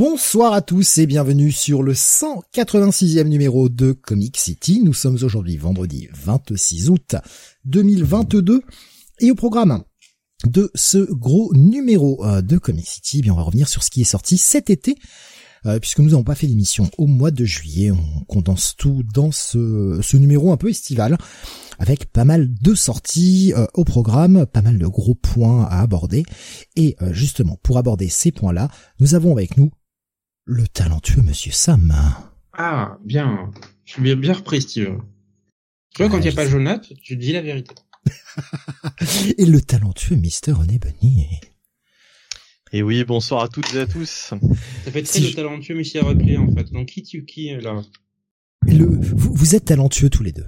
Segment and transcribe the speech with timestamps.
[0.00, 4.80] Bonsoir à tous et bienvenue sur le 186e numéro de Comic City.
[4.82, 7.16] Nous sommes aujourd'hui vendredi 26 août
[7.66, 8.62] 2022
[9.18, 9.84] et au programme
[10.46, 13.90] de ce gros numéro euh, de Comic City, eh bien on va revenir sur ce
[13.90, 14.96] qui est sorti cet été
[15.66, 17.90] euh, puisque nous n'avons pas fait d'émission au mois de juillet.
[17.90, 21.18] On condense tout dans ce, numéro un peu estival
[21.78, 26.22] avec pas mal de sorties euh, au programme, pas mal de gros points à aborder.
[26.74, 29.70] Et justement, pour aborder ces points-là, nous avons avec nous
[30.44, 31.94] le talentueux Monsieur Sam.
[32.52, 33.50] Ah, bien.
[33.84, 35.00] Je suis bien, bien repris, Steve.
[35.94, 37.74] Tu vois, quand il n'y a pas Jonathan, tu dis la vérité.
[39.38, 41.26] et le talentueux Mister René Bunny.
[42.72, 44.08] Et oui, bonsoir à toutes et à tous.
[44.84, 46.70] Ça fait très le talentueux Michel Reclé, en fait.
[46.70, 47.82] Donc, qui tu qui, là?
[48.62, 50.46] Le, vous, vous, êtes talentueux tous les deux.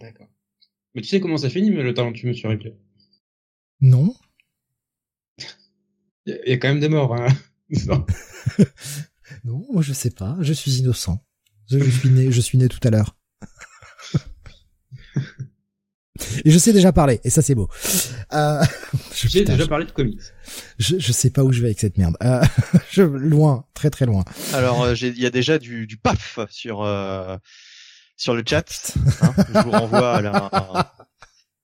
[0.00, 0.26] D'accord.
[0.94, 2.74] Mais tu sais comment ça finit, mais le talentueux Monsieur Reclé?
[3.80, 4.14] Non.
[6.26, 7.28] Il y, a quand même des morts, hein.
[9.44, 10.36] non, moi je sais pas.
[10.40, 11.24] Je suis innocent.
[11.70, 13.16] Je, suis né, je suis né tout à l'heure.
[16.44, 17.68] Et je sais déjà parler, et ça c'est beau.
[18.34, 18.62] Euh,
[19.14, 20.20] J'ai déjà parlé de comics.
[20.78, 22.16] Je, je sais pas où je vais avec cette merde.
[22.22, 22.42] Euh,
[22.90, 24.24] je, loin, très très loin.
[24.52, 27.38] Alors euh, il y a déjà du, du paf sur euh,
[28.16, 28.92] sur le chat.
[29.22, 30.92] Hein, je vous renvoie à la,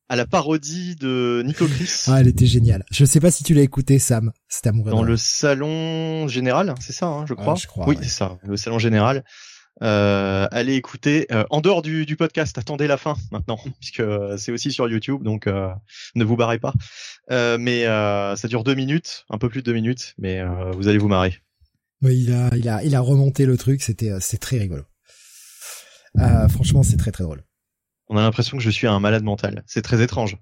[0.08, 2.04] à la parodie de Nico Chris.
[2.08, 2.84] Ah, elle était géniale.
[2.90, 4.32] Je sais pas si tu l'as écouté, Sam.
[4.48, 4.90] C'était amoureux.
[4.90, 7.54] Dans le salon général, c'est ça, hein, je crois.
[7.54, 9.24] Ah, je crois oui, c'est ça, le salon général.
[9.82, 12.56] Euh, allez écouter euh, en dehors du, du, podcast.
[12.56, 15.68] Attendez la fin maintenant, puisque euh, c'est aussi sur YouTube, donc euh,
[16.14, 16.72] ne vous barrez pas.
[17.30, 17.84] Euh, mais
[18.36, 20.42] ça dure deux minutes, un peu plus de deux minutes, mais
[20.74, 21.38] vous allez vous marrer.
[22.02, 23.82] Oui, il a, il a, il a remonté le truc.
[23.82, 24.84] C'était, c'est très rigolo.
[26.48, 27.45] franchement, c'est très très drôle
[28.08, 29.64] on a l'impression que je suis un malade mental.
[29.66, 30.38] C'est très étrange.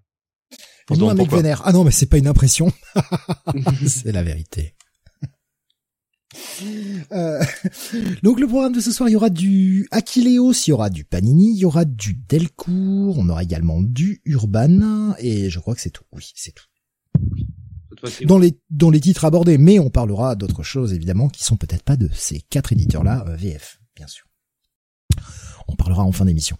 [0.91, 1.62] nous un mec vénère.
[1.64, 2.72] Ah non, mais c'est pas une impression.
[3.86, 4.75] c'est la vérité.
[7.12, 7.42] Euh,
[8.22, 11.04] donc le programme de ce soir, il y aura du Aquileos, il y aura du
[11.04, 15.81] Panini, il y aura du Delcourt, on aura également du Urban, et je crois que
[15.81, 16.04] c'est tout.
[16.12, 16.66] Oui, c'est tout.
[18.25, 21.84] Dans les, dans les titres abordés, mais on parlera d'autres choses évidemment qui sont peut-être
[21.84, 24.26] pas de ces quatre éditeurs-là, euh, VF, bien sûr.
[25.69, 26.58] On parlera en fin d'émission.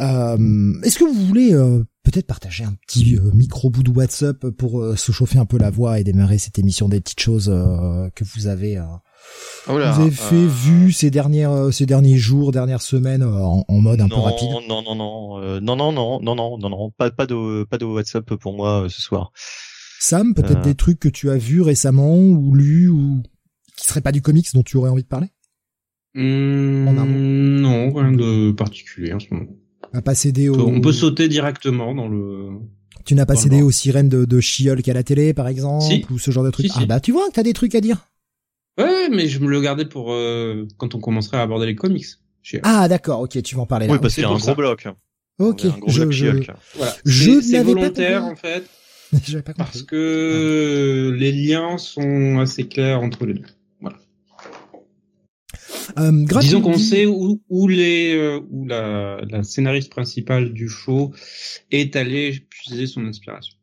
[0.00, 4.48] Euh, est-ce que vous voulez euh, peut-être partager un petit euh, micro bout de WhatsApp
[4.50, 8.24] pour se chauffer un peu la voix et démarrer cette émission des petites choses que
[8.24, 13.64] vous avez oh vous avez fait vu ces dernières ces derniers jours, dernières semaines en,
[13.66, 14.48] en mode un peu rapide?
[14.68, 17.84] Non non non non non non non non non non pas pas de pas de
[17.84, 19.32] WhatsApp pour moi euh, ce soir.
[20.00, 23.20] Sam, peut-être des trucs que tu as vus récemment ou lu ou
[23.76, 25.26] qui seraient pas du comics dont tu aurais envie de parler?
[26.14, 29.50] Mmh, non, rien de particulier en ce moment
[30.04, 30.58] pas cédé au...
[30.60, 32.50] On peut sauter directement dans le...
[33.04, 36.18] Tu n'as pas cédé aux sirènes de, de She-Hulk à la télé, par exemple, ou
[36.18, 36.70] ce genre de trucs.
[36.74, 38.06] ah bah tu vois, t'as des trucs à dire.
[38.78, 42.06] Ouais, mais je me le gardais pour euh, quand on commencerait à aborder les comics.
[42.62, 43.94] Ah d'accord, ok, tu vas en parler là.
[43.94, 44.86] Oui, parce qu'il y a un gros bloc.
[45.38, 46.26] Ok, je, je,
[46.74, 46.96] voilà.
[47.04, 48.64] je c'est volontaire en fait.
[49.44, 53.46] pas Parce que les liens sont assez clairs entre les deux.
[55.98, 61.12] Euh, Disons qu'on sait où, où les euh, où la, la scénariste principale du show
[61.70, 63.56] est allée puiser son inspiration.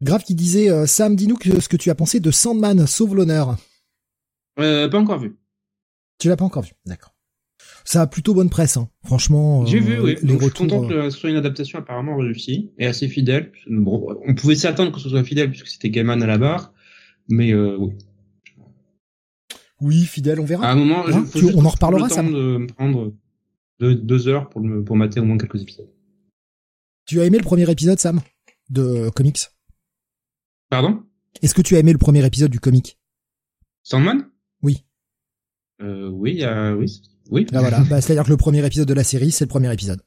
[0.00, 3.56] Grave qui disait euh, Sam, dis-nous ce que tu as pensé de Sandman, sauve l'honneur.
[4.60, 5.36] Euh, pas encore vu.
[6.18, 7.14] Tu l'as pas encore vu, d'accord.
[7.84, 8.90] Ça a plutôt bonne presse, hein.
[9.04, 9.64] franchement.
[9.66, 10.16] J'ai vu, oui.
[10.22, 13.50] Les retours, je suis content que ce soit une adaptation apparemment réussie et assez fidèle.
[13.68, 16.72] Bon, on pouvait s'attendre que ce soit fidèle puisque c'était Gaiman à la barre,
[17.28, 17.94] mais oui.
[19.80, 20.66] Oui, fidèle, on verra.
[20.66, 22.08] À un moment, hein, on en reparlera.
[22.08, 22.22] ça.
[22.22, 23.12] de prendre
[23.80, 25.88] deux, heures pour, me, pour mater au moins quelques épisodes.
[27.06, 28.20] Tu as aimé le premier épisode, Sam,
[28.70, 29.38] de comics?
[30.68, 31.02] Pardon?
[31.42, 32.98] Est-ce que tu as aimé le premier épisode du comic?
[33.82, 34.28] Sandman?
[34.62, 34.84] Oui.
[35.80, 36.44] Euh, oui,
[36.76, 37.46] oui, oui.
[37.52, 40.02] Ah, voilà, bah, c'est-à-dire que le premier épisode de la série, c'est le premier épisode.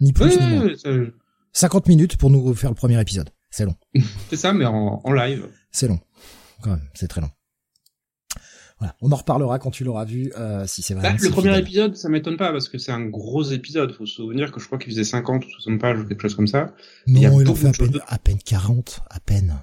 [0.00, 0.68] Ni plus ni moins.
[1.52, 3.30] 50 minutes pour nous faire le premier épisode.
[3.50, 3.74] C'est long.
[4.30, 5.46] c'est ça, mais en, en live.
[5.70, 6.00] C'est long.
[6.62, 7.30] Quand même, c'est très long.
[8.80, 8.96] Voilà.
[9.02, 11.12] On en reparlera quand tu l'auras vu, euh, si c'est vrai.
[11.12, 13.92] Bah, le premier épisode, ça m'étonne pas parce que c'est un gros épisode.
[13.92, 16.34] Faut se souvenir que je crois qu'il faisait 50 ou 60 pages ou quelque chose
[16.34, 16.74] comme ça.
[17.06, 19.62] Non, il, en fait à peine, à peine 40, à peine.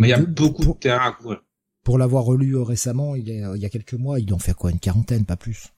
[0.00, 1.42] Mais il y a beaucoup de terrain à couvrir.
[1.84, 4.38] Pour l'avoir relu euh, récemment, il, est, euh, il y a quelques mois, il en
[4.38, 5.68] fait quoi, une quarantaine, pas plus.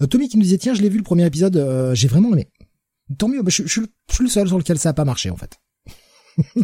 [0.00, 2.32] Euh, Tommy qui nous disait tiens, je l'ai vu le premier épisode, euh, j'ai vraiment
[2.32, 2.48] aimé.
[3.18, 5.30] Tant mieux, bah, je, je, je, suis le seul sur lequel ça a pas marché
[5.30, 5.58] en fait.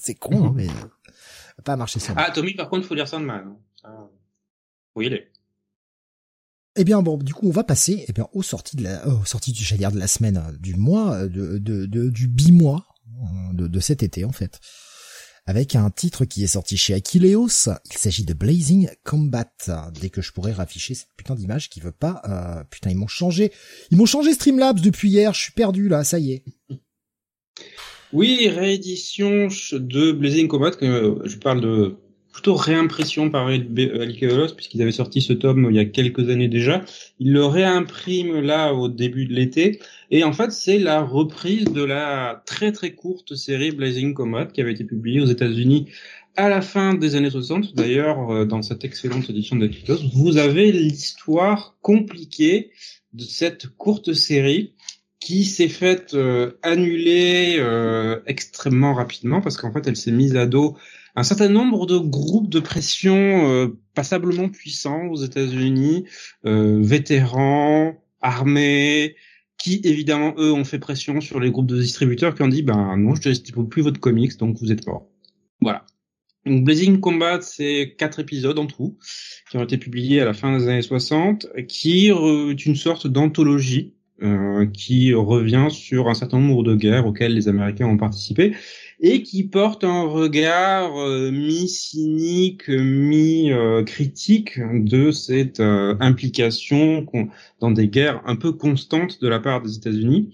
[0.00, 0.66] c'est con, hein, mais
[1.64, 2.14] pas marché ça.
[2.16, 3.44] Ah, Tommy, par contre, faut lire Sandman.
[3.46, 3.56] Hein.
[3.84, 4.08] Ah.
[4.96, 5.30] Oui, il est.
[6.76, 9.24] Eh bien bon, du coup on va passer eh bien aux sorties de la, aux
[9.24, 12.84] sorties du j'allais dire de la semaine, du mois, de, de, de du bimois
[13.52, 14.60] de, de cet été en fait
[15.46, 17.68] avec un titre qui est sorti chez Aquileos.
[17.90, 19.44] Il s'agit de Blazing Combat.
[20.00, 23.06] Dès que je pourrais rafficher cette putain d'image qui veut pas, euh, putain, ils m'ont
[23.06, 23.52] changé,
[23.90, 26.44] ils m'ont changé Streamlabs depuis hier, je suis perdu là, ça y est.
[28.14, 31.96] Oui, réédition de Blazing Combat, que je parle de
[32.32, 36.84] plutôt réimpression par Aquileos, puisqu'ils avaient sorti ce tome il y a quelques années déjà.
[37.18, 39.80] Ils le réimpriment là au début de l'été.
[40.12, 44.60] Et en fait, c'est la reprise de la très très courte série Blazing Combat qui
[44.60, 45.86] avait été publiée aux États-Unis
[46.36, 47.74] à la fin des années 60.
[47.74, 52.70] D'ailleurs, euh, dans cette excellente édition d'Aquilos, vous avez l'histoire compliquée
[53.12, 54.73] de cette courte série
[55.24, 60.44] qui s'est faite euh, annuler euh, extrêmement rapidement parce qu'en fait, elle s'est mise à
[60.44, 60.76] dos
[61.16, 66.06] un certain nombre de groupes de pression passablement puissants aux États-Unis,
[66.42, 69.14] vétérans, armés,
[69.56, 72.96] qui évidemment eux ont fait pression sur les groupes de distributeurs qui ont dit ben
[72.96, 75.06] non je ne distribue plus votre comics donc vous êtes mort.
[75.60, 75.86] Voilà.
[76.46, 78.98] Donc Blazing Combat c'est quatre épisodes en tout
[79.48, 83.94] qui ont été publiés à la fin des années 60 qui est une sorte d'anthologie
[84.22, 88.54] euh, qui revient sur un certain nombre de guerres auxquelles les Américains ont participé
[89.00, 97.04] et qui porte un regard euh, mi-cynique, mi-critique de cette euh, implication
[97.58, 100.32] dans des guerres un peu constantes de la part des États-Unis.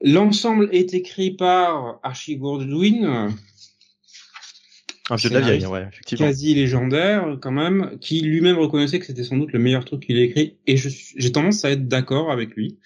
[0.00, 3.28] L'ensemble est écrit par Archie Goldwyn,
[5.10, 6.26] un peu de la vieille, ouais, effectivement.
[6.26, 10.18] Quasi légendaire, quand même, qui lui-même reconnaissait que c'était sans doute le meilleur truc qu'il
[10.18, 12.78] ait écrit, et j'ai tendance à être d'accord avec lui.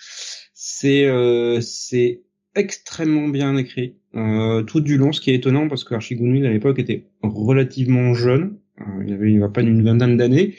[0.55, 2.23] C'est euh, c'est
[2.55, 6.51] extrêmement bien écrit euh, tout du long, ce qui est étonnant parce que Archie à
[6.51, 10.55] l'époque était relativement jeune, euh, il avait il va pas une vingtaine d'années,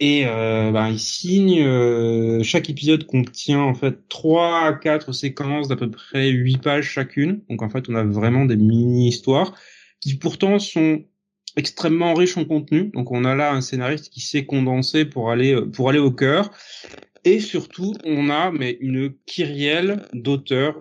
[0.00, 1.62] et euh, ben, il signe.
[1.62, 6.88] Euh, chaque épisode contient en fait trois à quatre séquences d'à peu près huit pages
[6.88, 9.54] chacune, donc en fait on a vraiment des mini histoires
[10.04, 11.02] qui pourtant sont
[11.56, 12.90] extrêmement riches en contenu.
[12.92, 16.50] Donc on a là un scénariste qui sait condenser pour aller pour aller au cœur.
[17.24, 20.78] Et surtout, on a mais une kyrielle d'auteurs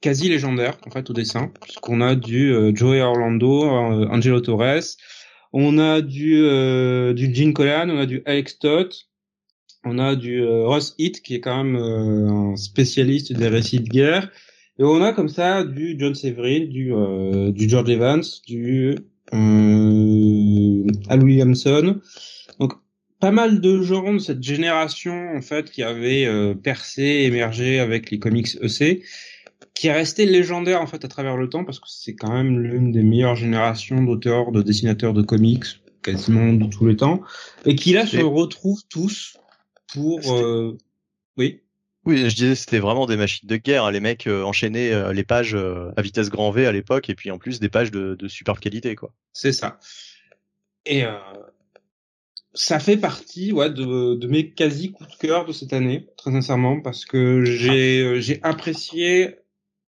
[0.00, 4.96] quasi légendaires en fait au dessin, puisqu'on a du euh, Joey Orlando, euh, Angelo Torres,
[5.52, 9.08] on a du euh, du Gene Colan, on a du Alex Stott,
[9.84, 14.30] on a du Ross Heath qui est quand même un spécialiste des récits de guerre,
[14.80, 16.92] et on a comme ça du John Severin, du
[17.52, 18.96] du George Evans, du
[21.08, 22.00] Al Williamson.
[22.58, 22.72] Donc
[23.20, 28.10] pas mal de gens de cette génération en fait qui avait euh, percé, émergé avec
[28.10, 29.02] les comics EC,
[29.74, 32.58] qui est resté légendaire en fait à travers le temps parce que c'est quand même
[32.58, 35.64] l'une des meilleures générations d'auteurs, de dessinateurs de comics
[36.02, 37.20] quasiment de tous les temps,
[37.66, 39.36] et qui là se retrouvent tous
[39.92, 40.78] pour euh...
[41.36, 41.60] oui.
[42.06, 43.90] Oui, je disais c'était vraiment des machines de guerre.
[43.90, 47.30] Les mecs euh, enchaînaient euh, les pages à vitesse grand V à l'époque, et puis
[47.30, 49.12] en plus des pages de, superbe qualité, quoi.
[49.32, 49.78] C'est ça.
[50.86, 51.18] Et euh,
[52.54, 56.32] ça fait partie ouais, de, de, mes quasi coups de cœur de cette année, très
[56.32, 59.36] sincèrement, parce que j'ai euh, j'ai apprécié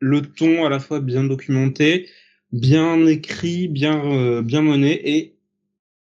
[0.01, 2.09] le ton à la fois bien documenté,
[2.53, 5.37] bien écrit, bien euh, bien mené, et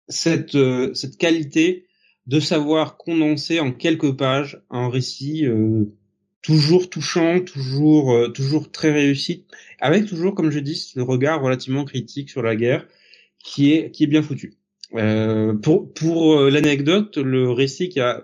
[0.08, 1.83] cette euh, cette qualité
[2.26, 5.46] de savoir condenser en quelques pages un récit
[6.40, 9.44] toujours touchant, toujours toujours très réussi,
[9.80, 12.86] avec toujours, comme je dis, le regard relativement critique sur la guerre,
[13.44, 14.54] qui est qui est bien foutu.
[14.94, 18.22] Euh, pour pour euh, l'anecdote, le récit qui a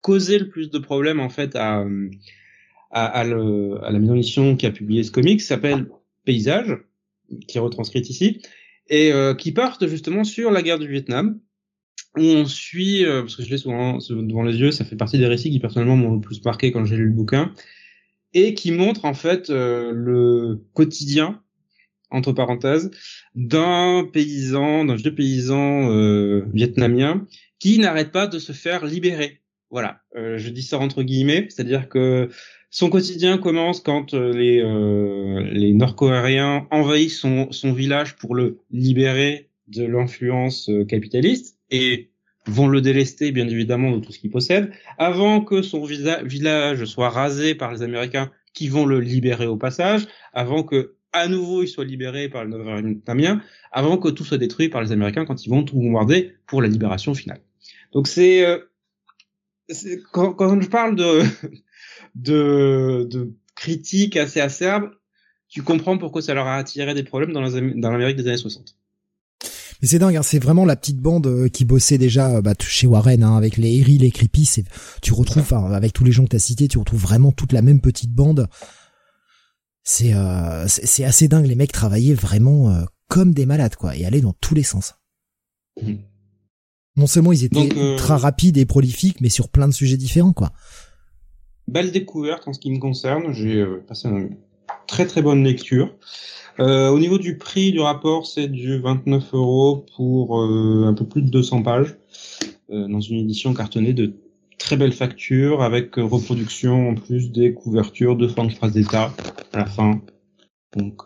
[0.00, 1.84] causé le plus de problèmes en fait à
[2.90, 5.88] à, à, le, à la maison qui a publié ce comic s'appelle
[6.24, 6.78] Paysage,
[7.46, 8.40] qui est retranscrit ici,
[8.88, 11.38] et euh, qui porte justement sur la guerre du Vietnam,
[12.16, 15.26] on suit, euh, parce que je l'ai souvent devant les yeux, ça fait partie des
[15.26, 17.52] récits qui personnellement m'ont le plus marqué quand j'ai lu le bouquin,
[18.34, 21.40] et qui montre en fait le quotidien
[22.10, 22.90] entre parenthèses,
[23.34, 27.26] d'un paysan, d'un vieux paysan euh, vietnamien
[27.58, 29.40] qui n'arrête pas de se faire libérer.
[29.70, 32.30] Voilà, euh, je dis ça entre guillemets, c'est-à-dire que
[32.70, 38.60] son quotidien commence quand euh, les, euh, les Nord-Coréens envahissent son, son village pour le
[38.70, 42.10] libérer de l'influence capitaliste et
[42.46, 47.10] vont le délester bien évidemment de tout ce qu'il possède, avant que son village soit
[47.10, 51.68] rasé par les Américains qui vont le libérer au passage, avant que à nouveau il
[51.68, 55.50] soit libéré par le nord-vietnamien, avant que tout soit détruit par les Américains quand ils
[55.50, 57.40] vont tout bombarder pour la libération finale.
[57.92, 58.44] Donc c'est
[60.12, 61.22] quand, quand, je parle de,
[62.14, 64.90] de, de critiques assez acerbes,
[65.48, 68.77] tu comprends pourquoi ça leur a attiré des problèmes dans l'Amérique des années 60.
[69.80, 72.54] Mais c'est dingue, hein, c'est vraiment la petite bande euh, qui bossait déjà euh, bah,
[72.58, 74.44] chez Warren hein, avec les Harry, les Creepy.
[74.44, 74.64] C'est,
[75.02, 77.80] tu retrouves, avec tous les gens que t'as cités, tu retrouves vraiment toute la même
[77.80, 78.48] petite bande.
[79.90, 81.46] C'est, euh, c'est assez dingue.
[81.46, 84.96] Les mecs travaillaient vraiment euh, comme des malades, quoi, et allaient dans tous les sens.
[85.80, 85.94] Mmh.
[86.96, 90.34] Non seulement ils étaient euh, ultra rapides et prolifiques, mais sur plein de sujets différents,
[90.34, 90.52] quoi.
[91.68, 93.32] Belle découverte en ce qui me concerne.
[93.32, 94.36] J'ai passé une
[94.86, 95.96] très très bonne lecture.
[96.60, 101.22] Euh, au niveau du prix du rapport, c'est du 29 euros pour un peu plus
[101.22, 101.96] de 200 pages,
[102.68, 104.14] dans une édition cartonnée de
[104.58, 109.12] très belle facture, avec reproduction en plus des couvertures, de fins de phrases d'état
[109.52, 110.00] à la fin.
[110.76, 111.04] Donc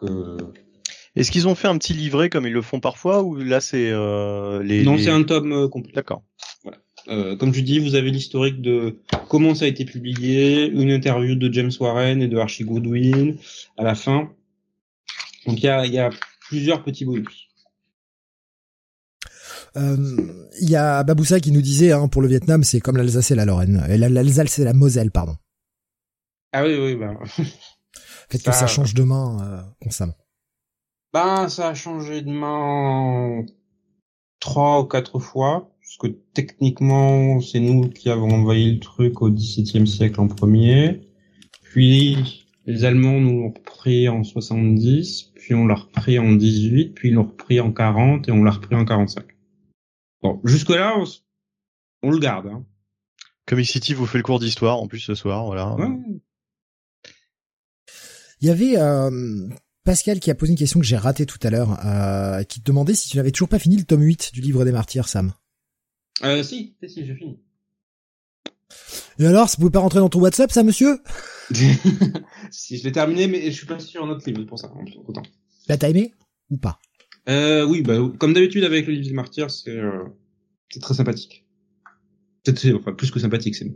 [1.14, 3.90] est-ce qu'ils ont fait un petit livret comme ils le font parfois ou là c'est
[3.90, 5.92] euh, les Non, c'est un tome euh, complet.
[5.94, 6.22] D'accord.
[6.62, 6.78] Voilà.
[7.08, 8.96] Euh, comme je dis, vous avez l'historique de
[9.28, 13.36] comment ça a été publié, une interview de James Warren et de Archie Goodwin
[13.76, 14.30] à la fin.
[15.46, 16.10] Donc il y a, y a
[16.48, 17.48] plusieurs petits bonus.
[19.74, 23.34] Il y a Baboussa qui nous disait hein, pour le Vietnam c'est comme l'Alsace et
[23.34, 25.36] la Lorraine, l'Alsace et la Moselle pardon.
[26.52, 27.14] Ah oui oui bah.
[28.28, 30.14] Peut-être que ça change de main constamment.
[31.12, 33.44] Ben, ça a changé de main
[34.40, 39.30] trois ou quatre fois, parce que techniquement, c'est nous qui avons envahi le truc au
[39.30, 41.08] XVIIe siècle en premier.
[41.62, 47.08] Puis, les Allemands nous l'ont repris en 70, puis on l'a repris en 18, puis
[47.08, 49.24] ils l'ont repris en 40 et on l'a repris en 45.
[50.22, 50.96] Bon, jusque-là,
[52.02, 52.46] on, le garde.
[52.46, 52.64] Hein.
[53.46, 55.76] Comic City vous fait le cours d'histoire en plus ce soir, voilà.
[58.40, 59.48] Il y avait euh,
[59.84, 62.64] Pascal qui a posé une question que j'ai ratée tout à l'heure, euh, qui te
[62.64, 65.32] demandait si tu n'avais toujours pas fini le tome 8 du livre des martyrs, Sam.
[66.22, 67.40] Euh, si, si, j'ai fini.
[69.18, 70.98] Et alors, ça pouvait pas rentrer dans ton WhatsApp, ça, monsieur
[72.50, 74.70] Si, je l'ai terminé, mais je suis pas sur un autre livre pour ça,
[75.06, 75.22] autant.
[75.66, 76.14] T'as aimé
[76.50, 76.78] ou pas?
[77.28, 80.04] Euh, Oui, bah, comme d'habitude avec le livre des martyrs, c'est euh,
[80.70, 81.46] c'est très sympathique.
[82.44, 83.72] C'est enfin plus que sympathique, c'est.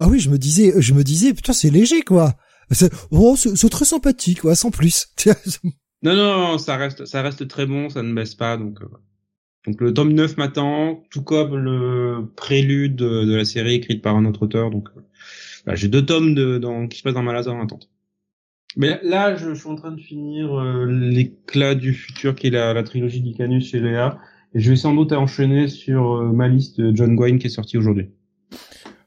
[0.00, 2.34] Ah oui, je me disais, je me disais, putain, c'est léger, quoi.
[2.70, 5.06] C'est oh, c'est très sympathique, ouais, sans plus.
[6.02, 8.80] non, non, ça reste, ça reste très bon, ça ne baisse pas, donc.
[8.82, 8.88] Euh,
[9.66, 14.24] donc le tome 9 m'attend, tout comme le prélude de, la série écrite par un
[14.26, 14.70] autre auteur.
[14.70, 17.88] Donc euh, j'ai deux tomes de, dans, qui se passent dans ma en attente.
[18.76, 22.74] Mais là, je, suis en train de finir euh, l'éclat du futur, qui est la,
[22.74, 24.18] la trilogie d'Icanus chez Léa,
[24.54, 27.78] et je vais sans doute enchaîner sur ma liste de John Gwynne qui est sortie
[27.78, 28.10] aujourd'hui.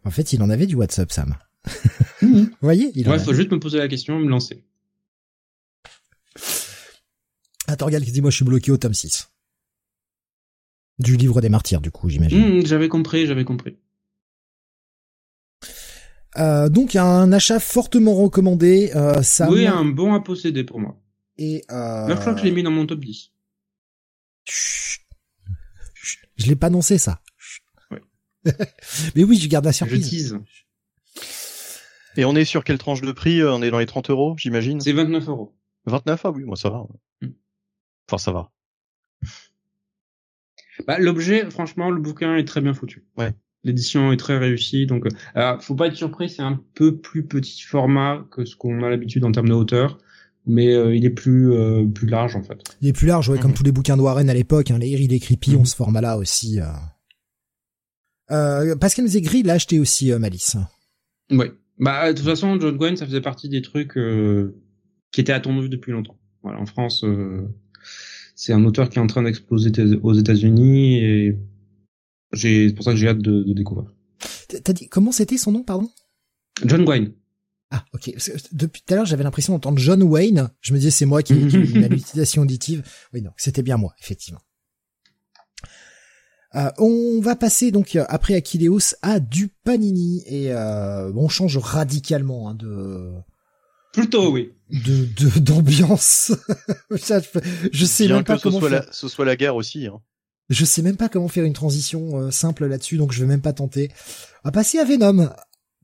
[0.06, 1.36] En fait, il en avait du WhatsApp, Sam.
[2.22, 4.64] Vous voyez il Ouais, faut juste me poser la question, me lancer.
[7.68, 9.30] Attends, regarde, dit moi je suis bloqué au tome 6.
[11.00, 12.60] Du livre des martyrs, du coup, j'imagine.
[12.60, 13.78] Mmh, j'avais compris, j'avais compris.
[16.38, 18.92] Euh, donc un achat fortement recommandé.
[18.96, 21.00] Euh, ça oui, un bon à posséder pour moi.
[21.38, 22.08] Et euh...
[22.08, 23.32] Là, je crois que je l'ai mis dans mon top 10.
[26.36, 27.22] Je l'ai pas annoncé ça.
[29.16, 30.06] Mais oui, je garde la surprise.
[30.06, 30.40] Je tease.
[32.16, 34.80] Et on est sur quelle tranche de prix On est dans les 30 euros, j'imagine?
[34.82, 35.56] C'est 29 euros.
[35.86, 36.86] 29 Ah oui, moi ça va.
[37.22, 37.30] Hmm.
[38.08, 38.52] Enfin, ça va.
[40.86, 43.06] Bah, l'objet, franchement, le bouquin est très bien foutu.
[43.18, 43.34] Ouais.
[43.64, 45.06] L'édition est très réussie, donc
[45.36, 48.90] euh, faut pas être surpris, c'est un peu plus petit format que ce qu'on a
[48.90, 49.98] l'habitude en termes de hauteur,
[50.46, 52.64] mais euh, il est plus euh, plus large en fait.
[52.82, 53.58] Il est plus large, ouais, comme mhm.
[53.58, 55.62] tous les bouquins de Warren à l'époque, hein, les Harry, les Creepy, mhm.
[55.62, 56.62] on ce format-là aussi.
[56.62, 56.66] Euh...
[58.32, 60.58] Euh, Pascal nous gris l'a acheté aussi, Malice.
[61.32, 61.48] Oui.
[61.80, 64.56] Bah, de toute façon, John Gwen, ça faisait partie des trucs euh,
[65.12, 66.18] qui étaient attendus depuis longtemps.
[66.42, 67.48] Voilà, en France, euh,
[68.38, 69.72] c'est un auteur qui est en train d'exploser
[70.04, 71.38] aux États-Unis et
[72.32, 73.94] j'ai, c'est pour ça que j'ai hâte de, de découvrir.
[74.64, 75.90] T'as dit comment c'était son nom, pardon?
[76.64, 77.12] John Gwen.
[77.72, 78.14] Ah, ok.
[78.54, 80.50] Depuis tout à l'heure, j'avais l'impression d'entendre John Wayne.
[80.62, 82.84] Je me disais, c'est moi qui ai une hallucination auditive.
[83.12, 84.40] Oui, non, c'était bien moi, effectivement.
[86.56, 92.50] Euh, on va passer donc après Akileos à du Panini et euh, on change radicalement
[92.50, 93.12] hein, de
[94.02, 96.34] plutôt oui de d'ambiance.
[96.92, 99.88] je, sais Bien même pas que comment ce soit, la, ce soit la guerre aussi.
[99.88, 100.02] Hein.
[100.50, 103.42] Je sais même pas comment faire une transition euh, simple là-dessus, donc je vais même
[103.42, 103.92] pas tenter.
[104.44, 105.30] On va passer à Venom,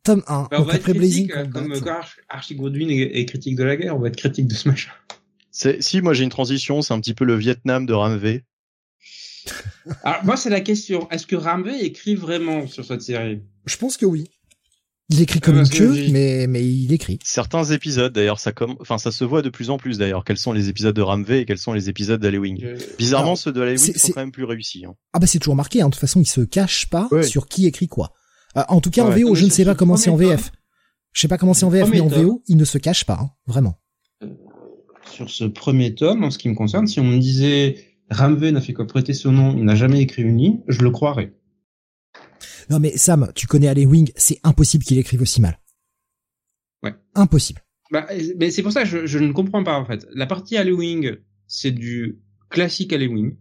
[0.03, 0.43] tome 1.
[0.43, 1.79] Bah, on donc va être après Blazing critique, euh, Combat.
[1.79, 4.53] comme Arch- Archie Godwin est, est critique de la guerre, on va être critique de
[4.53, 4.91] ce machin.
[5.51, 8.43] C'est si moi j'ai une transition, c'est un petit peu le Vietnam de Ramvé.
[10.03, 13.41] Alors moi c'est la question, est-ce que Ramvé écrit vraiment sur cette série?
[13.65, 14.29] Je pense que oui.
[15.10, 17.19] Il écrit comme Ah, une queue, mais, mais il écrit.
[17.24, 20.24] Certains épisodes d'ailleurs, ça comme, enfin ça se voit de plus en plus d'ailleurs.
[20.24, 23.38] Quels sont les épisodes de Ramvé et quels sont les épisodes d'Halloween Je- Bizarrement, Alors,
[23.38, 24.86] ceux de Halloween c'est- sont quand même plus réussis.
[24.86, 24.95] hein.
[25.12, 25.88] Ah bah c'est toujours marqué, hein.
[25.88, 27.24] de toute façon il se cache pas Ouais.
[27.24, 28.13] sur qui écrit quoi.
[28.57, 29.10] Euh, en tout cas en.
[29.10, 30.51] VO, Non, je ne sur sais pas comment c'est en VF.
[31.12, 32.07] Je sais pas comment c'est en VF, mais en.
[32.07, 33.29] VO, il ne se cache pas, hein.
[33.45, 33.75] vraiment.
[35.12, 37.75] sur ce premier tome, en ce qui me concerne, si on me disait
[38.10, 40.89] Ramvé n'a fait que prêter son nom, il n'a jamais écrit une ligne, je le
[40.91, 41.33] croirais.
[42.70, 45.60] Non mais Sam, tu connais Allen Wing, c'est impossible qu'il écrive aussi mal.
[46.82, 46.93] Ouais.
[47.15, 47.62] Impossible.
[47.91, 50.08] Bah, mais c'est pour ça que je, je ne comprends pas en fait.
[50.13, 51.17] La partie Halloween,
[51.48, 53.38] c'est du classique Halloween.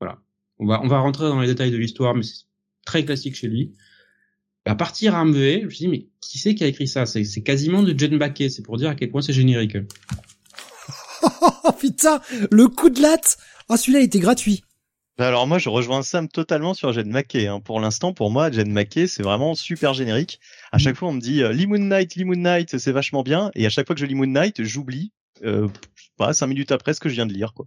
[0.00, 0.20] Voilà.
[0.58, 2.44] On va on va rentrer dans les détails de l'histoire, mais c'est
[2.84, 3.74] très classique chez lui.
[4.66, 7.04] La partie Ramvé, je me suis dit mais qui c'est qui a écrit ça?
[7.06, 8.48] C'est quasiment du Jen Baquet.
[8.48, 9.76] C'est pour dire à quel point c'est générique.
[11.66, 12.20] Oh putain,
[12.50, 13.38] le coup de latte
[13.70, 14.62] Ah celui-là il était gratuit.
[15.18, 17.46] Alors moi je rejoins Sam totalement sur Jen Mackey.
[17.46, 17.60] Hein.
[17.60, 20.40] Pour l'instant, pour moi, Jen Mackey c'est vraiment super générique.
[20.72, 23.22] À chaque fois on me dit euh, Lee Moon Knight, Lee Moon Knight, c'est vachement
[23.22, 23.50] bien.
[23.54, 25.12] Et à chaque fois que je lis Moon Knight, j'oublie,
[25.44, 27.66] euh, je sais pas, cinq minutes après ce que je viens de lire quoi.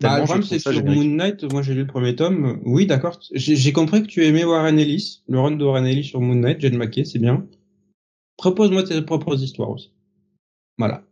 [0.00, 0.96] Bah, le c'est sur générique.
[0.96, 2.60] Moon Knight, moi j'ai lu le premier tome.
[2.64, 3.20] Oui, d'accord.
[3.34, 6.36] J'ai j'ai compris que tu aimais Warren Ellis, le run de Warren Ellis sur Moon
[6.36, 7.46] Knight, Jen Mackey, c'est bien.
[8.38, 9.92] Propose-moi tes propres histoires aussi.
[10.78, 11.02] Voilà.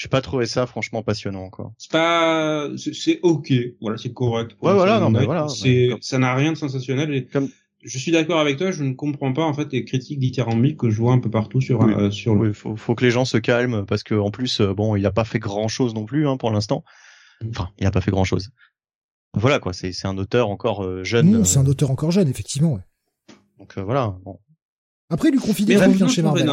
[0.00, 1.74] J'ai pas trouvé ça franchement passionnant quoi.
[1.76, 3.52] C'est pas, c'est- ok.
[3.82, 4.52] Voilà, c'est correct.
[4.62, 7.12] Ouais, voilà, non, mais voilà, C'est, comme- ça n'a rien de sensationnel.
[7.14, 7.50] Et Comme-
[7.82, 8.70] Je suis d'accord avec toi.
[8.70, 11.60] Je ne comprends pas en fait les critiques dithyrambiques que je vois un peu partout
[11.60, 11.92] sur Oui.
[11.92, 12.48] euh, sur le.
[12.48, 15.04] Oui, faut, faut que les gens se calment parce que en plus, euh, bon, il
[15.04, 16.82] a pas fait grand chose non plus hein, pour l'instant.
[17.50, 18.48] Enfin, il a pas fait grand chose.
[19.34, 21.30] Voilà quoi, c'est c'est un auteur encore euh, jeune.
[21.30, 22.72] Non, c'est un auteur encore jeune, effectivement.
[22.72, 23.34] ouais.
[23.58, 24.16] donc euh, voilà.
[24.24, 24.38] Bon.
[25.10, 26.48] Après il lui confie des revenons hein, chez Marvel.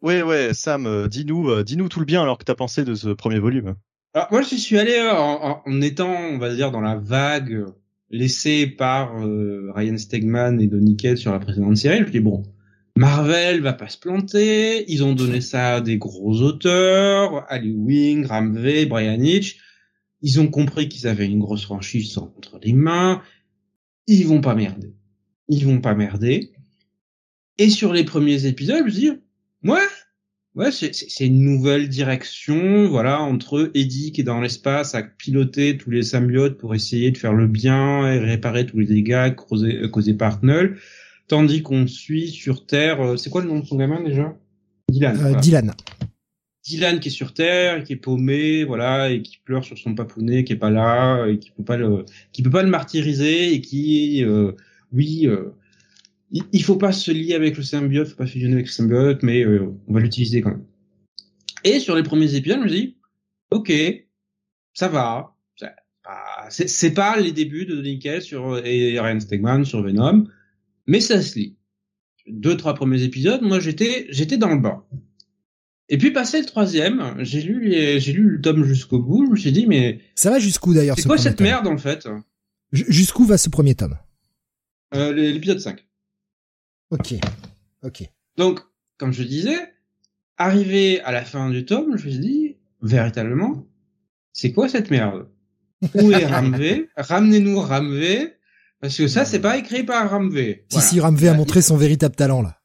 [0.00, 2.94] Ouais, ouais, Sam, euh, dis-nous, euh, dis-nous tout le bien alors que t'as pensé de
[2.94, 3.74] ce premier volume.
[4.14, 7.66] Alors moi je suis allé euh, en, étant, on va dire, dans la vague
[8.10, 11.98] laissée par Ryan Stegman et Donny sur la précédente série.
[11.98, 12.42] Je me dis bon,
[12.96, 14.90] Marvel va pas se planter.
[14.90, 19.58] Ils ont donné ça à des gros auteurs, Ali Wing, Ram V, Brian Hitch.
[20.22, 23.22] Ils ont compris qu'ils avaient une grosse franchise entre les mains.
[24.06, 24.94] Ils vont pas merder.
[25.48, 26.50] Ils vont pas merder.
[27.58, 29.10] Et sur les premiers épisodes, je me dis,
[29.64, 29.78] ouais,
[30.54, 35.90] Ouais, c'est- une nouvelle direction, voilà, entre Eddie qui est dans l'espace à piloter tous
[35.90, 39.88] les symbiotes pour essayer de faire le bien et réparer tous les dégâts causés, euh,
[39.88, 40.76] causés par Knull,
[41.28, 44.36] tandis qu'on suit sur Terre, euh, c'est quoi le nom de son gamin déjà?
[44.90, 45.16] Dylan.
[45.16, 45.38] Euh, voilà.
[45.40, 45.74] Dylan.
[46.64, 50.42] Dylan qui est sur Terre, qui est paumé, voilà, et qui pleure sur son papounet,
[50.42, 53.60] qui est pas là, et qui peut pas le, qui peut pas le martyriser, et
[53.60, 54.52] qui, euh,
[54.92, 55.54] oui, euh,
[56.30, 59.44] il, faut pas se lier avec le symbiote, faut pas fusionner avec le symbiote, mais
[59.44, 60.64] euh, on va l'utiliser quand même.
[61.64, 62.96] Et sur les premiers épisodes, je me dis,
[63.50, 63.72] ok,
[64.74, 65.34] ça va,
[66.10, 70.26] ah, c'est pas les débuts de Cates sur et Ryan Stegman sur Venom,
[70.86, 71.58] mais ça se lit.
[72.26, 74.86] Deux trois premiers épisodes, moi j'étais j'étais dans le bas.
[75.90, 79.26] Et puis passé le troisième, j'ai lu j'ai lu le tome jusqu'au bout.
[79.26, 81.46] Je me suis dit mais Ça va jusqu'où d'ailleurs c'est ce quoi cette tome?
[81.46, 82.08] merde en fait?
[82.72, 83.98] Jusqu'où va ce premier tome?
[84.94, 85.87] Euh, L'épisode 5.
[86.90, 87.14] Ok.
[87.82, 88.02] Ok.
[88.36, 88.60] Donc,
[88.96, 89.58] comme je disais,
[90.36, 93.66] arrivé à la fin du tome, je me suis dit véritablement,
[94.32, 95.28] c'est quoi cette merde?
[95.94, 96.88] Où est Ramvé?
[96.96, 98.34] Ramenez-nous Ramvé
[98.80, 100.64] parce que ça c'est pas écrit par Ramvé.
[100.68, 102.60] Si si Ramvé a montré son véritable talent là.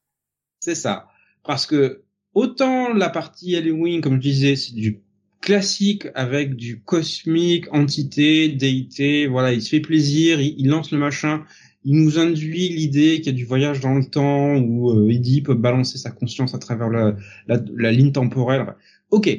[0.59, 1.07] C'est ça.
[1.43, 5.01] Parce que autant la partie Halloween, comme je disais, c'est du
[5.41, 10.99] classique avec du cosmique, entité, déité, voilà, il se fait plaisir, il, il lance le
[10.99, 11.43] machin,
[11.85, 15.41] il nous induit l'idée qu'il y a du voyage dans le temps où euh, Eddie
[15.41, 17.15] peut balancer sa conscience à travers la,
[17.47, 18.65] la, la ligne temporelle.
[19.11, 19.29] Ok,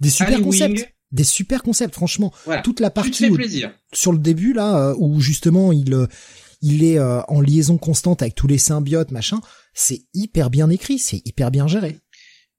[0.00, 0.94] Des super concepts.
[1.10, 2.32] Des super concepts, franchement.
[2.44, 3.36] voilà, Toute la tu te partie où-
[3.94, 6.06] sur le début là, euh, où justement il euh,
[6.60, 9.40] il est euh, en liaison constante avec tous les symbiotes, machin,
[9.74, 11.96] c'est hyper bien écrit, c'est hyper bien géré.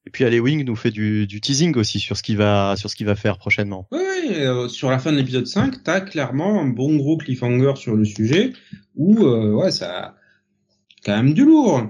[0.08, 2.95] Et puis Wing nous fait du, du teasing aussi sur ce qu'il va, sur ce
[2.95, 3.88] qu'il va faire prochainement.
[4.29, 8.05] Euh, sur la fin de l'épisode 5, t'as clairement un bon gros cliffhanger sur le
[8.05, 8.53] sujet
[8.95, 10.15] où, euh, ouais, ça,
[11.03, 11.89] quand même du lourd.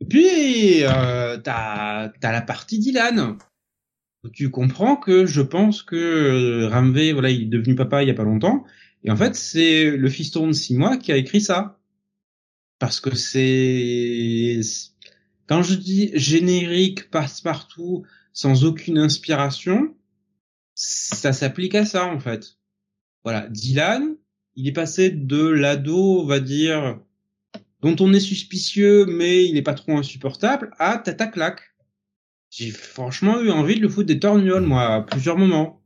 [0.00, 3.38] Et puis, euh, t'as, t'as la partie Dylan.
[4.32, 8.10] Tu comprends que je pense que euh, Ramvé, voilà, il est devenu papa il y
[8.10, 8.64] a pas longtemps.
[9.04, 11.78] Et en fait, c'est le fiston de six mois qui a écrit ça.
[12.78, 14.60] Parce que c'est,
[15.46, 19.95] quand je dis générique passe-partout sans aucune inspiration,
[20.76, 22.58] ça s'applique à ça en fait.
[23.24, 24.14] Voilà, Dylan,
[24.54, 27.00] il est passé de l'ado, on va dire,
[27.82, 31.62] dont on est suspicieux, mais il est pas trop insupportable, à tata claque.
[32.50, 35.82] J'ai franchement eu envie de le foutre des torgnoles, moi, à plusieurs moments.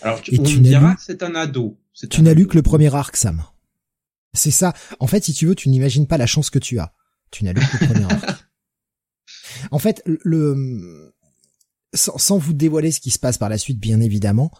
[0.00, 1.78] Alors, tu, Et on tu me dira que c'est un ado.
[1.92, 3.42] C'est Tu n'as lu que le premier arc, Sam.
[4.32, 4.72] C'est ça.
[5.00, 6.94] En fait, si tu veux, tu n'imagines pas la chance que tu as.
[7.30, 8.30] Tu n'as lu que le premier arc.
[9.70, 11.12] En fait, le,
[11.94, 14.50] sans, sans vous dévoiler ce qui se passe par la suite, bien évidemment,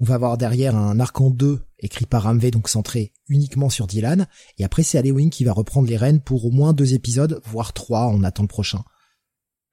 [0.00, 3.86] on va avoir derrière un arc en deux écrit par Ramvé, donc centré uniquement sur
[3.86, 4.26] Dylan.
[4.58, 7.72] Et après, c'est Halloween qui va reprendre les rênes pour au moins deux épisodes, voire
[7.72, 8.06] trois.
[8.08, 8.82] On attend le prochain.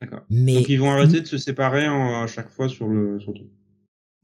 [0.02, 0.22] D'accord.
[0.30, 3.34] Mais Donc ils vont arrêter de se séparer en- à chaque fois sur le sur
[3.34, 3.40] le.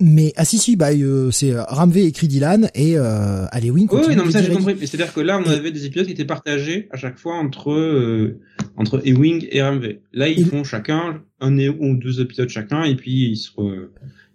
[0.02, 4.02] Mais ah si si bah euh, c'est euh, Ramvé écrit Dylan et euh, Halloween Oui,
[4.08, 4.76] oui, non, mais ça j'ai compris.
[4.80, 7.36] Mais c'est-à-dire que là, on Et- avait des épisodes qui étaient partagés à chaque fois
[7.36, 8.40] entre euh,
[8.78, 10.02] entre Ewing et RMV.
[10.14, 13.52] Là, ils Et- font chacun un et- ou deux épisodes chacun, et puis ils se
[13.52, 13.88] re-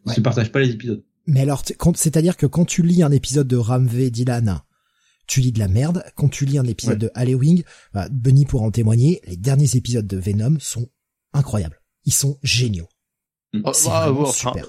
[0.07, 0.15] ils Ouais.
[0.15, 1.03] se partagent pas les épisodes.
[1.27, 1.63] Mais alors,
[1.95, 4.61] c'est-à-dire que quand tu lis un épisode de Ramvé Dylan,
[5.27, 6.03] tu lis de la merde.
[6.17, 10.07] Quand tu lis un épisode de Halloween, bah, Bunny pourra en témoigner, les derniers épisodes
[10.07, 10.89] de Venom sont
[11.35, 11.81] incroyables.
[12.07, 12.89] Ils sont géniaux.
[13.63, 14.67] Oh, C'est bah, ouais, enfin, super.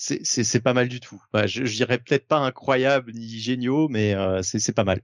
[0.00, 1.22] C'est c'est c'est pas mal du tout.
[1.30, 5.02] Bah, je, je dirais peut-être pas incroyable ni géniaux, mais euh, c'est c'est pas mal.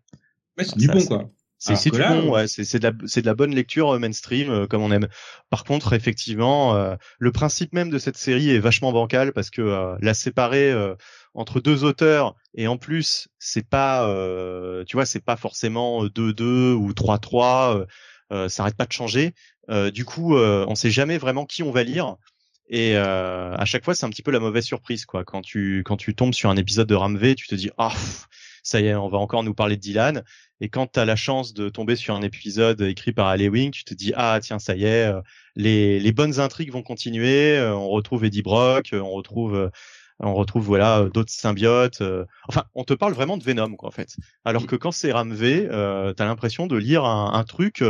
[0.57, 1.29] Mais c'est du bon, quoi.
[1.59, 3.99] C'est du bon, euh, ouais, c'est c'est de la c'est de la bonne lecture euh,
[3.99, 5.09] mainstream euh, comme on aime.
[5.51, 9.61] Par contre, effectivement, euh, le principe même de cette série est vachement bancal parce que
[9.61, 10.95] euh, la séparer euh,
[11.35, 16.73] entre deux auteurs et en plus c'est pas euh, tu vois c'est pas forcément 2-2
[16.73, 17.87] ou 3-3 euh,
[18.33, 19.35] euh, ça arrête pas de changer.
[19.69, 22.17] Euh, du coup, euh, on sait jamais vraiment qui on va lire.
[22.69, 25.25] Et euh, à chaque fois, c'est un petit peu la mauvaise surprise, quoi.
[25.25, 27.93] Quand tu quand tu tombes sur un épisode de Ramvé, tu te dis ah
[28.63, 30.25] ça y est, on va encore nous parler de Dylan.
[30.61, 33.85] Et quand tu as la chance de tomber sur un épisode écrit par Halloween, tu
[33.85, 35.21] te dis ah tiens ça y est, euh,
[35.55, 37.57] les les bonnes intrigues vont continuer.
[37.57, 39.71] euh, On retrouve Eddie Brock, euh, on retrouve
[40.21, 42.01] on retrouve voilà d'autres symbiotes.
[42.01, 44.17] euh, Enfin, on te parle vraiment de Venom quoi en fait.
[44.45, 47.83] Alors que quand c'est Ramvé, euh, t'as l'impression de lire un, un truc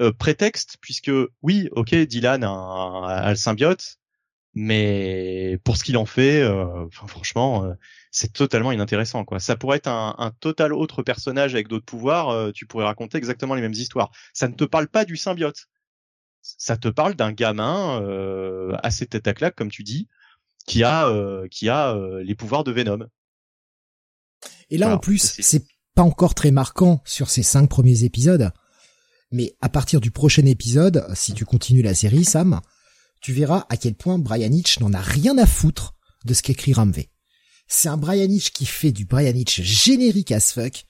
[0.00, 1.10] euh, prétexte puisque
[1.42, 3.96] oui ok Dylan a, un- a le symbiote,
[4.58, 7.74] mais pour ce qu'il en fait, euh, enfin, franchement, euh,
[8.10, 9.22] c'est totalement inintéressant.
[9.26, 9.38] Quoi.
[9.38, 12.30] Ça pourrait être un, un total autre personnage avec d'autres pouvoirs.
[12.30, 14.10] euh, tu pourrais raconter exactement les mêmes histoires.
[14.32, 15.66] Ça ne te parle pas du symbiote.
[16.40, 20.08] Ça te parle d'un gamin euh, assez tête à claque, comme tu dis,
[20.66, 23.06] qui a euh, qui a euh, les pouvoirs de Venom.
[24.70, 25.64] Et là, en plus, c'est- c'est
[25.94, 28.50] pas encore très marquant sur ces cinq premiers épisodes.
[29.32, 32.60] Mais à partir du prochain épisode, si tu continues la série, Sam,
[33.26, 36.72] tu verras à quel point Brian Hitch n'en a rien à foutre de ce qu'écrit
[36.72, 37.10] Ramvé.
[37.66, 40.84] C'est un Brian Hitch qui fait du Brian Hitch générique as fuck.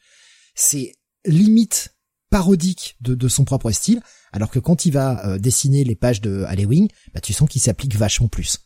[0.55, 0.93] C'est
[1.25, 1.95] limite
[2.29, 6.21] parodique de, de son propre style, alors que quand il va euh, dessiner les pages
[6.21, 8.59] de Halloween, bah, tu sens qu'il s'applique vachement plus.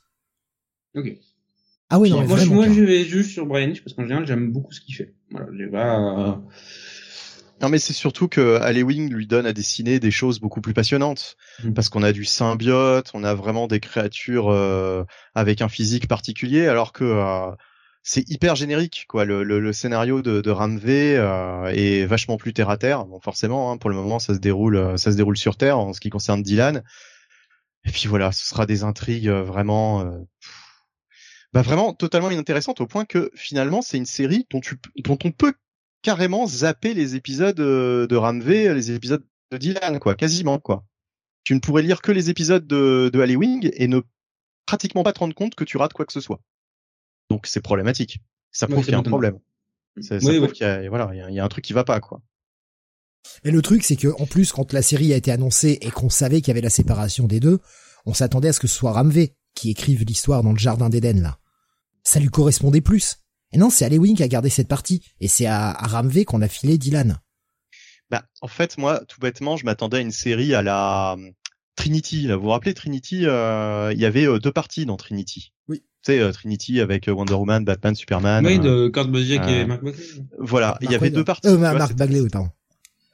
[0.97, 1.07] Ok.
[1.91, 2.55] Ah oui, non, moi, je- vraiment.
[2.67, 5.15] moi, je vais juste sur Brian Hitch parce qu'en général, j'aime beaucoup ce qu'il fait.
[5.31, 6.43] Voilà, j'ai pas.
[7.61, 11.37] Non, mais c'est surtout que Halloween lui donne à dessiner des choses beaucoup plus passionnantes.
[11.63, 11.75] Mhm.
[11.75, 16.67] Parce qu'on a du symbiote, on a vraiment des créatures euh, avec un physique particulier,
[16.69, 17.51] alors que euh,
[18.03, 19.27] c'est hyper générique, quoi.
[19.27, 23.05] Le, le, le scénario de, de Ramvé euh, est vachement plus terre à terre.
[23.05, 25.79] Bon, forcément, hein, pour le moment, ça se déroule, euh, ça se déroule sur Terre
[25.79, 26.83] en ce qui concerne Dylan.
[27.85, 30.19] Et puis voilà, ce sera des intrigues euh, vraiment, euh,
[31.53, 35.31] bah vraiment totalement inintéressantes au point que finalement, c'est une série dont tu, dont on
[35.31, 35.55] peut
[36.03, 40.85] carrément zapper les épisodes euh, de Ramvé, les épisodes de Dylan, quoi, quasiment, quoi.
[41.45, 44.01] Tu ne pourrais lire que les épisodes de, de Halloween et ne
[44.67, 46.41] pratiquement pas te rendre compte que tu rates quoi que ce soit.
[47.31, 48.21] Donc c'est problématique.
[48.53, 49.39] Ça prouve qu'il y a un problème.
[50.01, 50.55] Ça, ça Oui, prouve oui.
[50.57, 52.01] qu'il y a, voilà, il y a- il y a un truc qui va pas,
[52.01, 52.23] quoi.
[53.45, 56.09] Et le truc, c'est que en plus, quand la série a été annoncée et qu'on
[56.11, 57.59] savait qu'il y avait la séparation des deux,
[58.07, 61.21] on s'attendait à ce que ce soit Ramvé qui écrive l'histoire dans le jardin d'Éden
[61.21, 61.39] là.
[62.03, 63.17] Ça lui correspondait plus.
[63.53, 66.43] Et non, c'est Halloween qui a gardé cette partie, et c'est à, à Ramvé qu'on
[66.43, 67.19] a filé Dylan.
[68.11, 71.31] Bah, en fait, moi, tout bêtement, je m'attendais à une série à la euh,
[71.77, 72.23] Trinity.
[72.23, 75.53] Là, vous vous rappelez Trinity euh, Il y avait euh, deux parties dans Trinity.
[75.69, 75.83] Oui.
[76.03, 78.45] Tu sais, euh, Trinity avec Wonder Woman, Batman, Superman.
[78.45, 80.05] Oui, euh, de Kurt Busiek et euh, Mark Buckley.
[80.39, 81.49] Voilà, il y avait deux parties.
[81.49, 82.51] Euh, Mark Bagley, oui, pardon.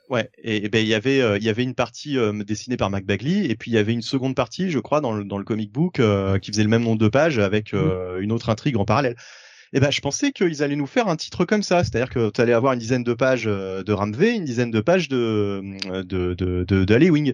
[0.08, 2.76] Ouais, et, et ben il y avait euh, il y avait une partie euh, dessinée
[2.76, 5.24] par Mac Bagley et puis il y avait une seconde partie, je crois, dans le
[5.24, 8.30] dans le comic book euh, qui faisait le même nombre de pages avec euh, une
[8.30, 9.16] autre intrigue en parallèle.
[9.72, 12.40] Et ben je pensais qu'ils allaient nous faire un titre comme ça, c'est-à-dire que tu
[12.40, 15.62] allais avoir une dizaine de pages euh, de Ramvé, une dizaine de pages de
[16.02, 17.32] de de de, de Halloween.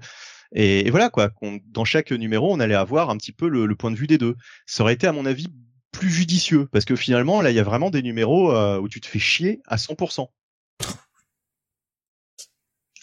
[0.54, 1.30] Et, et voilà quoi,
[1.68, 4.18] dans chaque numéro, on allait avoir un petit peu le, le point de vue des
[4.18, 4.34] deux.
[4.66, 5.46] Ça aurait été à mon avis
[5.92, 9.00] plus judicieux parce que finalement là, il y a vraiment des numéros euh, où tu
[9.00, 10.28] te fais chier à 100%.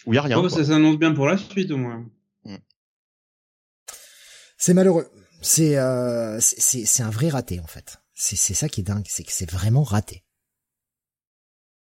[0.06, 0.38] Où il y a rien.
[0.38, 2.04] Oh, ça s'annonce bien pour la suite au moins.
[4.56, 5.08] C'est malheureux.
[5.40, 7.99] C'est euh, c'est- c'est c'est un vrai raté en fait.
[8.22, 10.24] C'est ça qui est dingue, c'est que c'est vraiment raté.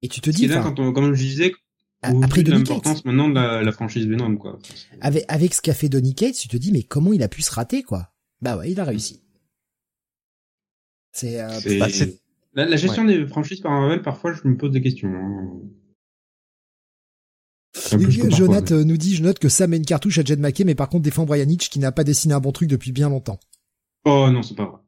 [0.02, 1.54] Et tu te dis, là, quand on, comme je disais,
[2.02, 4.58] après l'importance maintenant de la, la, franchise Venom, quoi.
[5.02, 7.42] Avec, avec ce qu'a fait Donny Cates, tu te dis, mais comment il a pu
[7.42, 8.14] se rater, quoi?
[8.42, 9.22] Bah ouais, il a réussi.
[11.12, 11.88] C'est, euh, bah,
[12.54, 15.10] la, la, gestion des franchises par Marvel, parfois, je me pose des questions.
[15.14, 15.60] Hein.
[18.30, 20.88] Jonathan nous dit, je note que Sam met une cartouche à Jed McKay, mais par
[20.88, 23.42] contre défend Brian Hitch qui n'a pas dessiné un bon truc depuis bien longtemps.
[24.06, 24.80] Oh non, c'est pas vrai.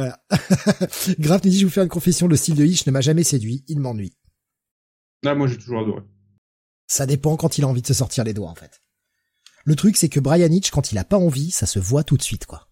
[0.00, 0.18] Voilà.
[1.18, 3.22] Graf nous dit, je vous fais une confession, le style de Hitch ne m'a jamais
[3.22, 4.16] séduit, il m'ennuie.
[5.22, 6.00] Là, moi, j'ai toujours adoré.
[6.86, 8.80] Ça dépend quand il a envie de se sortir les doigts, en fait.
[9.66, 12.16] Le truc, c'est que Brian Hitch, quand il a pas envie, ça se voit tout
[12.16, 12.70] de suite, quoi.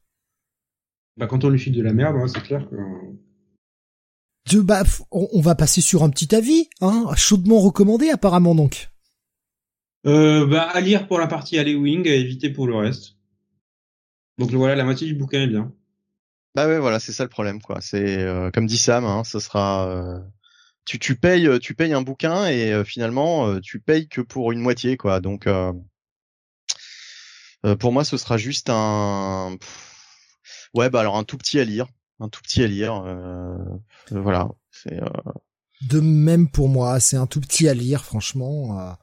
[1.18, 2.76] Bah, quand on lui file de la merde, hein, c'est clair que...
[4.50, 8.88] De, bah, on, va passer sur un petit avis, hein, chaudement recommandé, apparemment, donc.
[10.06, 13.18] Euh, bah, à lire pour la partie Wing, à éviter pour le reste.
[14.38, 15.74] Donc voilà, la moitié du bouquin est bien.
[16.58, 17.80] Bah ouais, voilà, c'est ça le problème, quoi.
[17.80, 20.18] C'est euh, comme dit Sam, hein, sera euh,
[20.84, 24.58] tu, tu payes euh, tu payes un bouquin et finalement tu payes que pour une
[24.58, 25.20] moitié quoi.
[25.20, 25.46] Donc
[27.78, 29.56] pour moi ce sera juste un
[30.74, 31.86] ouais bah alors un tout petit à lire
[32.18, 33.04] un tout petit à lire
[34.10, 34.48] voilà.
[34.72, 34.98] C'est
[35.82, 38.96] de même pour moi c'est un tout petit à lire franchement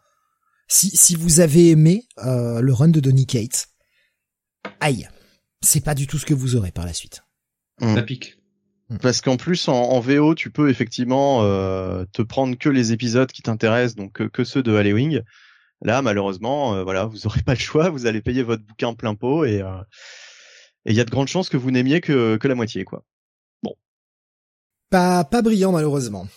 [0.68, 3.70] si si vous avez aimé le run de Donny Cates
[4.82, 5.08] aïe
[5.62, 7.25] c'est pas du tout ce que vous aurez par la suite
[7.80, 8.38] ça pique
[8.90, 8.98] Mm.
[8.98, 13.42] Parce qu'en plus en, VO, tu peux effectivement euh, te prendre que les épisodes qui
[13.42, 15.24] t'intéressent, donc que, ceux de Halloween.
[15.82, 19.16] Là, malheureusement, euh, voilà, vous aurez pas le choix, vous allez payer votre bouquin plein
[19.16, 19.82] pot et euh,
[20.86, 23.04] il y a de grandes chances que vous n'aimiez que, que la moitié, quoi.
[23.64, 23.74] Bon.
[24.90, 26.28] Pas pas brillant malheureusement.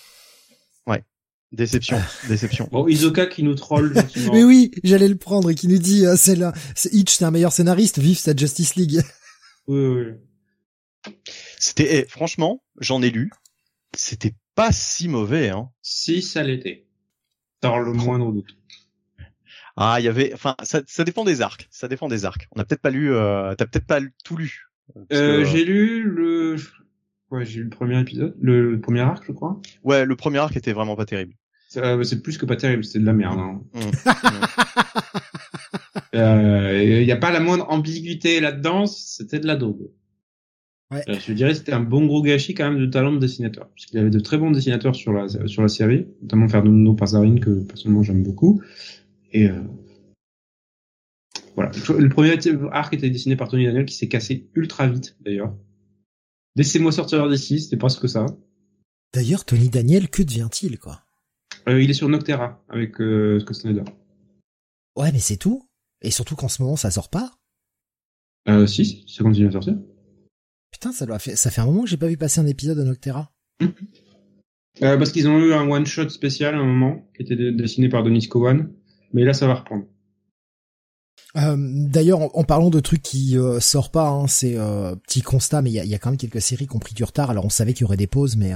[0.87, 1.05] Ouais.
[1.53, 2.69] Déception, déception.
[2.73, 3.95] Bon, Isoka qui nous troll.
[4.33, 7.31] Mais oui, j'allais le prendre et qui nous dit c'est là, c'est Hitch, c'est un
[7.31, 9.03] meilleur scénariste, vive sa Justice League.
[9.67, 10.05] Oui, oui.
[11.59, 13.31] C'était, eh, franchement, j'en ai lu.
[13.97, 15.71] C'était pas si mauvais, hein.
[15.83, 16.87] Si ça l'était.
[17.63, 18.57] Dans le moindre doute.
[19.77, 21.69] Ah, il y avait, enfin, ça, ça dépend des arcs.
[21.71, 22.49] Ça dépend des arcs.
[22.53, 24.69] On n'a peut-être pas lu, euh, t'as peut-être pas tout lu.
[25.13, 26.57] Euh, j'ai lu le,
[27.31, 29.61] ouais, j'ai lu le premier épisode, le, premier arc, je crois.
[29.85, 31.35] Ouais, le premier arc était vraiment pas terrible.
[31.69, 33.39] C'est euh, plus que pas terrible, c'était de la merde.
[33.39, 33.61] Hein.
[33.75, 33.81] Mmh.
[36.15, 39.91] Il euh, y a pas la moindre ambiguïté là-dedans, c'était de la daube.
[40.91, 41.03] Ouais.
[41.09, 43.69] Euh, je dirais que c'était un bon gros gâchis quand même de talent de dessinateur,
[43.69, 47.37] parce qu'il avait de très bons dessinateurs sur la sur la série, notamment Fernando Pasarin
[47.37, 48.63] que personnellement j'aime beaucoup.
[49.33, 49.61] Et euh...
[51.55, 52.35] voilà, le premier
[52.73, 55.55] arc était dessiné par Tony Daniel qui s'est cassé ultra vite d'ailleurs.
[56.57, 58.25] Laissez-moi sortir d'ici, c'était presque ça.
[59.13, 61.03] D'ailleurs, Tony Daniel, que devient-il quoi?
[61.69, 63.85] Euh, Il est sur Noctera avec euh, Scott Snyder.
[64.97, 65.69] Ouais, mais c'est tout.
[66.01, 67.33] Et surtout qu'en ce moment ça sort pas?
[68.49, 69.77] Euh, si, ça continue à sortir.
[70.71, 72.79] Putain, ça doit fait, ça fait un moment que j'ai pas vu passer un épisode
[72.79, 73.33] de Noctera.
[74.83, 77.89] Euh, parce qu'ils ont eu un one shot spécial à un moment qui était dessiné
[77.89, 78.71] par Denis Cowan,
[79.13, 79.87] mais là ça va reprendre.
[81.37, 84.57] Euh, D'ailleurs, en, parlant de trucs qui euh, sortent pas, hein, c'est
[85.05, 86.95] petit constat, mais il y a, y a, quand même quelques séries qui ont pris
[86.95, 87.31] du retard.
[87.31, 88.53] Alors on savait qu'il y aurait des pauses, mais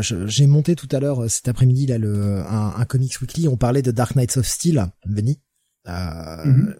[0.00, 3.48] j'ai monté tout à l'heure cet après-midi là le un, un, comics weekly.
[3.48, 5.40] On parlait de Dark Knights of Steel, Benny.
[5.86, 6.74] Mm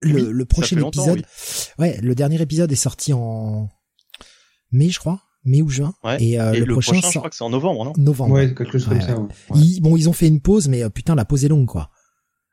[0.00, 1.22] le, le prochain épisode,
[1.78, 3.68] ouais, le dernier épisode est sorti en
[4.70, 5.94] mai, je crois, mai ou juin.
[6.18, 7.92] Et, euh, le, prochain, je crois que c'est en novembre, non?
[7.96, 8.34] Novembre.
[8.34, 9.16] Ouais, quelque chose comme ça.
[9.54, 11.90] Ils, bon, ils ont fait une pause, mais euh, putain, la pause est longue, quoi.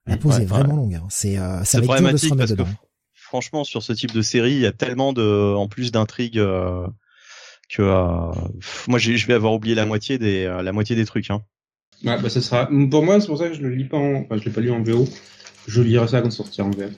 [0.08, 0.96] La pause est vraiment longue.
[0.96, 1.08] Hein.
[1.10, 2.68] C'est, euh, ça va être dur de se remettre dedans.
[3.14, 6.40] franchement, sur ce type de série, il y a tellement de, en plus d'intrigues.
[6.40, 6.88] Euh,
[7.68, 8.32] que euh,
[8.88, 11.42] moi je vais avoir oublié la moitié des la moitié des trucs hein.
[12.04, 14.18] Ouais, bah ça sera pour moi c'est pour ça que je le lis pas en
[14.18, 15.08] enfin je l'ai pas lu en VO
[15.68, 16.94] je lirai ça quand ça sortira en VF.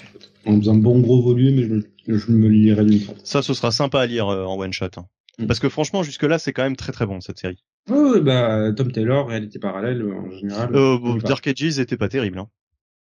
[0.46, 3.26] En faisant un bon gros volume, je, je me lirai d'une traite.
[3.26, 4.86] Ça, ce sera sympa à lire euh, en one shot.
[4.98, 5.06] Hein.
[5.40, 5.48] Mm.
[5.48, 7.64] Parce que franchement, jusque là, c'est quand même très très bon cette série.
[7.90, 10.76] Oui, bah Tom Taylor, réalité parallèle en général.
[10.76, 12.40] Euh, bon, Dark Ages était pas terrible.
[12.40, 12.50] Hein.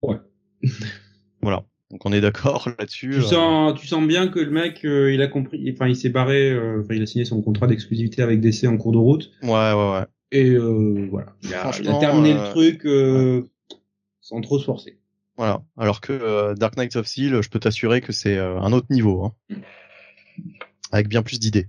[0.01, 0.17] Ouais.
[1.41, 1.63] voilà.
[1.91, 3.11] Donc on est d'accord là-dessus.
[3.11, 3.21] Tu euh.
[3.21, 5.71] sens, tu sens bien que le mec, euh, il a compris.
[5.71, 6.57] Enfin, il s'est barré.
[6.79, 9.31] Enfin, il a signé son contrat d'exclusivité avec DC en cours de route.
[9.43, 10.05] Ouais, ouais, ouais.
[10.31, 11.35] Et voilà.
[11.43, 12.87] Il a, il a terminé le truc
[14.19, 14.97] sans trop se forcer.
[15.37, 15.61] Voilà.
[15.77, 18.87] Alors que euh, Dark Knight of Steel, je peux t'assurer que c'est euh, un autre
[18.89, 19.55] niveau, hein.
[20.91, 21.67] avec bien plus d'idées.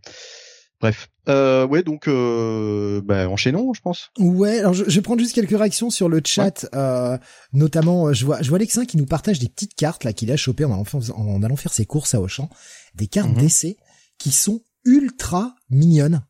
[0.80, 4.10] Bref, euh, ouais, donc euh, bah, enchaînons, je pense.
[4.18, 7.16] Ouais, alors je, je vais prendre juste quelques réactions sur le chat, euh,
[7.52, 10.36] notamment je vois, je vois Alexin qui nous partage des petites cartes là qu'il a
[10.36, 12.50] chopées en, en, allant faire ses courses à Auchan,
[12.94, 13.38] des cartes mhm.
[13.38, 13.78] d'essai
[14.18, 16.22] qui sont ultra mignonnes,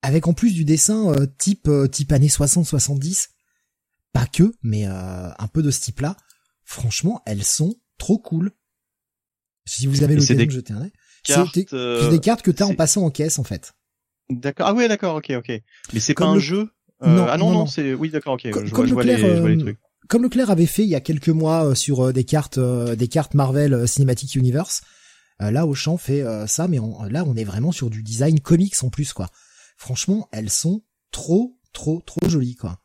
[0.00, 3.28] avec en plus du dessin type type années 60-70,
[4.12, 6.16] pas que, mais un peu de ce type-là
[6.64, 8.52] franchement, elles sont trop cool.
[9.66, 10.92] Si vous avez l'occasion de jeter un œil.
[11.26, 13.72] C'est des, euh, des cartes que t'as en passant en caisse, en fait.
[14.28, 14.66] D'accord.
[14.68, 15.48] Ah ouais, d'accord, ok, ok.
[15.92, 16.70] Mais c'est pas Comme un le- jeu.
[17.00, 18.50] Non, ah non, non, c'est oui, d'accord, ok.
[18.50, 19.78] Co- je, comme vois, je vois les, Leclerc, je vois les euh, trucs.
[20.08, 22.94] Comme Leclerc avait fait il y a quelques mois euh, sur euh, des cartes, euh,
[22.94, 24.82] des cartes Marvel euh, Cinematic Universe.
[25.42, 28.40] euh, là, Auchan fait euh, ça, mais on- là, on est vraiment sur du design
[28.40, 29.28] comics en plus, quoi.
[29.76, 32.78] Franchement, elles sont trop, trop, trop jolies, quoi.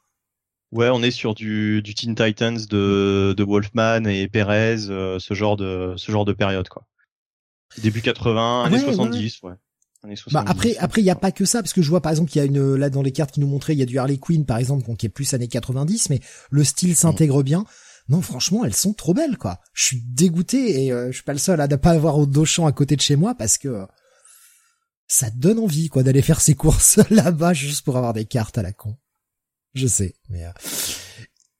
[0.71, 5.33] Ouais, on est sur du, du Teen Titans de, de Wolfman et Perez, euh, ce
[5.33, 6.85] genre de ce genre de période quoi.
[7.79, 9.53] Début 80, années Ouais, ouais, 70, ouais.
[10.03, 10.33] Années 70.
[10.33, 12.29] Bah après, après, il y a pas que ça, parce que je vois par exemple
[12.29, 13.97] qu'il y a une là dans les cartes qui nous montraient, il y a du
[13.97, 16.19] Harley Quinn par exemple, qui est plus années 90, mais
[16.51, 17.65] le style s'intègre bien.
[18.07, 19.59] Non, franchement, elles sont trop belles, quoi.
[19.73, 22.65] Je suis dégoûté et euh, je suis pas le seul à ne pas avoir Auchan
[22.65, 23.85] à côté de chez moi parce que euh,
[25.07, 28.63] ça donne envie, quoi, d'aller faire ses courses là-bas juste pour avoir des cartes à
[28.63, 28.97] la con.
[29.75, 30.51] Je sais, mais euh,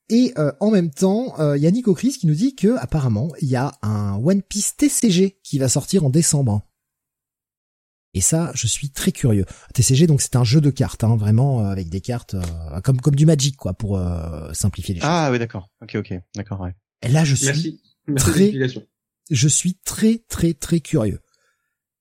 [0.08, 2.76] et euh, en même temps, euh, il y a Nico Chris qui nous dit que
[2.78, 6.62] apparemment il y a un One Piece TCG qui va sortir en décembre.
[8.12, 9.44] Et ça, je suis très curieux.
[9.72, 13.00] TCG, donc c'est un jeu de cartes, hein, vraiment euh, avec des cartes euh, comme
[13.00, 15.08] comme du Magic, quoi, pour euh, simplifier les choses.
[15.10, 15.70] Ah ouais, d'accord.
[15.80, 16.74] Ok, ok, d'accord, ouais.
[17.02, 17.80] Et là, je suis, Merci.
[18.08, 18.52] Merci de très-
[19.30, 21.20] je suis très très très curieux.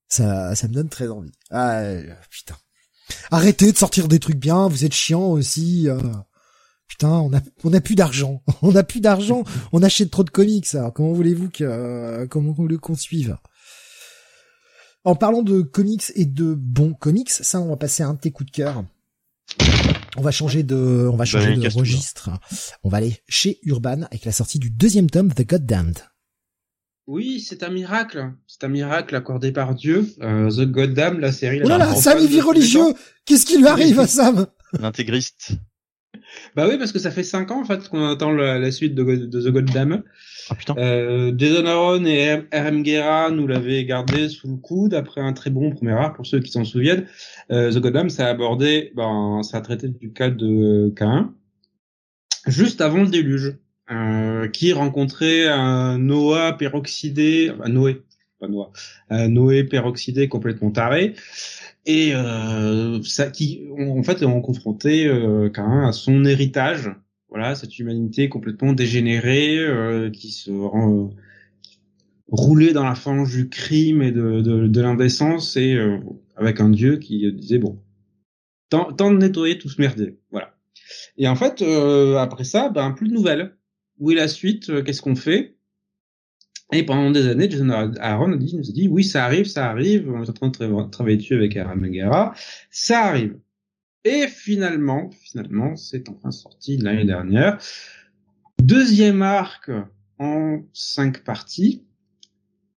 [0.07, 1.31] Ça, ça me donne très envie.
[1.51, 2.57] Ah euh, putain.
[3.31, 4.67] Arrêtez de sortir des trucs bien.
[4.67, 5.87] Vous êtes chiant aussi.
[5.89, 5.99] euh.
[6.87, 8.41] Putain, on a on a plus d'argent.
[8.63, 9.43] On a plus d'argent.
[9.71, 10.73] On achète trop de comics.
[10.73, 13.37] Alors comment voulez-vous que euh, comment voulez-vous qu'on suive
[15.03, 18.19] En parlant de comics et de bons comics, ça, on va passer à un de
[18.19, 18.83] tes coups de cœur.
[20.17, 22.31] On va changer de, on va changer Daniel de registre.
[22.83, 25.99] On va aller chez Urban avec la sortie du deuxième tome, The Goddamned.
[27.09, 28.33] Oui, c'est un miracle.
[28.45, 30.05] C'est un miracle accordé par Dieu.
[30.21, 31.59] Euh, The Goddamn, la série.
[31.65, 32.93] Oh là là, Sam il de vit religieux.
[33.25, 34.45] Qu'est-ce qui lui arrive à Sam?
[34.79, 35.53] L'intégriste.
[36.55, 38.93] Bah oui, parce que ça fait cinq ans en fait qu'on attend la, la suite
[38.93, 40.03] de, The Goddamn.
[40.51, 40.75] Ah putain.
[40.77, 45.49] Euh, Jason Aaron et RM Guerra nous l'avaient gardé sous le coude après un très
[45.49, 47.07] bon premier arc pour ceux qui s'en souviennent.
[47.51, 51.33] Euh, The Goddamn, ça a abordé, ben, ça a traité du cas de Cain
[52.45, 53.57] juste avant le déluge,
[53.91, 58.03] euh, qui rencontrait un Noah peroxydé, enfin, Noé,
[58.39, 58.71] pas Noah,
[59.09, 61.15] un Noé peroxydé complètement taré.
[61.85, 66.91] Et euh, ça qui, en fait, on confrontait euh, Cain à son héritage,
[67.29, 71.07] voilà, cette humanité complètement dégénérée euh, qui se rend euh,
[72.31, 75.97] roulée dans la fange du crime et de, de, de l'indécence et euh,
[76.35, 77.79] avec un dieu qui disait bon,
[78.69, 80.53] temps de nettoyer tout ce merdier, voilà.
[81.17, 83.57] Et en fait, euh, après ça, ben plus de nouvelles.
[83.99, 85.55] Où est la suite euh, Qu'est-ce qu'on fait
[86.73, 90.09] Et pendant des années, Jason Aaron nous a dit, oui, ça arrive, ça arrive.
[90.09, 92.33] On est en train de tra- travailler dessus avec Aaron Megara.
[92.71, 93.37] Ça arrive.
[94.05, 97.57] Et finalement, finalement, c'est enfin sorti l'année dernière.
[98.61, 99.71] Deuxième arc
[100.19, 101.85] en cinq parties,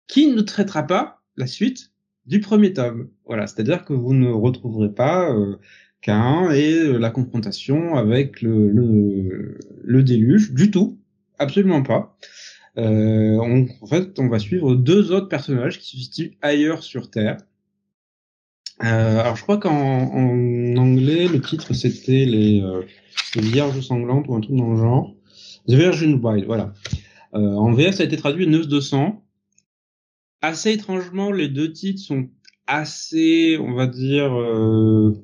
[0.08, 1.92] qui ne traitera pas la suite
[2.26, 3.08] du premier tome.
[3.24, 5.56] Voilà, c'est-à-dire que vous ne retrouverez pas euh,
[6.04, 10.98] et euh, la confrontation avec le, le, le déluge du tout,
[11.38, 12.16] absolument pas.
[12.78, 17.10] Euh, on- en fait, on va suivre deux autres personnages qui se situent ailleurs sur
[17.10, 17.36] Terre.
[18.82, 22.82] Euh, alors, je crois qu'en en anglais, le titre c'était les, euh,
[23.36, 25.14] les Vierges sanglantes ou un truc dans le genre.
[25.68, 26.72] The Virgin Bride, voilà.
[27.34, 29.22] Euh, en VF, ça a été traduit Neuf de sang.
[30.40, 32.28] Assez étrangement, les deux titres sont
[32.66, 35.14] assez, on va dire, euh,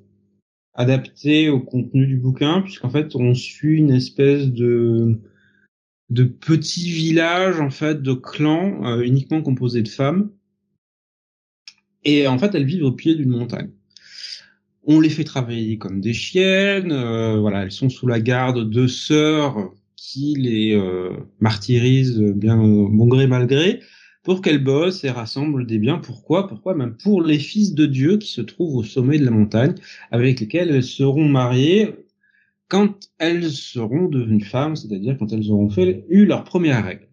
[0.75, 5.19] adaptés au contenu du bouquin, puisqu'en fait, on suit une espèce de
[6.11, 10.31] de petits villages, en fait, de clans euh, uniquement composés de femmes.
[12.05, 13.71] Et en fait, elles vivent au pied d'une montagne.
[14.85, 16.93] On les fait travailler comme des chiennes.
[16.93, 23.07] euh, voilà, elles sont sous la garde de sœurs qui les euh, martyrisent bien bon
[23.09, 23.81] gré mal gré
[24.23, 25.99] pour qu'elles bossent et rassemblent des biens.
[25.99, 26.49] Pourquoi?
[26.49, 26.75] Pourquoi?
[26.75, 29.75] Même pour les fils de Dieu qui se trouvent au sommet de la montagne,
[30.11, 31.95] avec lesquels elles seront mariées
[32.69, 37.09] quand elles seront devenues femmes, c'est-à-dire quand elles auront fait eu leur première règle.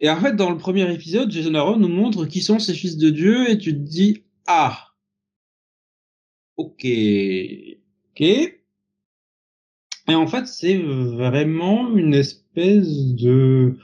[0.00, 2.96] Et en fait, dans le premier épisode, Jason Aaron nous montre qui sont ces fils
[2.96, 4.88] de Dieu, et tu te dis ah,
[6.56, 6.84] ok,
[8.10, 8.20] ok.
[10.06, 13.78] Et en fait, c'est vraiment une espèce de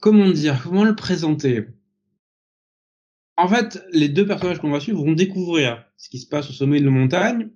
[0.00, 1.66] comment dire, comment le présenter?
[3.36, 6.52] En fait, les deux personnages qu'on va suivre vont découvrir ce qui se passe au
[6.52, 7.50] sommet de la montagne,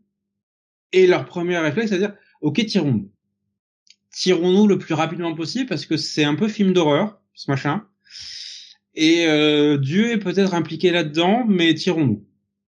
[0.93, 3.11] et leur premier réflexe, c'est à dire, ok, tirons-nous.
[4.13, 7.85] Tirons-nous le plus rapidement possible, parce que c'est un peu film d'horreur, ce machin.
[8.95, 12.25] Et euh, Dieu est peut-être impliqué là-dedans, mais tirons-nous.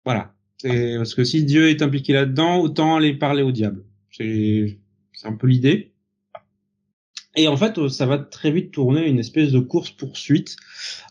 [0.05, 0.35] Voilà.
[0.59, 3.85] C'est- Parce que si Dieu est impliqué là-dedans, autant aller parler au diable.
[4.11, 4.79] C'est
[5.13, 5.93] c'est un peu l'idée.
[7.37, 10.57] Et en fait, ça va très vite tourner une espèce de course-poursuite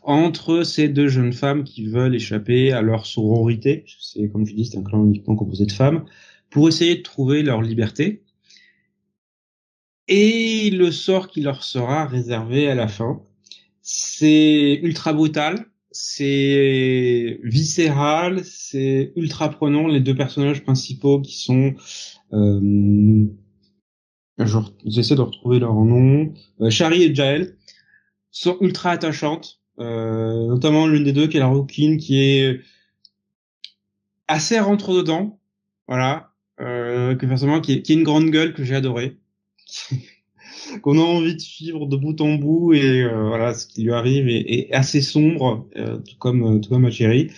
[0.03, 3.85] entre ces deux jeunes femmes qui veulent échapper à leur sororité.
[3.99, 6.05] C'est, comme je dis, c'est un clan uniquement composé de femmes
[6.49, 8.23] pour essayer de trouver leur liberté.
[10.07, 13.21] Et le sort qui leur sera réservé à la fin,
[13.81, 19.87] c'est ultra brutal, c'est viscéral, c'est ultra prenant.
[19.87, 21.75] Les deux personnages principaux qui sont
[22.33, 23.27] euh,
[24.85, 27.57] j'essaie de retrouver leur nom, euh, Shari et Jael,
[28.31, 32.61] sont ultra attachantes, euh, notamment l'une des deux qui est la rouquine, qui est
[34.27, 35.39] assez rentre dedans,
[35.87, 39.17] voilà, euh, que forcément qui est, qui est une grande gueule que j'ai adoré,
[40.81, 43.93] qu'on a envie de suivre de bout en bout et euh, voilà ce qui lui
[43.93, 47.31] arrive est, est assez sombre, euh, tout comme tout comme ma chérie.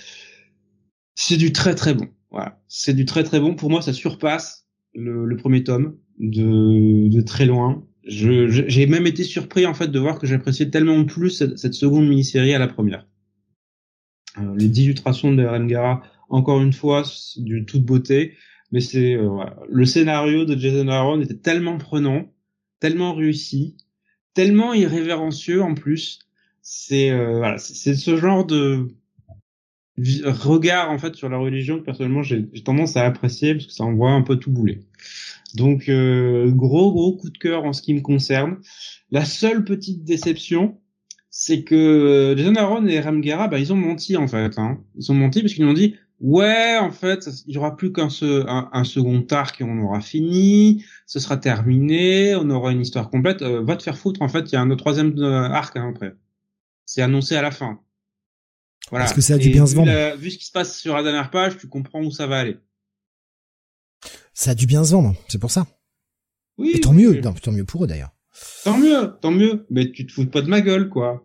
[1.15, 3.55] C'est du très très bon, voilà, c'est du très très bon.
[3.55, 7.83] Pour moi, ça surpasse le, le premier tome de, de très loin.
[8.03, 12.53] J'ai même été surpris en fait de voir que j'appréciais tellement plus cette, seconde mini-série
[12.53, 13.05] à la première.
[14.37, 17.03] Euh, les 18 illustrations de RM Gara, encore une fois,
[17.37, 18.35] du toute beauté,
[18.71, 22.31] mais c'est euh, le scénario de Jason Aaron était tellement prenant,
[22.79, 23.77] tellement réussi,
[24.33, 26.19] tellement irrévérencieux en plus.
[26.61, 28.87] C'est euh, voilà, c'est ce genre de
[29.97, 33.83] regard en fait sur la religion que personnellement j'ai tendance à apprécier parce que ça
[33.83, 34.79] envoie un peu tout bouler.
[35.55, 38.57] Donc euh, gros gros coup de cœur en ce qui me concerne.
[39.11, 40.79] La seule petite déception,
[41.31, 44.57] c'est que euh, Jason Aaron et Ramgara, bah ils ont menti en fait.
[44.57, 44.79] Hein.
[44.95, 48.09] Ils ont menti parce qu'ils ont dit ouais en fait il y aura plus qu'un
[48.11, 53.41] un, second arc et on aura fini, ce sera terminé, on aura une histoire complète.
[53.41, 56.15] Euh, va te faire foutre en fait, il y a un troisième arc hein, après.
[56.85, 57.79] C'est annoncé à la fin.
[58.89, 59.05] Voilà.
[59.05, 60.15] Parce que ça a dû bien se vendre.
[60.15, 62.57] vu ce qui se passe sur la dernière page, tu comprends où ça va aller.
[64.33, 65.67] Ça a dû bien se vendre, c'est pour ça.
[66.57, 66.71] Oui.
[66.73, 68.11] Et tant mieux, tant mieux pour eux d'ailleurs.
[68.63, 69.65] Tant mieux, tant mieux.
[69.69, 71.23] Mais tu te fous pas de ma gueule, quoi.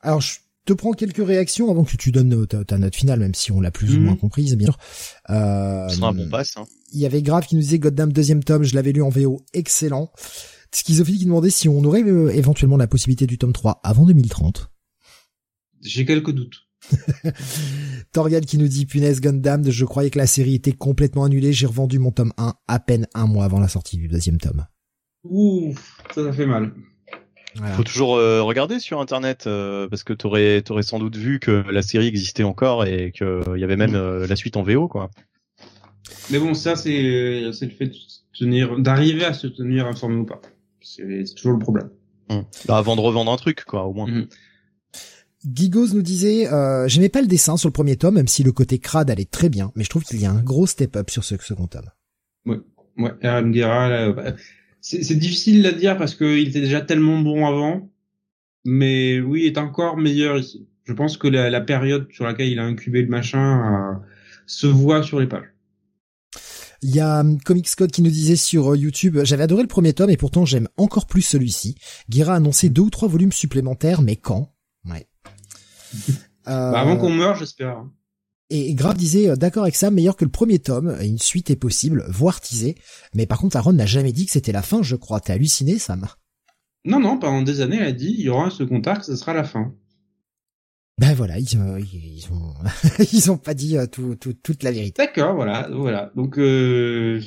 [0.00, 3.52] Alors, je te prends quelques réactions avant que tu donnes ta, note finale, même si
[3.52, 4.04] on l'a plus ou mhm.
[4.04, 4.78] moins comprise, bien sûr.
[5.30, 6.56] Euh, un bon passe.
[6.56, 6.64] Hein.
[6.92, 9.44] Il y avait Grave qui nous disait Goddamn deuxième tome, je l'avais lu en VO,
[9.52, 10.10] excellent.
[10.72, 14.70] Schizophile qui demandait si on aurait euh, éventuellement la possibilité du tome 3 avant 2030.
[15.82, 16.62] J'ai quelques doutes.
[18.12, 21.66] Torgal qui nous dit punaise Gundam, je croyais que la série était complètement annulée, j'ai
[21.66, 24.66] revendu mon tome 1 à peine un mois avant la sortie du deuxième tome.
[25.24, 25.74] Ouh,
[26.14, 26.74] ça, ça fait mal.
[27.76, 31.64] Faut toujours euh, regarder sur internet euh, parce que t'aurais t'aurais sans doute vu que
[31.70, 35.10] la série existait encore et qu'il y avait même euh, la suite en VO quoi.
[36.30, 37.96] Mais bon, ça c'est c'est le fait de
[38.36, 40.40] tenir d'arriver à se tenir informé ou pas.
[40.80, 41.90] C'est toujours le problème.
[42.30, 42.44] Hum.
[42.66, 44.08] Bah, avant de revendre un truc quoi au moins.
[44.08, 44.26] Hum.
[45.52, 48.52] Gigos nous disait, euh, j'aimais pas le dessin sur le premier tome, même si le
[48.52, 51.22] côté crade allait très bien, mais je trouve qu'il y a un gros step-up sur
[51.22, 51.90] ce second tome.
[52.46, 52.60] Ouais,
[52.96, 54.32] ouais, Aaron bah,
[54.84, 57.90] c'est difficile à dire parce qu'il était déjà tellement bon avant,
[58.66, 60.68] mais oui, il est encore meilleur ici.
[60.84, 64.06] Je pense que la, période sur laquelle il a incubé le machin euh,
[64.46, 65.46] se voit sur les pages.
[66.82, 69.68] Il y a um, Comics Code qui nous disait sur euh, YouTube, j'avais adoré le
[69.68, 71.76] premier tome et pourtant j'aime encore plus celui-ci.
[72.10, 74.52] Guira a annoncé deux ou trois volumes supplémentaires, mais quand?
[74.84, 75.08] Ouais.
[76.46, 77.86] Bah, avant qu'on meure, j'espère.
[78.56, 81.56] Et Grave disait, euh, d'accord avec ça, meilleur que le premier tome, une suite est
[81.56, 82.76] possible, voire teasée.
[83.12, 85.18] Mais par contre, Aaron n'a jamais dit que c'était la fin, je crois.
[85.18, 86.06] T'es halluciné, Sam?
[86.84, 89.16] Non, non, pendant des années, elle a dit, il y aura un second arc, ce
[89.16, 89.74] sera la fin.
[90.98, 92.54] Ben voilà, ils, euh, ils ont,
[93.12, 95.02] ils ont pas dit euh, tout, toute la vérité.
[95.02, 96.12] D'accord, voilà, voilà.
[96.14, 97.20] Donc, euh,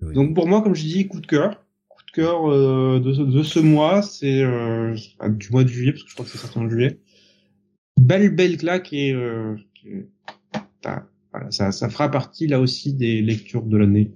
[0.00, 3.60] donc pour moi, comme je dis, coup de cœur, coup de cœur de, de, ce
[3.60, 4.42] mois, c'est
[5.28, 6.98] du mois de juillet, parce que je crois que c'est sorti en juillet
[7.96, 9.14] belle belle claque et
[11.32, 14.12] voilà, ça, ça fera partie là aussi des lectures de l'année.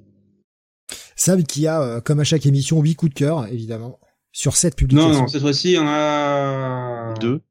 [1.16, 3.98] Sam qui a, euh, comme à chaque émission, huit coups de cœur, évidemment,
[4.32, 5.12] sur cette publications.
[5.12, 7.42] Non, non, cette fois-ci, on a deux,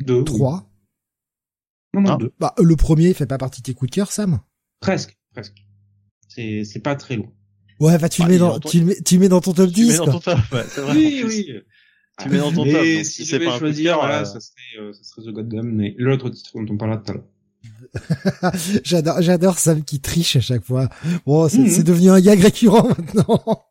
[0.00, 0.68] deux, trois.
[1.94, 2.16] Non, non, ah.
[2.18, 2.32] deux.
[2.40, 4.40] Bah, le premier fait pas partie de tes coups de cœur, Sam?
[4.80, 5.64] Presque, presque.
[6.28, 7.30] C'est, c'est pas très loin.
[7.78, 9.86] Ouais, bah, tu le mets dans, tu le mets, tu mets dans ton top 10.
[9.86, 10.96] Tu mets dans ton top, ouais, c'est vrai.
[10.96, 11.52] Oui, oui.
[12.20, 12.74] Tu mets dans ton top.
[12.74, 14.24] Donc, si, c'est pas choisir, voilà, euh...
[14.24, 17.14] ça serait, euh, ça serait The Goddamn, mais l'autre titre dont on parlait tout à
[17.14, 17.24] l'heure.
[18.84, 20.88] j'adore, j'adore Sam qui triche à chaque fois.
[21.26, 23.66] Bon, c'est, mm devenu un gag récurrent maintenant.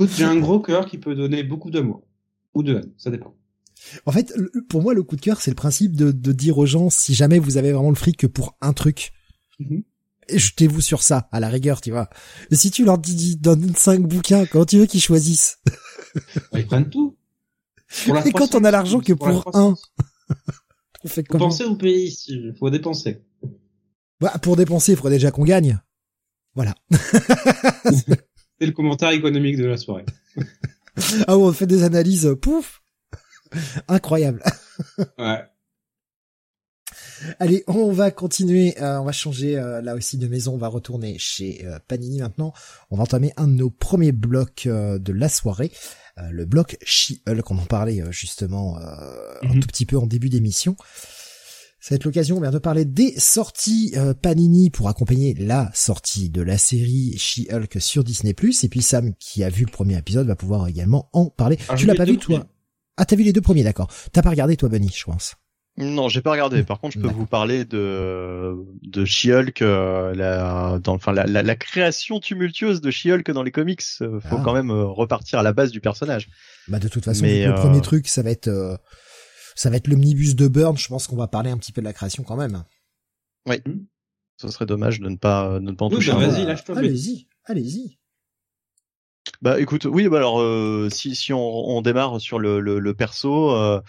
[0.00, 2.02] J'ai un gros cœur qui peut donner beaucoup d'amour.
[2.54, 3.34] Ou de haine, ça dépend.
[4.06, 4.34] En fait,
[4.68, 7.14] pour moi, le coup de cœur, c'est le principe de, de, dire aux gens, si
[7.14, 9.12] jamais vous avez vraiment le fric que pour un truc,
[9.58, 9.80] mm
[10.36, 12.08] jetez-vous sur ça, à la rigueur, tu vois.
[12.50, 15.58] Et si tu leur dis, donne cinq bouquins, comment tu veux qu'ils choisissent?
[16.54, 17.16] Ils prennent tout.
[18.24, 19.74] Et quand on a l'argent que pour, un,
[21.04, 23.22] on fait comment Penser au pays, il faut dépenser.
[24.20, 25.80] Bah, pour dépenser, il faudrait déjà qu'on gagne.
[26.54, 26.74] Voilà.
[26.90, 30.04] C'est le commentaire économique de la soirée.
[31.26, 32.82] ah on fait des analyses, pouf,
[33.88, 34.42] incroyable.
[35.18, 35.44] ouais.
[37.38, 40.68] Allez, on va continuer, euh, on va changer euh, là aussi de maison, on va
[40.68, 42.52] retourner chez euh, Panini maintenant.
[42.90, 45.70] On va entamer un de nos premiers blocs de la soirée,
[46.16, 49.60] le bloc She-Hulk, on en parlait justement un mhm.
[49.60, 50.76] tout petit peu en début d'émission.
[51.82, 56.58] Ça va être l'occasion de parler des sorties Panini pour accompagner la sortie de la
[56.58, 58.34] série She-Hulk sur Disney+.
[58.62, 61.58] Et puis Sam, qui a vu le premier épisode, va pouvoir également en parler.
[61.76, 62.46] Tu l'as pas vu toi
[62.98, 63.90] Ah, t'as vu les deux premiers, d'accord.
[64.12, 65.36] T'as pas regardé toi, Bunny, je pense.
[65.80, 66.62] Non, j'ai pas regardé.
[66.62, 71.56] Par contre, je peux vous parler de de She-Hulk, euh, la, dans, enfin la, la,
[71.56, 73.82] création tumultueuse de She-Hulk dans les comics.
[74.02, 74.42] Euh, faut ah.
[74.44, 76.28] quand même euh, repartir à la base du personnage.
[76.68, 78.78] Bah de toute façon, le premier truc, ça va être
[79.54, 80.76] ça va être l'omnibus de Burn.
[80.76, 82.64] Je pense qu'on va parler un petit peu de la création quand même.
[83.46, 83.56] Oui.
[83.66, 83.84] Hmm.
[84.36, 86.12] Ce serait dommage de ne pas de ne pas en toucher.
[86.12, 86.78] Bah, vas-y, lâche-toi.
[86.78, 87.98] Allez-y, allez-y.
[89.40, 90.42] Bah écoute, oui, bah alors
[90.92, 93.80] si si on, on démarre sur le le, le perso.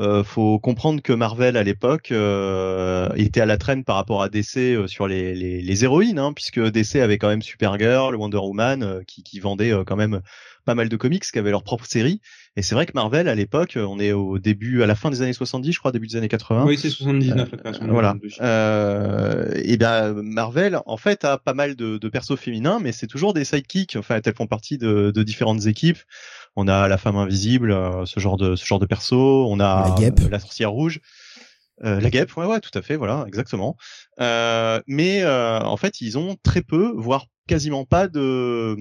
[0.00, 4.28] Euh, faut comprendre que Marvel à l'époque euh, était à la traîne par rapport à
[4.28, 8.38] DC euh, sur les, les, les héroïnes, hein, puisque DC avait quand même Supergirl, Wonder
[8.38, 10.20] Woman, euh, qui, qui vendaient quand même
[10.64, 12.20] pas mal de comics, qui avaient leur propre série.
[12.56, 15.22] Et c'est vrai que Marvel à l'époque, on est au début, à la fin des
[15.22, 16.64] années 70, je crois, début des années 80.
[16.64, 17.72] Oui, c'est 79 la.
[17.86, 18.16] Voilà.
[19.56, 23.34] et bien Marvel, en fait, a pas mal de, de persos féminins, mais c'est toujours
[23.34, 23.96] des sidekicks.
[23.96, 25.98] Enfin, elles font partie de, de différentes équipes
[26.56, 29.94] on a la femme invisible, euh, ce genre de ce genre de perso, on a
[29.98, 31.00] la, la sorcière rouge.
[31.82, 33.76] Euh, la guêpe, ouais, ouais, tout à fait, voilà, exactement.
[34.20, 38.74] Euh, mais euh, en fait, ils ont très peu, voire quasiment pas de,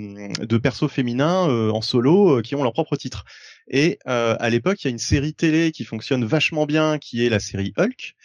[0.46, 3.26] de persos féminins en solo qui ont leur propre titre.
[3.68, 7.30] Et à l'époque, il y a une série télé qui fonctionne vachement bien, qui est
[7.30, 8.16] la série Hulk.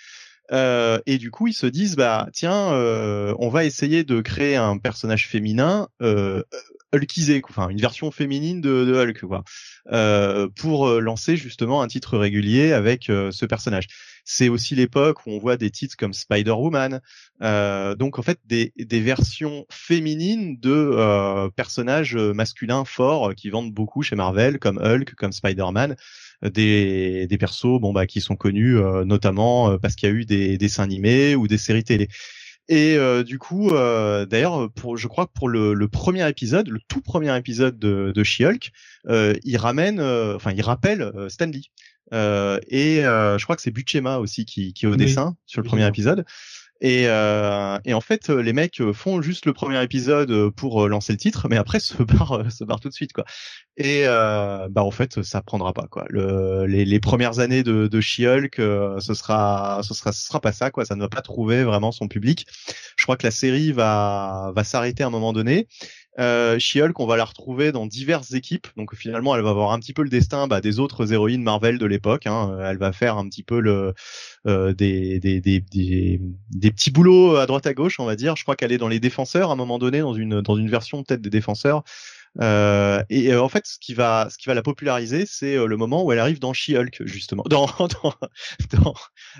[1.06, 5.26] et du coup, ils se disent, bah tiens, on va essayer de créer un personnage
[5.26, 5.88] féminin
[6.92, 9.44] Hulkisé, enfin une version féminine de, de Hulk, quoi,
[9.92, 13.86] euh, pour euh, lancer justement un titre régulier avec euh, ce personnage.
[14.24, 17.00] C'est aussi l'époque où on voit des titres comme Spider-Woman,
[17.42, 24.02] euh, donc en fait des, des versions féminines de personnages masculins forts qui vendent beaucoup
[24.02, 25.96] chez Marvel, comme Hulk, comme Spider-Man
[26.42, 28.76] des, des persos bon bah qui sont connus
[29.06, 32.08] notamment parce qu'il y a eu des dessins animés ou des séries télé.
[32.68, 36.68] Et euh, du coup, euh, d'ailleurs, pour, je crois que pour le, le, premier épisode,
[36.68, 38.72] le tout premier épisode de, de She-Hulk,
[39.08, 41.62] euh, il ramène, euh, enfin, il rappelle euh, Stanley.
[42.12, 45.86] et je crois que c'est Butchema aussi qui, qui est au dessin sur le premier
[45.86, 46.24] épisode.
[46.80, 51.18] Et, euh, et, en fait, les mecs font juste le premier épisode pour lancer le
[51.18, 53.24] titre, mais après se barrent, se barrent tout de suite, quoi.
[53.76, 56.04] Et euh, bah en fait, ça prendra pas, quoi.
[56.08, 60.52] Le, les, les, premières années de, de She-Hulk, ce sera, ce sera, ce sera pas
[60.52, 60.84] ça, quoi.
[60.84, 62.46] Ça ne va pas trouver vraiment son public.
[62.96, 65.68] Je crois que la série va, va s'arrêter à un moment donné.
[66.18, 68.66] Euh, She-Hulk, on va la retrouver dans diverses équipes.
[68.76, 71.78] Donc finalement, elle va avoir un petit peu le destin bah, des autres héroïnes Marvel
[71.78, 72.26] de l'époque.
[72.26, 72.58] Hein.
[72.62, 73.94] Elle va faire un petit peu le
[74.46, 78.36] euh, des, des petits boulots à droite à gauche, on va dire.
[78.36, 80.70] Je crois qu'elle est dans les défenseurs à un moment donné, dans une dans une
[80.70, 81.84] version peut-être des défenseurs.
[82.40, 85.66] Euh, et euh, en fait, ce qui va, ce qui va la populariser, c'est euh,
[85.66, 88.14] le moment où elle arrive dans She-Hulk, justement, dans, dans,
[88.72, 88.94] dans,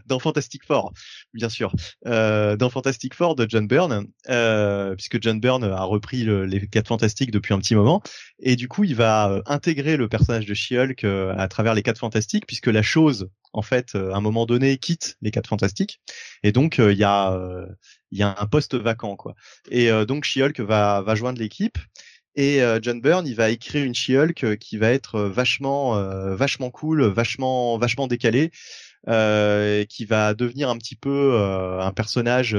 [0.07, 0.93] dans, Fantastic Four,
[1.35, 1.73] bien sûr,
[2.07, 6.89] euh, dans Fantastic Four de John Byrne, euh, puisque John Byrne a repris les quatre
[6.89, 8.03] Fantastiques depuis un petit moment,
[8.41, 12.47] et du coup, il va intégrer le personnage de She-Hulk à travers les quatre Fantastiques,
[12.47, 16.01] puisque la chose, en fait, à un moment donné, quitte les quatre Fantastiques,
[16.43, 17.39] et donc il y a,
[18.11, 19.35] il y a un poste vacant, quoi.
[19.71, 21.79] Et donc She-Hulk va, va joindre l'équipe.
[22.39, 26.01] Et euh, John Byrne, il va écrire une She-Hulk euh, qui va être euh, vachement,
[26.37, 28.53] vachement cool, vachement, vachement décalé,
[29.05, 31.37] qui va devenir un petit peu
[31.81, 32.57] un personnage,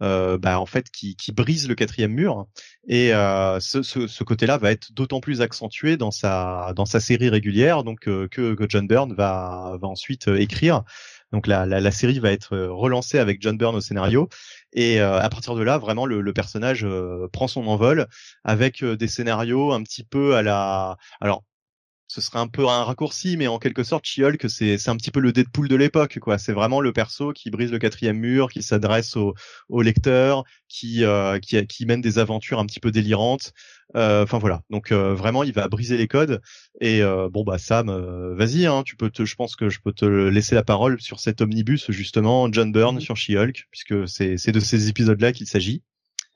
[0.00, 2.46] bah, en fait, qui, qui, brise le quatrième mur.
[2.86, 7.28] Et ce, ce, ce côté-là va être d'autant plus accentué dans sa, dans sa série
[7.28, 10.84] régulière, donc que, que John Byrne va, va ensuite écrire.
[11.32, 14.28] Donc la, la, série va être relancée avec John Byrne au scénario
[14.72, 18.06] et euh, à partir de là, vraiment, le, personnage euh, prend son envol
[18.44, 20.96] avec euh, des scénarios un petit peu à la.
[21.20, 21.44] Alors,
[22.12, 25.10] ce serait un peu un raccourci, mais en quelque sorte, She-Hulk, c'est, c'est un petit
[25.10, 26.36] peu le Deadpool de l'époque, quoi.
[26.36, 29.32] C'est vraiment le perso qui brise le quatrième mur, qui s'adresse au,
[29.70, 33.54] au lecteur, qui, euh, qui, qui mène des aventures un petit peu délirantes.
[33.96, 34.60] Euh, enfin voilà.
[34.68, 36.42] Donc euh, vraiment, il va briser les codes.
[36.82, 37.90] Et bon bah Sam,
[38.36, 41.18] vas-y, hein, tu peux te, je pense que je peux te laisser la parole sur
[41.18, 45.82] cet omnibus justement, John Byrne sur She-Hulk, puisque c'est, c'est de ces épisodes-là qu'il s'agit.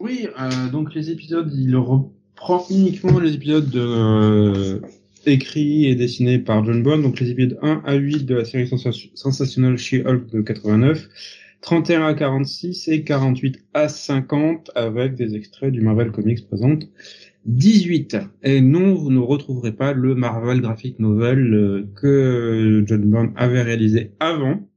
[0.01, 0.27] Oui,
[0.72, 4.81] donc les épisodes, il reprend uniquement les épisodes de
[5.27, 8.68] écrit et dessiné par John Byrne, donc les épisodes 1 à 8 de la série
[9.14, 11.09] Sensational She-Hulk de 89,
[11.61, 16.89] 31 à 46 et 48 à 50 avec des extraits du Marvel Comics présente
[17.47, 18.16] 18.
[18.43, 23.62] Et non, vous ne retrouverez pas le Marvel Graphic Novel euh, que John Byrne avait
[23.62, 24.68] réalisé avant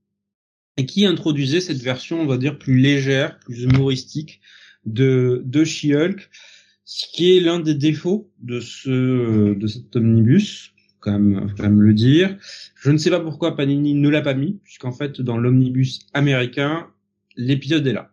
[0.77, 4.39] et qui introduisait cette version, on va dire, plus légère, plus humoristique
[4.85, 6.29] de She-Hulk,
[6.91, 11.81] ce qui est l'un des défauts de ce, de cet omnibus, quand même, quand même
[11.81, 12.35] le dire.
[12.75, 16.87] Je ne sais pas pourquoi Panini ne l'a pas mis, puisqu'en fait, dans l'omnibus américain,
[17.35, 18.11] l'épisode est là.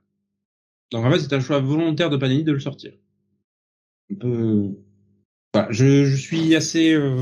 [0.92, 2.92] Donc en fait, c'est un choix volontaire de Panini de le sortir.
[4.12, 4.68] Un peu...
[5.54, 7.16] Voilà, je, je suis assez euh,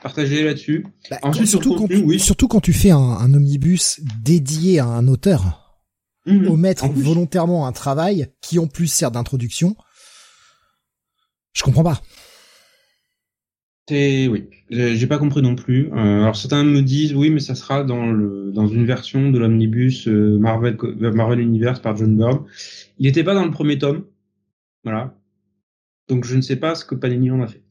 [0.00, 0.86] partagé là-dessus.
[1.10, 2.20] Bah, surtout, quand tu, oui.
[2.20, 5.80] surtout quand tu fais un, un omnibus dédié à un auteur,
[6.26, 9.74] mmh, omettre volontairement un travail qui en plus sert d'introduction,
[11.58, 12.00] je comprends pas.
[13.88, 15.90] C'est oui, j'ai pas compris non plus.
[15.92, 19.38] Euh, alors certains me disent oui, mais ça sera dans le dans une version de
[19.38, 22.44] l'omnibus euh, Marvel Marvel Universe par John Byrne.
[22.98, 24.04] Il n'était pas dans le premier tome,
[24.84, 25.14] voilà.
[26.06, 27.62] Donc je ne sais pas ce que Panini en a fait.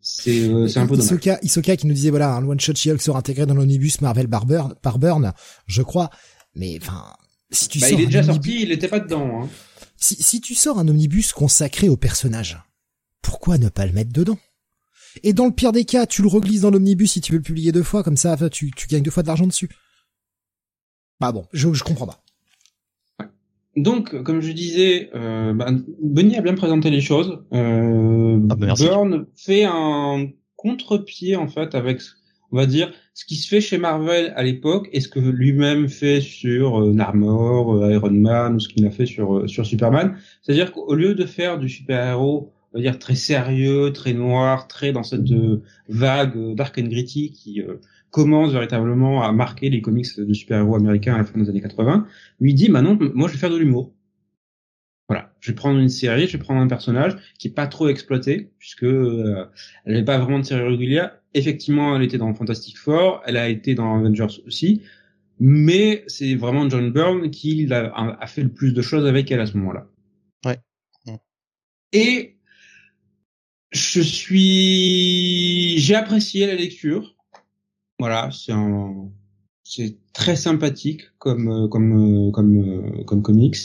[0.00, 1.04] C'est euh, un peu dommage.
[1.04, 4.28] Isoka, Isoka qui nous disait voilà un one shot She-Hulk sera intégré dans l'omnibus Marvel
[4.28, 5.32] par Byrne, par Burn,
[5.66, 6.10] je crois.
[6.54, 7.12] Mais enfin,
[7.50, 9.42] si tu bah, sors il est déjà sorti, il était pas dedans.
[9.42, 9.48] Hein.
[9.98, 12.58] Si si tu sors un omnibus consacré au personnage,
[13.20, 14.38] pourquoi ne pas le mettre dedans?
[15.22, 17.42] Et dans le pire des cas, tu le reglisses dans l'omnibus si tu veux le
[17.44, 19.68] publier deux fois, comme ça tu, tu gagnes deux fois de l'argent dessus.
[21.20, 22.22] Bah bon, je, je comprends pas.
[23.76, 25.70] Donc, comme je disais, euh, bah,
[26.02, 27.44] Benny a bien présenté les choses.
[27.52, 32.00] Euh, ah, bah, Burn fait un contre-pied en fait avec,
[32.50, 35.88] on va dire, ce qui se fait chez Marvel à l'époque et ce que lui-même
[35.88, 40.16] fait sur euh, euh, Iron Man ou ce qu'il a fait sur euh, sur Superman.
[40.42, 44.92] C'est-à-dire qu'au lieu de faire du super-héros on va dire très sérieux, très noir, très
[44.92, 47.62] dans cette euh, vague dark and gritty qui
[48.10, 52.06] commence véritablement à marquer les comics de super-héros américains à la fin des années 80,
[52.40, 53.92] lui dit maintenant moi je vais faire de l'humour.
[55.40, 58.50] Je vais prendre une série, je vais prendre un personnage qui est pas trop exploité
[58.58, 59.48] puisque elle
[59.86, 61.16] n'est pas vraiment de série régulière.
[61.34, 64.82] Effectivement, elle était dans Fantastic Four, elle a été dans Avengers aussi,
[65.38, 69.40] mais c'est vraiment John Byrne qui a, a, fait le plus de choses avec elle
[69.40, 69.86] à ce moment-là.
[70.44, 70.58] Ouais.
[71.92, 72.36] Et
[73.70, 77.14] je suis, j'ai apprécié la lecture.
[77.98, 79.10] Voilà, c'est un,
[79.64, 83.56] c'est très sympathique comme comme comme comme comics.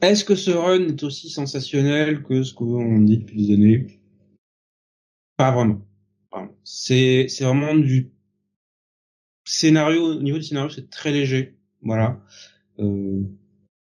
[0.00, 4.00] Est-ce que ce run est aussi sensationnel que ce qu'on dit depuis des années?
[5.36, 5.86] Pas vraiment.
[6.64, 8.10] C'est c'est vraiment du
[9.44, 11.56] scénario au niveau du scénario, c'est très léger.
[11.82, 12.20] Voilà.
[12.78, 13.22] Euh,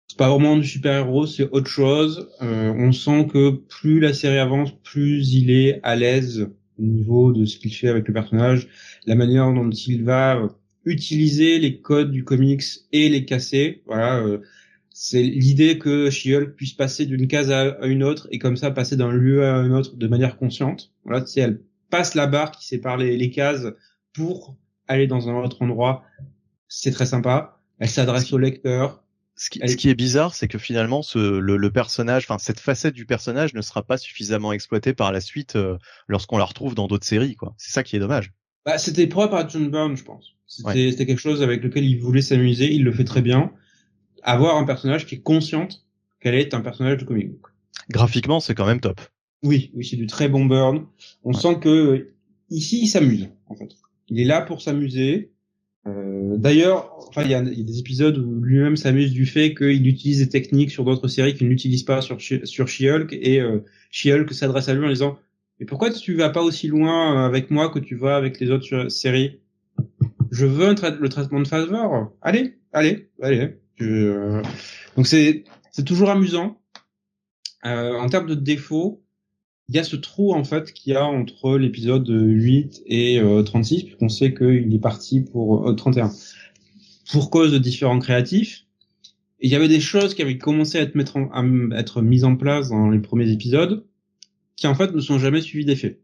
[0.09, 2.29] c'est pas vraiment du super-héros, c'est autre chose.
[2.43, 6.49] Euh, on sent que plus la série avance, plus il est à l'aise
[6.79, 8.67] au niveau de ce qu'il fait avec le personnage,
[9.07, 10.49] la manière dont il va
[10.85, 13.83] utiliser les codes du comics et les casser.
[13.87, 14.39] Voilà, euh,
[15.03, 18.99] c'est l'idée que she puisse passer d'une case à une autre et comme ça passer
[18.99, 20.93] d'un lieu à un autre de manière consciente.
[21.07, 23.67] Voilà, tu elle passe la barre qui sépare les, les cases
[24.13, 26.05] pour aller dans un autre endroit.
[26.69, 27.63] C'est très sympa.
[27.79, 29.03] Elle s'adresse au lecteur
[29.37, 32.61] ce qui, ce qui, est bizarre, c'est que finalement, ce, le, le personnage, enfin cette
[32.61, 35.79] facette du personnage ne sera pas suffisamment exploitée par la suite euh,
[36.09, 37.37] lorsqu'on la retrouve dans d'autres séries.
[37.37, 37.55] quoi.
[37.57, 38.35] C'est ça qui est dommage.
[38.67, 40.35] Bah, c'était propre à John Byrne, je pense.
[40.47, 42.71] C'était quelque chose avec lequel il voulait s'amuser.
[42.71, 43.51] Il le fait très bien.
[44.23, 45.85] Avoir un personnage qui est consciente
[46.21, 47.47] qu'elle est un personnage de comic book.
[47.91, 49.01] Graphiquement, c'est quand même top.
[49.43, 50.87] Oui, oui, c'est du très bon Byrne.
[51.25, 52.11] On sent que
[52.51, 53.71] ici, il s'amuse en fait.
[54.09, 55.31] Il est là pour s'amuser.
[55.87, 60.19] Euh, D'ailleurs, enfin, il y, a, des épisodes où lui-même s'amuse du fait qu'il utilise
[60.19, 64.69] des techniques sur d'autres séries qu'il n'utilise pas sur sur She-Hulk et euh, She-Hulk s'adresse
[64.69, 65.19] à lui en disant
[65.59, 68.51] "Mais pourquoi tu vas pas aussi loin euh, avec moi que tu vas avec les
[68.51, 69.39] autres séries?
[70.31, 72.13] Je veux le traitement de faveur.
[72.21, 74.43] Allez, allez, allez." Euh,
[74.97, 76.61] donc c'est c'est toujours amusant.
[77.65, 79.03] Euh, en termes de défauts,
[79.69, 83.85] il y a ce trou en fait qu'il y a entre l'épisode 8 et 36
[83.85, 86.11] puisqu'on sait qu'il est parti pour 31
[87.13, 88.67] pour cause de différents créatifs.
[89.41, 92.99] il y avait des choses qui avaient commencé à être, mises en place dans les
[92.99, 93.85] premiers épisodes
[94.57, 96.01] qui en fait ne sont jamais suivis d'effet.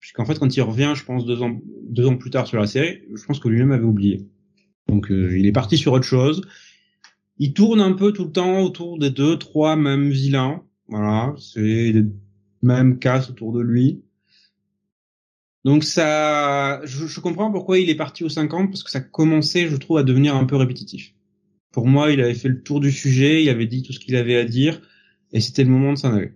[0.00, 2.66] Puisqu'en fait quand il revient, je pense deux ans deux ans plus tard sur la
[2.66, 4.26] série, je pense que lui-même avait oublié.
[4.88, 6.42] Donc euh, il est parti sur autre chose.
[7.38, 10.62] Il tourne un peu tout le temps autour des deux, trois mêmes vilains.
[10.88, 11.94] Voilà, c'est
[12.62, 14.02] même casse autour de lui.
[15.64, 19.76] Donc ça, je, comprends pourquoi il est parti au 50 parce que ça commençait, je
[19.76, 21.14] trouve, à devenir un peu répétitif.
[21.72, 24.14] Pour moi, il avait fait le tour du sujet, il avait dit tout ce qu'il
[24.14, 24.80] avait à dire,
[25.32, 26.32] et c'était le moment de s'en aller.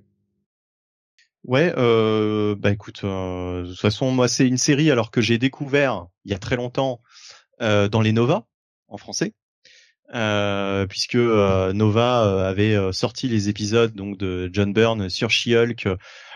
[1.45, 5.39] Ouais, euh, bah écoute, euh, de toute façon, moi c'est une série alors que j'ai
[5.39, 7.01] découvert il y a très longtemps
[7.63, 8.47] euh, dans les Nova
[8.89, 9.35] en français.
[10.15, 15.89] Euh, puisque euh, Nova euh, avait sorti les épisodes donc de John Byrne sur She-Hulk.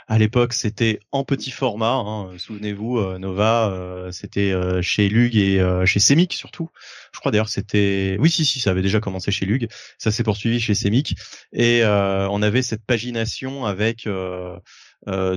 [0.08, 1.94] À l'époque, c'était en petit format.
[1.94, 4.52] Hein, Souvenez-vous, Nova, c'était
[4.82, 6.68] chez Lug et chez Semic surtout.
[7.14, 9.68] Je crois d'ailleurs c'était, oui, si, si, ça avait déjà commencé chez Lug.
[9.98, 11.14] Ça s'est poursuivi chez Semic
[11.52, 14.08] et on avait cette pagination avec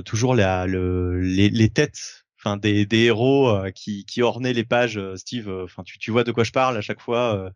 [0.04, 5.00] toujours la, le, les, les têtes enfin des, des héros qui, qui ornaient les pages
[5.14, 7.50] Steve enfin tu, tu vois de quoi je parle à chaque fois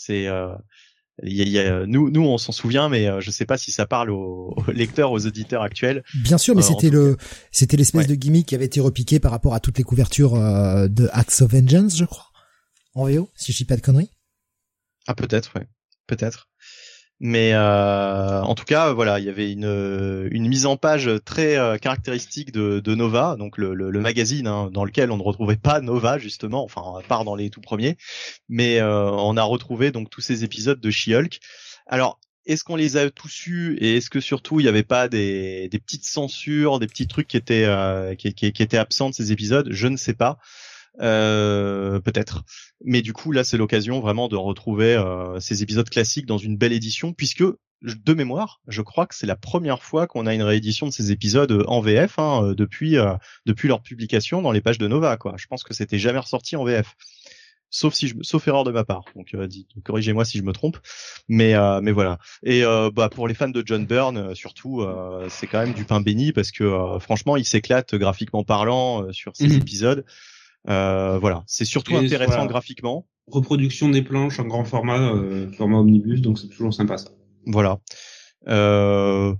[0.00, 0.54] c'est euh,
[1.22, 3.84] y y a, nous, nous, on s'en souvient, mais euh, je sais pas si ça
[3.84, 6.02] parle aux, lecteurs, aux auditeurs actuels.
[6.14, 7.16] Bien sûr, mais euh, c'était le,
[7.52, 11.08] c'était l'espèce de gimmick qui avait été repiqué par rapport à toutes les couvertures de
[11.12, 12.26] Acts of Vengeance, je crois,
[12.94, 14.10] en VO, si je dis pas de conneries.
[15.06, 15.66] Ah peut-être, ouais,
[16.06, 16.48] peut-être.
[17.22, 21.58] Mais euh, en tout cas, voilà, il y avait une, une mise en page très
[21.58, 25.22] euh, caractéristique de, de, Nova, donc le, le, le magazine hein, dans lequel on ne
[25.22, 27.98] retrouvait pas Nova justement, enfin à part dans les tout premiers,
[28.48, 31.40] mais euh, on a retrouvé donc tous ces épisodes de She-Hulk.
[31.86, 35.08] Alors est-ce qu'on les a tous eus et est-ce que surtout il n'y avait pas
[35.08, 39.30] des, des, petites censures, des petits trucs qui étaient euh, qui, étaient absents de ces
[39.30, 39.68] épisodes?
[39.70, 40.38] Je ne sais pas.
[41.00, 42.42] Euh, peut-être.
[42.84, 46.56] Mais du coup, là, c'est l'occasion vraiment de retrouver euh, ces épisodes classiques dans une
[46.56, 47.44] belle édition, puisque
[47.82, 51.12] de mémoire, je crois que c'est la première fois qu'on a une réédition de ces
[51.12, 53.14] épisodes en VF hein, depuis euh,
[53.46, 55.16] depuis leur publication dans les pages de Nova.
[55.16, 55.34] Quoi.
[55.38, 56.94] Je pense que c'était jamais ressorti en VF
[57.70, 59.46] sauf si je sauf erreur de ma part donc euh,
[59.84, 60.78] corrigez-moi si je me trompe
[61.28, 64.84] mais euh, mais voilà et euh, bah pour les fans de John Byrne surtout
[65.28, 69.46] c'est quand même du pain béni parce que franchement il s'éclate graphiquement parlant sur ces
[69.46, 69.56] mhm.
[69.56, 70.02] épisodes euh,
[70.66, 73.06] voilà, c'est surtout intéressant graphiquement.
[73.26, 77.10] Reproduction des planches en grand format, euh, format omnibus, donc c'est toujours sympa ça.
[77.46, 77.78] Voilà.
[78.48, 79.34] Euh,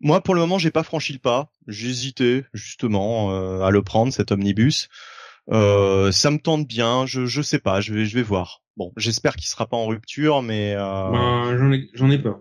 [0.00, 1.50] moi, pour le moment, j'ai pas franchi le pas.
[1.66, 3.30] J'hésitais justement
[3.62, 4.88] à le prendre cet omnibus.
[5.48, 7.06] ça me tente bien.
[7.06, 7.80] Je je sais pas.
[7.80, 8.62] Je vais je vais voir.
[8.76, 12.40] Bon, j'espère qu'il sera pas en rupture, mais ben, j'en ai j'en ai peur.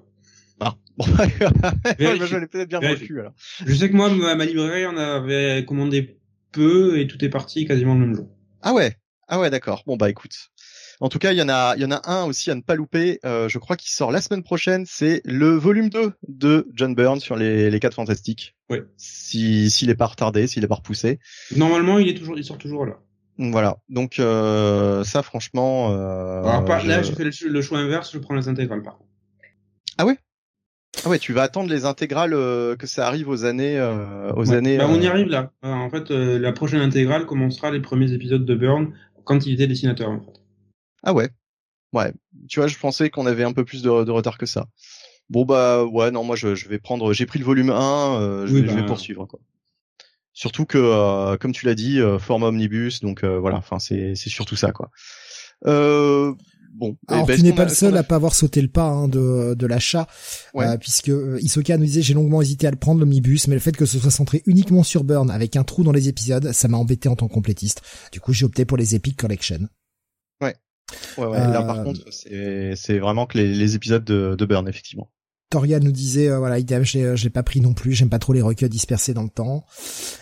[0.60, 0.76] Ah.
[0.98, 3.34] Bon, je l'ai peut-être bien reçu alors.
[3.66, 6.20] Je sais que moi, ma librairie, on avait commandé
[6.54, 8.28] peu et tout est parti quasiment le même jour.
[8.62, 8.95] Ah ouais,
[9.28, 9.84] ah ouais, d'accord.
[9.86, 10.51] Bon bah écoute.
[10.99, 12.62] En tout cas, il y en a, il y en a un aussi à ne
[12.62, 13.20] pas louper.
[13.26, 14.86] Euh, je crois qu'il sort la semaine prochaine.
[14.88, 18.56] C'est le volume 2 de John Byrne sur les, les 4 fantastiques.
[18.70, 18.78] Oui.
[18.95, 21.20] Si, s'il est pas retardé, s'il est pas repoussé.
[21.56, 22.99] Normalement, il est toujours, il sort toujours là.
[23.38, 23.78] Voilà.
[23.89, 25.91] Donc euh, ça, franchement.
[25.91, 28.12] Euh, Alors, là, j'ai fait le, choix inverse.
[28.14, 29.10] Je prends les intégrales par contre.
[29.97, 30.18] Ah ouais?
[31.06, 34.54] Ah ouais, tu vas attendre les intégrales euh, que ça arrive aux années, euh, aux
[34.54, 34.78] années.
[34.78, 35.51] Bah, on y euh, arrive là.
[35.62, 38.93] en fait, la prochaine intégrale commencera les premiers épisodes de Burn
[39.26, 40.10] quand il était dessinateur.
[40.10, 40.41] En fait.
[41.04, 41.30] Ah ouais,
[41.93, 42.14] ouais.
[42.47, 44.68] Tu vois, je pensais qu'on avait un peu plus de, retard que ça.
[45.30, 47.14] Bon bah ouais, non, moi je, vais prendre.
[47.14, 48.88] J'ai pris le volume 1, je, vais, je, vais, bah.
[48.88, 49.39] poursuivre quoi.
[50.34, 53.58] Surtout que, comme tu l'as dit, format omnibus, donc voilà.
[53.58, 54.89] Enfin, c'est c'est surtout ça quoi.
[55.66, 56.34] Euh,
[56.74, 56.97] bon.
[57.07, 59.53] Alors ben, tu n'es pas le seul à pas avoir sauté le pas hein, de,
[59.53, 60.07] de l'achat,
[60.55, 63.61] euh, puisque euh, Isoka nous disait j'ai longuement hésité à le prendre l'omnibus, mais le
[63.61, 66.67] fait que ce soit centré uniquement sur Burn avec un trou dans les épisodes, ça
[66.67, 67.82] m'a embêté en tant que complétiste.
[68.11, 69.67] Du coup j'ai opté pour les Epic Collection.
[70.41, 70.55] Ouais.
[71.17, 71.38] Ouais, ouais.
[71.38, 75.09] Là par euh, contre c'est c'est vraiment que les, les épisodes de, de Burn effectivement.
[75.54, 78.34] Toria nous disait euh, voilà idem je l'ai pas pris non plus j'aime pas trop
[78.34, 79.66] les recueils dispersés dans le temps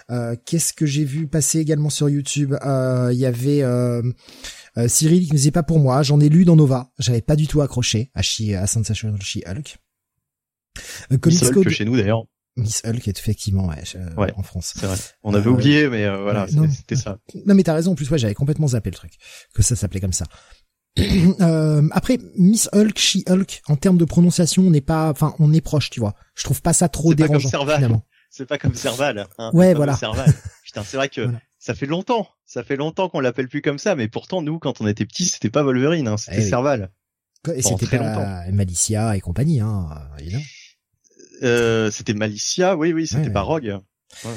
[0.10, 2.56] euh, qu'est-ce que j'ai vu passer également sur YouTube?
[2.64, 4.02] Il y avait euh,
[4.88, 7.48] Cyril qui ne disait pas pour moi, j'en ai lu dans Nova, j'avais pas du
[7.48, 9.78] tout accroché à, She, à Sensation She-Hulk.
[11.12, 12.24] Euh, Miss Hulk chez nous d'ailleurs.
[12.58, 13.84] Miss Hulk est effectivement ouais,
[14.18, 14.74] ouais en France.
[14.78, 14.98] Vrai.
[15.24, 17.18] On avait euh, oublié, mais euh, voilà, c'était ça.
[17.46, 17.92] Non, mais t'as raison.
[17.92, 19.14] En plus, ouais, j'avais complètement zappé le truc
[19.54, 20.26] que ça s'appelait comme ça.
[21.00, 25.62] Euh, après, Miss Hulk, She-Hulk, en termes de prononciation, on n'est pas, enfin, on est
[25.62, 26.16] proche, tu vois.
[26.36, 27.50] Je trouve pas ça trop dérangeant.
[28.30, 29.28] C'est pas comme Serval.
[29.38, 29.98] Hein, ouais, voilà.
[30.64, 31.30] Putain, c'est vrai que
[31.60, 34.82] ça fait longtemps, ça fait longtemps qu'on l'appelle plus comme ça, mais pourtant nous, quand
[34.82, 36.92] on était petits, c'était pas Wolverine, hein, c'était eh Serval.
[37.54, 38.54] Et c'était pas longtemps.
[38.54, 39.90] Malicia et compagnie, hein,
[40.20, 40.44] évidemment.
[41.44, 43.80] Euh, c'était Malicia, oui, oui, c'était pas Rogue.
[44.24, 44.32] Ouais,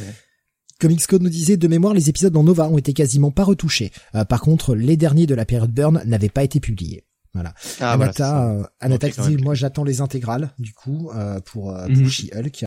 [0.81, 3.93] Comics Code nous disait de mémoire les épisodes dans Nova ont été quasiment pas retouchés.
[4.15, 7.05] Euh, par contre, les derniers de la période Burn n'avaient pas été publiés.
[7.33, 7.53] Voilà.
[7.81, 11.97] Ah, Anata, euh, Anata dit moi j'attends les intégrales du coup euh, pour, euh, pour
[11.97, 12.67] mm hulk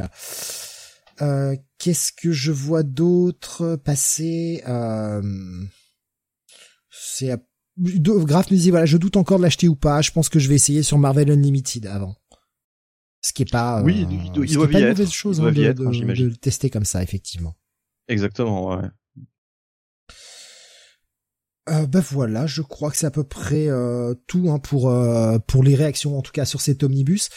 [1.21, 5.21] euh, qu'est-ce que je vois d'autre passer euh,
[6.91, 7.35] C'est
[7.79, 10.01] Graf nous dit voilà, je doute encore de l'acheter ou pas.
[10.01, 12.15] Je pense que je vais essayer sur Marvel Unlimited avant.
[13.21, 15.51] Ce qui est pas, oui, euh, il, doit, il doit pas une mauvaise chose hein,
[15.51, 17.55] de, être, de, de, le tester comme ça, effectivement.
[18.07, 18.87] Exactement, ouais.
[21.69, 25.37] Euh, ben voilà, je crois que c'est à peu près euh, tout hein, pour euh,
[25.37, 27.29] pour les réactions en tout cas sur cet omnibus.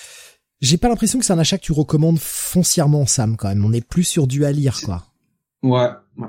[0.61, 3.65] J'ai pas l'impression que c'est un achat que tu recommandes foncièrement, Sam, quand même.
[3.65, 5.07] On est plus sur du à lire, quoi.
[5.63, 5.89] Ouais,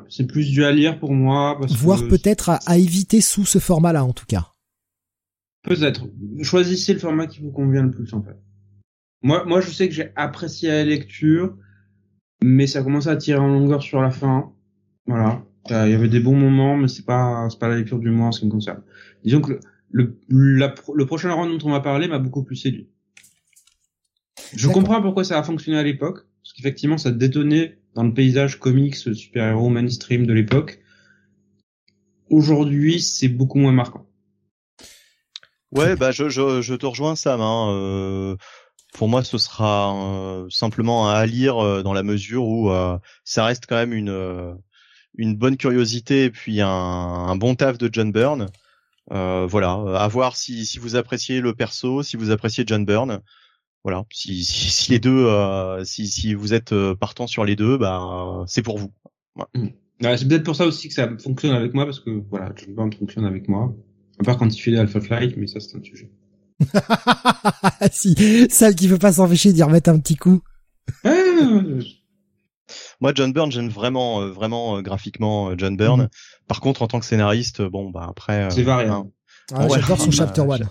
[0.10, 1.60] c'est plus du à lire pour moi.
[1.70, 4.48] Voire peut-être à, éviter sous ce format-là, en tout cas.
[5.64, 6.06] Peut-être.
[6.42, 8.38] Choisissez le format qui vous convient le plus en fait.
[9.22, 11.56] Moi, moi, je sais que j'ai apprécié la lecture,
[12.44, 14.52] mais ça commençait à tirer en longueur sur la fin.
[15.08, 15.44] Voilà.
[15.70, 18.28] Il y avait des bons moments, mais c'est pas, c'est pas la lecture du mois
[18.28, 18.82] en ce qui me concerne.
[19.24, 22.90] Disons que le, le, le prochain round dont on va parler m'a beaucoup plus séduit.
[24.56, 28.60] Je comprends pourquoi ça a fonctionné à l'époque, parce qu'effectivement, ça détonnait dans le paysage
[28.60, 30.80] comics super-héros mainstream de l'époque.
[32.30, 34.08] Aujourd'hui, c'est beaucoup moins marquant.
[35.72, 37.40] Ouais, bah je, je, je te rejoins Sam.
[37.40, 37.70] Hein.
[37.72, 38.36] Euh,
[38.92, 43.46] pour moi, ce sera euh, simplement à lire euh, dans la mesure où euh, ça
[43.46, 44.58] reste quand même une
[45.16, 48.48] une bonne curiosité et puis un, un bon taf de John Byrne.
[49.10, 53.22] voilà, à voir si, si vous appréciez le perso, si vous appréciez John Byrne.
[53.84, 55.28] Voilà, si, si, si les deux,
[55.84, 58.94] si, si vous êtes partant sur les deux, bah c'est pour vous.
[59.54, 59.68] Mm.
[60.00, 62.94] c'est peut-être pour ça aussi que ça fonctionne avec moi parce que voilà, John Byrne
[62.94, 63.76] fonctionne avec moi.
[64.20, 66.10] À part quand il fait des Alpha Flight, mais ça c'est un sujet.
[67.92, 70.42] si, celle qui veut pas s'empêcher d'y remettre un petit coup.
[73.02, 76.04] Moi, John Byrne, j'aime vraiment, euh, vraiment euh, graphiquement euh, John Byrne.
[76.04, 76.10] Mhm.
[76.48, 78.50] Par contre, en tant que scénariste, bon, bah après.
[78.52, 79.08] C'est variant.
[79.52, 79.56] Hein.
[79.56, 80.60] Ah, J'adore son chapter 1.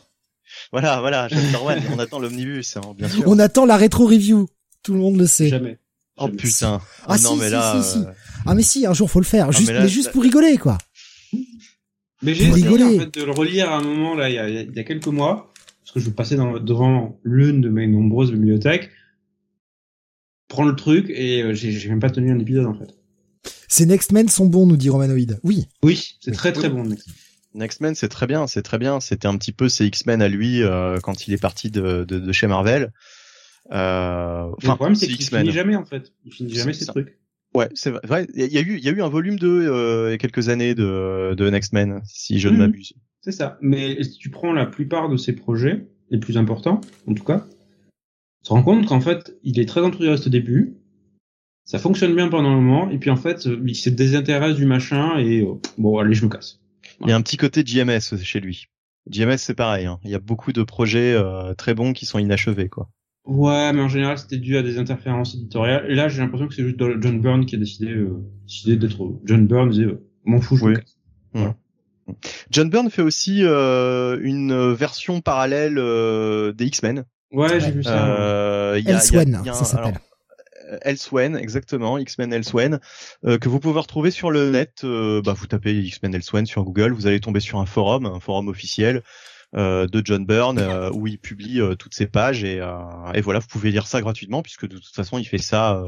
[0.73, 1.95] Voilà, voilà, chapter 1.
[1.95, 3.23] on attend l'omnibus, hein, bien sûr.
[3.27, 4.49] On attend la rétro review.
[4.83, 5.49] Tout le monde le sait.
[5.49, 5.79] Jamais.
[6.17, 6.81] Oh putain.
[7.07, 7.81] Ah, non, mais là.
[7.81, 8.05] Si, si,
[8.47, 9.53] Ah mais si, un jour faut le faire.
[9.53, 10.77] juste, mais, juste pour rigoler, quoi.
[12.23, 14.49] Mais j'ai essayé en fait de le relire à un moment là, il y a,
[14.49, 15.50] il y a quelques mois
[15.93, 18.91] parce que je passais dans, devant l'une de mes nombreuses bibliothèques,
[20.47, 22.95] prends le truc et euh, j'ai même pas tenu un épisode en fait.
[23.67, 25.39] Ces Next Men sont bons, nous dit Romanoid.
[25.43, 25.67] Oui.
[25.83, 26.85] Oui, c'est très très bon.
[27.55, 29.01] Next Men, c'est très bien, c'est très bien.
[29.01, 32.21] C'était un petit peu ses X-Men à lui euh, quand il est parti de, de,
[32.21, 32.93] de chez Marvel.
[33.73, 36.13] Euh, le problème, c'est qu'il finit jamais en fait.
[36.25, 37.19] Il finit jamais ces trucs.
[37.53, 38.29] Ouais, c'est vrai.
[38.35, 40.19] Il y a eu, il y a eu un volume 2 euh, il y a
[40.19, 42.61] quelques années de, de Next Men, si je ne mhm.
[42.61, 42.93] m'abuse.
[43.21, 43.59] C'est ça.
[43.61, 47.47] Mais si tu prends la plupart de ces projets, les plus importants, en tout cas,
[48.43, 50.77] tu te rends compte qu'en fait, il est très enthousiaste au début,
[51.65, 55.19] ça fonctionne bien pendant un moment, et puis en fait, il se désintéresse du machin,
[55.19, 56.61] et euh, bon, allez, je me casse.
[57.03, 58.67] Il y a un petit côté JMS chez lui.
[59.09, 59.87] JMS, c'est pareil.
[59.87, 60.01] Hein.
[60.05, 62.91] Il y a beaucoup de projets euh, très bons qui sont inachevés, quoi.
[63.27, 65.87] Ouais, mais en général, c'était dû à des interférences éditoriales.
[65.89, 69.21] Et là, j'ai l'impression que c'est juste John Byrne qui a décidé, euh, décidé d'être
[69.25, 69.87] John Byrne disait,
[70.25, 70.99] m'en fous, je me casse.
[71.35, 71.57] Voilà.
[72.51, 77.05] John Byrne fait aussi euh, une version parallèle euh, des X-Men.
[77.33, 78.17] Ouais, j'ai vu ça.
[78.19, 80.01] Euh, Elsewhen, ça s'appelle.
[80.83, 82.81] Elsewhen, exactement, X-Men Elsewhen,
[83.25, 84.83] euh, que vous pouvez retrouver sur le net.
[84.85, 88.21] Euh, bah, vous tapez X-Men Elsewhen sur Google, vous allez tomber sur un forum, un
[88.21, 89.03] forum officiel
[89.57, 90.61] euh, de John Byrne
[90.93, 92.61] où il publie toutes ses pages et,
[93.15, 95.83] et, voilà, vous pouvez lire ça gratuitement puisque de toute façon il fait ça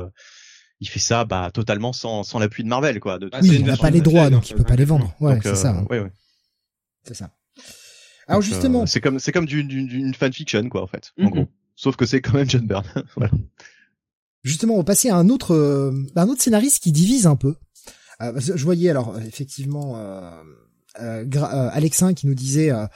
[0.82, 3.20] il fait ça bah totalement sans, sans l'appui de Marvel quoi.
[3.20, 5.14] De, oui, il n'a pas les droits donc il peut pas les vendre.
[5.20, 5.70] Ouais, c'est ça.
[5.70, 5.86] Hein.
[5.88, 6.02] Ouais,
[7.04, 7.30] C'est ça.
[8.26, 11.12] Alors justement, euh, c'est comme c'est comme d'une fanfiction quoi en fait.
[11.18, 11.30] En mhm.
[11.30, 11.48] gros.
[11.76, 12.84] Sauf que c'est quand même John Byrne.
[13.16, 13.32] voilà.
[14.42, 17.54] Justement, on va passer à un autre euh, un autre scénariste qui divise un peu.
[18.20, 20.42] Euh, je voyais alors effectivement euh,
[21.00, 22.86] euh, Alexin qui nous disait euh,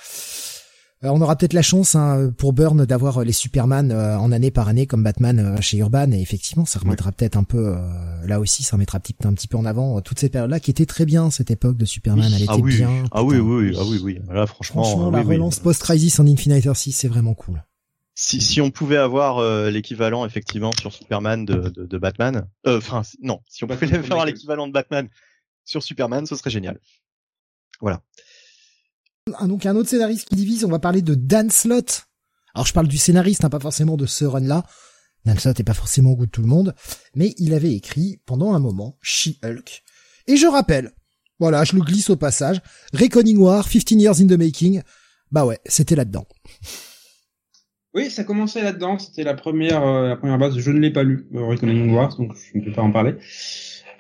[1.03, 4.69] on aura peut-être la chance hein, pour Burn d'avoir les Superman euh, en année par
[4.69, 6.11] année comme Batman euh, chez Urban.
[6.13, 7.77] Et effectivement ça remettra peut-être un peu
[8.25, 10.71] là aussi ça remettra petit, un petit peu en avant toutes ces périodes là qui
[10.71, 12.31] étaient très bien cette époque de Superman.
[12.35, 14.19] Elle ah était bien ah oui oui ah oui oui.
[14.31, 17.63] Là franchement, franchement la relance post crisis en Infinite 6 c'est vraiment cool.
[18.19, 23.43] Si, si on pouvait avoir l'équivalent effectivement sur Superman de, de, de Batman, enfin non,
[23.47, 25.09] si on pouvait avoir l'équivalent de Batman
[25.67, 26.81] sur Superman, ce serait génial.
[27.81, 28.01] Voilà.
[29.27, 32.07] Donc un autre scénariste qui divise, on va parler de Dan Slott.
[32.55, 34.63] Alors je parle du scénariste, hein, pas forcément de ce run-là.
[35.25, 36.77] Dan Slott est pas forcément au goût de tout le monde,
[37.17, 39.83] mais il avait écrit pendant un moment She-Hulk.
[40.29, 40.93] Et je rappelle,
[41.41, 42.61] voilà, je le glisse au passage,
[42.93, 44.83] Reckoning War, 15 Years in the Making,
[45.33, 46.27] bah ouais, c'était là-dedans.
[47.95, 51.03] Oui, ça commençait là-dedans, c'était la première, euh, la première base, je ne l'ai pas
[51.03, 53.17] lu, euh, Reckoning donc je ne peux pas en parler.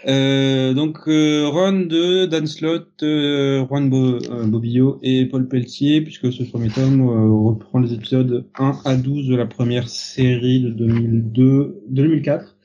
[0.06, 6.00] Euh, donc euh, run de Dan Slott, euh, Juan Bo euh, Bobillo et Paul Pelletier,
[6.00, 10.70] puisque ce premier tome reprend les épisodes 1 à 12 de la première série de
[10.70, 12.56] 2002, 2004,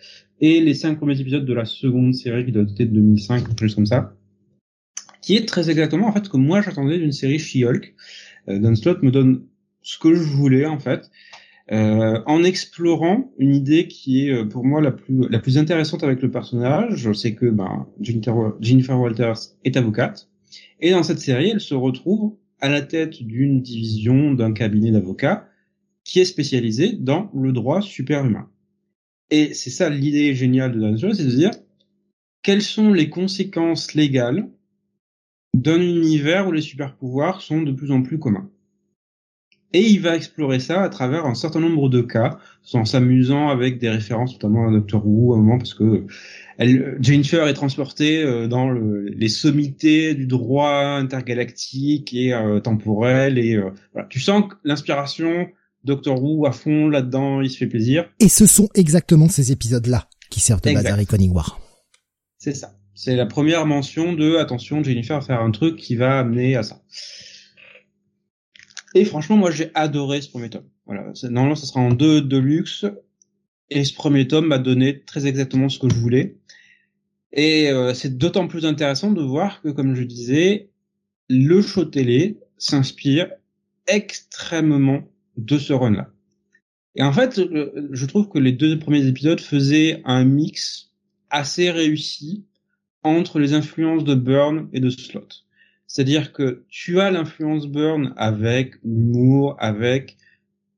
[0.42, 3.74] et les cinq premiers épisodes de la seconde série qui doit être de 2005, quelque
[3.74, 4.14] comme ça,
[5.24, 7.96] qui est très exactement en fait ce que moi j'attendais d'une série She-Hulk.
[8.48, 9.46] Dan Slott me donne
[9.82, 11.10] ce que je voulais en fait.
[11.72, 16.04] Euh, en explorant une idée qui est euh, pour moi la plus la plus intéressante
[16.04, 20.28] avec le personnage, c'est que ben, Jennifer, Walters est avocate
[20.80, 25.48] et dans cette série, elle se retrouve à la tête d'une division d'un cabinet d'avocats
[26.04, 28.50] qui est spécialisé dans le droit superhumain.
[29.30, 31.52] Et c'est ça l'idée géniale de Dan c'est de dire
[32.42, 34.50] quelles sont les conséquences légales
[35.54, 38.50] d'un univers où les super pouvoirs sont de plus en plus communs?
[39.74, 42.38] Et il va explorer ça à travers un certain nombre de cas,
[42.74, 46.06] en s'amusant avec des références notamment à Doctor Who à un moment, parce que
[46.58, 53.38] elle, Jennifer est transportée euh, dans le, les sommités du droit intergalactique et euh, temporel.
[53.38, 54.08] Et euh, voilà.
[54.10, 55.48] tu sens que l'inspiration
[55.86, 58.10] Doctor Who à fond là-dedans, il se fait plaisir.
[58.20, 61.60] Et ce sont exactement ces épisodes-là qui servent de base à Reckoning War.
[62.38, 62.74] C'est ça.
[62.94, 66.64] C'est la première mention de attention, Jennifer va faire un truc qui va amener à
[66.64, 66.82] ça.
[68.94, 70.68] Et franchement, moi, j'ai adoré ce premier tome.
[70.86, 71.12] Voilà.
[71.24, 72.86] Normalement, ça sera en deux de luxe.
[73.70, 76.38] Et ce premier tome m'a donné très exactement ce que je voulais.
[77.32, 80.70] Et euh, c'est d'autant plus intéressant de voir que, comme je disais,
[81.30, 83.32] le show télé s'inspire
[83.88, 85.04] extrêmement
[85.38, 86.10] de ce run-là.
[86.96, 87.40] Et en fait,
[87.92, 90.92] je trouve que les deux premiers épisodes faisaient un mix
[91.30, 92.46] assez réussi
[93.04, 95.28] entre les influences de Burn et de Slot.
[95.92, 100.16] C'est-à-dire que tu as l'influence Burn avec l'humour, avec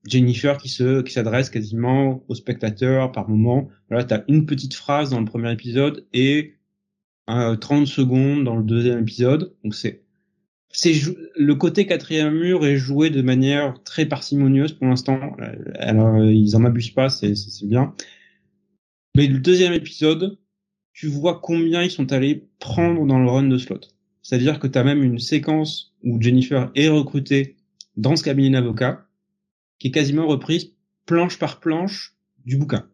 [0.08, 3.70] Jennifer qui se qui s'adresse quasiment au spectateur par moment.
[3.90, 6.56] Voilà, tu as une petite phrase dans le premier épisode et
[7.30, 9.54] euh, 30 secondes dans le deuxième épisode.
[9.64, 10.04] Donc c'est
[10.70, 10.94] c'est
[11.36, 15.38] le côté quatrième mur est joué de manière très parcimonieuse pour l'instant.
[15.76, 17.94] Alors ils en abusent pas, c'est c'est bien.
[19.16, 20.40] Mais le deuxième épisode,
[20.92, 23.82] tu vois combien ils sont allés prendre dans le run de slot.
[24.24, 27.58] C'est-à-dire que tu as même une séquence où Jennifer est recrutée
[27.98, 29.06] dans ce cabinet d'avocat
[29.78, 30.72] qui est quasiment reprise
[31.06, 32.16] planche par planche
[32.46, 32.88] du bouquin.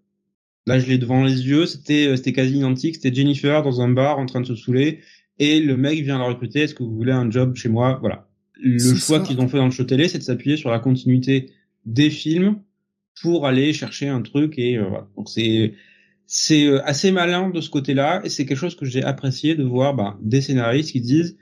[0.66, 3.90] Là, je l'ai devant les yeux, c'était euh, c'était quasi identique, c'était Jennifer dans un
[3.90, 5.00] bar en train de se saouler
[5.38, 7.98] et le mec vient la recruter, est-ce que vous voulez un job chez moi?
[8.02, 8.28] Voilà.
[8.62, 11.52] Le choix qu'ils ont fait dans le show télé, c'est de s'appuyer sur la continuité
[11.86, 12.60] des films
[13.22, 15.08] pour aller chercher un truc et euh, voilà.
[15.16, 15.74] Donc c'est
[16.32, 19.64] c'est euh, assez malin de ce côté-là et c'est quelque chose que j'ai apprécié de
[19.64, 21.38] voir bah, des scénaristes qui disent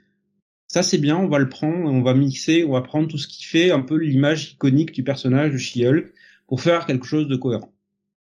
[0.66, 3.28] ça c'est bien, on va le prendre, on va mixer, on va prendre tout ce
[3.28, 6.14] qui fait un peu l'image iconique du personnage de She-Hulk
[6.46, 7.70] pour faire quelque chose de cohérent.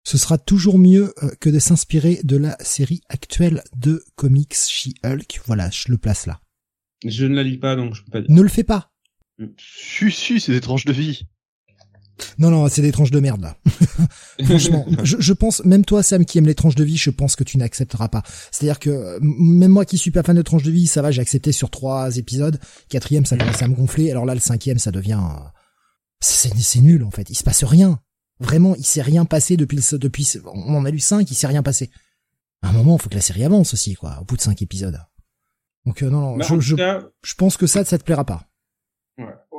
[0.03, 5.41] Ce sera toujours mieux euh, que de s'inspirer de la série actuelle de comics She-Hulk.
[5.45, 6.41] Voilà, je le place là.
[7.05, 8.31] Je ne la lis pas donc je peux pas dire.
[8.31, 8.91] Ne le fais pas.
[9.59, 11.27] Si si, c'est des tranches de vie.
[12.37, 13.57] Non, non, c'est des tranches de merde là.
[14.45, 17.35] Franchement, je, je, pense, même toi Sam qui aime les tranches de vie, je pense
[17.35, 18.23] que tu n'accepteras pas.
[18.51, 21.21] C'est-à-dire que même moi qui suis pas fan de tranches de vie, ça va, j'ai
[21.21, 22.59] accepté sur trois épisodes.
[22.89, 24.11] Quatrième, ça commence à me gonfler.
[24.11, 25.21] Alors là, le cinquième, ça devient,
[26.19, 27.29] c'est nul en fait.
[27.29, 27.99] Il se passe rien.
[28.39, 31.47] Vraiment, il s'est rien passé depuis le, depuis, on en a lu cinq, il s'est
[31.47, 31.89] rien passé.
[32.61, 34.61] À un moment, il faut que la série avance aussi, quoi, au bout de cinq
[34.61, 34.99] épisodes.
[35.85, 36.75] Donc euh, non, non, bah, je, je,
[37.23, 38.47] je pense que ça, ça te plaira pas.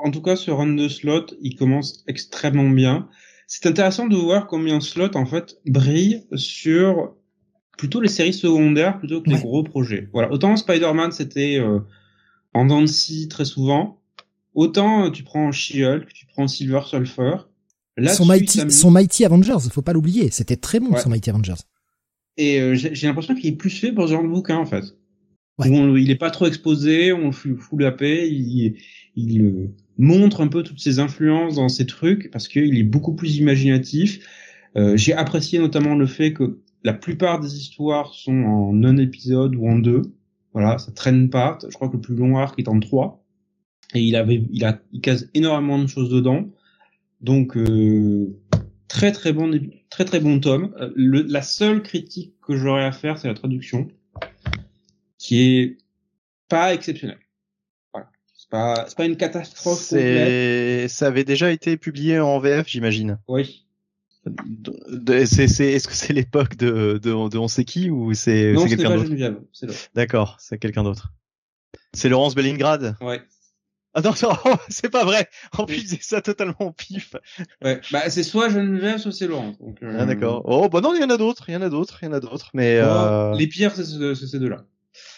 [0.06, 3.08] Ouais en tout cas, ce run de slot, il commence extrêmement bien.
[3.48, 7.16] C'est intéressant de voir combien slot, en fait, brille sur
[7.76, 10.08] plutôt les séries secondaires plutôt que les gros projets.
[10.12, 10.30] Voilà.
[10.32, 11.80] Autant Spider-Man, c'était euh,
[12.54, 14.00] en Dancy très souvent.
[14.54, 17.36] Autant euh, tu prends She-Hulk, tu prends Silver Surfer.
[17.96, 20.30] Là, son, Mighty, son Mighty Avengers, faut pas l'oublier.
[20.30, 21.64] C'était très bon, son Mighty Avengers.
[22.36, 24.84] Et euh, j'ai l'impression qu'il est plus fait pour ce genre de bouquin, en fait.
[25.64, 28.76] il est pas trop exposé, on fout la paix, il,
[29.16, 33.36] il, montre un peu toutes ses influences dans ces trucs parce qu'il est beaucoup plus
[33.36, 34.20] imaginatif.
[34.76, 39.56] Euh, J'ai apprécié notamment le fait que la plupart des histoires sont en un épisode
[39.56, 40.02] ou en deux.
[40.52, 41.58] Voilà, ça traîne pas.
[41.68, 43.22] Je crois que le plus long arc est en trois.
[43.94, 46.48] Et il avait, il a, il case énormément de choses dedans.
[47.20, 48.36] Donc euh,
[48.88, 49.50] très très bon,
[49.90, 50.74] très très bon tome.
[50.80, 53.88] Euh, le, la seule critique que j'aurais à faire, c'est la traduction,
[55.18, 55.78] qui est
[56.48, 57.18] pas exceptionnelle
[58.46, 59.80] c'est pas, pas une catastrophe.
[59.80, 63.18] C'est, ça avait déjà été publié en VF, j'imagine.
[63.28, 63.66] Oui.
[65.26, 68.68] C'est, c'est, est-ce que c'est l'époque de, de, de on sait qui ou c'est, c'est
[68.68, 71.12] quelqu'un d'autre D'accord, c'est quelqu'un d'autre.
[71.92, 72.96] C'est Laurence Bellingrad.
[73.00, 73.22] Ouais.
[73.94, 74.12] Ah non,
[74.68, 75.28] c'est pas vrai.
[75.56, 77.14] En plus, c'est ça totalement pif.
[77.64, 79.58] Ouais, bah c'est soit Geneviève, soit c'est Laurence.
[79.58, 79.96] Donc, euh...
[79.98, 80.42] Ah d'accord.
[80.44, 82.08] Oh bah non, il y en a d'autres, il y en a d'autres, il y
[82.08, 83.34] en a d'autres, mais euh...
[83.36, 84.66] les pires, c'est ces deux-là.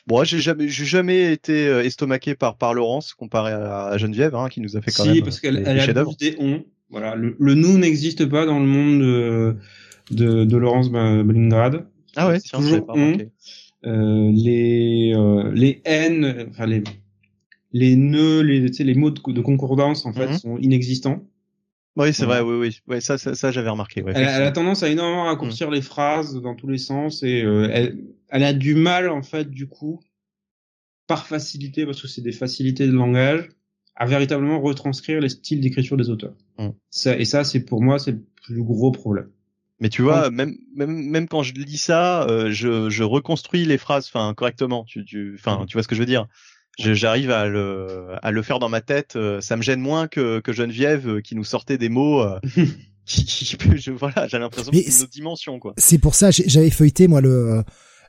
[0.07, 4.49] Bon, j'ai jamais, j'ai jamais été euh, estomaqué par par Laurence comparé à, Geneviève, hein,
[4.49, 5.17] qui nous a fait quand si, même.
[5.17, 6.65] Si, parce qu'elle elle a des on.
[6.91, 9.57] Voilà, le, le nous n'existe pas dans le monde de
[10.11, 11.87] de, de Laurence Blingrad.
[12.17, 13.19] Ah ouais, tiens, toujours on.
[13.87, 16.83] Euh, les euh, les N, enfin les
[17.73, 20.39] les nœuds, les les mots de, concordance en fait mhm.
[20.39, 21.25] sont inexistants.
[21.97, 24.03] Oui, c'est vrai, oui, oui, ouais, ça, ça, ça j'avais remarqué.
[24.03, 25.75] Ouais, elle, elle, a tendance à énormément raccourcir mmh.
[25.75, 27.99] les phrases dans tous les sens et euh, elle,
[28.29, 30.01] elle a du mal en fait du coup,
[31.07, 33.49] par facilité parce que c'est des facilités de langage,
[33.97, 36.35] à véritablement retranscrire les styles d'écriture des auteurs.
[36.59, 36.69] Mmh.
[36.91, 39.29] Ça, et ça, c'est pour moi, c'est le plus gros problème.
[39.81, 43.79] Mais tu vois, même même même quand je lis ça, euh, je, je reconstruis les
[43.79, 44.85] phrases, enfin correctement.
[44.85, 46.27] Tu tu, enfin, tu vois ce que je veux dire?
[46.79, 49.17] J'arrive à le, à le faire dans ma tête.
[49.17, 52.21] euh, Ça me gêne moins que, que Geneviève euh, qui nous sortait des mots.
[52.23, 52.39] euh,
[53.05, 55.75] qui, qui- je, voilà, j'ai l'impression que c'est une autre dimension, quoi.
[55.77, 57.63] C'est pour ça, j'ai- j'avais feuilleté moi le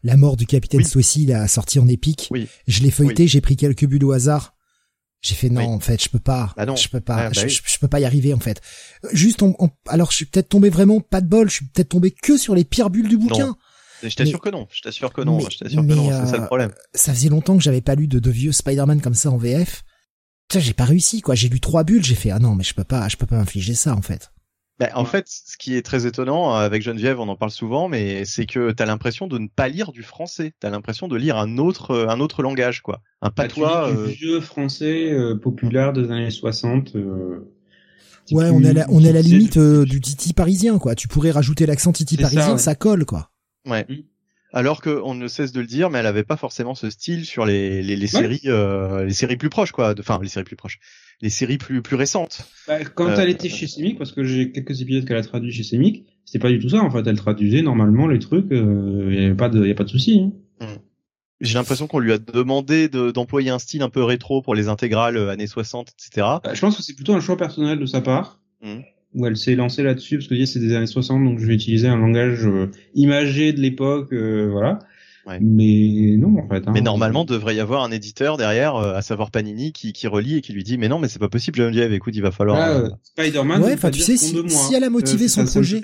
[0.03, 0.85] la mort du capitaine Oui.
[0.85, 2.27] Swissy, la sortie en épique.
[2.31, 2.47] Oui.
[2.67, 4.55] Je l'ai feuilleté, j'ai pris quelques bulles au hasard.
[5.21, 6.53] J'ai fait non, en fait, je peux pas.
[6.55, 6.77] Bah non.
[6.77, 7.15] Je peux pas.
[7.17, 7.49] Ah, bah je, oui.
[7.49, 8.61] je- je peux pas y arriver en fait.
[9.11, 11.49] Juste, on, on- alors je suis peut-être tombé vraiment pas de bol.
[11.49, 13.57] Je suis peut-être tombé que sur les pires bulles du bouquin.
[14.01, 14.65] Je t'assure que non.
[14.71, 15.39] Je t'assure que non.
[15.39, 16.09] mais- je t'assure que non.
[16.09, 16.71] C'est ça euh, le problème.
[16.93, 19.83] Ça faisait longtemps que j'avais pas lu de, de vieux Spider-Man comme ça en VF.
[20.47, 21.35] Putain, j'ai pas réussi quoi.
[21.35, 22.05] J'ai lu trois bulles.
[22.05, 23.09] J'ai fait ah non, mais je peux pas.
[23.09, 24.31] Je peux pas m'infliger ça en fait.
[24.79, 27.89] Ben, en fait, ce qui est très étonnant euh, avec Geneviève, on en parle souvent,
[27.89, 30.53] mais c'est que t'as l'impression de ne pas lire du français.
[30.61, 33.01] T'as l'impression de lire un autre, euh, un autre langage, quoi.
[33.21, 33.91] Un Bah, tu patois.
[33.91, 36.95] lis euh, du vieux français euh, populaire des années 60.
[36.95, 37.51] euh,
[38.25, 40.77] c'est Ouais, on est à la, on est à la limite euh, du titi parisien
[40.79, 40.95] quoi.
[40.95, 42.57] Tu pourrais rajouter l'accent titi ça, parisien, ouais.
[42.59, 43.31] ça colle quoi.
[43.67, 43.85] Ouais.
[43.89, 43.95] Mm.
[44.53, 47.45] Alors qu'on ne cesse de le dire, mais elle avait pas forcément ce style sur
[47.45, 48.21] les, les, les Ouais.
[48.21, 49.93] séries, euh, les séries plus proches, quoi.
[49.93, 50.79] de- Enfin, les séries plus proches,
[51.21, 52.47] les séries plus plus récentes.
[52.67, 55.51] Bah, quand Euh, elle était chez Semic, parce que j'ai quelques épisodes qu'elle a traduits
[55.51, 57.05] chez Semic, c'était pas du tout ça en fait.
[57.07, 60.31] Elle traduisait normalement les trucs, il y avait pas de, y a pas de souci.
[60.61, 60.67] hein.
[61.41, 64.67] J'ai l'impression qu'on lui a demandé de- d'employer un style un peu rétro pour les
[64.67, 66.27] intégrales euh, années 60, etc.
[66.43, 68.83] Bah, je pense que c'est plutôt un choix personnel de sa part, Mhm.
[69.15, 71.87] où elle s'est lancée là-dessus parce que c'est des années 60, donc je vais utiliser
[71.87, 74.79] un langage euh, imagé de l'époque, euh, voilà.
[75.29, 75.39] Ouais.
[75.41, 76.67] Mais non en fait.
[76.67, 80.07] Hein, Mais normalement, devrait y avoir un éditeur derrière, euh, à savoir Panini, qui, qui
[80.07, 81.93] relie et qui lui dit mais non, mais c'est pas possible, Geneviève.
[81.93, 82.57] Écoute, il va falloir.
[82.57, 83.63] Là, euh, euh, Spider-Man.
[83.63, 84.35] Ouais, enfin, tu sais, si-
[84.75, 85.81] elle a motivé Euh, son projet-.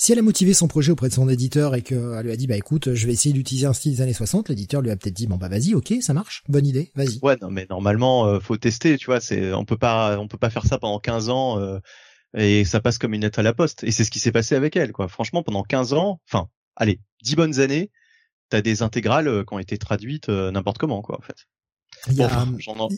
[0.00, 2.46] Si elle a motivé son projet auprès de son éditeur et qu'elle lui a dit
[2.46, 5.16] bah écoute, je vais essayer d'utiliser un style des années 60, l'éditeur lui a peut-être
[5.16, 7.18] dit bon bah vas-y, ok, ça marche, bonne idée, vas-y.
[7.20, 9.18] Ouais, non, mais normalement, euh, faut tester, tu vois.
[9.20, 11.80] C'est, on peut pas, on peut pas faire ça pendant 15 ans euh,
[12.36, 13.82] et ça passe comme une lettre à la poste.
[13.82, 15.08] Et c'est ce qui s'est passé avec elle, quoi.
[15.08, 17.90] Franchement, pendant 15 ans, enfin, allez, 10 bonnes années,
[18.48, 21.46] t'as des intégrales euh, qui ont été traduites euh, n'importe comment, quoi, en fait.
[22.06, 22.88] Bon,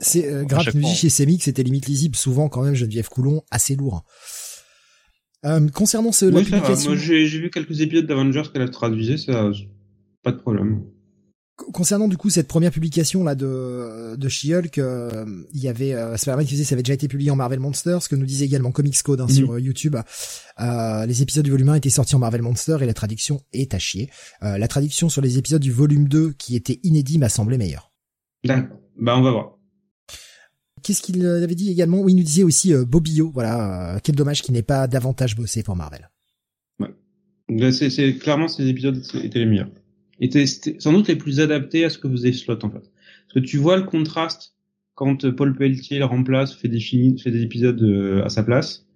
[0.00, 0.62] c'est euh, fois,
[0.94, 4.04] chez Semix, c'était limite lisible, souvent quand même Geneviève Coulon, assez lourd.
[5.44, 9.16] Euh, concernant ce, Oui, l'application, Moi, j'ai j'ai vu quelques épisodes d'Avengers qu'elle a traduisait,
[9.16, 9.50] ça,
[10.22, 10.84] pas de problème.
[11.72, 16.16] Concernant du coup cette première publication là de de She-Hulk, euh, il y avait euh,
[16.16, 18.44] Spider-Man qui disait ça avait déjà été publié en Marvel Monsters, ce que nous disait
[18.46, 19.34] également Comics Code hein, Mhm.
[19.34, 19.96] sur euh, YouTube.
[20.60, 23.74] Euh, les épisodes du volume 1 étaient sortis en Marvel Monsters et la traduction est
[23.74, 24.08] à chier.
[24.42, 27.92] Euh, la traduction sur les épisodes du volume 2 qui était inédit m'a semblé meilleure.
[28.44, 28.78] D'accord.
[29.00, 29.54] Bah, on va voir.
[30.82, 32.00] Qu'est-ce qu'il euh, avait dit également?
[32.00, 35.34] Oui, il nous disait aussi euh, Bobio, voilà, euh, quel dommage qu'il n'ait pas davantage
[35.36, 36.08] bossé pour Marvel.
[37.50, 39.70] Là, c'est, c'est, clairement, ces épisodes étaient les meilleurs.
[40.20, 42.90] Étaient, sans doute les plus adaptés à ce que faisait Slot, en fait.
[42.90, 44.54] Parce que tu vois le contraste
[44.94, 48.86] quand euh, Paul Pelletier le remplace, fait des fait des épisodes euh, à sa place.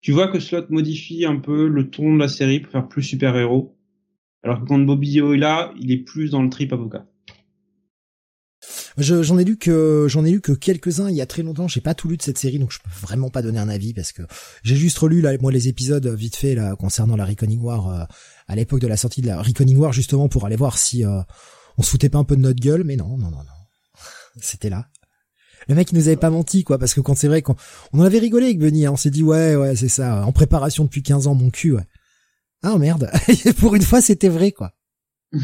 [0.00, 3.02] Tu vois que Slot modifie un peu le ton de la série pour faire plus
[3.02, 3.74] super-héros.
[4.42, 7.06] Alors que quand Bobby est là, il est plus dans le trip avocat.
[8.98, 11.68] Je- J'en ai lu que j'en ai lu que quelques-uns il y a très longtemps.
[11.68, 13.94] J'ai pas tout lu de cette série, donc je peux vraiment pas donner un avis
[13.94, 14.22] parce que
[14.64, 18.04] j'ai juste relu là moi les épisodes vite fait là concernant la Reckoning War euh,
[18.48, 21.20] à l'époque de la sortie de la Reckoning War justement pour aller voir si euh,
[21.76, 23.44] on se foutait pas un peu de notre gueule, mais non non non non,
[24.40, 24.88] c'était là.
[25.68, 27.54] Le mec il nous avait pas menti quoi parce que quand c'est vrai qu'on
[27.92, 30.84] on avait rigolé avec Benny, hein, on s'est dit ouais ouais c'est ça en préparation
[30.84, 31.86] depuis 15 ans mon cul ouais.
[32.62, 33.10] Ah merde
[33.58, 34.72] pour une fois c'était vrai quoi.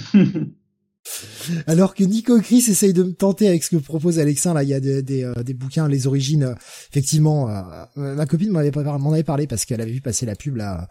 [1.66, 4.68] Alors que Nico Chris essaye de me tenter avec ce que propose Alexin, là, il
[4.68, 6.54] y a des, des, euh, bouquins, les origines, euh,
[6.90, 7.62] effectivement, euh,
[7.98, 10.88] euh, ma copine m'en avait, avait parlé parce qu'elle avait vu passer la pub, là,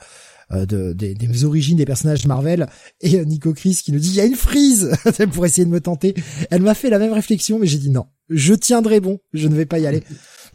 [0.52, 2.68] euh, de, des, des origines des personnages Marvel,
[3.02, 4.92] et Nico Chris qui nous dit, il y a une frise
[5.34, 6.14] pour essayer de me tenter.
[6.52, 9.56] Elle m'a fait la même réflexion, mais j'ai dit non, je tiendrai bon, je ne
[9.56, 10.04] vais pas y aller.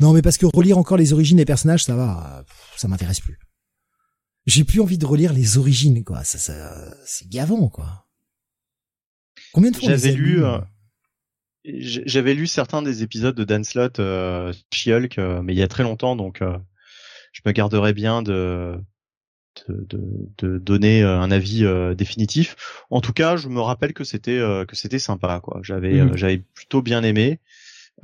[0.00, 2.44] Non, mais parce que relire encore les origines des personnages, ça va,
[2.76, 3.38] ça m'intéresse plus.
[4.46, 8.07] J'ai plus envie de relire les origines, quoi, ça, ça, c'est gavant, quoi.
[9.52, 10.58] Combien de fois on les J'avais lu, euh,
[11.64, 15.62] j- j'avais lu certains des épisodes de Dan Slott, euh, She-Hulk, euh, mais il y
[15.62, 16.56] a très longtemps, donc euh,
[17.32, 18.76] je me garderais bien de
[19.66, 20.00] de, de,
[20.38, 22.54] de donner euh, un avis euh, définitif.
[22.90, 25.60] En tout cas, je me rappelle que c'était euh, que c'était sympa, quoi.
[25.64, 27.40] J'avais euh, j'avais plutôt bien aimé.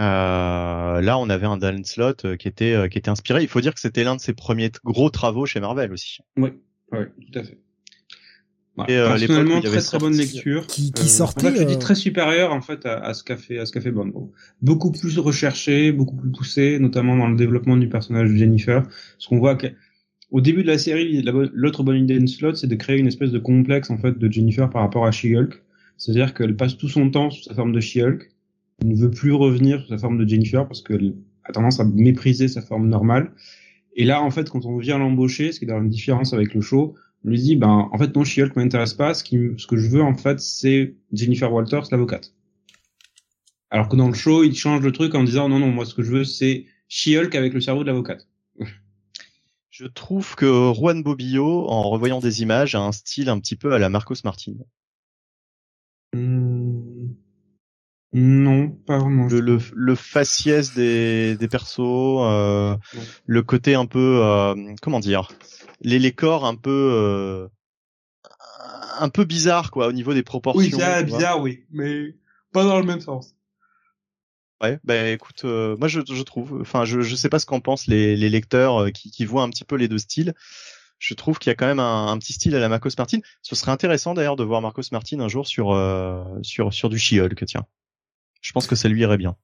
[0.00, 3.42] Euh, là, on avait un Dan Slott euh, qui était euh, qui était inspiré.
[3.42, 6.18] Il faut dire que c'était l'un de ses premiers gros travaux chez Marvel aussi.
[6.36, 6.50] Oui,
[6.90, 7.58] ouais, tout à fait.
[8.76, 10.66] Ouais, Et, euh, personnellement, très très bonne sorti- lecture.
[10.66, 11.46] qui, qui Euh, sortait.
[11.46, 13.66] en fait, je dis euh, très supérieur en fait à, à ce qu'a fait à
[13.66, 14.06] ce qu'a fait Bond.
[14.06, 14.32] Bon.
[14.62, 18.82] Beaucoup plus recherché, beaucoup plus poussé, notamment dans le développement du personnage de Jennifer.
[18.82, 22.66] Parce qu'on voit qu'au début de la série, la l'autre bonne idée de Slot, c'est
[22.66, 25.62] de créer une espèce de complexe en fait de Jennifer par rapport à She-Hulk.
[25.96, 28.28] C'est-à-dire qu'elle passe tout son temps sous sa forme de She-Hulk,
[28.82, 31.14] elle ne veut plus revenir sous sa forme de Jennifer parce qu'elle
[31.44, 33.30] a tendance à mépriser sa forme normale.
[33.94, 36.52] Et là, en fait, quand on vient l'embaucher, ce qui est dans une différence avec
[36.54, 39.14] le show, lui dit, ben, en fait, non, She-Hulk m'intéresse pas.
[39.14, 42.34] Ce qui, ce que je veux, en fait, c'est Jennifer Walters, l'avocate.
[43.74, 45.94] Alors que dans le show, il change le truc en disant non non moi ce
[45.94, 48.28] que je veux c'est She-Hulk avec le cerveau de l'avocate.
[49.70, 53.72] Je trouve que Juan Bobillo, en revoyant des images, a un style un petit peu
[53.72, 54.52] à la Marcos Martin.
[56.12, 56.93] Hmm.
[58.16, 59.26] Non, pas vraiment.
[59.26, 62.76] Le, le, le faciès des, des persos, euh,
[63.26, 65.32] le côté un peu, euh, comment dire,
[65.80, 67.48] les, les corps un peu, euh,
[69.00, 70.62] un peu bizarre quoi, au niveau des proportions.
[70.62, 72.14] Oui, c'est bizarre, oui, mais
[72.52, 73.34] pas dans le même sens.
[74.62, 77.58] Ouais, bah écoute, euh, moi je, je trouve, enfin je je sais pas ce qu'en
[77.58, 80.34] pensent les, les lecteurs euh, qui, qui voient un petit peu les deux styles.
[81.00, 83.18] Je trouve qu'il y a quand même un, un, petit style à la Marcos Martin.
[83.42, 86.98] Ce serait intéressant d'ailleurs de voir Marcos Martin un jour sur euh, sur sur du
[86.98, 87.66] She-Hulk, tiens.
[88.44, 89.36] Je pense que ça lui irait bien.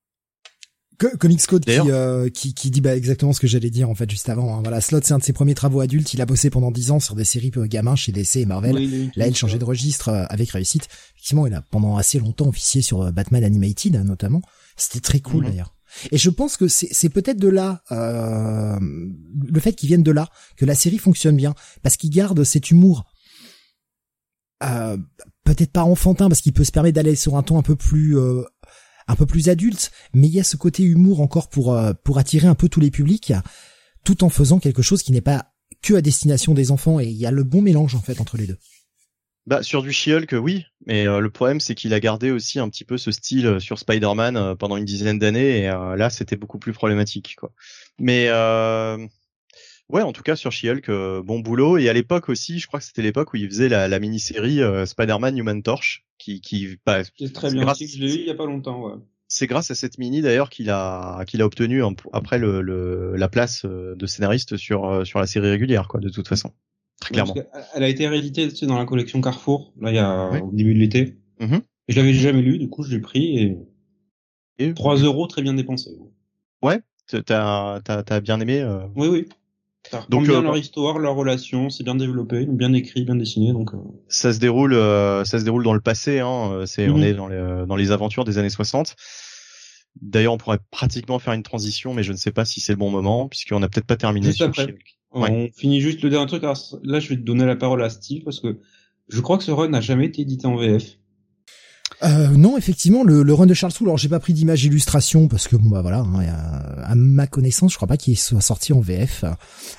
[1.18, 4.10] Comics Code qui, euh, qui, qui dit bah, exactement ce que j'allais dire en fait
[4.10, 4.54] juste avant.
[4.54, 4.60] Hein.
[4.60, 6.12] Voilà, Slot c'est un de ses premiers travaux adultes.
[6.12, 9.10] Il a bossé pendant dix ans sur des séries pour gamins chez DC et Marvel.
[9.16, 10.88] Là, il changeait de registre euh, avec réussite.
[11.14, 14.42] Effectivement, il a pendant assez longtemps officié sur euh, Batman Animated notamment.
[14.76, 15.50] C'était très cool mhm.
[15.50, 15.74] d'ailleurs.
[16.12, 20.28] Et je pense que c'est peut-être de là, euh, le fait qu'il vienne de là,
[20.56, 23.06] que la série fonctionne bien, parce qu'il garde cet humour.
[24.62, 24.96] Euh,
[25.44, 28.18] peut-être pas enfantin, parce qu'il peut se permettre d'aller sur un ton un peu plus
[28.18, 28.42] euh,
[29.08, 32.18] un peu plus adulte, mais il y a ce côté humour encore pour euh, pour
[32.18, 33.32] attirer un peu tous les publics,
[34.04, 35.52] tout en faisant quelque chose qui n'est pas
[35.82, 37.00] que à destination des enfants.
[37.00, 38.58] Et il y a le bon mélange en fait entre les deux.
[39.46, 42.68] Bah sur du She-Hulk, oui, mais euh, le problème c'est qu'il a gardé aussi un
[42.68, 46.58] petit peu ce style euh, sur Spider-Man pendant une dizaine d'années, et là c'était beaucoup
[46.58, 47.52] plus problématique quoi.
[47.98, 48.28] Mais
[49.88, 50.88] Ouais, en tout cas sur She-Hulk,
[51.24, 51.76] bon boulot.
[51.76, 55.36] Et à l'époque aussi, je crois que c'était l'époque où il faisait la mini-série Spider-Man
[55.36, 56.04] Human Torch,
[56.38, 57.62] qui, qui, bah, c'est très bien.
[57.62, 57.78] Grâce...
[57.78, 58.84] Je l'ai eu il y a pas longtemps.
[58.84, 58.94] Ouais.
[59.28, 61.82] C'est grâce à cette mini d'ailleurs qu'il a qu'il a obtenu
[62.12, 66.00] après le, le, la place euh, de scénariste sur euh, sur la série régulière quoi
[66.00, 66.50] de toute façon
[67.00, 67.34] très clairement.
[67.74, 70.50] Elle a été rééditée tu sais, dans la collection Carrefour là il y a au
[70.52, 71.16] début de l'été.
[71.38, 71.60] Mm-hmm.
[71.88, 73.58] Je l'avais jamais lu du coup je l'ai pris et,
[74.58, 75.96] et 3 euros très bien dépensés.
[76.60, 78.60] Ouais t'as t'as t'as bien aimé.
[78.60, 78.80] Euh...
[78.96, 79.28] Oui oui.
[80.08, 83.52] Donc bien euh, leur histoire, leur relation, c'est bien développé, bien écrit, bien dessiné.
[83.52, 83.78] Donc euh.
[84.08, 86.20] ça se déroule, euh, ça se déroule dans le passé.
[86.20, 87.04] Hein, c'est on mhm.
[87.04, 88.94] est dans les, dans les aventures des années 60.
[90.00, 92.78] D'ailleurs, on pourrait pratiquement faire une transition, mais je ne sais pas si c'est le
[92.78, 94.26] bon moment puisqu'on n'a peut-être pas terminé.
[94.28, 94.76] Juste après.
[95.12, 96.42] On finit juste le dernier truc.
[96.42, 98.60] là, je vais te donner la parole à Steve parce que
[99.08, 100.99] je crois que ce run n'a jamais été édité en VF.
[102.02, 105.28] Euh, non, effectivement, le, le, run de Charles Soule, alors j'ai pas pris d'image illustration
[105.28, 108.72] parce que bon bah voilà, hein, à ma connaissance, je crois pas qu'il soit sorti
[108.72, 109.24] en VF.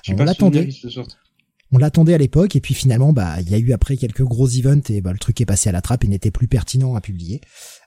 [0.10, 0.70] On l'attendait.
[1.74, 4.48] On l'attendait à l'époque et puis finalement bah il y a eu après quelques gros
[4.48, 7.02] events et bah le truc est passé à la trappe et n'était plus pertinent à
[7.02, 7.40] publier.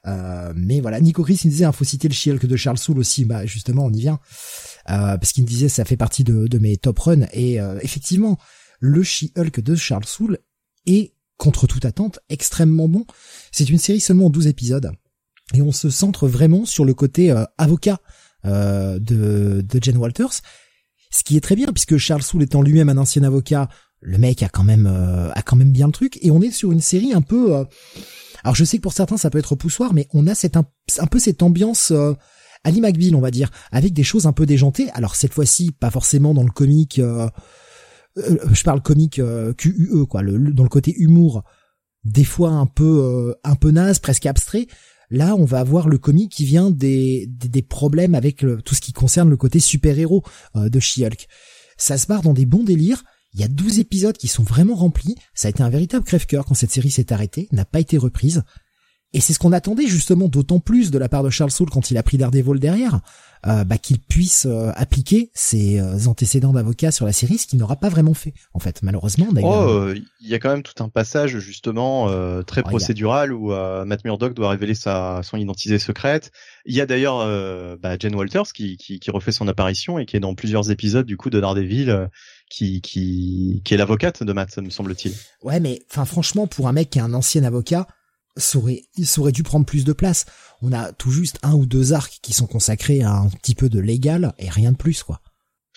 [0.06, 2.98] Euh, mais voilà, Nico Chris il disait il faut citer le She-Hulk de Charles Soule
[2.98, 4.20] aussi, bah justement on y vient
[4.88, 7.78] euh, parce qu'il me disait ça fait partie de, de mes top runs et euh,
[7.82, 8.38] effectivement
[8.80, 10.38] le She-Hulk de Charles Soule
[10.86, 13.04] est contre toute attente, extrêmement bon.
[13.52, 14.92] C'est une série seulement en 12 épisodes.
[15.52, 17.98] Et on se centre vraiment sur le côté euh, avocat
[18.46, 20.40] euh, de, de Jen Walters.
[21.10, 23.68] Ce qui est très bien, puisque Charles Soule étant lui-même un ancien avocat,
[24.00, 26.18] le mec a quand même euh, a quand même bien le truc.
[26.22, 27.64] Et on est sur une série un peu...
[28.42, 30.66] alors je sais que pour certains ça peut être poussoir, mais on a cette, un,
[31.10, 31.92] peu cette ambiance...
[32.66, 34.88] Ali McBeal, on va dire, avec des choses un peu déjantées.
[34.94, 36.98] Alors cette fois-ci, pas forcément dans le comique
[38.18, 41.42] euh, je parle comique euh, QUE quoi, le, dans le côté humour,
[42.04, 44.66] des fois un peu euh, un peu naze, presque abstrait.
[45.10, 48.92] Là, on va avoir le comique qui vient des, des, problèmes avec tout ce qui
[48.92, 50.24] concerne le côté super-héros
[50.56, 51.28] de She-Hulk.
[51.76, 53.04] Ça se barre dans des bons délires.
[53.34, 55.14] Il y a 12 épisodes qui sont vraiment remplis.
[55.34, 58.42] Ça a été un véritable crève-cœur quand cette série s'est arrêtée, n'a pas été reprise.
[59.14, 61.92] Et c'est ce qu'on attendait justement d'autant plus de la part de Charles Soule quand
[61.92, 62.98] il a pris Daredevil derrière,
[63.46, 67.60] euh, bah, qu'il puisse euh, appliquer ses euh, antécédents d'avocat sur la série, ce qu'il
[67.60, 69.28] n'aura pas vraiment fait en fait, malheureusement.
[69.40, 72.08] Oh, il y a quand même tout un passage justement
[72.42, 76.32] très oh, procédural où Matt Murdock doit révéler sa son identité secrète.
[76.66, 77.18] Il y a d'ailleurs
[77.78, 81.06] bah, Jen Walters qui, qui, qui, refait son apparition et qui est dans plusieurs épisodes
[81.06, 82.08] du coup de Daredevil.
[82.50, 85.14] Qui, qui, qui est l'avocate de Matt, me semble-t-il.
[85.42, 87.86] Ouais, mais enfin franchement, pour un mec qui est un ancien avocat,
[88.36, 90.26] ça aurait, ça aurait dû prendre plus de place.
[90.62, 93.68] On a tout juste un ou deux arcs qui sont consacrés à un petit peu
[93.68, 95.20] de légal et rien de plus, quoi.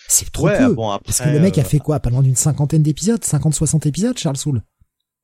[0.08, 0.74] C'est trop peu.
[0.74, 4.38] parce que le mec a euh, fait quoi pendant une cinquantaine d'épisodes, 50-60 épisodes, Charles
[4.38, 4.62] Soule.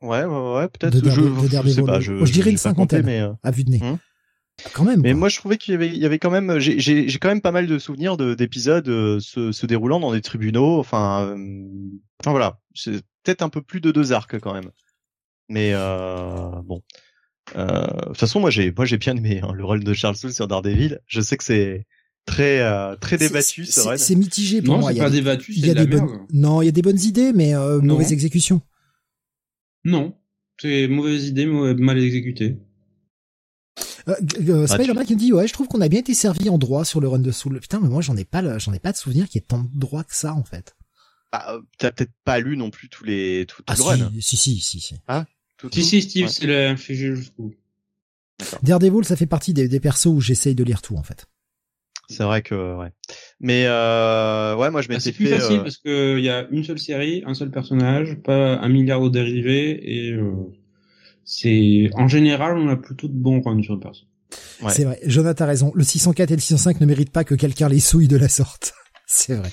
[0.03, 1.03] Ouais, ouais, ouais, peut-être.
[1.03, 3.21] je, je, sais pas, je, je, dirais une cinquantaine mais...
[3.21, 3.81] Euh, à vue de nez.
[3.83, 3.99] Hum.
[4.73, 5.01] Quand même.
[5.01, 7.29] Mais moi, je trouvais qu'il y avait, il y avait quand même, j'ai, j'ai, quand
[7.29, 10.79] même pas mal de souvenirs d'épisodes euh, se, se, déroulant dans des tribunaux.
[10.79, 11.35] Enfin,
[12.21, 14.71] enfin voilà, c'est peut-être un peu plus de deux arcs quand même.
[15.49, 16.83] Mais euh, bon,
[17.57, 20.17] euh, de toute façon, moi j'ai moi j'ai bien aimé hein, le rôle de Charles
[20.17, 21.01] Soule sur Daredevil.
[21.07, 21.87] Je sais que c'est
[22.27, 24.93] très euh, très débattu, c'est mitigé pour non, moi.
[24.93, 27.33] c'est pas débattu, il y a des bonnes non, il y a des bonnes idées,
[27.33, 28.63] mais euh, mauvaise exécution.
[29.85, 30.17] Non,
[30.61, 32.57] c'est mauvaise idée, mal exécutée.
[34.09, 34.15] Euh,
[34.49, 36.85] euh, Spider-Man qui me dit ouais, je trouve qu'on a bien été servi en droit
[36.85, 37.61] sur le run de Soul.
[37.61, 39.63] Putain, mais moi j'en ai pas, j'en ai pas de souvenir qu'il y ait tant
[39.63, 40.77] de droits que ça en fait.
[41.33, 44.13] Bah, t'as peut-être pas lu non plus tous les tout, tout ah, le si, run.
[44.21, 44.97] Si si si si.
[45.09, 45.25] Ah.
[45.69, 46.31] Tout, si si Steve, Ouais.
[46.31, 47.53] c'est le figé jusqu'où.
[48.63, 51.27] Daredevil, ça fait partie des, des persos où j'essaye de lire tout en fait.
[52.11, 52.91] C'est vrai que ouais.
[53.41, 55.39] Mais euh, ouais, moi je Bah, m'étais c'est plus fait.
[55.39, 58.69] facile euh, parce que il y a une seule série, un seul personnage, pas un
[58.69, 60.33] milliard de dérivés et euh,
[61.25, 64.05] c'est en général on a plutôt de bons runs sur le perso.
[64.63, 64.73] Ouais.
[64.73, 64.99] C'est vrai.
[65.07, 65.73] Jonathan a raison.
[65.75, 68.75] Le 604 et le 605 ne méritent pas que quelqu'un les souille de la sorte.
[69.07, 69.51] C'est vrai.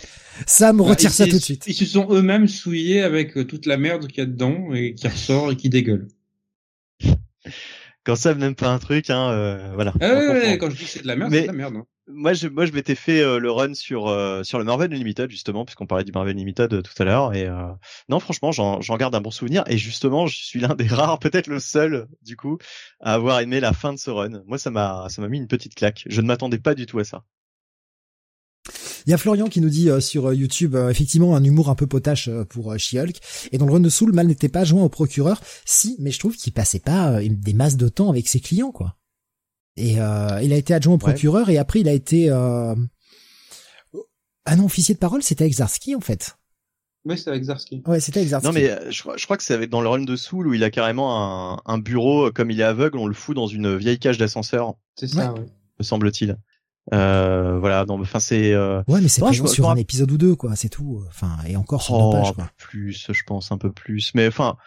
[0.47, 1.65] Sam Bah, retire ça tout de suite.
[1.67, 4.95] Ils se sont eux-mêmes souillés avec euh, toute la merde qu'il y a dedans et
[4.95, 6.07] qui ressort et qui dégueule.
[8.03, 9.93] Quand ça n'aime pas un truc, hein, euh, voilà.
[10.01, 11.75] Ah ouais, ouais, quand je dis que c'est de la merde, c'est de la merde.
[11.75, 11.85] hein.
[12.07, 15.29] Moi, je, moi, je m'étais fait euh, le run sur euh, sur le Marvel Unlimited
[15.29, 17.33] justement, puisqu'on parlait du Marvel Unlimited euh, tout à l'heure.
[17.35, 17.67] Et euh,
[18.09, 19.63] non, franchement, j'en j'en garde un bon souvenir.
[19.67, 22.57] Et justement, je suis l'un des rares, peut-être le seul, du coup,
[23.01, 24.41] à avoir aimé la fin de ce run.
[24.47, 26.03] Moi, ça m'a ça m'a mis une petite claque.
[26.07, 27.23] Je ne m'attendais pas du tout à ça.
[29.05, 31.69] Il y a Florian qui nous dit euh, sur euh, YouTube euh, effectivement un humour
[31.69, 33.17] un peu potache euh, pour euh, She-Hulk.
[33.51, 35.41] Et dans le run de Soul, Mal n'était pas joint au procureur.
[35.65, 38.71] Si, mais je trouve qu'il passait pas euh, des masses de temps avec ses clients,
[38.71, 38.97] quoi.
[39.77, 41.11] Et euh, il a été adjoint au Ouais.
[41.13, 42.75] procureur et après il a été euh...
[44.45, 46.37] ah non officier de parole, c'était avec Zarski en fait.
[47.05, 47.81] Ouais, c'est avec Zarski.
[47.87, 48.43] Ouais, c'était avec.
[48.43, 50.53] Non, mais je, crois- je crois que c'est avec- dans le run de Soul où
[50.53, 53.75] il a carrément un, un bureau, comme il est aveugle, on le fout dans une
[53.75, 55.39] vieille cage d'ascenseur, C'est ça, ouais.
[55.79, 56.37] me semble-t-il.
[56.93, 57.85] Euh, voilà.
[57.85, 60.55] Non, enfin, c'est euh, Ouais, mais c'est Ouais, sur un épisode ou deux, quoi.
[60.55, 61.03] C'est tout.
[61.07, 62.43] Enfin, et encore sur Oh, deux pages, un quoi.
[62.45, 64.11] peu plus, je pense un peu plus.
[64.15, 64.57] Mais enfin,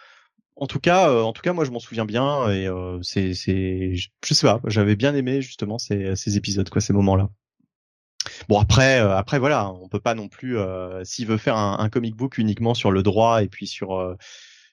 [0.55, 3.33] en tout cas, euh, en tout cas, moi je m'en souviens bien et euh, c'est,
[3.33, 7.29] c'est, je je sais pas, j'avais bien aimé justement ces, ces épisodes, quoi, ces moments-là.
[8.49, 11.77] Bon après, euh, après voilà, on peut pas non plus, euh, s'il veut faire un,
[11.79, 14.15] un comic book uniquement sur le droit et puis sur euh,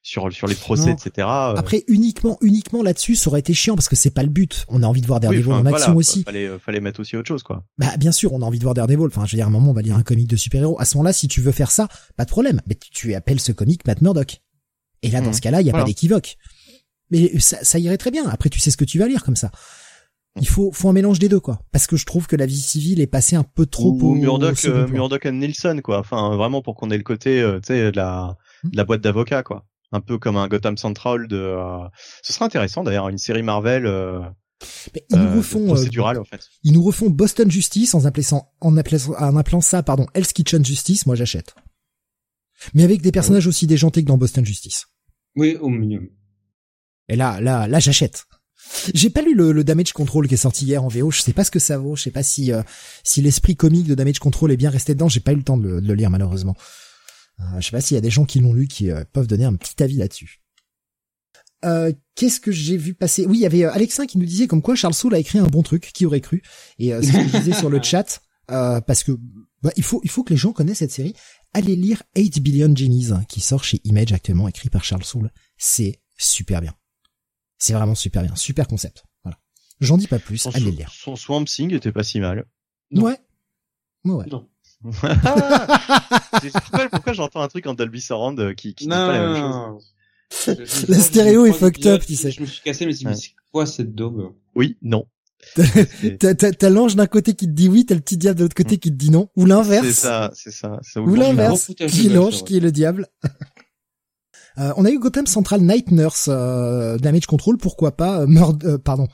[0.02, 0.92] sur sur les procès, Non.
[0.96, 1.10] etc.
[1.18, 4.64] euh, Après, uniquement, uniquement là-dessus, ça aurait été chiant parce que c'est pas le but.
[4.68, 6.24] On a envie de voir oui, Daredevil enfin, en voilà, action aussi.
[6.24, 7.64] Fallait, euh, fallait mettre aussi autre chose, quoi.
[7.78, 9.06] Bah, bien sûr, on a envie de voir Daredevil.
[9.06, 10.76] Enfin, je veux dire, à un moment, on va lire un comic de super-héros.
[10.80, 12.60] À ce moment-là, si tu veux faire ça, pas de problème.
[12.66, 14.40] Mais tu, appelles ce comic Matt Murdock.
[15.02, 15.32] Et là, dans Mhm.
[15.34, 15.84] ce cas-là, il y a Voilà.
[15.84, 16.36] pas d'équivoque.
[17.10, 18.26] Mais ça, ça irait très bien.
[18.28, 19.50] Après, tu sais ce que tu vas lire comme ça.
[20.40, 21.60] Il faut, faut un mélange des deux, quoi.
[21.72, 24.14] Parce que je trouve que la vie civile est passée un peu trop Ou au
[24.14, 24.86] Murdoch, second euh.
[24.88, 25.98] Murdoch and Nielsen, quoi.
[25.98, 29.02] Enfin, vraiment pour qu'on ait le côté, euh, tu sais, de la, de la boîte
[29.02, 29.66] d'avocats, quoi.
[29.92, 31.36] Un peu comme un Gotham Central de.
[31.36, 31.86] euh,
[32.22, 34.20] Ce serait intéressant d'ailleurs, une série Marvel euh,
[34.94, 36.40] Mais ils euh, nous refont, euh, procédurale en fait.
[36.64, 40.64] Ils nous refont Boston Justice en appelant, en appelant, en appelant ça, pardon, Hell's Kitchen
[40.64, 41.54] Justice, moi j'achète.
[42.74, 44.86] Mais avec des personnages aussi déjantés que dans Boston Justice.
[45.36, 46.08] Oui, au minimum.
[47.08, 48.24] Et là, là, là, j'achète.
[48.94, 51.10] J'ai pas lu le, le Damage Control qui est sorti hier en VO.
[51.10, 51.96] Je sais pas ce que ça vaut.
[51.96, 52.62] Je sais pas si euh,
[53.02, 55.08] si l'esprit comique de Damage Control est bien resté dedans.
[55.08, 56.56] J'ai pas eu le temps de le, de le lire malheureusement.
[57.42, 59.26] Euh, je sais pas s'il y a des gens qui l'ont lu qui euh, peuvent
[59.26, 60.40] donner un petit avis là-dessus.
[61.64, 63.24] Euh, Qu'est-ce que j'ai vu passer?
[63.26, 65.38] Oui, il y avait euh, Alexin qui nous disait comme quoi Charles Soule a écrit
[65.38, 65.90] un bon truc.
[65.94, 66.42] Qui aurait cru?
[66.78, 68.20] Et euh, ce que je disais sur le chat,
[68.50, 69.12] euh, parce que
[69.62, 71.14] bah, il faut il faut que les gens connaissent cette série.
[71.54, 75.30] Allez lire 8 Billion Genies qui sort chez Image actuellement, écrit par Charles Soule.
[75.56, 76.74] C'est super bien.
[77.58, 79.04] C'est vraiment super bien, super concept.
[79.22, 79.38] Voilà.
[79.80, 80.90] J'en dis pas plus, Son, allez le lire.
[80.92, 82.44] son Swamp Thing était pas si mal.
[82.90, 83.02] Non.
[83.02, 83.18] Ouais.
[84.04, 84.26] Ouais, ouais.
[84.26, 84.48] Non.
[84.84, 89.52] Je pourquoi j'entends un truc en Dolby Surround euh, qui, qui dit pas la même
[89.52, 89.94] chose.
[90.88, 92.30] La stéréo est fucked up, tu sais.
[92.30, 94.32] Je me suis cassé, mais c'est quoi cette daube?
[94.54, 95.04] Oui, non.
[96.18, 98.44] T'as, t'as, t'as l'ange d'un côté qui te dit oui, t'as le petit diable de
[98.44, 99.86] l'autre côté qui te dit non, ou l'inverse.
[99.86, 100.78] c'est ça, c'est ça.
[100.82, 103.08] c'est Ou l'inverse, qui est l'ange, qui est le diable.
[104.58, 108.26] Euh, on a eu Gotham Central Night Nurse, euh, Damage Control, pourquoi pas, euh,
[108.64, 109.08] euh, pardon.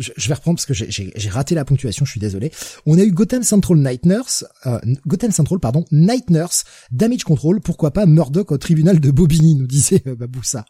[0.00, 2.50] Je, je vais reprendre parce que j'ai, j'ai, j'ai raté la ponctuation, je suis désolé.
[2.86, 7.60] On a eu Gotham Central Night Nurse, euh, Gotham Central, pardon, Night Nurse, Damage Control,
[7.60, 10.64] pourquoi pas Murdoch au tribunal de Bobigny, nous disait euh, Baboussa.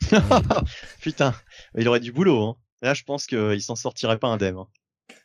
[1.00, 1.34] Putain,
[1.76, 2.42] il aurait du boulot.
[2.44, 2.56] Hein.
[2.82, 4.56] Là, je pense qu'il s'en sortirait pas indemne.
[4.56, 4.66] hein.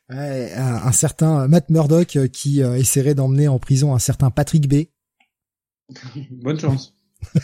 [0.09, 4.29] Ouais, un, un certain Matt Murdock euh, qui euh, essaierait d'emmener en prison un certain
[4.31, 4.85] Patrick B.
[6.31, 6.93] Bonne chance.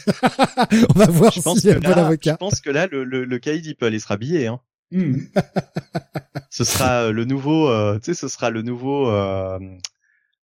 [0.90, 2.38] On va voir Je pense, que est un bon là, je avocat.
[2.38, 4.48] pense que là, le, le, le caïd, il peut aller se rhabiller.
[4.48, 4.60] Hein.
[4.92, 5.16] Hmm.
[6.50, 9.10] Ce sera euh, le nouveau, euh, tu sais, ce sera le nouveau.
[9.10, 9.58] Euh,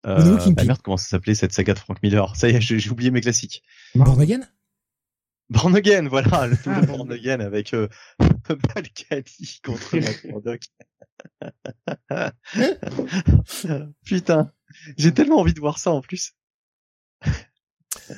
[0.07, 2.35] Le nouveau euh, bah merde, comment ça s'appelait cette saga de Frank Miller?
[2.37, 3.62] Ça y est, j'ai j'ai oublié mes classiques.
[3.95, 4.41] Born Again?
[5.51, 6.97] Born Again, voilà, le Ah, nouveau bon.
[6.99, 7.89] Born Again avec euh,
[8.75, 10.62] Balkany contre Matt Murdock.
[14.07, 14.53] Putain,
[14.97, 16.33] j'ai tellement envie de voir ça en plus.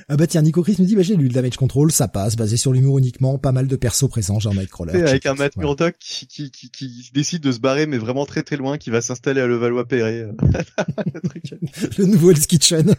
[0.08, 2.36] Ah bah tiens, Nico Chris nous dit, bah j'ai lu le Damage Control, ça passe,
[2.36, 4.94] basé sur l'humour uniquement, pas mal de persos présents, genre Nightcrawler.
[5.02, 5.56] Avec un Matt.
[5.56, 8.90] Murdock qui, qui, qui, qui décide de se barrer, mais vraiment très très loin, qui
[8.90, 10.28] va s'installer à Levallois-Perret.
[11.98, 12.94] Le nouveau Hell's Kitchen.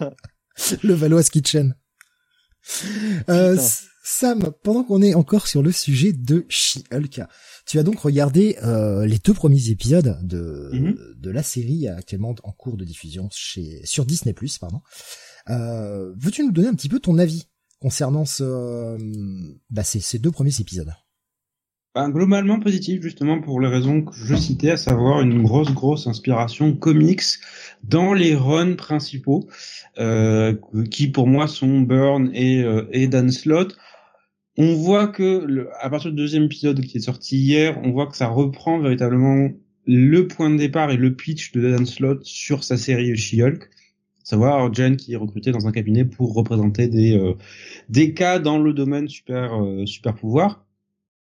[0.82, 1.74] le Valois Kitchen.
[3.28, 3.56] Euh,
[4.02, 7.20] Sam, pendant qu'on est encore sur le sujet de She-Hulk,
[7.66, 10.96] Tu as donc regardé euh, les deux premiers épisodes de, Mhm.
[11.16, 14.80] de la série actuellement en cours de diffusion chez sur Disney+, pardon.
[15.50, 17.46] Euh, Veux-tu nous donner un petit peu ton avis
[17.80, 18.98] concernant ce, euh,
[19.70, 20.92] bah, ces, deux premiers épisodes?
[21.94, 26.06] Ben, globalement positif, justement pour les raisons que je citais, à savoir une grosse, grosse
[26.06, 27.22] inspiration comics
[27.84, 29.48] dans les runs principaux,
[29.98, 30.54] euh,
[30.90, 33.78] qui pour moi sont Burn et, euh, et Dan Slott.
[34.58, 38.16] On voit que, à partir du deuxième épisode qui est sorti hier, on voit que
[38.16, 39.48] ça reprend véritablement
[39.86, 43.70] le point de départ et le pitch de Dan Slott sur sa série She-Hulk.
[44.28, 47.34] Savoir Jen qui est recrutée dans un cabinet pour représenter des, euh,
[47.88, 50.64] des cas dans le domaine super, euh, super pouvoir.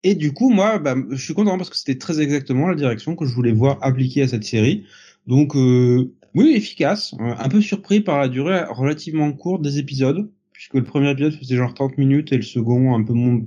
[0.03, 3.15] Et du coup, moi, bah, je suis content parce que c'était très exactement la direction
[3.15, 4.87] que je voulais voir appliquée à cette série.
[5.27, 7.15] Donc, euh, oui, efficace.
[7.21, 11.35] Euh, Un peu surpris par la durée relativement courte des épisodes, puisque le premier épisode
[11.35, 13.43] faisait genre 30 minutes et le second un peu moins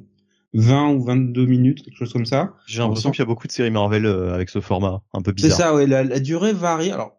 [0.53, 2.53] 20 ou 22 minutes, quelque chose comme ça.
[2.67, 5.31] J'ai l'impression qu'il y a beaucoup de séries Marvel euh, avec ce format un peu
[5.37, 5.57] C'est bizarre.
[5.57, 5.87] ça, ouais.
[5.87, 6.91] La, la durée varie.
[6.91, 7.18] Alors,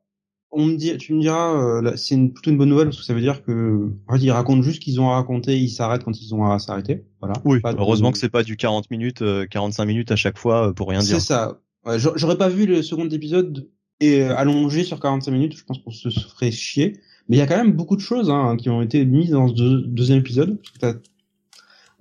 [0.52, 2.98] on me dit, tu me diras, euh, là, c'est une, plutôt une bonne nouvelle parce
[2.98, 5.56] que ça veut dire que, en fait, ils racontent juste ce qu'ils ont à raconter,
[5.58, 7.04] ils s'arrêtent quand ils ont à s'arrêter.
[7.20, 7.34] Voilà.
[7.44, 10.38] Oui, Pas de- heureusement que c'est pas du 40 minutes, euh, 45 minutes à chaque
[10.38, 11.08] fois euh, pour rien dire.
[11.20, 11.60] C'est ça.
[11.86, 13.68] Ouais, j'a- J'aurais pas vu le second épisode
[14.00, 15.56] et euh, allongé sur 45 minutes.
[15.56, 16.94] Je pense qu'on se ferait chier.
[17.28, 19.46] Mais il y a quand même beaucoup de choses hein, qui ont été mises dans
[19.48, 20.58] ce deux- deuxième épisode.
[20.60, 20.94] Parce que t'as,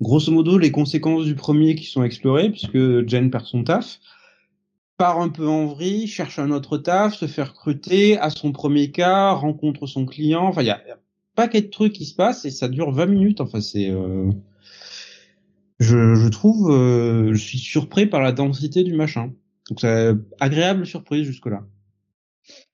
[0.01, 3.99] grosso modo, les conséquences du premier qui sont explorées, puisque Jen perd son taf,
[4.99, 8.91] part un peu en vrille, cherche un autre taf, se fait recruter, à son premier
[8.91, 10.43] cas, rencontre son client.
[10.45, 10.97] Enfin, il y a, un
[11.35, 13.41] paquet de trucs qui se passent et ça dure 20 minutes.
[13.41, 13.89] Enfin, c'est...
[13.91, 14.31] euh,
[15.80, 16.71] Je, je trouve...
[16.71, 19.34] euh, je suis surpris par la densité du machin.
[19.69, 21.63] Donc c'est agréable surprise jusque-là.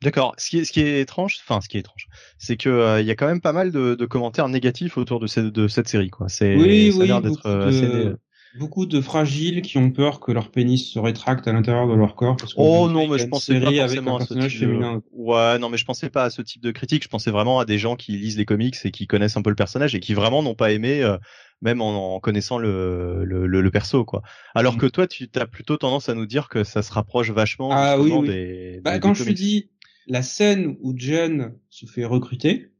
[0.02, 0.34] D'accord.
[0.38, 2.08] Ce qui est, ce qui est étrange, enfin, ce qui est étrange,
[2.38, 5.20] c'est que euh, il y a quand même pas mal de, de commentaires négatifs autour
[5.20, 6.30] de, cette- de cette série, quoi.
[6.30, 8.16] C'est, Oui, ça a oui, l'air d'être euh, de- assez-
[8.58, 12.16] Beaucoup de fragiles qui ont peur que leur pénis se rétracte à l'intérieur de leur
[12.16, 12.38] corps.
[12.38, 14.48] Parce Oh non, mais je pensais pas avec forcément un à ce type de...
[14.50, 15.04] féminin.
[15.12, 17.04] Ouais, non, mais je pensais pas à ce type de critique.
[17.04, 19.50] Je pensais vraiment à des gens qui lisent les comics et qui connaissent un peu
[19.50, 21.18] le personnage et qui vraiment n'ont pas aimé, euh,
[21.62, 24.22] même en, en connaissant le, le, le, le perso, quoi.
[24.54, 24.78] Alors Mm.
[24.78, 28.00] que toi, tu as plutôt tendance à nous dire que ça se rapproche vachement Ah,
[28.00, 28.28] oui, oui.
[28.28, 29.70] des, Bah, des- quand des je te dis
[30.08, 32.72] la scène où Jen se fait recruter,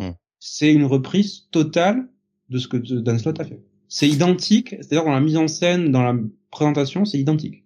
[0.00, 0.10] Hmm.
[0.40, 2.08] c'est une reprise totale
[2.48, 3.60] de ce que Dan Slott a fait.
[3.88, 6.14] C'est identique, c'est-à-dire dans la mise en scène, dans la
[6.50, 7.64] présentation, c'est identique.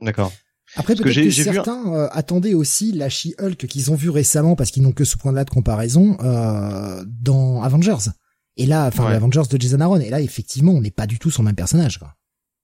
[0.00, 0.32] D'accord.
[0.76, 4.10] Après, Parce que peut-être que, vu certains euh, attendaient aussi la She-Hulk qu'ils ont vu
[4.10, 8.10] récemment parce qu'ils n'ont que ce point-là de comparaison euh, dans Avengers.
[8.56, 9.14] Et là, enfin, Ouais.
[9.14, 10.00] Avengers de Jason Aaron.
[10.00, 11.98] Et là, effectivement, on n'est pas du tout sur le même personnage.
[11.98, 12.14] Quoi.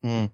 [0.02, 0.26] Hmm.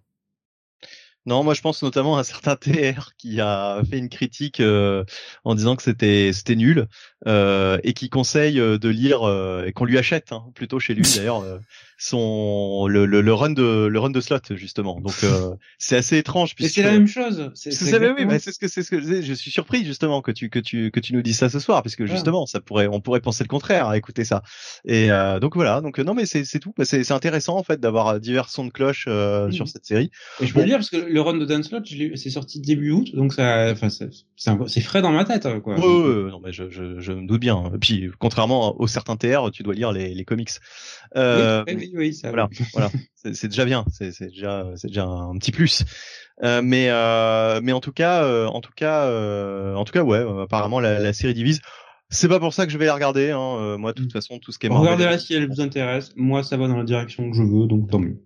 [1.26, 5.04] Non, moi je pense notamment à un certain TR qui a fait une critique euh,
[5.44, 6.86] en disant que c'était c'était nul
[7.26, 10.94] euh, et qui conseille euh, de lire euh, et qu'on lui achète hein, plutôt chez
[10.94, 11.58] lui d'ailleurs euh,
[11.98, 15.00] son le, le, le run de le run de slot justement.
[15.00, 17.50] Donc euh, c'est assez étrange puisque c'est la même chose.
[17.54, 17.70] C'est
[18.12, 20.58] oui, bah, c'est ce que c'est ce que je suis surpris justement que tu que
[20.58, 23.20] tu que tu nous dises ça ce soir parce que justement ça pourrait on pourrait
[23.20, 24.42] penser le contraire à écouter ça
[24.84, 27.62] et euh, donc voilà donc non mais c'est c'est tout Bah, c'est c'est intéressant en
[27.62, 29.52] fait d'avoir divers sons de cloche euh, Mhm.
[29.52, 30.10] sur cette série
[30.40, 31.62] Et je peux le dire parce que le run de Dan
[31.92, 35.78] l'ai- c'est sorti début août, donc ça, enfin, c'est frais dans ma tête, quoi.
[35.78, 37.70] Ouais, ouais, ouais, non mais je, je, je me doute bien.
[37.74, 40.50] Et puis contrairement aux certains TR, tu dois lire les, les comics.
[41.16, 42.28] Euh, oui, oui, oui, ça.
[42.28, 45.84] voilà, voilà, c'est déjà bien, c'est c'est déjà c'est déjà un petit plus.
[46.42, 50.02] Euh, mais euh, mais en tout cas, euh, en tout cas, euh, en tout cas,
[50.02, 51.60] ouais, euh, apparemment la, la série divise.
[52.08, 53.30] C'est pas pour ça que je vais la regarder.
[53.32, 53.76] Hein.
[53.78, 56.12] moi, de toute façon, tout ce qui est Marvel- Regardez-la si elle vous intéresse.
[56.14, 58.22] Moi, ça va dans la direction que je veux, donc tant mieux.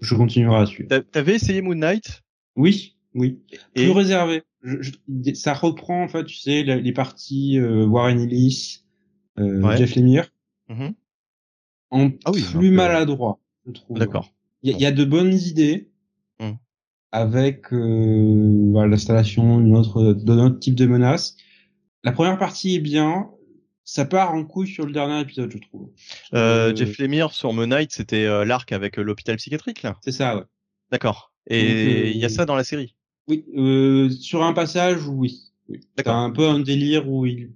[0.00, 0.88] Je continuerai à suivre.
[0.88, 2.22] T'a- T'avais essayé Moon Knight?
[2.56, 3.38] Oui, oui.
[3.76, 4.42] et Plus réservé.
[4.62, 8.84] Je- je- ça reprend, en fait, tu sais, la- les parties euh, Warren Ellis,
[9.38, 9.76] euh, Ouais.
[9.76, 10.30] Jeff Lemire,
[10.68, 10.94] Mhm.
[11.90, 13.98] en Ah oui, plus euh, maladroit, je trouve.
[13.98, 14.32] D'accord.
[14.62, 15.88] Il y, y a de bonnes idées
[16.40, 16.52] Hmm.
[17.10, 21.36] avec euh, voilà, l'installation d'une autre, d'un autre type de menace.
[22.04, 23.30] La première partie est bien.
[23.84, 25.90] Ça part en couille sur le dernier épisode, je trouve.
[26.34, 29.98] Euh, Euh, Jeff Lemire sur Moon Knight, c'était euh, l'arc avec l'hôpital psychiatrique là?
[30.04, 30.42] C'est ça, ouais.
[30.92, 31.32] D'accord.
[31.48, 32.94] Et il y a ça dans la série?
[33.28, 35.40] Oui, euh, sur un passage, oui.
[35.68, 35.80] oui.
[35.96, 37.52] T'as un peu un délire où il,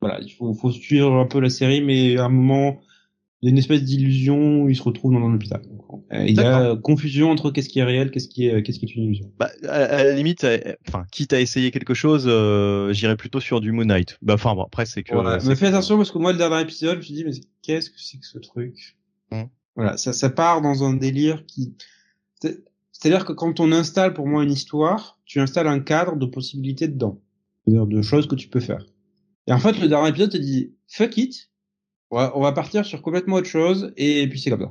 [0.00, 2.80] voilà, il faut, faut suivre un peu la série, mais à un moment,
[3.40, 5.62] il y a une espèce d'illusion où il se retrouve dans un hôpital.
[6.12, 8.86] Euh, il y a confusion entre qu'est-ce qui est réel, qu'est-ce qui est, qu'est-ce qui
[8.86, 9.30] est une illusion.
[9.38, 10.58] Bah, à, à la limite, euh,
[10.88, 14.18] enfin, quitte à essayer quelque chose, euh, j'irais plutôt sur du Moon Knight.
[14.22, 15.14] Bah, enfin, bon, après, c'est que.
[15.14, 15.40] Voilà.
[15.40, 17.32] c'est Mais fais attention parce que moi, le dernier épisode, je me suis dit, mais
[17.62, 18.96] qu'est-ce que c'est que ce truc?
[19.30, 19.44] Hmm.
[19.76, 19.96] Voilà.
[19.96, 21.74] Ça, ça part dans un délire qui,
[23.04, 26.88] c'est-à-dire que quand on installe pour moi une histoire, tu installes un cadre de possibilités
[26.88, 27.20] dedans.
[27.66, 28.86] C'est-à-dire de choses que tu peux faire.
[29.46, 31.50] Et en fait, le dernier épisode te dit, fuck it.
[32.10, 34.70] On va, partir sur complètement autre chose et puis c'est comme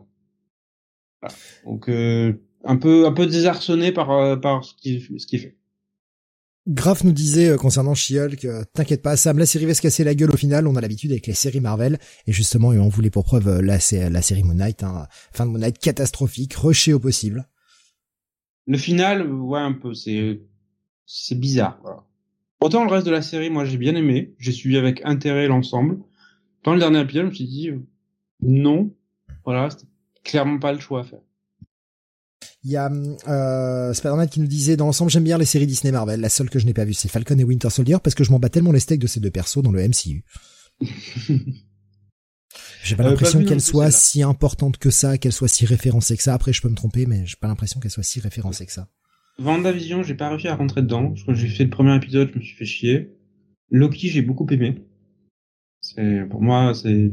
[1.22, 1.30] ça.
[1.64, 2.34] Donc, euh,
[2.64, 5.56] un peu un peu désarçonné par euh, par ce qui ce fait.
[6.68, 10.16] Graf nous disait euh, concernant She-Hulk, t'inquiète pas, Sam, la série va se casser la
[10.16, 10.66] gueule au final.
[10.66, 13.78] On a l'habitude avec les séries Marvel, et justement, on voulait pour preuve la,
[14.10, 17.48] la série Moon Knight, hein, fin de Moon Knight catastrophique, rushée au possible.
[18.68, 20.42] Le final, ouais, un peu, c'est
[21.06, 21.80] c'est bizarre.
[21.84, 22.04] Voilà.
[22.62, 26.00] Autant le reste de la série, moi, j'ai bien aimé, j'ai suivi avec intérêt l'ensemble.
[26.64, 27.72] Dans le dernier épisode, je me suis dit
[28.42, 28.94] non,
[29.46, 29.88] voilà, c'était
[30.24, 31.22] clairement pas le choix à faire.
[32.64, 32.90] Il y a
[33.28, 36.22] euh, Spider-Man qui nous disait dans l'ensemble j'aime bien les séries Disney Marvel.
[36.22, 38.32] La seule que je n'ai pas vue c'est Falcon et Winter Soldier parce que je
[38.32, 40.24] m'en bats tellement les steaks de ces deux persos dans le MCU.
[42.84, 46.24] j'ai pas euh, l'impression qu'elle soit si importante que ça, qu'elle soit si référencée que
[46.24, 46.34] ça.
[46.34, 48.90] Après je peux me tromper mais j'ai pas l'impression qu'elle soit si référencée que ça.
[49.40, 51.14] Vendavision j'ai pas réussi à rentrer dedans.
[51.16, 53.16] Je crois que j'ai fait le premier épisode, je me suis fait chier.
[53.72, 54.84] Loki j'ai beaucoup aimé.
[55.82, 57.12] C'est pour moi c'est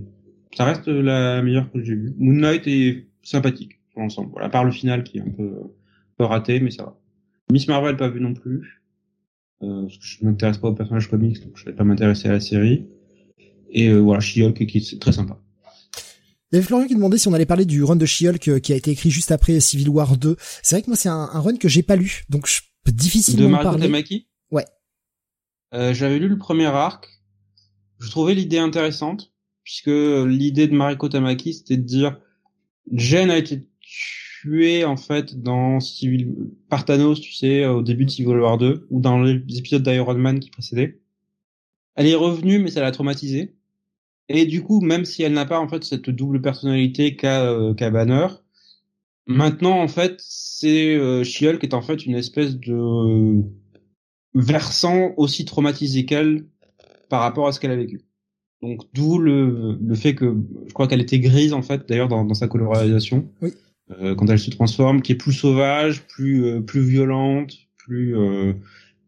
[0.56, 2.14] ça reste la meilleure que j'ai vue.
[2.18, 4.30] Moon Knight est sympathique ensemble.
[4.32, 5.52] Voilà, à part le final qui est un peu,
[6.16, 6.98] peu raté, mais ça va.
[7.52, 8.82] Miss Marvel pas vu non plus.
[9.62, 12.32] Euh, parce que je m'intéresse pas aux personnages comics, donc je vais pas m'intéresser à
[12.32, 12.86] la série.
[13.70, 15.38] Et euh, voilà, She-Hulk qui est très sympa.
[16.50, 18.58] Il y avait Florian qui demandait si on allait parler du run de She-Hulk euh,
[18.58, 20.36] qui a été écrit juste après Civil War 2.
[20.62, 23.46] C'est vrai que moi c'est un, run que j'ai pas lu, donc je peux difficilement
[23.46, 23.86] de Mariko parler.
[23.86, 24.64] Tamaki ouais.
[25.74, 27.08] Euh, J'avais lu le premier arc.
[28.00, 29.32] Je trouvais l'idée intéressante
[29.62, 32.18] puisque l'idée de Mariko Tamaki c'était de dire
[32.90, 33.68] Jen a été
[34.40, 36.34] tué en fait dans Civil
[36.68, 40.14] par Thanos, tu sais, au début de Civil War 2 ou dans les épisodes d'Iron
[40.14, 41.00] Man qui précédaient.
[41.94, 43.54] Elle est revenue, mais ça l'a traumatisée.
[44.32, 47.74] Et du coup, même si elle n'a pas en fait cette double personnalité qu'a euh,
[47.74, 48.28] Banner,
[49.26, 53.42] maintenant en fait, c'est euh, She-Hulk est en fait une espèce de
[54.34, 56.46] versant aussi traumatisé qu'elle
[57.08, 58.02] par rapport à ce qu'elle a vécu.
[58.62, 60.36] Donc d'où le, le fait que
[60.68, 63.28] je crois qu'elle était grise en fait d'ailleurs dans, dans sa colorisation.
[63.42, 63.50] Oui.
[64.00, 68.52] Euh, quand elle se transforme, qui est plus sauvage, plus euh, plus violente, plus euh,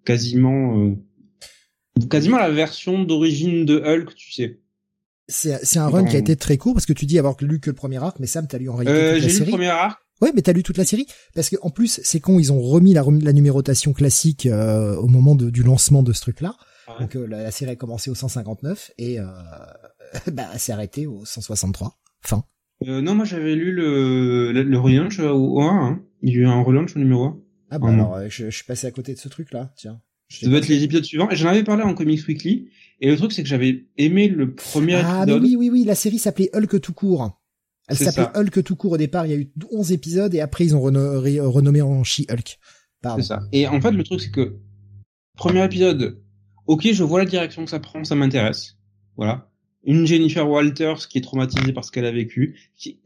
[0.04, 0.96] quasiment
[2.10, 4.61] quasiment la version d'origine de Hulk, tu sais.
[5.32, 7.70] C'est un run qui a été très court parce que tu dis avoir lu que
[7.70, 9.30] le premier arc, mais Sam t'as lu en réalité toute la série.
[9.30, 10.00] J'ai lu le premier arc.
[10.20, 12.60] Ouais, mais t'as lu toute la série parce que en plus c'est con, ils ont
[12.60, 16.54] remis la, la numérotation classique au moment de, du lancement de ce truc-là.
[17.00, 19.24] Donc la, série a commencé au 159 et euh,
[20.32, 21.98] bah, s'est arrêtée au 163.
[22.20, 22.44] Fin.
[22.86, 25.66] Euh, non, moi j'avais lu le, le, relaunch au 1.
[25.68, 26.02] Hein.
[26.22, 27.38] Il y a eu un relaunch au numéro 1.
[27.70, 30.00] Ah bah alors, euh, je, je, suis passé à côté de ce truc-là, tiens.
[30.40, 31.30] Ça doit être les épisodes suivants.
[31.30, 32.68] Et j'en avais parlé en Comics Weekly.
[33.00, 35.42] Et le truc, c'est que j'avais aimé le premier ah, épisode.
[35.42, 37.38] Ah oui, oui, oui, la série s'appelait Hulk tout court.
[37.88, 39.26] Elle s'appelait Hulk tout court au départ.
[39.26, 42.58] Il y a eu 11 épisodes et après ils ont renommé en She-Hulk.
[43.16, 43.40] C'est ça.
[43.52, 44.56] Et en fait, le truc, c'est que
[45.36, 46.22] premier épisode,
[46.66, 48.76] ok, je vois la direction que ça prend, ça m'intéresse.
[49.16, 49.51] Voilà
[49.84, 52.56] une Jennifer Walters qui est traumatisée par ce qu'elle a vécu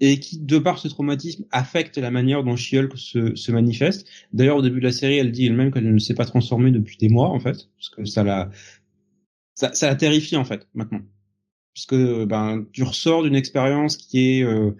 [0.01, 4.07] et qui, de par ce traumatisme, affecte la manière dont She-Hulk se, manifeste.
[4.33, 6.99] D'ailleurs, au début de la série, elle dit elle-même qu'elle ne s'est pas transformée depuis
[6.99, 8.51] des mois, en fait, parce que ça la,
[9.55, 11.01] ça, ça la terrifie en fait maintenant,
[11.75, 14.73] parce que ben tu ressors d'une expérience qui est euh,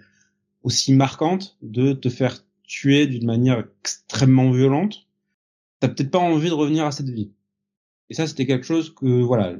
[0.63, 5.07] aussi marquante de te faire tuer d'une manière extrêmement violente.
[5.79, 7.31] T'as peut-être pas envie de revenir à cette vie.
[8.09, 9.55] Et ça, c'était quelque chose que voilà,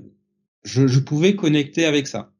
[0.67, 2.31] je, je, pouvais connecter avec ça.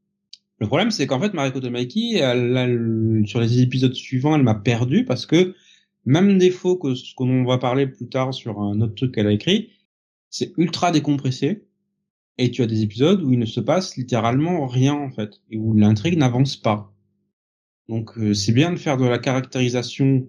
[0.60, 5.06] Le problème, c'est qu'en fait, Mariko Tamaki, elle, sur les épisodes suivants, elle m'a perdu
[5.06, 5.56] parce que
[6.06, 9.32] même défaut que ce qu'on va parler plus tard sur un autre truc qu'elle a
[9.32, 9.70] écrit,
[10.30, 11.64] c'est ultra décompressé.
[12.40, 15.58] Et tu as des épisodes où il ne se passe littéralement rien en fait, et
[15.58, 16.94] où l'intrigue n'avance pas.
[17.90, 20.28] Donc euh, c'est bien de faire de la caractérisation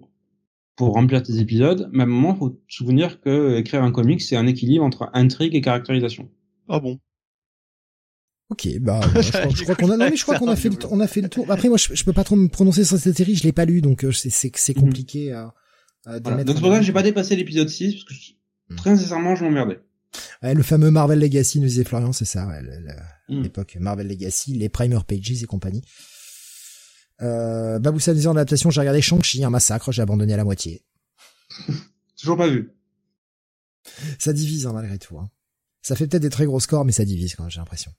[0.75, 4.21] pour remplir tes épisodes, mais à un moment, faut te souvenir que écrire un comic,
[4.21, 6.29] c'est un équilibre entre intrigue et caractérisation.
[6.67, 6.99] Ah bon?
[8.49, 10.99] Ok, bah, je, crois, qu'on a, non, mais je crois qu'on a fait le, on
[10.99, 11.45] a fait le tour.
[11.49, 13.81] Après, moi, je, peux pas trop me prononcer sur cette série, je l'ai pas lu,
[13.81, 14.73] donc euh, c'est, mhm.
[14.81, 15.53] compliqué à,
[16.05, 16.43] à voilà.
[16.43, 18.33] Donc c'est pour ça que j'ai pas dépassé l'épisode 6, parce que
[18.69, 18.77] mhm.
[18.77, 19.79] très sincèrement, je m'emmerdais.
[20.41, 22.61] Ouais, le fameux Marvel Legacy, nous disait Florian, c'est ça, ouais,
[23.29, 23.43] mhm.
[23.43, 25.83] l'époque Marvel Legacy, les Primer Pages et compagnie.
[27.21, 30.83] Euh, Baboussa disait en adaptation, j'ai regardé Shang-Chi, un massacre, j'ai abandonné à la moitié.
[32.19, 32.71] Toujours pas vu.
[34.17, 35.19] Ça divise, hein, malgré tout.
[35.19, 35.29] Hein.
[35.81, 37.91] Ça fait peut-être des très gros scores, mais ça divise quand j'ai l'impression.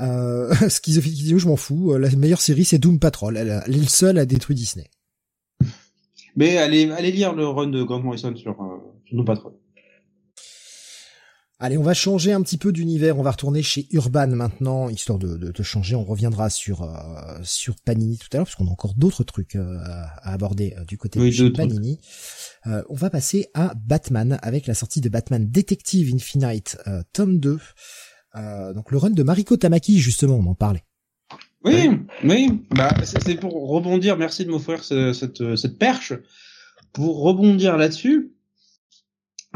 [0.00, 0.52] Euh,
[0.84, 1.96] je m'en fous.
[1.96, 3.36] La meilleure série, c'est Doom Patrol.
[3.36, 4.90] Elle, elle est le seul à détruire Disney.
[6.36, 9.52] Mais allez, allez lire le run de Grant Morrison sur, euh, sur Doom Patrol.
[11.62, 13.18] Allez, on va changer un petit peu d'univers.
[13.18, 15.94] On va retourner chez Urban maintenant, histoire de, de, de changer.
[15.94, 19.56] On reviendra sur euh, sur Panini tout à l'heure, parce qu'on a encore d'autres trucs
[19.56, 22.00] euh, à aborder euh, du côté de chez Panini.
[22.64, 26.78] on va passer à Batman avec la sortie de Batman Detective Infinite
[27.12, 27.58] tome 2.
[28.36, 30.84] Euh, donc le run de Mariko Tamaki, justement, on en parlait.
[31.64, 31.90] Oui,
[32.24, 32.62] oui.
[32.70, 34.16] Bah, c'est pour rebondir.
[34.16, 36.14] Merci de m'offrir cette, cette perche.
[36.92, 38.32] Pour rebondir là-dessus,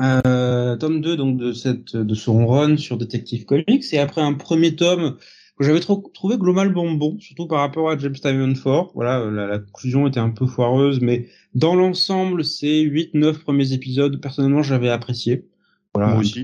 [0.00, 4.34] euh, tome 2 donc de cette de son run sur Detective Comics et après un
[4.34, 5.16] premier tome
[5.56, 8.90] que j'avais trouvé globalement bon, surtout par rapport à James Tynion 4.
[8.94, 14.20] Voilà, la, la, conclusion était un peu foireuse, mais dans l'ensemble, ces 8-9 premiers épisodes,
[14.20, 15.46] personnellement, j'avais apprécié.
[15.94, 16.42] Voilà, Moi aussi.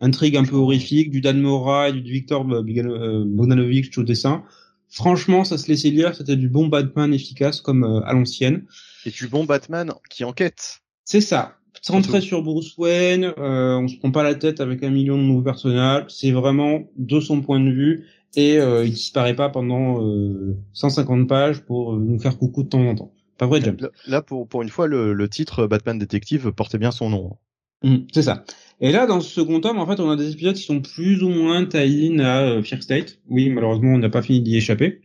[0.00, 4.44] Intrigue un peu horrifique, du Dan Mora et du Victor euh, Bogdanovich au dessin.
[4.88, 8.64] Franchement, ça se laissait lire, c'était du bon Batman efficace comme euh, à l'ancienne.
[9.06, 10.80] Et du bon Batman qui enquête.
[11.04, 11.56] C'est ça.
[11.82, 15.22] Centré sur Bruce Wayne, euh, on se prend pas la tête avec un million de
[15.22, 16.04] nouveaux personnages.
[16.08, 18.06] C'est vraiment de son point de vue
[18.36, 22.68] et euh, il disparaît pas pendant euh, 150 pages pour euh, nous faire coucou de
[22.68, 23.12] temps en temps.
[23.38, 23.76] Pas vrai, James?
[24.06, 27.36] Là, pour pour une fois, le, le titre Batman Detective portait bien son nom.
[27.82, 28.44] Mmh, c'est ça.
[28.80, 31.22] Et là, dans ce second tome, en fait, on a des épisodes qui sont plus
[31.22, 33.18] ou moins tie à euh, Fear State.
[33.28, 35.00] Oui, malheureusement, on n'a pas fini d'y échapper.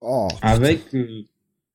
[0.00, 0.82] Oh, avec.
[0.94, 1.24] Euh,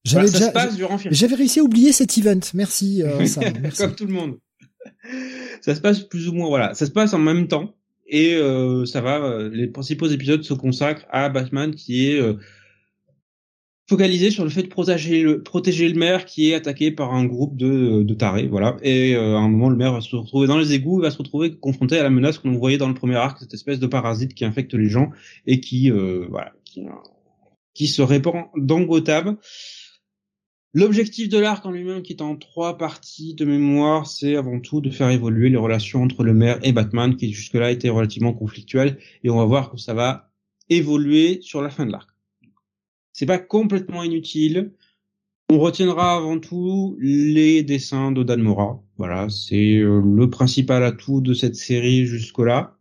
[0.03, 2.39] j'avais voilà, ça déjà, j'avais réussi à oublier cet event.
[2.53, 3.17] Merci, euh,
[3.61, 3.81] merci.
[3.81, 4.37] Comme tout le monde.
[5.61, 7.75] ça se passe plus ou moins, voilà, ça se passe en même temps
[8.07, 9.49] et euh, ça va.
[9.51, 12.33] Les principaux épisodes se consacrent à Batman qui est euh,
[13.91, 17.25] focalisé sur le fait de protéger le, protéger le maire qui est attaqué par un
[17.25, 18.77] groupe de, de tarés, voilà.
[18.83, 21.11] Et euh, à un moment, le maire va se retrouver dans les égouts, il va
[21.11, 23.79] se retrouver confronté à la menace que l'on voyait dans le premier arc, cette espèce
[23.79, 25.09] de parasite qui infecte les gens
[25.45, 26.85] et qui, euh, voilà, qui,
[27.73, 29.35] qui se répand dans Gotham.
[30.73, 34.79] L'objectif de l'arc en lui-même, qui est en trois parties de mémoire, c'est avant tout
[34.79, 38.99] de faire évoluer les relations entre le maire et Batman, qui jusque-là étaient relativement conflictuelles,
[39.25, 40.31] et on va voir que ça va
[40.69, 42.10] évoluer sur la fin de l'arc.
[43.13, 44.73] C'est pas complètement inutile.
[45.49, 48.81] On retiendra avant tout les dessins de Dan Mora.
[48.97, 52.77] Voilà, c'est le principal atout de cette série jusque-là.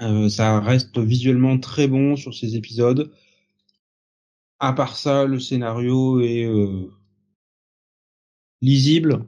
[0.00, 3.12] Euh, ça reste visuellement très bon sur ces épisodes.
[4.60, 6.90] À part ça, le scénario est euh,
[8.60, 9.24] lisible.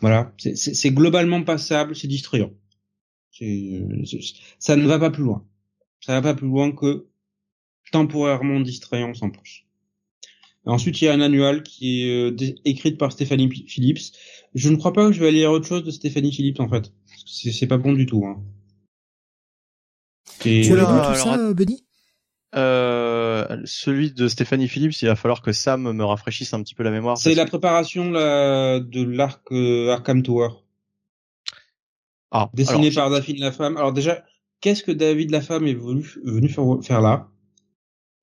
[0.00, 2.52] Voilà, c'est globalement passable, c'est distrayant.
[4.58, 5.46] ça ne va pas plus loin.
[6.00, 7.06] Ça va pas plus loin que
[7.92, 9.64] temporairement distrayant sans plus.
[10.66, 14.12] Ensuite, il y a un annual qui est euh, écrite par Stéphanie Phillips.
[14.54, 16.68] Je ne crois pas que je vais aller lire autre chose de Stéphanie Phillips en
[16.68, 16.92] fait.
[17.26, 18.24] C'est pas bon du tout.
[18.24, 18.42] Hein.
[20.40, 21.52] Tu as lu tout ça.
[21.52, 21.84] Benny?
[22.54, 26.84] Euh, celui de Stéphanie Phillips, il va falloir que Sam me rafraîchisse un petit peu
[26.84, 27.18] la mémoire.
[27.18, 30.48] C'est la préparation la, de l'arc euh, Arkham Tower.
[32.30, 33.76] Ah, dessiné alors, par David Lafemme.
[33.76, 34.24] Alors déjà,
[34.60, 37.28] qu'est-ce que David Lafemme est venu, venu faire, faire là?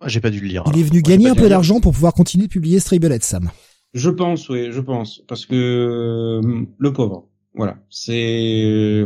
[0.05, 0.63] J'ai pas dû le lire.
[0.65, 0.79] Il alors.
[0.79, 3.51] est venu gagner un peu d'argent pour pouvoir continuer de publier Straybelet, Sam.
[3.93, 9.05] Je pense, oui, je pense, parce que euh, le pauvre, voilà, c'est,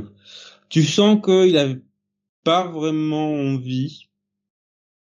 [0.70, 1.74] tu sens qu'il a
[2.44, 4.10] pas vraiment envie,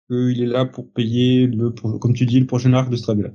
[0.09, 3.33] qu'il est là pour payer le, pour, comme tu dis, le prochain arc de Strabulet.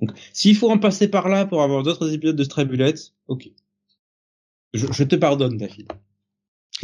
[0.00, 2.94] Donc, s'il faut en passer par là pour avoir d'autres épisodes de Strabulet,
[3.26, 3.50] ok,
[4.72, 5.88] je, je te pardonne, David.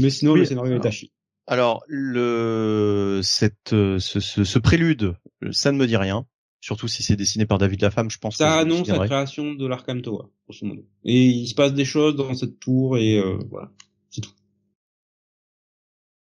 [0.00, 1.12] Mais sinon, Oui, le scénario alors, est à chier.
[1.46, 5.14] Alors le cette euh, ce, ce, ce prélude,
[5.52, 6.26] ça ne me dit rien.
[6.60, 8.36] Surtout si c'est dessiné par David Lafemme, je pense.
[8.38, 10.84] Ça que annonce la création de l'Arkham Tower, grosso modo.
[11.04, 13.70] Et il se passe des choses dans cette tour et euh, voilà,
[14.10, 14.32] c'est tout.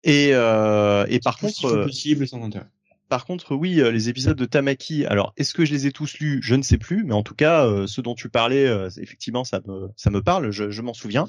[0.03, 2.68] Et euh, et par contre, euh, possible sans intérêt.
[3.10, 5.06] par contre, oui, euh, les épisodes de Tamaki.
[5.06, 6.39] Alors, est-ce que je les ai tous lus?
[6.43, 9.43] Je ne sais plus, mais en tout cas, euh, ceux dont tu parlais, euh, effectivement,
[9.43, 10.52] ça me ça me parle.
[10.52, 11.26] Je, je m'en souviens.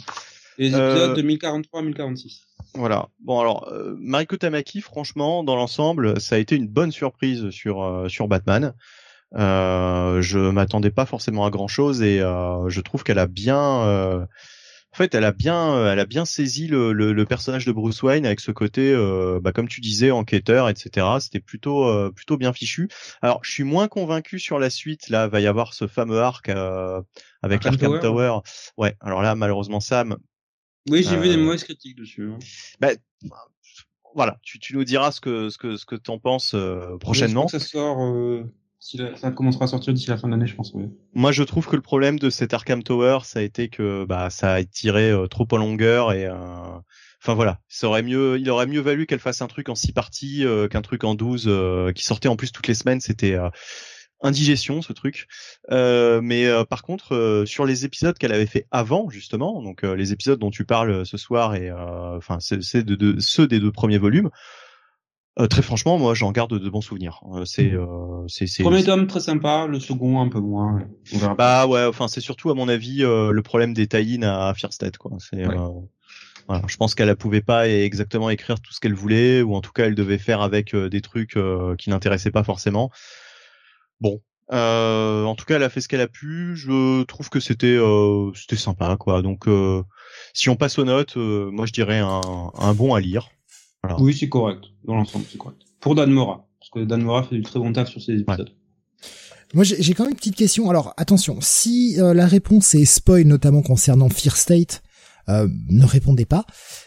[0.59, 2.43] Les euh, épisodes de 1043 à 1046.
[2.75, 3.09] Voilà.
[3.21, 7.83] Bon alors, euh, Mariko Tamaki, franchement, dans l'ensemble, ça a été une bonne surprise sur
[7.83, 8.75] euh, sur Batman.
[9.35, 13.83] Euh, je m'attendais pas forcément à grand chose et euh, je trouve qu'elle a bien,
[13.83, 17.73] euh, en fait, elle a bien, elle a bien saisi le, le, le personnage de
[17.73, 21.07] Bruce Wayne avec ce côté, euh, bah, comme tu disais, enquêteur, etc.
[21.21, 22.89] C'était plutôt euh, plutôt bien fichu.
[23.21, 25.09] Alors, je suis moins convaincu sur la suite.
[25.09, 27.03] Là, va y avoir ce fameux arc euh,
[27.43, 28.41] avec Arkham l'Arkham Tower, Tower.
[28.79, 28.97] Ouais.
[29.01, 30.17] Alors là, malheureusement, Sam,
[30.89, 32.31] Oui, j'ai vu Euh, des mauvaises critiques dessus.
[32.33, 32.39] hein.
[32.81, 32.91] bah,
[34.15, 37.47] voilà, tu, tu nous diras ce que ce que ce que t'en penses euh, prochainement.
[37.47, 38.45] Que ça sort, euh,
[38.81, 40.73] si la- ça commencera à sortir d'ici la fin de l'année, je pense.
[40.75, 40.85] Oui.
[41.15, 44.31] Moi, je trouve que le problème de cet Arkham Tower, ça a été que bah
[44.31, 46.35] ça a tiré euh, trop en longueur et euh,
[47.23, 49.93] enfin voilà, ça aurait mieux, il aurait mieux valu qu'elle fasse un truc en six
[49.93, 53.01] parties euh, qu'un truc en 12 euh, qui sortait en plus toutes les semaines.
[53.01, 53.51] C'était euh,
[54.23, 55.27] indigestion ce truc.
[55.71, 59.85] Euh, mais euh, par contre, euh, sur les épisodes qu'elle avait fait avant justement, donc
[59.85, 62.95] euh, les épisodes dont tu parles euh, ce soir et euh, enfin c'est c'est de,
[62.95, 64.31] de- ceux des deux premiers volumes.
[65.39, 67.21] euh, très franchement, moi, j'en garde de bons souvenirs.
[67.35, 67.87] Euh, c'est, euh,
[68.27, 70.77] c'est, Premier tome très sympa, le second un peu moins.
[70.77, 70.87] ouais.
[71.15, 71.35] On verra.
[71.35, 74.97] bah ouais, enfin c'est surtout à mon avis euh, le problème des tie à State
[74.97, 75.11] quoi.
[75.19, 75.55] C'est Ouais.
[75.59, 75.69] euh,
[76.49, 79.61] Voilà, je pense qu'elle ne pouvait pas exactement écrire tout ce qu'elle voulait, ou en
[79.61, 81.37] tout cas elle devait faire avec des trucs
[81.77, 82.91] qui n'intéressaient pas forcément.
[84.01, 84.21] Bon,
[84.53, 86.55] euh, en tout cas, elle a fait ce qu'elle a pu.
[86.57, 89.23] Je trouve que c'était euh, c'était sympa, quoi.
[89.23, 89.83] Donc, euh,
[90.35, 92.21] si on passe aux notes, moi je dirais un,
[92.55, 93.29] un bon à lire.
[93.83, 94.01] Voilà.
[94.01, 94.65] Oui, c'est correct.
[94.85, 95.59] Dans l'ensemble, c'est correct.
[95.81, 98.51] Pour Dan Mora, parce que Dan Mora fait du très bon taf sur ses épisodes.
[99.55, 100.69] Moi, j'ai quand même une petite question.
[100.71, 104.83] Alors, attention, si la réponse est spoil, notamment concernant Fear State,
[105.29, 106.45] ne répondez pas.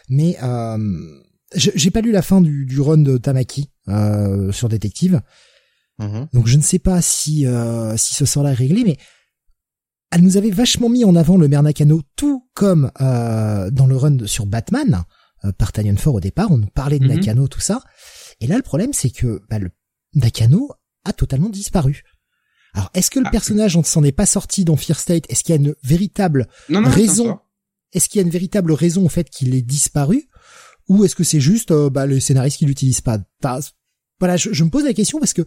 [0.10, 0.36] Mais
[1.56, 3.69] j'ai pas lu la fin du, du run de Tamaki
[4.52, 5.22] sur Détective.
[6.00, 6.28] Mhm.
[6.34, 8.98] Donc je ne sais pas si euh, si ce sort-là est réglé, mais
[10.12, 13.96] elle nous avait vachement mis en avant le maire Nakano, tout comme euh, dans le
[13.96, 15.04] run sur Batman
[15.46, 17.16] euh, par Tanyan Ford au départ, on nous parlait de mhm.
[17.16, 17.84] Nakano, tout ça.
[18.40, 19.70] Et là, le problème, c'est que bah, le
[20.16, 20.70] Nakano
[21.06, 22.04] a totalement disparu.
[22.74, 25.26] Alors, est-ce que le ah, personnage ne s'en est pas sorti dans Fear State?
[25.30, 27.40] Est-ce qu'il y a une véritable raison
[27.94, 30.30] Est-ce qu'il y a une véritable raison au fait qu'il ait disparu?
[30.88, 33.20] Ou est-ce que c'est juste euh, bah, le scénariste qui l'utilise pas?
[34.20, 35.44] Voilà, je, je, me pose la question parce que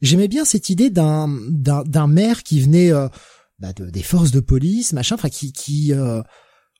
[0.00, 3.08] j'aimais bien cette idée d'un d'un maire qui venait euh,
[3.58, 6.22] bah de, des forces de police, machin, enfin qui qui euh,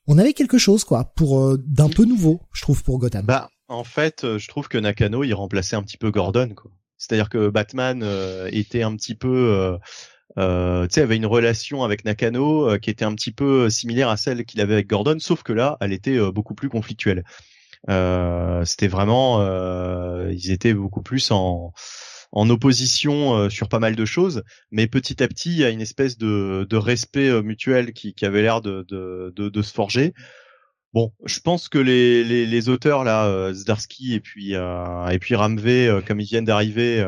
[0.06, 3.26] on avait quelque chose quoi pour euh, d'un peu nouveau, je trouve pour Gotham.
[3.26, 6.70] Bah en fait, je trouve que Nakano il remplaçait un petit peu Gordon quoi.
[6.96, 8.04] C'est-à-dire que Batman
[8.50, 9.78] était un petit peu
[10.36, 14.16] euh, tu sais, avait une relation avec Nakano qui était un petit peu similaire à
[14.16, 17.22] celle qu'il avait avec Gordon, sauf que là, elle était beaucoup plus conflictuelle.
[17.86, 19.40] C'était vraiment,
[20.28, 21.72] ils étaient beaucoup plus en,
[22.32, 25.70] en opposition euh, sur pas mal de choses, mais petit à petit, il y a
[25.70, 30.14] une espèce de, respect euh, mutuel qui, avait l'air de, se forger.
[30.94, 35.18] Bon, je pense que les, les, les auteurs là, euh, Zdarsky et puis euh, et
[35.18, 37.06] puis Ramvé, euh, comme ils viennent d'arriver,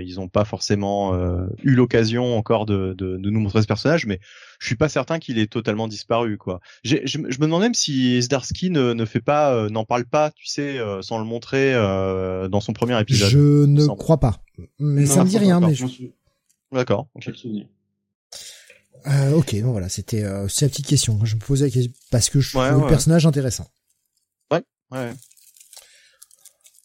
[0.00, 1.14] ils n'ont pas forcément
[1.62, 4.18] eu l'occasion encore de, de, de, nous montrer ce personnage, mais
[4.58, 6.60] je suis pas certain qu'il est totalement disparu quoi.
[6.82, 10.46] Je, je, me demande même si Zdarsky ne, ne fait pas, n'en parle pas, tu
[10.46, 13.30] sais, sans le montrer dans son premier épisode.
[13.30, 14.42] Je ne crois pas,
[14.78, 15.60] mais ça me dit rien.
[15.60, 15.86] Mais je...
[16.72, 17.08] D'accord.
[17.14, 17.32] Okay.
[19.06, 21.18] Euh, ok, bon voilà, c'était euh, la petite question.
[21.24, 23.66] Je me posais la question parce que je trouve le personnage intéressant.
[24.50, 24.62] Ouais,
[24.92, 25.12] ouais.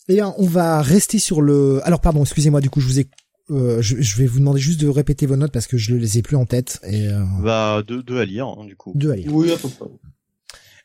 [0.09, 1.81] Eh bien, on va rester sur le.
[1.85, 2.61] Alors, pardon, excusez-moi.
[2.61, 3.07] Du coup, je vous ai.
[3.51, 6.17] Euh, je, vais vous demander juste de répéter vos notes parce que je ne les
[6.19, 6.79] ai plus en tête.
[6.83, 7.23] Et, euh...
[7.41, 8.91] Bah, deux, deux à lire, hein, du coup.
[8.95, 9.33] Deux à lire.
[9.33, 9.85] Oui, à peu près.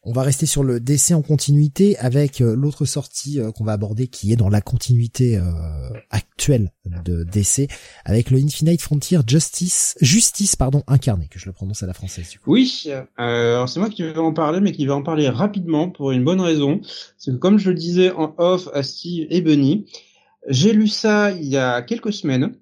[0.07, 3.73] On va rester sur le décès en continuité avec euh, l'autre sortie euh, qu'on va
[3.73, 5.43] aborder qui est dans la continuité euh,
[6.11, 7.69] actuelle de décès
[8.05, 12.29] avec le Infinite Frontier Justice Justice pardon incarné que je le prononce à la française.
[12.29, 12.53] Du coup.
[12.53, 12.87] Oui,
[13.17, 16.23] alors c'est moi qui vais en parler mais qui va en parler rapidement pour une
[16.23, 16.83] bonne raison,
[17.17, 19.87] c'est que comme je le disais en off à Steve et Bunny,
[20.49, 22.55] j'ai lu ça il y a quelques semaines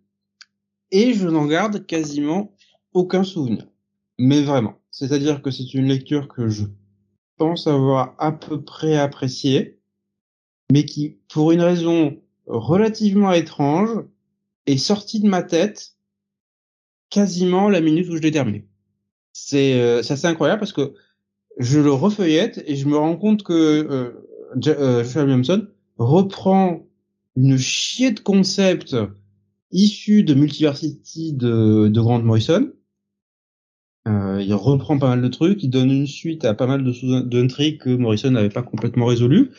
[0.92, 2.54] et je n'en garde quasiment
[2.92, 3.66] aucun souvenir.
[4.16, 6.66] Mais vraiment, c'est-à-dire que c'est une lecture que je
[7.42, 9.80] pense avoir à peu près apprécié,
[10.70, 12.16] mais qui, pour une raison
[12.46, 13.90] relativement étrange,
[14.66, 15.96] est sorti de ma tête
[17.10, 18.68] quasiment la minute où je l'ai terminé.
[19.32, 20.94] C'est euh, assez incroyable parce que
[21.58, 24.28] je le refeuillette et je me rends compte que euh,
[24.68, 25.66] euh Joshua Williamson
[25.98, 26.86] reprend
[27.34, 28.94] une chier de concepts
[29.72, 32.70] issus de Multiversity de, de Grant Morrison
[34.08, 37.20] euh, il reprend pas mal de trucs, il donne une suite à pas mal de
[37.20, 39.50] d'intrigues que Morrison n'avait pas complètement résolues,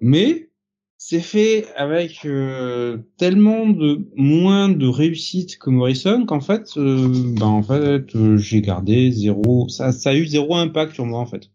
[0.00, 0.50] mais
[0.98, 7.08] c'est fait avec euh, tellement de moins de réussite que Morrison qu'en fait, euh,
[7.38, 11.20] ben en fait, euh, j'ai gardé zéro, ça, ça a eu zéro impact sur moi
[11.20, 11.50] en fait.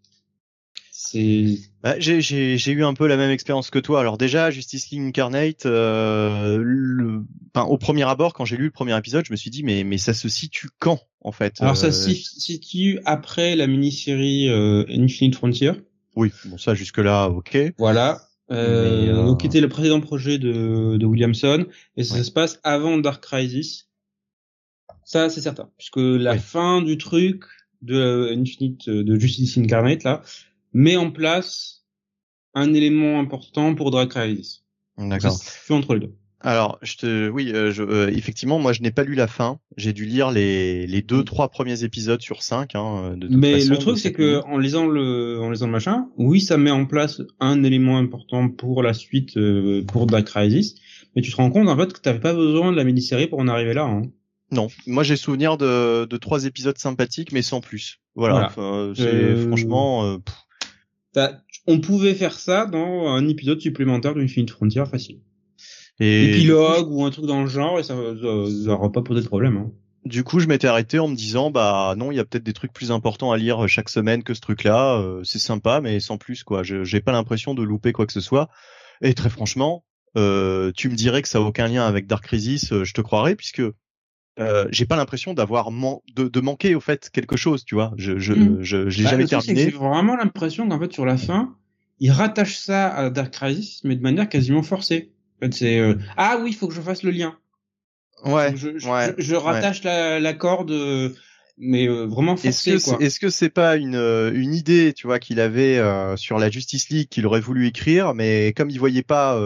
[1.83, 3.99] Bah, j'ai eu un peu la même expérience que toi.
[3.99, 7.23] Alors déjà, Justice League Incarnate, euh, le,
[7.53, 9.83] enfin, au premier abord, quand j'ai lu le premier épisode, je me suis dit mais
[9.83, 14.49] mais ça se situe quand en fait Alors ça euh, se situe après la mini-série
[14.49, 15.71] euh, Infinite Frontier.
[16.15, 17.57] Oui, bon ça jusque là, ok.
[17.77, 18.21] Voilà.
[18.51, 21.65] Euh, donc qui était le précédent projet de, de Williamson
[21.95, 23.87] et ça se passe avant Dark Crisis.
[25.05, 27.43] Ça c'est certain, puisque la fin du truc
[27.81, 30.21] de Infinite de Justice Incarnate là,
[30.73, 31.85] met en place
[32.53, 34.63] un élément important pour Drag Crisis.
[34.97, 35.37] D'accord.
[35.37, 36.15] C'est entre les deux.
[36.43, 39.59] Alors, je te, oui, euh, je, euh, effectivement, moi, je n'ai pas lu la fin.
[39.77, 42.73] J'ai dû lire les les deux, trois premiers épisodes sur cinq.
[42.73, 46.09] Hein, de toute Mais le truc, c'est que en lisant le, en lisant le machin,
[46.17, 50.75] oui, ça met en place un élément important pour la suite, euh, pour Dark Crisis.
[51.15, 53.39] Mais tu te rends compte en fait que t'avais pas besoin de la mini-série pour
[53.39, 53.83] en arriver là.
[53.83, 54.01] Hein.
[54.51, 57.99] Non, moi j'ai souvenir de, de trois épisodes sympathiques, mais sans plus.
[58.15, 58.51] Voilà.
[58.95, 60.19] c'est franchement
[61.67, 65.19] on pouvait faire ça dans un épisode supplémentaire d'une Infinite Frontier facile.
[65.99, 66.29] Et...
[66.29, 69.57] Épilogue ou un truc dans le genre et ça n'aura pas posé de problème.
[69.57, 69.71] Hein.
[70.05, 72.53] du coup, je m'étais arrêté en me disant, bah non, il y a peut-être des
[72.53, 74.99] trucs plus importants à lire chaque semaine que ce truc-là.
[74.99, 76.63] Euh, c'est sympa, mais sans plus, quoi.
[76.63, 78.49] Je J'ai pas l'impression de louper quoi que ce soit.
[79.01, 79.83] Et très franchement,
[80.17, 83.01] euh, tu me dirais que ça a aucun lien avec Dark Crisis, euh, je te
[83.01, 83.61] croirais, puisque
[84.39, 87.93] euh, j'ai pas l'impression d'avoir de, de, manquer au fait quelque chose, tu vois.
[87.97, 88.63] Je je mm.
[88.63, 89.63] je, je bah, jamais terminé.
[89.63, 91.55] J'ai vraiment l'impression qu'en fait sur la fin,
[91.99, 95.11] ils rattachent ça à Dark Crisis, mais de manière quasiment forcée.
[95.37, 97.35] En fait, c'est euh, ah oui, il faut que je fasse le lien.
[98.23, 98.55] Ouais.
[98.55, 101.09] Je, ouais, je, rattache la, la, corde, euh,
[101.57, 102.71] mais euh, vraiment forcé.
[102.71, 105.79] Est-ce que est-ce que c'est pas une euh, une idée, tu vois, qu'il avait
[106.17, 109.39] sur la Justice League qu'il aurait voulu écrire, mais comme il voyait pas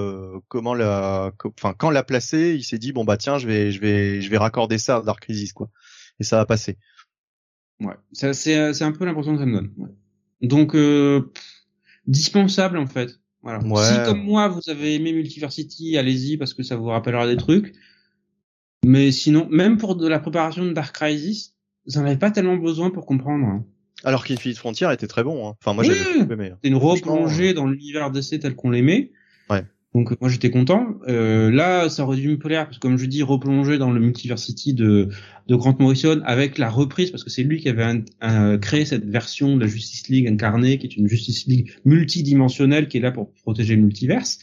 [0.47, 3.79] comment la, enfin quand la placer, il s'est dit bon bah tiens, je vais je
[3.79, 5.69] vais je vais raccorder ça à Dark Crisis quoi,
[6.19, 6.77] et ça va passer.
[7.81, 9.73] Ouais, c'est c'est un peu l'impression que ça me donne.
[9.77, 9.89] Ouais.
[10.41, 10.75] Donc
[12.07, 13.19] dispensable en fait.
[13.41, 13.59] Voilà.
[13.61, 17.75] Si comme moi vous avez aimé Multiversity, allez-y parce que ça vous rappellera des trucs.
[18.83, 21.54] Mais sinon, même pour de la préparation de Dark Crisis,
[21.87, 23.45] vous n'en avez pas tellement besoin pour comprendre.
[23.45, 23.65] Hein.
[24.03, 25.47] Alors qu'Infinite Frontier était très bon.
[25.47, 25.55] Hein.
[25.61, 26.49] Enfin, moi, j'avais aimé.
[26.51, 26.57] Hein.
[26.63, 29.11] C'est une replongée dans l'univers DC tel qu'on l'aimait.
[29.49, 29.63] Ouais.
[29.95, 30.99] Donc moi j'étais content.
[31.07, 34.01] Euh, là, ça aurait dû me plaire parce que comme je dis, replonger dans le
[34.01, 35.07] Multiversity de
[35.47, 38.03] de Grant Morrison avec la reprise parce que c'est lui qui avait
[38.59, 42.97] créé cette version de la Justice League incarnée, qui est une Justice League multidimensionnelle qui
[42.97, 44.39] est là pour protéger le multiverse.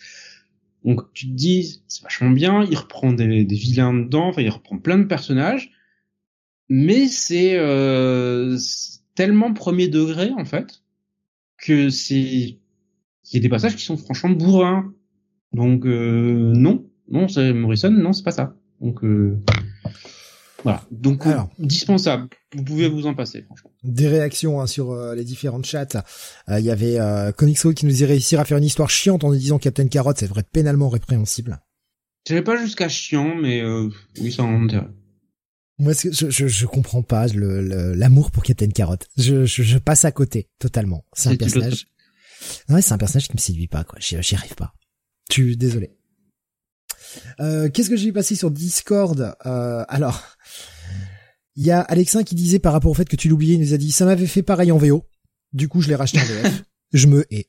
[0.87, 4.49] Donc tu te dis, c'est vachement bien, il reprend des, des, vilains dedans, enfin il
[4.49, 5.71] reprend plein de personnages,
[6.75, 8.57] mais c'est euh,
[9.15, 10.81] tellement premier degré en fait
[11.59, 12.59] que c'est il
[13.35, 14.91] y a des passages qui sont franchement bourrins.
[15.53, 18.57] Donc euh, non, non c'est Morrison, non c'est pas ça.
[18.81, 19.39] Donc euh,
[20.63, 20.83] voilà.
[20.91, 22.29] Donc Alors, dispensable.
[22.55, 23.71] Vous pouvez vous en passer, franchement.
[23.85, 26.03] Des réactions hein, sur euh, les différents chats.
[26.49, 29.29] Euh, il y avait euh, qui nous disait réussir à faire une histoire chiante en
[29.29, 31.61] nous disant Captain Carotte, c'est vrai pénalement répréhensible.
[32.27, 33.91] J'irais pas jusqu'à chiant, mais euh,
[34.23, 34.87] oui, ça en intérêt.
[35.79, 39.09] Moi, je, je, je comprends pas l'amour pour Captain Carotte.
[39.17, 41.05] Je, je, je, passe à côté totalement.
[41.15, 41.87] C'est un personnage.
[42.69, 43.99] Non, c'est un personnage qui me séduit pas, quoi.
[44.01, 44.75] J'y arrive pas.
[45.29, 45.97] Tu, désolé.
[47.41, 49.35] Euh, Qu'est-ce que j'ai passé sur Discord?
[49.47, 50.23] Euh, Alors,
[51.57, 53.75] il y a Alexin qui disait par rapport au fait que tu l'oubliais, il nous
[53.75, 55.07] a dit ça m'avait fait pareil en VO.
[55.53, 56.63] Du coup, je l'ai racheté en VF.
[56.93, 57.49] je me hais.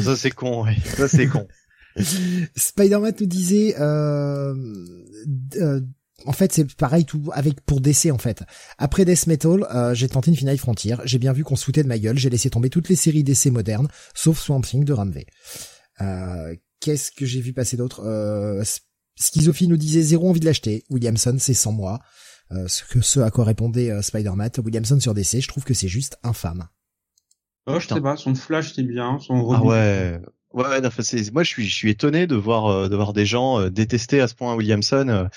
[0.00, 0.74] ça c'est con, oui.
[0.96, 1.46] Ça c'est con.
[2.56, 4.54] Spider-Man nous disait euh,
[5.56, 5.80] euh,
[6.26, 8.42] en fait, c'est pareil tout avec pour DC en fait.
[8.78, 10.96] Après Death Metal, euh, j'ai tenté une finale Frontier.
[11.04, 12.18] J'ai bien vu qu'on se foutait de ma gueule.
[12.18, 15.26] J'ai laissé tomber toutes les séries DC modernes, sauf Swamp Thing de Ramvé.
[16.00, 18.00] Euh, Qu'est-ce que j'ai vu passer d'autre?
[18.04, 18.64] Euh,
[19.14, 20.84] Schizophie nous disait zéro envie de l'acheter.
[20.88, 22.00] Williamson, c'est sans moi.
[22.52, 24.50] Euh, ce, que, ce à quoi répondait euh, Spider-Man.
[24.64, 26.68] Williamson sur DC, je trouve que c'est juste infâme.
[27.66, 30.20] Oh, je sais pas, son flash c'est bien, son Ah ouais.
[30.52, 30.80] Ouais,
[31.32, 34.20] moi je suis je suis étonné de voir euh, de voir des gens euh, détester
[34.20, 35.28] à ce point Williamson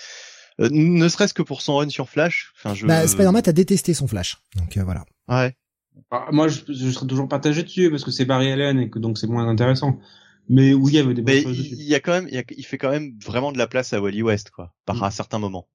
[0.60, 2.54] ne serait-ce que pour son run sur Flash.
[2.56, 2.86] Enfin, je...
[2.86, 4.38] Bah, Spider-Man a détesté son Flash.
[4.56, 5.04] Donc voilà.
[5.28, 5.56] Ouais.
[6.12, 9.00] Ah, moi je, je serais toujours partagé dessus parce que c'est Barry Allen et que
[9.00, 10.00] donc c'est moins intéressant.
[10.50, 12.78] Mais oui, il y avait des bonnes choses Il y a quand même, il, fait
[12.78, 15.04] quand même vraiment de la place à Wally West, quoi, par mm.
[15.04, 15.68] à certains moments.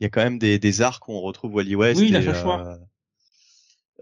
[0.00, 2.00] Il y a quand même des, des arcs où on retrouve Wally West.
[2.00, 2.78] Oui, il a fait choix.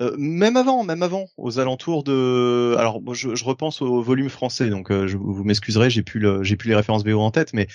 [0.03, 2.75] Euh, même avant, même avant, aux alentours de.
[2.79, 6.43] Alors, je, je repense au volume français, donc euh, je, vous m'excuserez, j'ai plus le,
[6.43, 7.67] j'ai plus les références VO en tête, mais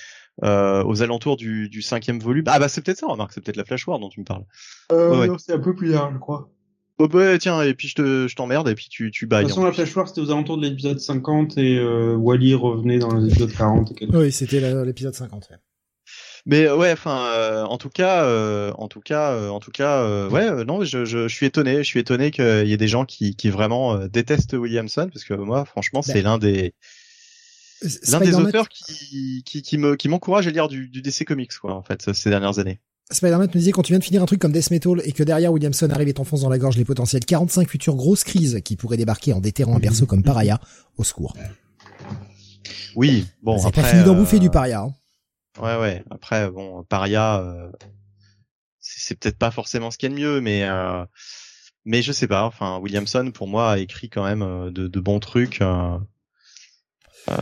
[0.44, 2.44] euh, aux alentours du, du cinquième volume.
[2.48, 4.44] Ah bah c'est peut-être ça, remarque, c'est peut-être la Flash War dont tu me parles.
[4.92, 6.50] Euh, non, c'est un peu plus tard, je crois.
[7.00, 9.44] Oh bah tiens, et puis je te, je t'emmerde et puis tu, tu bailles.
[9.44, 12.54] De toute façon, la Flash War c'était aux alentours de l'épisode 50 et euh, Wally
[12.54, 14.02] revenait dans l'épisode 40.
[14.02, 15.50] Et oui, c'était l'épisode 50.
[15.50, 15.58] Ouais.
[16.46, 19.72] Mais euh, ouais, enfin, euh, en tout cas, euh, en tout cas, euh, en tout
[19.72, 22.78] cas, euh, ouais, non, je, je, je, suis étonné, je suis étonné qu'il y ait
[22.78, 26.74] des gens qui, qui vraiment détestent Williamson parce que moi, franchement, c'est ben, l'un des
[28.08, 31.58] l'un des auteurs qui, qui, qui me qui m'encourage à lire du, du DC Comics
[31.60, 32.80] quoi, en fait, ces dernières années.
[33.12, 35.24] Spider-Man me disait quand tu viens de finir un truc comme Death Metal et que
[35.24, 38.76] derrière Williamson arrive et t'enfonce dans la gorge les potentiels 45 futures grosses crises qui
[38.78, 40.60] pourraient débarquer en déterrant un perso comme Paraya,
[40.98, 41.36] au secours.
[42.96, 43.58] Oui, bon.
[43.58, 44.82] C'est pas fini d'en bouffer du Paria.
[44.82, 44.94] Hein.
[45.60, 46.04] Ouais, ouais.
[46.10, 47.70] Après, bon, Paria, euh,
[48.80, 51.04] c'est peut-être pas forcément ce qu'il y a de mieux, mais euh,
[51.86, 52.46] mais je sais pas.
[52.46, 55.62] Enfin, Williamson pour moi a écrit quand même euh, de, de bons trucs.
[55.62, 55.98] Euh,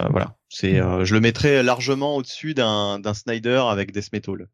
[0.09, 0.35] voilà.
[0.49, 4.47] C'est, je le mettrais largement au-dessus d'un d'un Snyder avec Death Metal.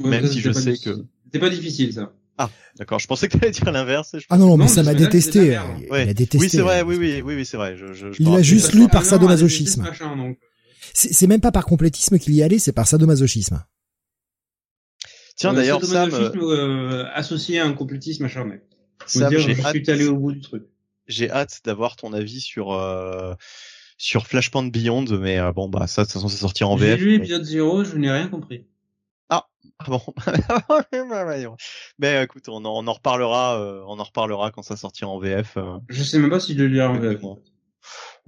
[0.00, 1.04] Même si je sais que.
[1.32, 2.12] C'est pas difficile ça.
[2.38, 2.98] Ah, d'accord.
[2.98, 4.16] Je pensais que tu allais dire l'inverse.
[4.28, 5.58] Ah non, non, mais ça m'a détesté.
[5.90, 6.38] Il a détesté.
[6.38, 6.82] Oui, c'est vrai.
[6.82, 7.76] Oui, oui, oui, oui, c'est vrai.
[7.76, 9.86] Je, je, il a juste lu par sadomasochisme.
[10.94, 13.64] C'est même pas par complétisme qu'il y allait, c'est par sadomasochisme.
[15.36, 18.60] Tiens, euh, d'ailleurs, Sam, euh, associé à un complétisme acharné.
[19.06, 20.64] Sam, dire, je suis allé au bout du truc.
[21.06, 23.34] J'ai hâte d'avoir ton avis sur euh,
[23.98, 26.98] sur Flashpoint Beyond, mais euh, bon, bah ça, de toute façon, ça sortira en VF.
[26.98, 28.66] J'ai lu l'épisode 0, je n'ai rien compris.
[29.28, 29.46] Ah
[29.88, 30.00] bon
[31.98, 35.18] Mais écoute, on en, on en reparlera, euh, on en reparlera quand ça sortira en
[35.18, 35.56] VF.
[35.56, 35.78] euh.
[35.88, 37.20] Je sais même pas si je le lirai en VF.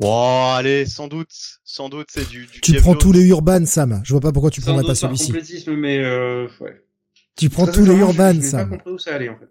[0.00, 1.32] Oh, allez, sans doute,
[1.64, 2.46] sans doute, c'est du.
[2.46, 3.00] du Tu Jeff prends Jones.
[3.00, 4.00] tous les Urban, Sam.
[4.04, 5.26] Je vois pas pourquoi tu Sans prendrais doute pas celui-ci.
[5.26, 6.84] complétisme, mais euh, ouais.
[7.36, 8.70] Tu prends tous les Urban, je- J'ai pas Sam.
[8.70, 9.48] compris où ça allait en fait.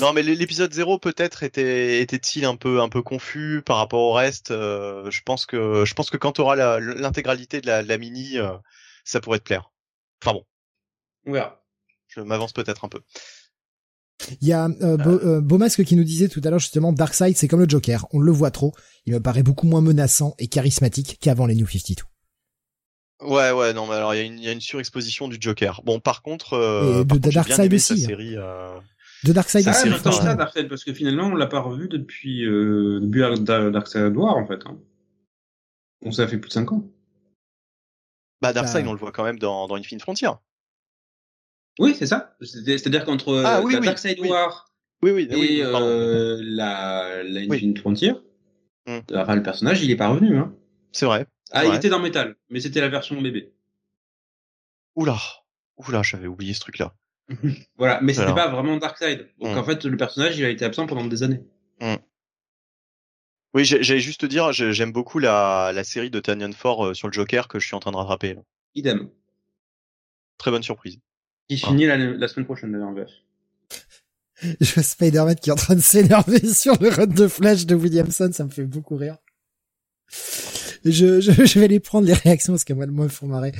[0.00, 4.12] Non, mais l'épisode 0 peut-être était était-il un peu un peu confus par rapport au
[4.12, 4.52] reste.
[4.52, 7.98] euh, je pense que je pense que quand tu auras l'intégralité de la, de la
[7.98, 8.52] mini, euh,
[9.04, 9.72] ça pourrait te plaire.
[10.22, 10.46] Enfin bon,
[11.26, 11.62] On verra.
[12.08, 13.00] je m'avance peut-être un peu.
[14.40, 17.36] Il y a euh, Beau- euh, Beaumasque qui nous disait tout à l'heure justement Darkseid
[17.36, 18.72] c'est comme le Joker, on le voit trop,
[19.04, 22.02] il me paraît beaucoup moins menaçant et charismatique qu'avant les New 52.
[23.22, 25.36] Ouais, ouais, non, mais alors il y a une il y a une surexposition du
[25.40, 25.80] Joker.
[25.84, 28.06] Bon, par contre, euh, Et de- par de Darkseid sa aussi, hein.
[28.08, 28.36] série.
[28.36, 28.78] euh,
[29.24, 33.00] De Darkseid Ça aussi, ça, Darkseid, parce que finalement, on l'a pas revu depuis, euh,
[33.00, 34.60] depuis Dark- Dark- Darkseid War, en fait.
[34.66, 34.78] Hein.
[36.02, 36.84] Bon, ça fait plus de 5 ans.
[38.42, 38.90] Bah, Darkseid, Bah.
[38.90, 40.28] on le voit quand même dans dans Infinite Frontier.
[41.78, 42.36] Oui, c'est ça.
[42.40, 44.28] C'est- C'est-à-dire qu'entre euh, Ah, oui, la oui, Darkseid oui.
[44.30, 44.70] War
[45.02, 47.56] Oui, oui, et oui, euh, la, la Oui.
[47.56, 48.12] Infinite Frontier,
[48.86, 49.00] Hmm.
[49.14, 50.38] enfin, le personnage, il est pas revenu.
[50.38, 50.54] Hein.
[50.92, 51.26] C'est vrai.
[51.52, 53.52] Ah, il était dans Metal, mais c'était la version bébé.
[54.94, 55.18] Oula,
[55.76, 56.94] oula, j'avais oublié ce truc-là.
[57.76, 59.28] Voilà, mais c'était pas vraiment Darkseid.
[59.38, 59.58] Donc Hmm.
[59.58, 61.42] en fait, le personnage, il a été absent pendant des années.
[63.54, 66.86] Oui, j'ai- j'allais juste te dire, j'ai- j'aime beaucoup la, la série de Tanyan Ford
[66.88, 68.36] euh, sur le Joker que je suis en train de rattraper.
[68.74, 69.08] Idem.
[70.36, 70.98] Très bonne surprise.
[71.48, 71.68] Qui Ah.
[71.68, 73.10] finit la, la semaine prochaine d'ailleurs en VF.
[74.60, 77.74] Je vois Spider-Man qui est en train de s'énerver sur le run de Flash de
[77.74, 79.16] Williamson, ça me fait beaucoup rire.
[80.84, 83.52] Je, je, je vais les prendre les réactions parce que moi, moi, me font marrer.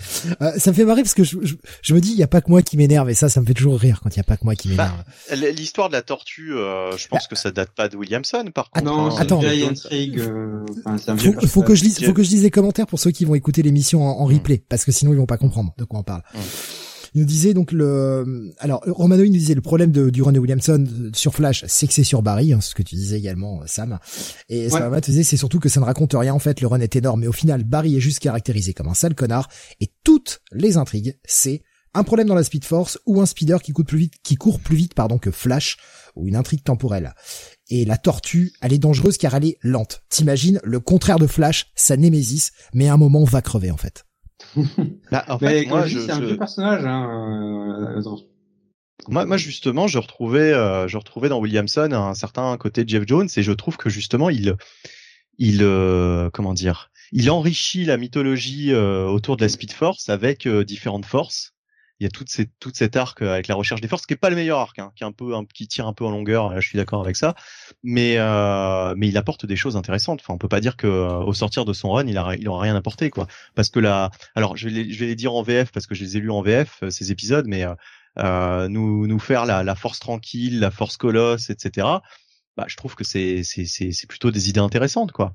[0.43, 2.29] Euh, ça me fait marrer parce que je, je, je me dis, il y a
[2.29, 4.21] pas que moi qui m'énerve et ça, ça me fait toujours rire quand il y
[4.21, 5.03] a pas que moi qui m'énerve.
[5.31, 8.71] L- L'histoire de la tortue, euh, je pense que ça date pas de Williamson, par
[8.71, 8.85] contre.
[8.85, 9.11] Non, hein.
[9.17, 9.41] c'est attends.
[9.43, 10.21] une intrigue.
[10.21, 13.01] euh, enfin, vieux faut, faut que je lise, faut que je lise les commentaires pour
[13.01, 15.75] ceux qui vont écouter l'émission en, en replay, parce que sinon ils vont pas comprendre
[15.79, 16.23] de quoi on parle.
[16.35, 16.39] Mm.
[17.17, 20.33] Il nous disait donc le, alors Romano il nous disait le problème de, du run
[20.33, 23.63] de Williamson sur Flash, c'est que c'est sur Barry, hein, ce que tu disais également
[23.63, 23.99] euh, Sam.
[24.51, 24.69] Et Ouais.
[24.69, 26.95] Spider-Man te disait c'est surtout que ça ne raconte rien en fait, le run est
[26.95, 29.49] énorme, mais au final Barry est juste caractérisé comme un sale connard
[29.81, 31.63] et toutes les intrigues c'est
[31.95, 34.61] un problème dans la Speed Force ou un speeder qui court plus vite, qui court
[34.61, 35.79] plus vite pardon que Flash
[36.17, 37.15] ou une intrigue temporelle.
[37.71, 40.03] Et la tortue, elle est dangereuse car elle est lente.
[40.11, 44.05] T'imagines le contraire de Flash, sa némésis, mais à un moment va crever en fait.
[45.11, 46.85] Bah, en Mais fait, comme moi, je c'est un je- vieux personnage.
[46.85, 48.01] Hein, euh,
[49.09, 53.05] moi, moi, justement, je retrouvais, euh, je retrouvais dans Williamson un certain côté de Jeff
[53.07, 54.57] Jones et je trouve que justement, il,
[55.39, 60.49] il, euh, comment dire, il enrichit la mythologie euh, autour de la Speed Force avec
[60.49, 61.56] différentes forces.
[62.01, 64.13] Il y a toute cette, toute cet arc euh, avec la recherche des forces, qui
[64.13, 66.05] est pas le meilleur arc, hein, qui est un peu, un- qui tire un peu
[66.05, 66.51] en longueur.
[66.51, 67.35] Là, je suis d'accord avec ça,
[67.83, 70.21] mais euh, mais il apporte des choses intéressantes.
[70.23, 72.49] Enfin, on peut pas dire que euh, au sortir de son run, il a, il
[72.49, 73.27] aura rien apporté, quoi.
[73.55, 75.95] Parce que là, alors je vais, les, je vais les dire en VF parce que
[75.95, 77.75] je les ai lus en VF euh, ces épisodes, mais euh,
[78.19, 81.87] euh, nous nous faire la, la force tranquille, la force colosse, etc.
[82.57, 85.35] Bah, je trouve que c'est c'est c'est plutôt des idées intéressantes, quoi.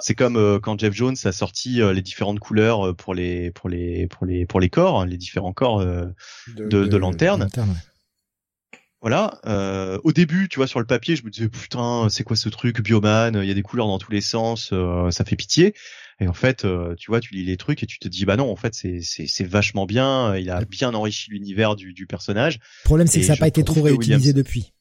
[0.00, 3.50] C'est comme euh, quand Jeff Jones a sorti euh, les différentes couleurs euh, pour les
[3.52, 5.80] pour les pour les pour les corps, hein, les différents corps.
[5.80, 6.06] euh,
[6.48, 7.42] De- de lanterne.
[7.44, 8.78] ouais.
[9.00, 9.38] voilà.
[9.46, 12.48] Euh, au début, tu vois, sur le papier, je me disais putain, c'est quoi ce
[12.48, 15.74] truc, Bioman Il y a des couleurs dans tous les sens, euh, ça fait pitié.
[16.20, 18.36] Et en fait, euh, tu vois, tu lis les trucs et tu te dis bah
[18.36, 20.34] non, en fait, c'est c'est c'est vachement bien.
[20.36, 22.58] Il a bien enrichi l'univers du du personnage.
[22.84, 24.72] Le problème c'est que ça n'a pas été trop réutilisé Williams- depuis.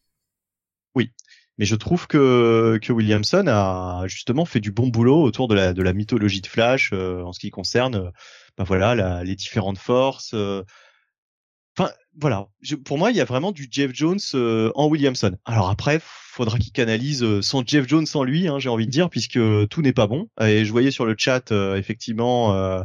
[1.60, 5.74] Mais je trouve que que Williamson a justement fait du bon boulot autour de la
[5.74, 8.12] de la mythologie de Flash euh, en ce qui concerne,
[8.58, 10.32] bah voilà, la- les différentes forces.
[10.34, 10.64] euh.
[11.78, 11.90] Enfin
[12.20, 15.36] voilà, Je- pour moi il y a vraiment du Jeff Jones euh, en Williamson.
[15.46, 18.92] Alors après, faudra qu'il canalise euh, son Jeff Jones sans lui, hein, j'ai envie de
[18.92, 19.40] dire, puisque
[19.70, 20.28] tout n'est pas bon.
[20.42, 22.84] Et je voyais sur le chat euh, effectivement.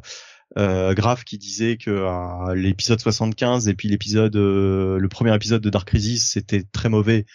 [0.56, 6.30] Graf qui disait que l'épisode 75 et puis l'épisode le premier épisode de Dark Crisis
[6.32, 7.26] c'était très mauvais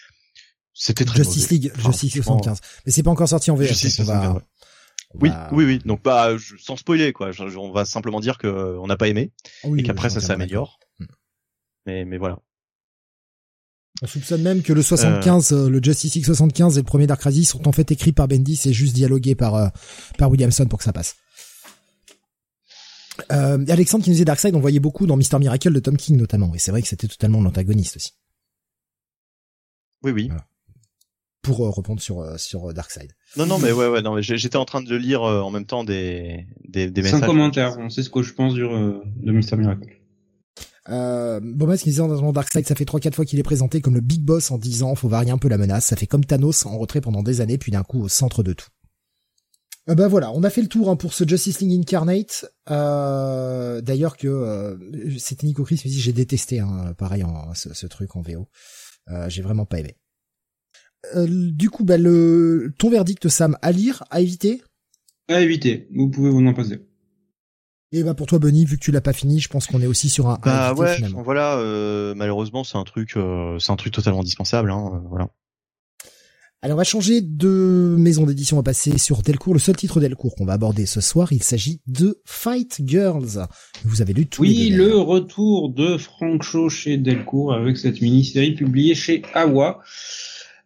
[0.74, 1.54] c'était très Justice mauvais.
[1.54, 2.60] League, Enfin, Justice franchement, 75.
[2.84, 3.68] Mais c'est pas encore sorti en VF.
[3.68, 4.42] Justice donc on va- 75, ouais.
[5.14, 5.78] on Oui, va- oui, oui.
[5.86, 7.30] Donc bah, je- sans spoiler quoi.
[7.32, 9.32] Je- je- on va simplement dire que euh, on n'a pas aimé
[9.62, 10.78] Ah oui, et qu'après oui, ça s'améliore.
[11.00, 11.16] d'accord.
[11.86, 12.38] Mais mais voilà.
[14.02, 17.20] On soupçonne même que le 75, euh, le Justice League 75 et le premier Dark
[17.20, 19.68] Crisis sont en fait écrits par Bendis et juste dialogués par euh,
[20.18, 21.14] par Williamson pour que ça passe.
[23.30, 26.16] Euh, Alexandre qui nous disait Darkseid, on voyait beaucoup dans Mister Miracle de Tom King
[26.16, 28.10] notamment, et c'est vrai que c'était totalement l'antagoniste aussi.
[30.02, 30.26] Oui, oui.
[30.26, 30.44] Voilà.
[31.44, 33.12] Pour euh, répondre sur euh, sur euh, Darkseid.
[33.36, 34.02] Non, non, mais ouais, ouais.
[34.02, 37.28] Non, j'étais en train de lire euh, en même temps des des, des Sans messages.
[37.28, 39.88] commentaire, on sait ce que je pense du, euh, de Mister Miracle.
[40.88, 43.94] Euh, Bomas qui disait dans Darkseid, ça fait trois quatre fois qu'il est présenté comme
[43.94, 45.86] le big boss en disant faut varier un peu la menace.
[45.86, 48.52] Ça fait comme Thanos en retrait pendant des années, puis d'un coup au centre de
[48.52, 48.68] tout.
[49.88, 52.46] Euh, bah voilà, on a fait le tour hein, pour ce Justice League Incarnate.
[52.70, 54.76] Euh, D'ailleurs que euh,
[55.18, 58.48] c'était Nico Chris, mais j'ai détesté, hein, pareil, en, ce, ce, truc en VO.
[59.10, 59.96] Euh, j'ai vraiment pas aimé.
[61.16, 64.62] Euh, du coup, bah, le ton verdict, Sam, à lire, à éviter
[65.28, 65.88] À éviter.
[65.94, 66.80] Vous pouvez vous en passer.
[67.92, 69.86] Et bah pour toi, Benny, vu que tu l'as pas fini, je pense qu'on est
[69.86, 70.38] aussi sur un.
[70.42, 71.22] Bah éviter, ouais, finalement.
[71.22, 71.58] voilà.
[71.58, 74.70] euh, malheureusement, c'est un truc, euh, c'est un truc totalement indispensable.
[74.72, 75.28] Hein, euh, voilà.
[76.60, 79.52] Allez, on va changer de maison d'édition, on va passer sur Delcourt.
[79.52, 83.46] Le seul titre Delcourt qu'on va aborder ce soir, il s'agit de Fight Girls.
[83.84, 88.54] Vous avez lu tout Oui, le retour de Frank Shaw chez Delcourt avec cette mini-série
[88.54, 89.82] publiée chez Awa.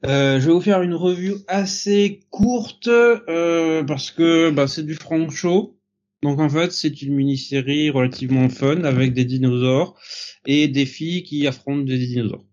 [0.06, 4.96] Euh, je vais vous faire une revue assez courte euh, parce que bah, c'est du
[5.30, 5.76] Shaw.
[6.22, 9.98] Donc en fait, c'est une mini-série relativement fun avec des dinosaures
[10.46, 12.47] et des filles qui affrontent des dinosaures.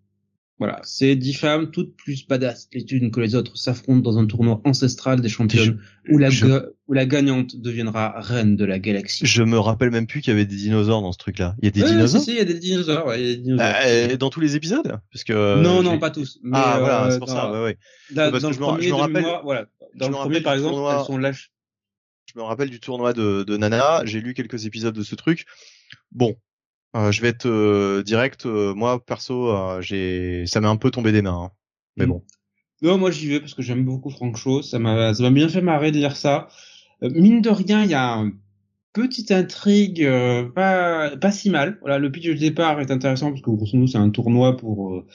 [0.58, 4.26] Voilà, c'est dix femmes toutes plus badass les unes que les autres s'affrontent dans un
[4.26, 8.80] tournoi ancestral des championnes où la, je- ga- où la gagnante deviendra reine de la
[8.80, 9.26] galaxie.
[9.26, 11.56] Je me rappelle même plus qu'il y avait des dinosaures dans ce truc-là.
[11.62, 13.28] Il y a des Ouais, dinosaures si, si, il y a des dinosaures, ouais, il
[13.28, 13.74] y a des dinosaures.
[13.86, 16.40] Euh, dans tous les épisodes Parce que non, j'ai- non, pas tous.
[16.42, 17.52] Mais Ah voilà, euh, c'est pour dans, ça.
[17.52, 17.78] Ouais, ouais.
[18.12, 19.66] dans- parce dans que le je me premier je me rappelle- mémoire, voilà.
[19.96, 21.52] Dans je le premier, par du exemple, tournoi- elles sont lâches.
[22.34, 24.04] Je me rappelle du tournoi de, de Nana.
[24.06, 25.46] J'ai lu quelques épisodes de ce truc.
[26.14, 26.36] Bon,
[26.96, 28.46] euh, je vais être euh, direct.
[28.46, 29.52] euh, moi, perso,
[29.82, 31.44] j'ai, ça m'est un peu tombé des mains.
[31.46, 31.52] hein.
[31.98, 32.10] Mais Mm.
[32.10, 32.24] bon.
[32.82, 34.62] Non, moi j'y vais parce que j'aime beaucoup Frank Shaw.
[34.62, 36.48] Ça m'a, ça m'a bien fait marrer de lire ça.
[37.02, 38.34] Mine de rien, il y a une
[38.94, 40.06] petite intrigue
[40.54, 41.78] pas pas si mal.
[41.82, 45.06] Voilà, le pitch de départ est intéressant parce que grosso modo c'est un tournoi pour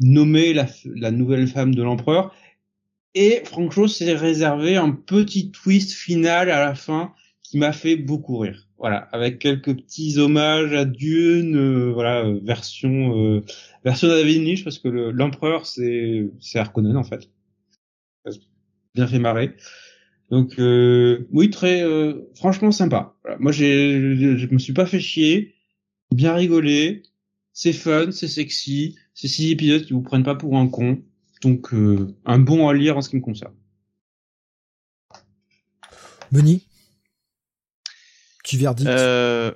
[0.00, 2.34] nommer la, nouvelle femme de l'empereur.
[3.14, 7.96] Et Frank Shaw s'est réservé un petit twist final à la fin qui m'a fait
[7.96, 8.68] beaucoup rire.
[8.82, 13.44] Voilà, avec quelques petits hommages à Dune, euh, voilà, version euh,
[13.84, 17.30] version David Lynch parce que le- l'empereur c'est c'est Harkonnen en fait.
[18.96, 19.54] Bien fait marrer.
[20.32, 23.14] Donc euh, oui, très euh, franchement sympa.
[23.22, 23.38] Voilà.
[23.38, 25.54] Moi j'ai je, je me suis pas fait chier,
[26.10, 27.04] bien rigolé,
[27.52, 31.00] c'est fun, c'est sexy, c'est six épisodes qui vous prennent pas pour un con.
[31.40, 33.54] Donc euh, un bon à lire en ce qui me concerne.
[36.32, 36.66] Benny?
[38.42, 39.52] Tu verdict Euh,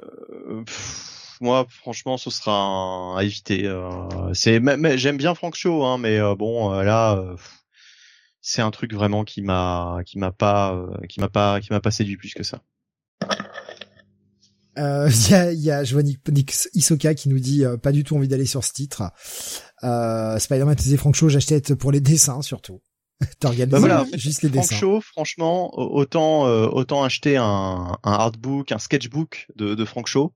[0.64, 3.66] pff, moi, franchement, ce sera un, à éviter.
[3.66, 4.60] euh, c'est,
[4.96, 7.22] j'aime bien Frank Shaw, hein, mais euh, bon, euh, là,
[8.40, 11.90] c'est un truc vraiment qui m'a, qui m'a pas, qui m'a pas, qui m'a pas
[11.90, 12.60] séduit plus que ça.
[14.78, 17.64] Euh, Il y a, il y a, je vois Nick, Nick Isoka qui nous dit
[17.64, 19.02] euh, pas du tout envie d'aller sur ce titre.
[19.82, 22.80] Euh, Spider-Man disait Frank Shaw, j'achetais pour les dessins surtout.
[23.40, 24.76] T'organises Bah voilà, juste les Frank dessins.
[24.76, 30.06] Shaw, franchement, au- autant, euh, autant acheter un, un artbook, un sketchbook de, de Frank
[30.06, 30.32] Shaw,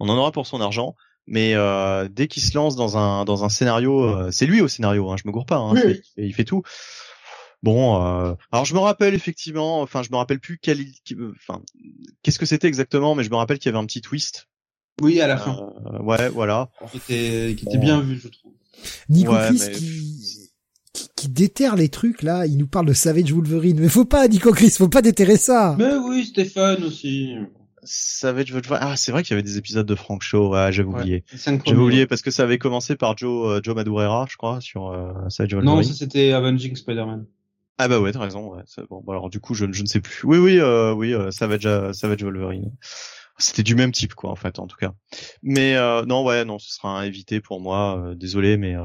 [0.00, 0.94] on en aura pour son argent.
[1.30, 4.68] Mais euh, dès qu'il se lance dans un dans un scénario, euh, c'est lui au
[4.68, 6.62] scénario, hein, je me gourre pas, hein, Oui, il fait tout.
[7.62, 10.78] Bon, euh, alors je me rappelle effectivement, enfin je me rappelle plus quel,
[11.36, 11.60] enfin
[12.22, 14.48] qu'est-ce que c'était exactement, mais je me rappelle qu'il y avait un petit twist.
[15.02, 15.70] Oui, à la fin.
[15.92, 16.70] Euh, ouais, voilà.
[16.90, 18.52] Qui était, qui était bien vu, je trouve.
[19.08, 20.47] Nico Ouais, Chris mais- qui,
[21.20, 23.78] qui, déterre les trucs là, il nous parle de Savage Wolverine.
[23.80, 25.76] Mais faut pas, Nico Chris, faut pas déterrer ça.
[25.78, 27.34] Mais oui, Stéphane aussi.
[27.84, 28.78] Savage Wolverine.
[28.82, 30.52] Ah, c'est vrai qu'il y avait des épisodes de Frank Shaw.
[30.52, 31.24] Ouais, j'avais Ouais, oublié.
[31.34, 34.88] J'avais oublié parce que ça avait commencé par Joe euh, Joe Madureira, je crois, sur
[34.88, 35.84] euh, Savage Non, Wolverine.
[35.84, 37.24] ça c'était Avenging Spider-Man.
[37.80, 38.54] Ah bah ouais, t'as raison.
[38.54, 38.62] Ouais.
[38.90, 40.26] Bon, bah alors du coup, je, je ne sais plus.
[40.26, 42.72] Oui, oui, euh, oui, euh, Savage, euh, Savage Wolverine.
[43.40, 44.94] C'était du même type, quoi, en fait, en tout cas.
[45.42, 47.98] Mais euh, non, ouais, non, ce sera un évité pour moi.
[47.98, 48.84] euh, désolé, mais euh,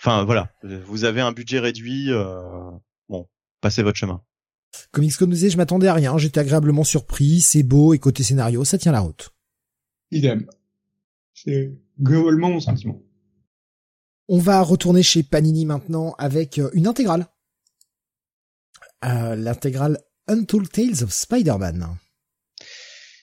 [0.00, 2.10] enfin voilà, vous avez un budget réduit.
[2.10, 2.42] euh,
[3.08, 3.28] bon,
[3.60, 4.20] passez votre chemin.
[4.90, 8.24] Comics Code nous disait, je m'attendais à rien, j'étais agréablement surpris, c'est beau et côté
[8.24, 9.30] scénario, ça tient la route.
[10.10, 10.46] Idem.
[11.32, 13.00] C'est globalement mon sentiment.
[14.28, 17.26] On va retourner chez Panini maintenant avec une intégrale.
[19.04, 21.96] Euh, L'intégrale Untold Tales of Spider-Man.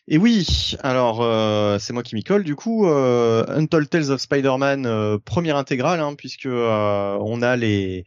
[0.08, 2.88] Et oui, alors euh, c'est moi qui m'y colle du coup.
[2.88, 8.06] Euh, Untold Tales of Spider-Man, euh, première intégrale, hein, puisque on a les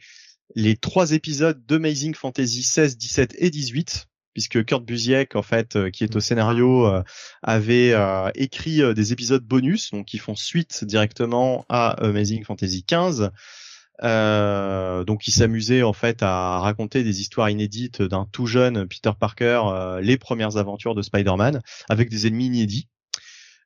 [0.54, 6.04] les trois épisodes d'Amazing Fantasy 16, 17 et 18, puisque Kurt Busiek, en fait, qui
[6.04, 6.86] est au scénario,
[7.42, 13.30] avait euh, écrit des épisodes bonus, donc qui font suite directement à Amazing Fantasy 15.
[14.02, 19.12] Euh, donc il s'amusait en fait à raconter des histoires inédites d'un tout jeune Peter
[19.18, 22.88] Parker, euh, les premières aventures de Spider-Man, avec des ennemis inédits.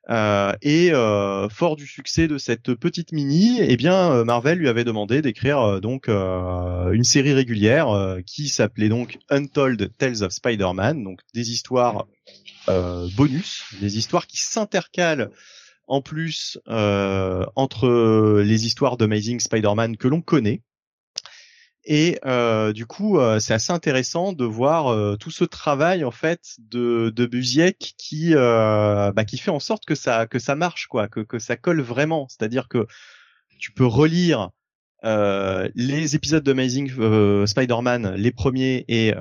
[0.09, 4.67] Euh, et euh, fort du succès de cette petite mini, eh bien euh, Marvel lui
[4.67, 11.19] avait demandé d'écrire donc une série régulière qui s'appelait donc Untold Tales of Spider-Man, donc
[11.33, 12.07] des histoires
[13.15, 15.29] bonus, des histoires qui s'intercalent
[15.89, 20.61] en plus euh, entre les histoires d'Amazing Spider-Man que l'on connaît.
[21.85, 26.11] Et euh, du coup, euh, c'est assez intéressant de voir euh, tout ce travail en
[26.11, 30.87] fait de, de Busiek qui bah, qui fait en sorte que ça que ça marche
[30.87, 32.27] quoi, que que ça colle vraiment.
[32.29, 32.85] C'est-à-dire que
[33.59, 34.51] tu peux relire
[35.03, 39.13] les épisodes d'Amazing Spider-Man, les premiers, et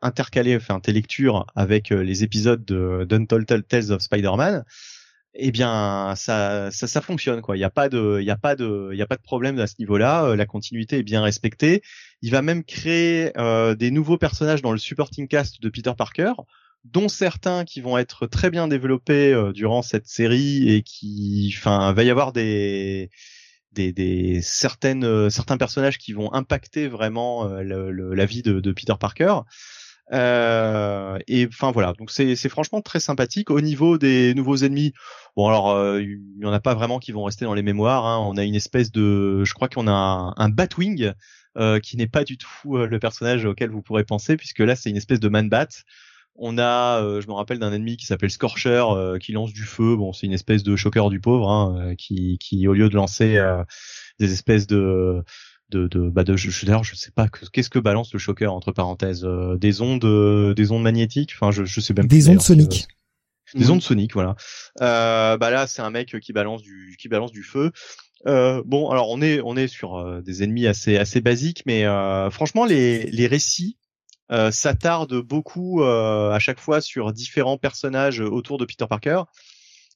[0.00, 4.64] intercaler, enfin tes lectures avec les épisodes de d'Untold Tales of Spider-Man
[5.34, 7.56] eh bien ça, ça, ça fonctionne quoi.
[7.56, 9.22] Il n'y a pas de, il y a pas de, il y a pas de
[9.22, 10.24] problème à ce niveau-là.
[10.26, 11.82] Euh, la continuité est bien respectée.
[12.20, 16.32] Il va même créer euh, des nouveaux personnages dans le supporting cast de Peter Parker,
[16.84, 21.92] dont certains qui vont être très bien développés euh, durant cette série et qui, enfin,
[21.92, 23.10] va y avoir des
[23.72, 29.40] des, des certaines certains personnages qui vont impacter vraiment la vie de, de Peter Parker.
[30.12, 33.50] Euh, et enfin voilà, donc c'est franchement très sympathique.
[33.50, 34.92] Au niveau des nouveaux ennemis,
[35.36, 38.04] bon alors euh, il y en a pas vraiment qui vont rester dans les mémoires.
[38.04, 38.18] Hein.
[38.26, 41.12] On a une espèce de, je crois qu'on a un, un Batwing
[41.56, 44.76] euh, qui n'est pas du tout euh, le personnage auquel vous pourrez penser, puisque là
[44.76, 45.68] c'est une espèce de man-bat.
[46.34, 48.82] On a, je me rappelle d'un ennemi qui s'appelle Scorcher,
[49.20, 49.96] qui lance du feu.
[49.96, 53.38] Bon, c'est une espèce de choqueur du pauvre, hein, qui, qui au lieu de lancer
[54.18, 55.22] des espèces de
[55.72, 58.70] de, de, bah de je, d'ailleurs je sais pas qu'est-ce que balance le choqueur entre
[58.70, 61.32] parenthèses euh, des ondes euh, des ondes magnétiques?
[61.34, 62.86] Enfin je je sais même des ondes soniques.
[63.54, 64.36] des ondes soniques voilà.
[64.80, 67.72] Euh, bah là c'est un mec qui balance du qui balance du feu.
[68.26, 71.84] Euh, bon alors on est on est sur euh, des ennemis assez assez basiques mais
[72.30, 73.78] franchement les les récits
[74.50, 79.24] s'attardent beaucoup à chaque fois sur différents personnages autour de Peter Parker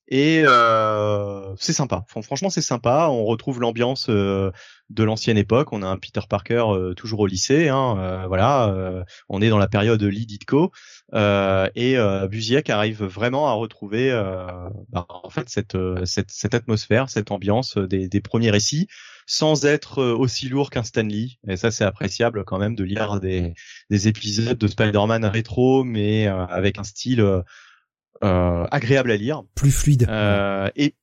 [0.09, 2.05] et euh, c'est sympa.
[2.09, 3.09] Franchement, c'est sympa.
[3.11, 4.51] On retrouve l'ambiance euh,
[4.91, 5.73] de l'ancienne époque.
[5.73, 7.69] On a un Peter Parker euh, toujours au lycée.
[7.69, 10.71] Hein, euh, voilà, on est dans la période Lee Ditko
[11.13, 11.97] et
[12.31, 14.11] Busiek arrive vraiment à retrouver
[14.91, 18.89] bah, en fait cette, cette, cette atmosphère, cette ambiance des, des premiers récits,
[19.27, 21.39] sans être aussi lourd qu'un Stanley.
[21.49, 23.55] Et ça, c'est appréciable quand même de lire des,
[23.91, 27.43] des épisodes de Spider-Man rétro, mais avec un style euh,
[28.23, 30.95] agréable à lire, plus fluide, euh, et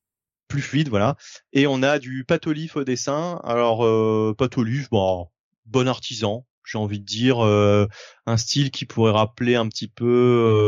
[0.47, 1.15] plus fluide, voilà.
[1.51, 3.39] Et on a du patolif au dessin.
[3.43, 5.27] Alors euh, patolif, bon,
[5.65, 7.87] bon artisan, j'ai envie de dire euh,
[8.25, 10.05] un style qui pourrait rappeler un petit peu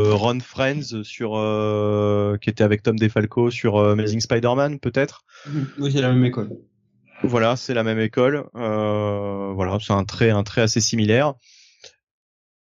[0.08, 5.24] euh, Ron Friends sur euh, qui était avec Tom DeFalco sur Amazing Spider-Man peut-être.
[5.46, 5.68] Mhm.
[5.78, 6.50] Oui, c'est la même école.
[7.22, 8.44] Voilà, c'est la même école.
[8.54, 11.34] voilà, c'est un trait un trait assez similaire.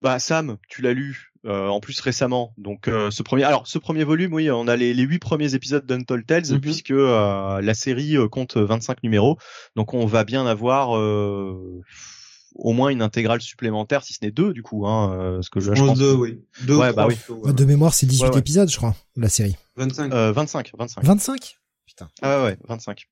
[0.02, 1.31] Bah Sam, tu l'as lu.
[1.48, 2.54] Euh, en plus récemment.
[2.60, 5.56] Donc euh, ce premier, alors ce premier volume, oui, on a les, les 8 premiers
[5.56, 6.62] épisodes d'Untold Tales mhm.
[6.62, 9.38] puisque euh, la série compte 25 numéros.
[9.76, 14.62] Donc on va bien avoir au moins une intégrale supplémentaire, si ce n'est deux du
[14.62, 14.86] coup.
[14.86, 15.98] Hein, ce que je, je pense.
[15.98, 16.44] Deux, oui.
[16.66, 17.16] Deux ouais, bah oui.
[17.52, 19.56] De mémoire, c'est 18 épisodes, je crois, la série.
[19.78, 20.14] 25.
[20.14, 21.04] 25, 25.
[21.04, 21.58] 25
[21.88, 22.08] Putain.
[22.22, 23.08] Ah ouais, 25.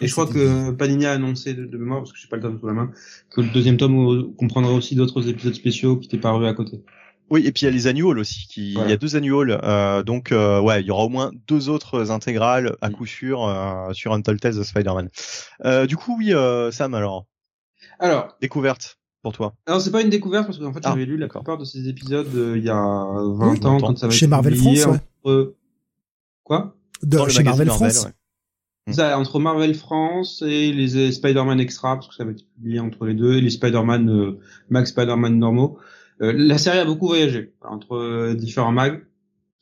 [0.00, 2.58] et je crois que Panini a annoncé de, mémoire, parce que j'ai pas le tome
[2.58, 2.90] sous la main,
[3.30, 6.82] que le deuxième tome comprendra aussi d'autres épisodes spéciaux qui étaient parus à côté.
[7.30, 8.46] Oui, et puis il y a les annuals aussi.
[8.46, 8.74] Qui...
[8.74, 11.68] Il y a deux annuals, euh, donc euh, ouais, il y aura au moins deux
[11.68, 12.92] autres intégrales à mm.
[12.92, 15.08] coup sûr euh, sur Untold Tales of Spider-Man.
[15.64, 17.26] Euh, du coup, oui, euh, Sam, alors.
[17.98, 18.36] Alors.
[18.40, 19.54] Découverte pour toi.
[19.66, 21.88] Alors c'est pas une découverte parce qu'en fait j'avais ah, lu la plupart de ces
[21.88, 24.86] épisodes il y a 20 ans quand ça va chez Marvel France.
[25.24, 25.48] Ouais.
[26.44, 26.76] Quoi?
[27.02, 28.06] De, Chez Marvel, France.
[28.88, 33.04] Ça, entre Marvel France et les Spider-Man Extra, parce que ça va être publié entre
[33.04, 34.36] les deux, et les Spider-Man,
[34.70, 35.76] Max Spider-Man normaux.
[36.22, 39.04] Euh, la série a beaucoup voyagé entre euh, différents mags.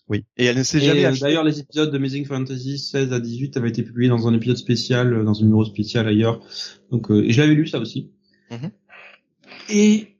[0.08, 0.24] Oui.
[0.36, 1.04] Et elle ne s'est jamais.
[1.04, 4.34] Euh, d'ailleurs, les épisodes de Amazing Fantasy 16 à 18 avaient été publiés dans un
[4.34, 6.40] épisode spécial, dans un numéro spécial ailleurs.
[6.90, 8.10] Donc, et je l'avais lu ça aussi.
[8.50, 8.70] Mm-hmm.
[9.70, 10.16] Et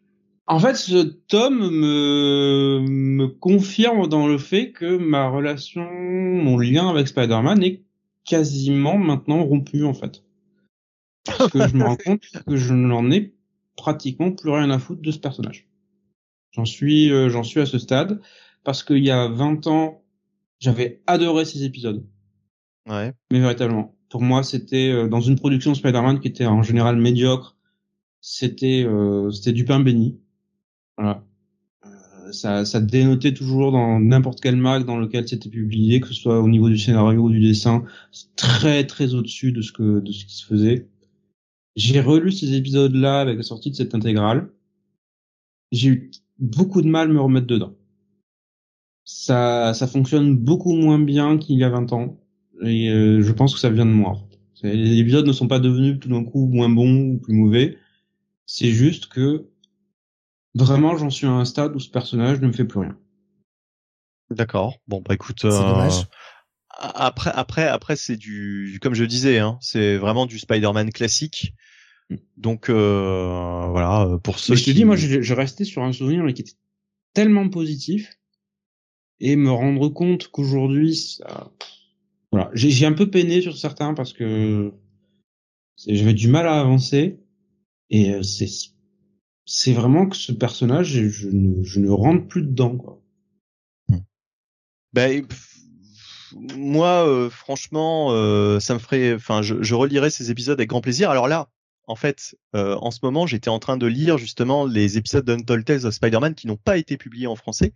[0.47, 6.89] en fait, ce tome me, me confirme dans le fait que ma relation, mon lien
[6.89, 7.83] avec Spider-Man est
[8.25, 10.25] quasiment maintenant rompu en fait.
[11.25, 13.35] Parce que je me rends compte que je n'en ai
[13.77, 15.67] pratiquement plus rien à foutre de ce personnage.
[16.55, 18.21] J'en suis, euh, j'en suis à ce stade
[18.63, 20.05] parce qu'il y a 20 ans,
[20.61, 22.07] j'avais adoré ces épisodes.
[22.89, 23.13] Ouais.
[23.33, 27.57] Mais véritablement, pour moi, c'était euh, dans une production Spider-Man qui était en général médiocre.
[28.21, 30.21] C'était, euh, c'était du pain béni.
[30.97, 31.25] Voilà.
[32.31, 36.41] ça, ça dénotait toujours dans n'importe quel mag dans lequel c'était publié, que ce soit
[36.41, 37.85] au niveau du scénario ou du dessin,
[38.37, 40.89] très très au-dessus de ce que de ce qui se faisait.
[41.75, 44.53] J'ai relu ces épisodes-là avec la sortie de cette intégrale.
[45.73, 47.75] J'ai eu beaucoup de mal me remettre dedans.
[49.05, 52.21] Ça, ça fonctionne beaucoup moins bien qu'il y a 20 ans.
[52.63, 54.17] Et euh, je pense que ça vient de moi.
[54.63, 57.79] Les épisodes ne sont pas devenus tout d'un coup moins bons ou plus mauvais.
[58.47, 59.47] C'est juste que
[60.55, 62.97] vraiment j'en suis à un stade où ce personnage ne me fait plus rien.
[64.31, 64.79] D'accord.
[64.89, 65.45] Bon bah écoute.
[65.45, 65.91] Euh,
[66.79, 71.55] après, après, après, c'est du, comme je disais, hein, c'est vraiment du Spider-Man classique.
[72.37, 74.53] Donc euh, voilà, pour ceux.
[74.53, 74.75] Mais je te qui...
[74.75, 76.53] dis, moi, je, je restais sur un souvenir qui était
[77.13, 78.19] tellement positif
[79.21, 81.53] et me rendre compte qu'aujourd'hui, ça...
[82.33, 84.73] voilà, j'ai un peu peiné sur certains parce que
[85.87, 87.21] j'avais du mal à avancer
[87.91, 88.49] et euh, c'est
[89.47, 93.01] c'est vraiment que ce personnage, je ne, je ne rentre plus dedans quoi.
[94.93, 95.27] Ben,
[96.57, 100.81] moi, euh, franchement, euh, ça me ferait, enfin, je, je relirai ces épisodes avec grand
[100.81, 101.11] plaisir.
[101.11, 101.49] Alors là,
[101.87, 105.65] en fait, euh, en ce moment, j'étais en train de lire justement les épisodes d'Untold
[105.65, 107.73] Tales of Spider-Man qui n'ont pas été publiés en français,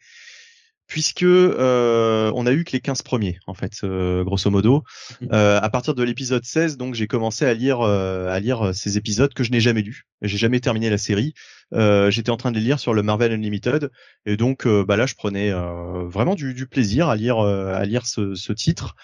[0.87, 4.83] puisque euh, on a eu que les 15 premiers, en fait, euh, grosso modo.
[5.21, 5.29] Mhm.
[5.33, 8.97] Euh, à partir de l'épisode 16, donc j'ai commencé à lire euh, à lire ces
[8.97, 10.07] épisodes que je n'ai jamais lus.
[10.23, 11.35] J'ai jamais terminé la série.
[11.75, 13.91] Euh, J'étais en train de les lire sur le Marvel Unlimited,
[14.25, 17.75] et donc euh, bah là, je prenais euh, vraiment du, du plaisir à lire euh,
[17.75, 18.97] à lire ce, ce titre.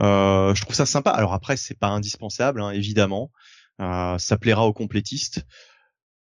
[0.00, 1.10] Euh, je trouve ça sympa.
[1.10, 3.30] Alors après, c'est pas indispensable, hein, évidemment.
[4.18, 5.44] Ça plaira aux complétistes.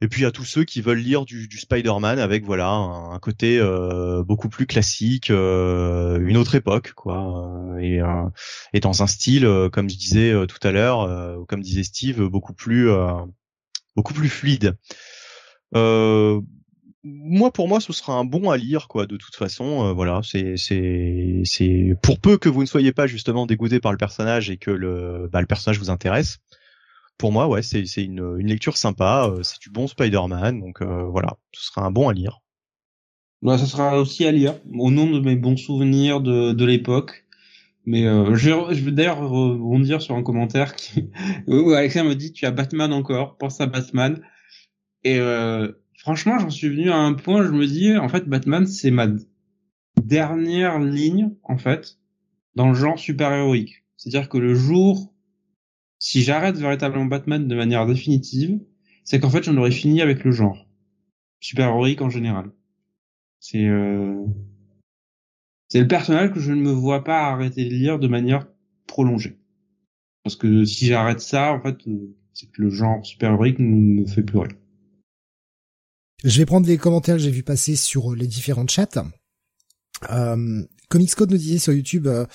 [0.03, 3.59] Et puis à tous ceux qui veulent lire du, du Spider-Man avec voilà un, côté
[3.59, 8.29] euh, beaucoup plus classique, euh, une autre époque quoi, euh, et, euh,
[8.75, 12.23] et dans un style euh, comme je disais euh, tout à l'heure, comme disait Steve,
[12.29, 12.91] beaucoup plus
[13.97, 14.77] beaucoup plus fluide.
[15.73, 20.57] Moi pour moi ce sera un bon à lire quoi de toute façon voilà c'est
[20.57, 24.57] c'est c'est pour peu que vous ne soyez pas justement dégoûté par le personnage et
[24.59, 26.39] que le bah, le personnage vous intéresse
[27.19, 29.31] pour moi, ouais, c'est une, lecture sympa.
[29.31, 32.41] euh, c'est du bon Spider-Man, donc euh, voilà, ce sera un bon à lire.
[33.43, 37.25] Ouais, ça sera aussi à lire au nom de mes bons souvenirs de, l'époque.
[37.85, 38.51] Mais euh, je
[38.83, 41.11] vais d'ailleurs rebondir sur un commentaire qui,
[41.47, 44.21] où Alexandre me dit tu as Batman encore, pense à Batman.
[45.05, 45.21] Et
[45.99, 49.07] franchement, j'en suis venu à un point, je me dis en fait Batman c'est ma
[50.03, 51.99] dernière ligne en fait
[52.57, 53.85] dans le genre super héroïque.
[53.97, 55.15] C'est-à-dire que le jour
[55.99, 58.61] si j'arrête véritablement Batman de manière définitive,
[59.05, 60.67] c'est qu'en fait j'en aurais fini avec le genre
[61.41, 62.51] super héroïque en général.
[63.41, 64.25] C'est euh...
[65.69, 68.47] c'est le personnage que je ne me vois pas arrêter de lire de manière
[68.87, 69.39] prolongée.
[70.25, 74.01] Parce que si j'arrête ça, en fait, euh, c'est que le genre super héroïque ne
[74.01, 74.57] me fait plus rien.
[76.25, 79.05] Je vais prendre les commentaires que j'ai vu passer sur les différents chats.
[80.11, 82.27] Euh, Comics Code nous disait sur YouTube, euh,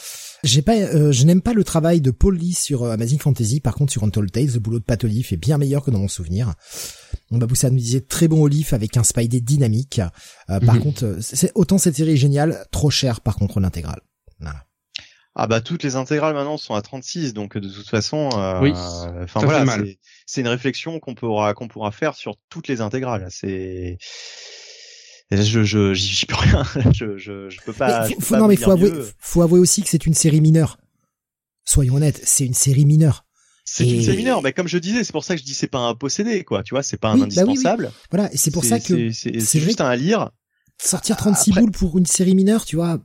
[0.43, 3.59] j'ai pas, euh, je n'aime pas le travail de Paul Lee sur euh, Amazing Fantasy.
[3.61, 5.99] Par contre, sur Untold Tales, le boulot de Pat Olive est bien meilleur que dans
[5.99, 6.53] mon souvenir.
[7.31, 10.01] On Baboussa nous disait très bon Olive avec un Spidey dynamique.
[10.49, 10.81] Euh, Par Mhm.
[10.81, 14.01] contre, euh, c'est autant cette série est géniale, trop cher par contre l'intégrale.
[14.39, 14.65] Voilà.
[15.33, 18.71] Ah bah toutes les intégrales maintenant sont à 36, donc de toute façon, euh, Oui,
[18.71, 19.85] enfin ça voilà, fait mal.
[19.85, 23.27] c'est- c'est une réflexion qu'on pourra qu'on pourra faire sur toutes les intégrales.
[23.29, 23.97] C'est
[25.31, 26.63] je je j'y peux rien.
[26.93, 28.01] je je je peux pas.
[28.03, 30.05] Mais je faut, peux faut- pas non, mais faut avouer, faut avouer aussi que c'est
[30.05, 30.77] une série mineure.
[31.65, 33.25] Soyons honnêtes, c'est une série mineure.
[33.63, 35.67] C'est une série mineure, mais comme je disais, c'est pour ça que je dis c'est
[35.67, 36.63] pas un possédé quoi.
[36.63, 37.41] Tu vois, c'est pas un Oui, bah oui, oui.
[37.51, 37.91] indispensable.
[38.09, 40.31] Voilà, et c'est pour ça que c'est vrai juste un à lire.
[40.81, 42.99] sortir 36 Après- boules pour une série mineure, tu vois,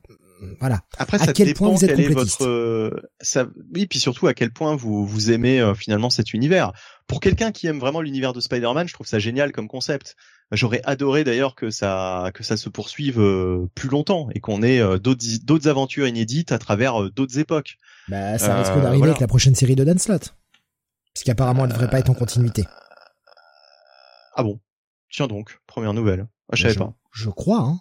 [0.60, 0.80] voilà.
[0.98, 2.40] Après, À ça quel dépend point vous êtes quel est complétiste.
[2.40, 2.90] votre, euh,
[3.20, 6.72] ça, oui, puis surtout à quel point vous vous aimez euh, finalement cet univers.
[7.06, 10.16] Pour quelqu'un qui aime vraiment l'univers de Spider-Man, je trouve ça génial comme concept.
[10.52, 14.80] J'aurais adoré d'ailleurs que ça que ça se poursuive euh, plus longtemps et qu'on ait
[14.80, 17.78] euh, d'autres d'autres aventures inédites à travers euh, d'autres époques.
[18.08, 19.10] Bah, ça Euh, risque d'arriver voilà.
[19.12, 20.36] avec la prochaine série de Dan Slott.
[21.14, 22.64] Puisqu'apparemment, elle devrait pas être en continuité.
[24.34, 24.60] Ah bon?
[25.10, 26.26] Tiens donc, première nouvelle.
[26.50, 26.92] Ah, je savais je, pas.
[27.12, 27.80] je crois, hein.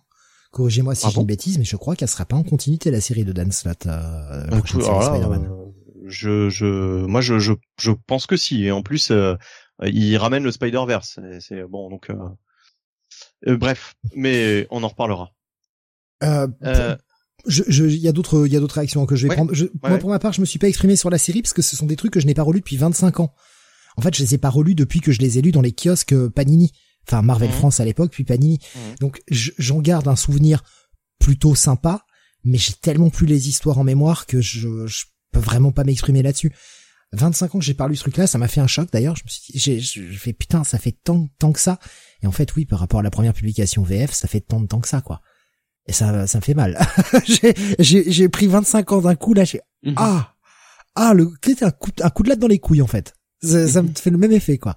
[0.52, 1.22] Corrigez-moi si Ah j'ai bon?
[1.22, 3.86] une bêtise, mais je crois qu'elle sera pas en continuité, la série de Dan Slott,
[3.88, 5.52] euh, la Donc, prochaine alors série là, Spider-Man.
[5.52, 5.66] euh,
[6.08, 8.64] je, je, moi, je, je, je pense que si.
[8.64, 9.36] Et en plus, euh,
[9.84, 11.20] il ramène le Spider-Verse.
[11.22, 12.10] C'est- C'est bon, donc.
[13.48, 15.32] Euh, bref, mais on en reparlera.
[16.24, 16.96] Euh, Euh,
[17.48, 19.36] je, je, il y a d'autres, il y a d'autres réactions que je vais Ouais,
[19.36, 19.54] prendre.
[19.54, 20.00] Je, moi, ouais.
[20.00, 21.86] pour ma part, je me suis pas exprimé sur la série parce que ce sont
[21.86, 23.34] des trucs que je n'ai pas relus depuis 25 ans.
[23.98, 25.72] En fait, je les ai pas relus depuis que je les ai lus dans les
[25.74, 26.72] kiosques euh, Panini.
[27.08, 27.56] Enfin, Marvel Mhm.
[27.56, 28.60] France à l'époque, puis Panini.
[28.76, 28.96] Mhm.
[29.00, 30.64] Donc, je- j'en garde un souvenir
[31.20, 32.06] plutôt sympa,
[32.44, 36.24] mais j'ai tellement plus les histoires en mémoire que je, je peux vraiment pas m'exprimer
[36.24, 36.52] là-dessus.
[37.14, 39.16] 25 ans que j'ai pas lu ce truc-là, ça m'a fait un choc d'ailleurs.
[39.16, 41.80] Je me suis dit, j'ai, fait putain, ça fait tant, tant que ça.
[42.22, 44.68] Et en fait, oui, par rapport à la première publication VF, ça fait tant de
[44.68, 45.22] temps que ça, quoi.
[45.88, 46.80] Et ça, ça me fait mal.
[47.80, 49.94] j'ai, pris 25 ans d'un coup, là, j'ai, Mhm.
[49.98, 50.34] ah,
[50.96, 53.14] ah, le, un coup, un coup de latte dans les couilles, en fait.
[53.44, 54.76] Ça, ça me fait le même effet, quoi.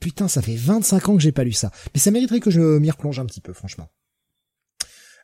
[0.00, 1.72] Putain, ça fait 25 ans que j'ai pas lu ça.
[1.92, 3.88] Mais ça mériterait que je m'y replonge un petit peu, franchement.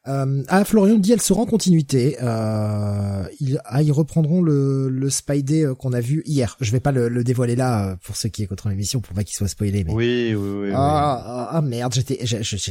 [0.07, 2.17] Euh, ah, Florian dit, elle sera en continuité.
[2.23, 6.57] Euh, ils, ah, ils reprendront le, le Spidey euh, qu'on a vu hier.
[6.61, 9.25] Je vais pas le, le dévoiler là euh, pour ceux qui écouteront l'émission pour pas
[9.25, 9.83] qu'il soit spoilé.
[9.85, 9.93] Mais...
[9.93, 10.67] oui, oui, oui.
[10.67, 10.73] oui.
[10.75, 12.71] Ah, ah, ah, merde, j'étais, je, je, je,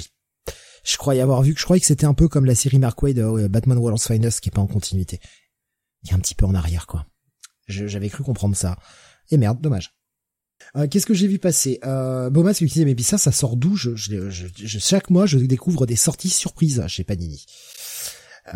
[0.84, 3.02] je croyais avoir vu que je croyais que c'était un peu comme la série Mark
[3.02, 5.20] Wade, euh, Batman World's Finest, qui est pas en continuité,
[6.06, 7.06] qui est un petit peu en arrière, quoi.
[7.68, 8.78] J'avais cru comprendre ça.
[9.32, 9.94] Et merde, dommage.
[10.76, 11.80] Euh, Qu'est-ce que j'ai vu passer?
[11.86, 13.76] Euh, Bomas qui disait mais ça, ça sort d'où?
[13.76, 17.46] Je, je, je, je- chaque mois, je découvre des sorties surprises chez Panini.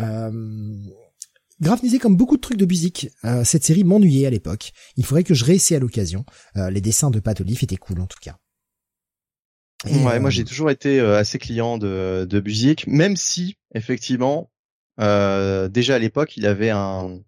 [0.00, 0.76] Euh,
[1.60, 4.72] Graf disait comme beaucoup de trucs de musique, euh, cette série m'ennuyait à l'époque.
[4.96, 6.24] Il faudrait que je réessaie à l'occasion.
[6.56, 8.36] Euh, les dessins de Pat Olive étaient cool en tout cas.
[9.86, 13.56] Et, Ouais, euh, moi j'ai toujours été euh, assez client de, de Busiek, même si
[13.74, 14.50] effectivement
[15.00, 17.20] euh, déjà à l'époque il avait un.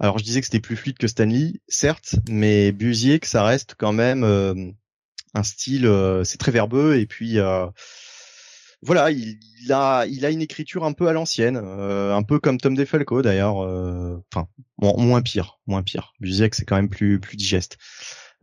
[0.00, 3.92] Alors je disais que c'était plus fluide que Stanley, certes, mais Busiek ça reste quand
[3.92, 4.54] même euh,
[5.34, 7.66] un style, euh, c'est très verbeux et puis euh,
[8.80, 12.38] voilà, il, il a il a une écriture un peu à l'ancienne, euh, un peu
[12.38, 14.46] comme Tom DeFalco d'ailleurs, euh, enfin
[14.78, 16.12] bon, moins pire, moins pire.
[16.20, 17.76] Busiek c'est quand même plus plus digeste.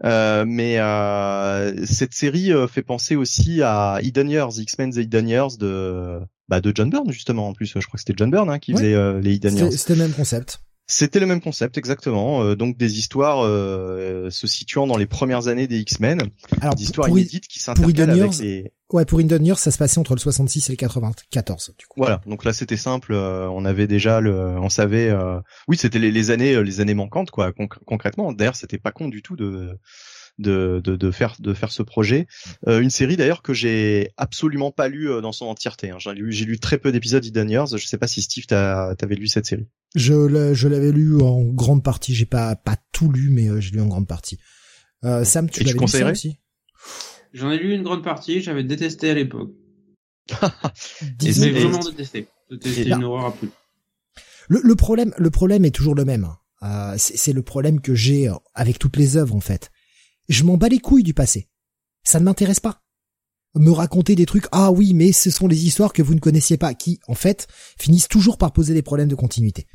[0.03, 5.29] Euh, mais euh, cette série euh, fait penser aussi à Hidden Years, X-Men The Hidden
[5.29, 6.19] Years de
[6.49, 7.67] bah, de John Byrne justement en plus.
[7.67, 9.71] Je crois que c'était John Byrne hein, qui faisait les Hidden Years.
[9.71, 10.59] C'était le même concept.
[10.87, 12.43] C'était le même concept exactement.
[12.43, 16.21] euh, donc des histoires euh, se situant dans les premières années des X-Men,
[16.61, 18.71] Alors des histoires pour, inédites qui s'intercalent avec les.
[18.93, 21.99] ouais, pour Years, ça se passait entre le 66 et le 94 du coup.
[22.01, 22.21] Voilà.
[22.27, 23.13] Donc là c'était simple.
[23.13, 25.09] euh, on avait déjà le, on savait.
[25.09, 27.49] euh, Oui, c'était les, les années, euh, les années manquantes quoi.
[27.49, 28.31] conc- concrètement.
[28.31, 29.79] D'ailleurs, c'était pas con du tout de
[30.37, 32.27] de, de, de faire de faire ce projet.
[32.67, 35.91] Euh, une série d'ailleurs que j'ai absolument pas lu euh, dans son entièreté.
[35.91, 35.97] hein.
[35.99, 37.77] J'ai lu j'ai lu très peu d'épisodes Hidden Years.
[37.77, 39.67] Je sais pas si Steve t'as t'avais lu cette série.
[39.95, 42.13] Je l'ai- je l'avais lu en grande partie.
[42.13, 44.37] J'ai pas pas tout lu, mais euh, j'ai lu en grande partie.
[45.03, 46.37] Euh, Sam, tu Et tu conseillerais aussi?
[47.33, 49.51] J'en ai lu une grande partie, j'avais détesté à l'époque.
[51.21, 52.27] Mais vraiment détesté.
[52.49, 53.51] C'était et- une horreur absolue.
[54.47, 56.27] Le, le problème, le problème est toujours le même.
[56.63, 59.71] Euh, c'est c'est le problème que j'ai avec toutes les œuvres en fait.
[60.27, 61.49] Je m'en bats les couilles du passé.
[62.03, 62.81] Ça ne m'intéresse pas.
[63.55, 66.57] Me raconter des trucs, ah oui, mais ce sont les histoires que vous ne connaissiez
[66.57, 67.47] pas, qui, en fait,
[67.77, 69.65] finissent toujours par poser des problèmes de continuité.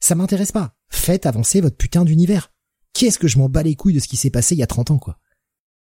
[0.00, 0.74] Ça m'intéresse pas.
[0.88, 2.52] Faites avancer votre putain d'univers.
[2.94, 4.66] Qu'est-ce que je m'en bats les couilles de ce qui s'est passé il y a
[4.66, 5.18] 30 ans, quoi?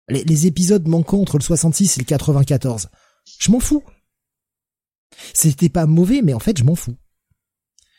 [0.08, 2.88] Les, les épisodes manquants entre le 66 et le 94.
[3.38, 3.82] Je m'en fous.
[5.34, 6.96] C'était pas mauvais, mais en fait, je m'en fous.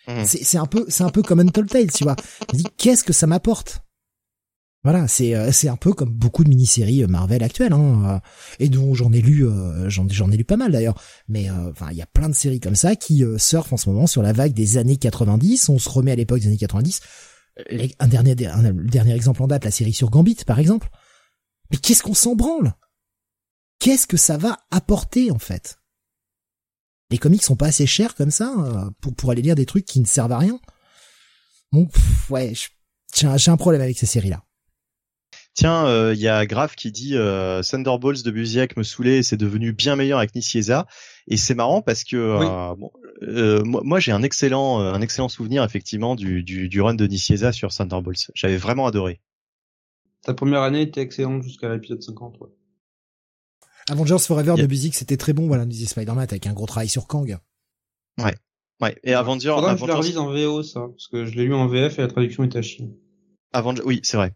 [0.08, 0.26] Mhm.
[0.26, 2.16] C'est un peu c'est un peu comme Untold Tales, tu vois.
[2.52, 3.82] Je dis qu'est-ce que ça m'apporte?
[4.86, 8.20] Voilà, c'est euh, c'est un peu comme beaucoup de mini-séries euh, Marvel actuelles hein, euh,
[8.60, 9.44] et dont j'en ai lu
[9.88, 11.02] j'en j'en ai lu pas mal d'ailleurs.
[11.28, 14.06] Mais enfin, il y a plein de séries comme ça qui surfent en ce moment
[14.06, 17.02] sur la vague des années 90, on se remet à l'époque des années 90.
[17.72, 20.90] Euh, Un dernier un, dernier exemple en date, la série sur Gambit par exemple.
[21.72, 22.76] Mais qu'est-ce qu'on s'en branle?
[23.80, 25.80] Qu'est-ce que ça va apporter en fait?
[27.10, 30.00] Les comics sont pas assez chers comme ça pour pour aller lire des trucs qui
[30.00, 30.60] ne servent à rien.
[31.72, 31.92] Donc
[32.30, 32.54] ouais,
[33.16, 34.45] j'ai un problème avec ces séries là.
[35.56, 39.38] Tiens, il y a Graf qui dit euh, Thunderbolts de Busiek me saoulait et c'est
[39.38, 40.86] devenu bien meilleur avec Nicieza.
[41.28, 42.92] Et c'est marrant parce que euh, bon,
[43.22, 46.94] euh, moi, moi, j'ai un excellent euh, un excellent souvenir effectivement du, du, du run
[46.96, 48.32] de Nicieza sur Thunderbolts.
[48.36, 49.22] J'avais vraiment adoré.
[50.24, 52.36] Ta première année était excellente jusqu'à l'épisode 50.
[52.42, 52.50] Ouais.
[53.90, 54.64] Avengers Forever Yeah.
[54.64, 57.38] de musique c'était très bon, voilà, nous disait Spider-Man avec un gros travail sur Kang.
[58.18, 58.36] Ouais.
[59.04, 61.46] Et Avengers, Faudra que je la Avengers, relise en VO, ça, parce que je l'ai
[61.46, 62.90] lu en VF et la traduction est à chier.
[63.54, 64.34] Avengers- oui, c'est vrai.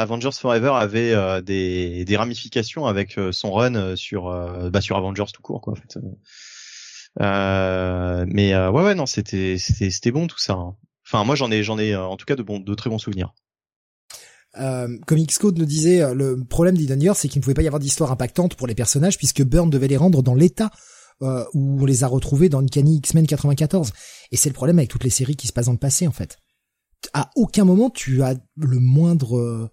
[0.00, 4.24] Avengers Forever avait euh, des, ramifications avec euh, son run euh, sur
[4.70, 5.74] bah, sur Avengers tout court quoi
[7.20, 10.54] mais ouais ouais non c'était c'était c'était bon tout ça.
[10.54, 10.76] hein.
[11.06, 13.34] Enfin moi j'en ai j'en ai en tout cas de bons de très bons souvenirs.
[14.56, 17.80] Euh, Comics Code nous disait le problème d'Eden c'est qu'il ne pouvait pas y avoir
[17.80, 20.70] d'histoire impactante pour les personnages puisque Byrne devait les rendre dans l'état
[21.20, 23.92] où on les a retrouvés dans Uncanny X-Men 94.
[24.30, 26.12] Et c'est le problème avec toutes les séries qui se passent dans le passé en
[26.12, 26.38] fait.
[27.12, 29.70] À aucun moment tu as le moindre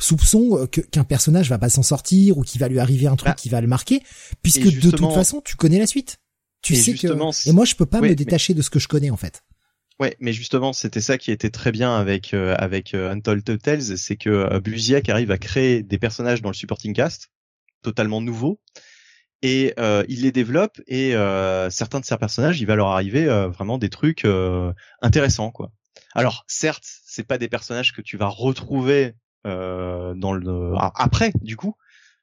[0.00, 3.16] soupçon euh, que- qu'un personnage va pas s'en sortir ou qu'il va lui arriver un
[3.16, 4.02] truc Bah, qui va le marquer
[4.42, 6.18] puisque de toute façon tu connais la suite.
[6.62, 7.06] Tu sais que
[7.48, 9.16] et moi je peux pas ouais, me mais- détacher de ce que je connais en
[9.16, 9.42] fait.
[9.98, 13.98] Ouais, mais justement, c'était ça qui était très bien avec euh, avec euh, Untold Tales,
[13.98, 17.28] c'est que euh, Busiek arrive à créer des personnages dans le supporting cast
[17.82, 18.60] totalement nouveaux
[19.42, 23.26] et euh, il les développe et euh, certains de ces personnages, il va leur arriver
[23.26, 24.72] euh, vraiment des trucs euh,
[25.02, 25.70] intéressants quoi.
[26.14, 29.14] Alors certes, c'est pas des personnages que tu vas retrouver
[29.44, 31.74] dans le a- après du coup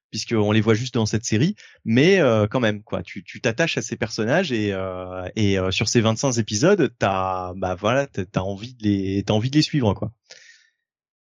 [0.10, 3.82] puisqu'on les voit juste dans cette série, mais euh, quand même quoi, tu t'attaches à
[3.82, 8.74] ces personnages et euh, et euh, sur ces 25 épisodes, t'as bah voilà, t'as envie
[8.76, 10.12] de les t'as envie de les suivre quoi.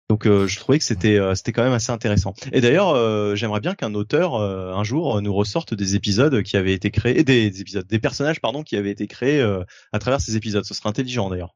[0.09, 2.35] Donc euh, je trouvais que c'était euh, c'était quand même assez intéressant.
[2.53, 6.43] Et d'ailleurs, euh, j'aimerais bien qu'un auteur euh, un jour euh, nous ressorte des épisodes
[6.43, 9.63] qui avaient été créés, des, des épisodes, des personnages pardon qui avaient été créés euh,
[9.93, 10.65] à travers ces épisodes.
[10.65, 11.55] Ce serait intelligent d'ailleurs.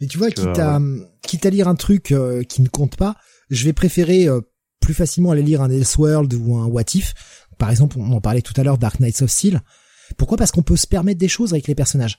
[0.00, 0.80] Mais tu vois, quitte à,
[1.22, 3.16] quitte à lire un truc euh, qui ne compte pas,
[3.50, 4.40] je vais préférer euh,
[4.80, 7.14] plus facilement aller lire un Elseworld ou un What If.
[7.58, 9.60] Par exemple, on en parlait tout à l'heure, Dark Knights of Steel.
[10.16, 10.38] Pourquoi?
[10.38, 12.18] Parce qu'on peut se permettre des choses avec les personnages.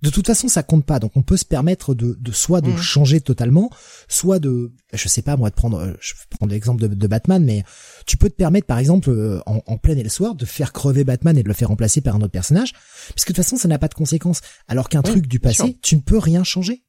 [0.00, 0.98] De toute façon, ça compte pas.
[0.98, 2.76] Donc, on peut se permettre de, de soit de Mhm.
[2.78, 3.70] changer totalement,
[4.08, 7.06] soit de, je sais pas moi, de prendre, euh, je vais prendre l'exemple de, de
[7.06, 7.62] Batman, mais
[8.04, 11.38] tu peux te permettre, par exemple, euh, en, en plein Elseworld, de faire crever Batman
[11.38, 12.72] et de le faire remplacer par un autre personnage,
[13.14, 14.40] puisque de toute façon, ça n'a pas de conséquences.
[14.66, 15.68] Alors qu'un Oui, truc du passé, sûr.
[15.82, 16.82] tu ne peux rien changer.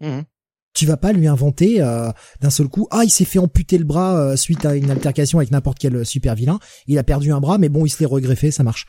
[0.00, 0.24] Mhm.
[0.72, 2.10] Tu vas pas lui inventer euh,
[2.40, 5.38] d'un seul coup, ah, il s'est fait amputer le bras euh, suite à une altercation
[5.38, 6.60] avec n'importe quel euh, super vilain.
[6.86, 8.86] Il a perdu un bras, mais bon, il se l'est regreffé, ça marche.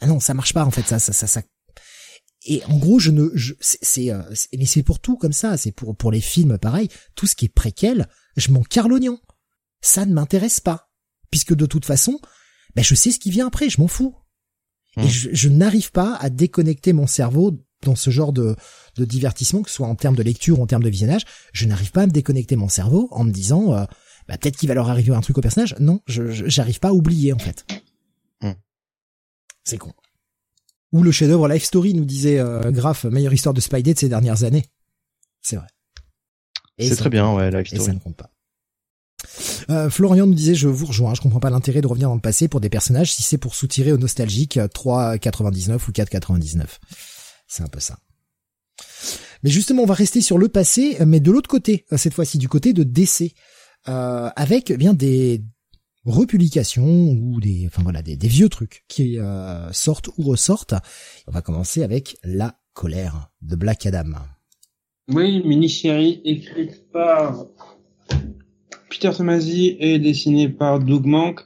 [0.00, 1.42] Ah non, ça marche pas en fait, ça, ça, ça, ça.
[2.46, 4.22] Et en gros, je ne, je, c'est, euh,
[4.58, 5.56] mais c'est pour tout comme ça.
[5.56, 6.88] C'est pour pour les films, pareil.
[7.14, 9.18] Tout ce qui est préquel, je m'en carre l'oignon.
[9.80, 10.90] Ça ne m'intéresse pas,
[11.30, 12.18] puisque de toute façon,
[12.74, 14.16] ben je sais ce qui vient après, je m'en fous.
[14.96, 15.08] Et Hmm.
[15.08, 18.56] je, je n'arrive pas à déconnecter mon cerveau dans ce genre de,
[18.96, 21.22] de divertissement, que ce soit en termes de lecture ou en termes de visionnage.
[21.52, 23.84] Je n'arrive pas à me déconnecter mon cerveau en me disant, euh,
[24.28, 25.74] bah, peut-être qu'il va leur arriver un truc au personnage.
[25.80, 27.64] Non, je, j'arrive pas à oublier en fait.
[28.40, 28.52] Hmm.
[29.64, 29.92] C'est con.
[30.92, 34.08] Ou le chef-d'œuvre Life Story nous disait euh, Graf, meilleure histoire de Spidey de ces
[34.08, 34.64] dernières années.
[35.42, 35.66] C'est vrai.
[36.78, 37.50] C'est très bien, ouais.
[37.50, 37.96] Life Et ça Story.
[37.96, 38.30] ne compte pas.
[39.70, 42.20] Euh, Florian nous disait, je vous rejoins, je comprends pas l'intérêt de revenir dans le
[42.20, 46.64] passé pour des personnages si c'est pour soutirer aux nostalgiques euh, 3,99 ou 4,99.
[47.54, 48.00] C'est un peu ça.
[49.44, 52.36] Mais justement, on va rester sur le passé, mais de l'autre côté, euh, cette fois-ci
[52.36, 53.32] du côté de DC,
[53.86, 55.40] euh, avec eh bien des
[56.04, 60.74] republications ou des, enfin voilà, des, vieux trucs qui euh, sortent ou ressortent.
[61.28, 64.14] On va commencer avec La colère de Black Adam.
[65.12, 67.46] Oui, mini-série écrite par
[68.90, 71.38] Peter Tomasi et dessinée par Doug Mank,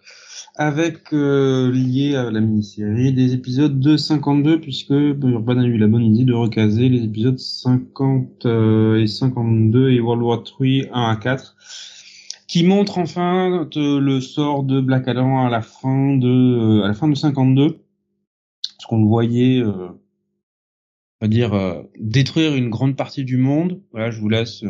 [0.58, 5.86] avec euh, lié à la mini-série des épisodes de 52, puisque Urban a eu la
[5.86, 11.10] bonne idée de recaser les épisodes 50 euh, et 52 et World War 3 1
[11.10, 11.56] à 4,
[12.48, 16.88] qui montrent enfin euh, le sort de Black Adam à la fin de euh, à
[16.88, 17.78] la fin de 52,
[18.60, 19.62] parce qu'on le voyait.
[19.62, 19.94] on
[21.20, 23.80] va dire détruire une grande partie du monde.
[23.92, 24.64] Voilà, je vous laisse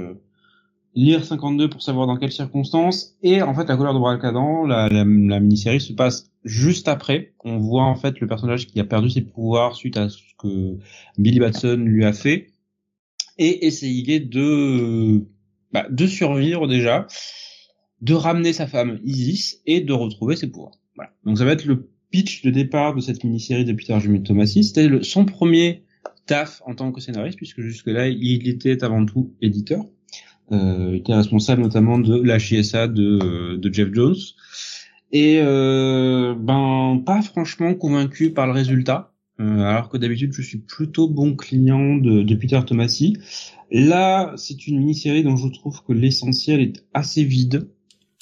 [0.94, 3.16] lire 52 pour savoir dans quelles circonstances.
[3.22, 6.88] Et en fait, la colère de Black Adam, la, la, la mini-série se passe juste
[6.88, 7.34] après.
[7.44, 10.78] On voit en fait le personnage qui a perdu ses pouvoirs suite à ce que
[11.18, 12.50] Billy Batson lui a fait
[13.38, 15.24] et essayer de
[15.72, 17.06] bah, de survivre déjà,
[18.00, 20.78] de ramener sa femme Isis et de retrouver ses pouvoirs.
[20.96, 21.12] Voilà.
[21.24, 24.64] Donc ça va être le pitch de départ de cette mini-série de Peter Jimmy Tomasi.
[24.64, 25.84] C'était son premier
[26.26, 29.84] taf en tant que scénariste, puisque jusque-là, il était avant tout éditeur.
[30.50, 34.16] Euh, était responsable notamment de la JSA de, euh, de Jeff Jones.
[35.12, 40.58] Et euh, ben pas franchement convaincu par le résultat, euh, alors que d'habitude je suis
[40.58, 43.16] plutôt bon client de, de Peter Tomasi.
[43.70, 47.68] Là, c'est une mini-série dont je trouve que l'essentiel est assez vide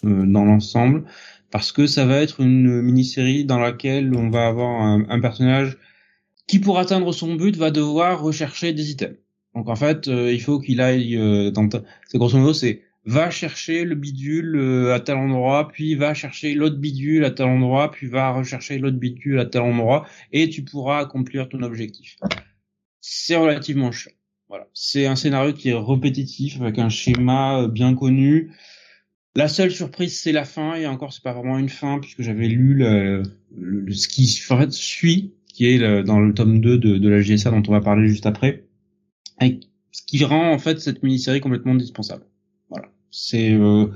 [0.05, 1.05] euh, dans l'ensemble,
[1.51, 5.79] parce que ça va être une mini-série dans laquelle on va avoir un, un personnage
[6.47, 9.17] qui pour atteindre son but va devoir rechercher des items.
[9.57, 12.83] Donc en fait, euh, il faut qu'il aille euh, dans ta- c'est grosso modo c'est
[13.07, 17.47] va chercher le bidule euh, à tel endroit, puis va chercher l'autre bidule à tel
[17.47, 22.17] endroit, puis va rechercher l'autre bidule à tel endroit et tu pourras accomplir ton objectif.
[23.01, 24.13] C'est relativement chiant.
[24.49, 28.53] Voilà, c'est un scénario qui est répétitif avec un schéma bien connu.
[29.35, 32.49] La seule surprise, c'est la fin, et encore, c'est pas vraiment une fin, puisque j'avais
[32.49, 33.23] lu le,
[33.57, 37.09] le- ce qui en fait, suit, qui est le- dans le tome 2 de, de
[37.09, 38.66] la JSA dont on va parler juste après,
[39.41, 39.61] et
[39.93, 42.25] ce qui rend en fait cette mini-série complètement indispensable.
[42.69, 43.87] Voilà, c'est euh,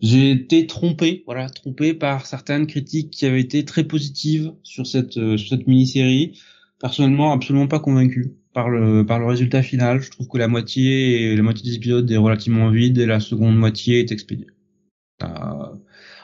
[0.00, 5.16] j'ai été trompé, voilà, trompé par certaines critiques qui avaient été très positives sur cette
[5.16, 6.38] euh, sur cette mini-série.
[6.80, 10.00] Personnellement, absolument pas convaincu par le par le résultat final.
[10.00, 13.56] Je trouve que la moitié la moitié des épisodes est relativement vide et la seconde
[13.56, 14.48] moitié est expédiée.
[15.22, 15.26] Euh,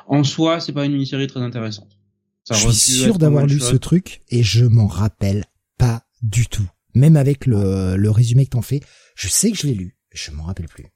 [0.07, 1.99] en soi, c'est pas une mini-série très intéressante.
[2.45, 5.45] Ça je suis sûr d'avoir lu ce truc et je m'en rappelle
[5.79, 6.69] pas du tout.
[6.97, 8.81] Même avec le, le résumé que t'en fais,
[9.15, 10.87] je sais que je l'ai lu, je m'en rappelle plus.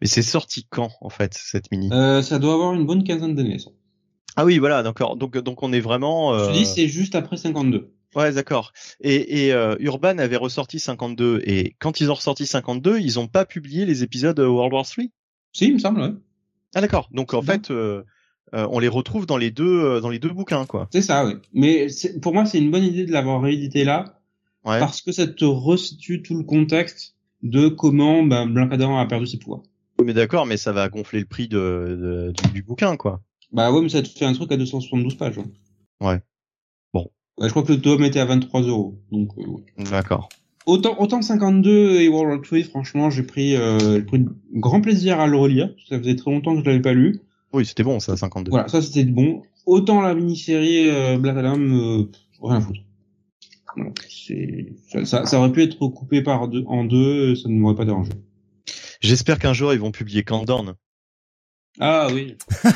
[0.00, 1.90] Mais c'est sorti quand en fait cette mini?
[1.92, 3.58] Euh, ça doit avoir une bonne quinzaine d'années.
[3.58, 3.70] ça.
[4.34, 5.16] Ah oui, voilà, d'accord.
[5.16, 6.36] Donc donc on est vraiment.
[6.38, 7.92] Je euh, te dis, c'est juste après 52.
[8.14, 8.72] Ouais, d'accord.
[9.00, 13.28] Et, et euh, Urban avait ressorti 52 et quand ils ont ressorti 52, ils ont
[13.28, 15.04] pas publié les épisodes euh, World War 3
[15.52, 16.00] Si, il me semble.
[16.00, 16.12] Ouais.
[16.74, 17.08] Ah d'accord.
[17.12, 18.02] Donc en C'est fait, euh,
[18.54, 20.88] euh, on les retrouve dans les deux euh, dans les deux bouquins quoi.
[20.92, 21.34] C'est ça, oui.
[21.52, 21.86] Mais
[22.22, 24.15] pour moi, c'est une bonne idée de l'avoir réédité là,
[24.66, 24.80] Ouais.
[24.80, 29.26] parce que ça te resitue tout le contexte de comment ben, Blanc Adam a perdu
[29.26, 29.62] ses pouvoirs.
[29.98, 33.20] Oui, mais d'accord, mais ça va gonfler le prix de, de- du, du bouquin quoi.
[33.52, 35.38] Bah ouais, mais ça te fait un truc à 272 pages.
[35.38, 35.44] hein.
[36.04, 36.20] Ouais.
[36.92, 37.08] Bon.
[37.38, 38.98] Ouais, je crois que le tome était à 23 euros.
[39.12, 39.84] Donc, euh, ouais.
[39.90, 40.28] D'accord.
[40.66, 45.28] Autant, autant 52 et World War 3, franchement, j'ai pris, euh, pris grand plaisir à
[45.28, 45.70] le relire.
[45.88, 47.20] Ça faisait très longtemps que je l'avais pas lu.
[47.52, 48.50] Oui, c'était bon ça 52.
[48.50, 49.42] Voilà, ça c'était bon.
[49.64, 52.10] Autant la mini-série euh, Black Adam, euh,
[52.42, 52.80] rien à foutre.
[55.04, 58.12] Ça, ça, aurait pu être coupé par deux, en deux, ça ne m'aurait pas dérangé.
[59.00, 60.74] J'espère qu'un jour ils vont publier Countdown.
[61.78, 62.36] Ah oui.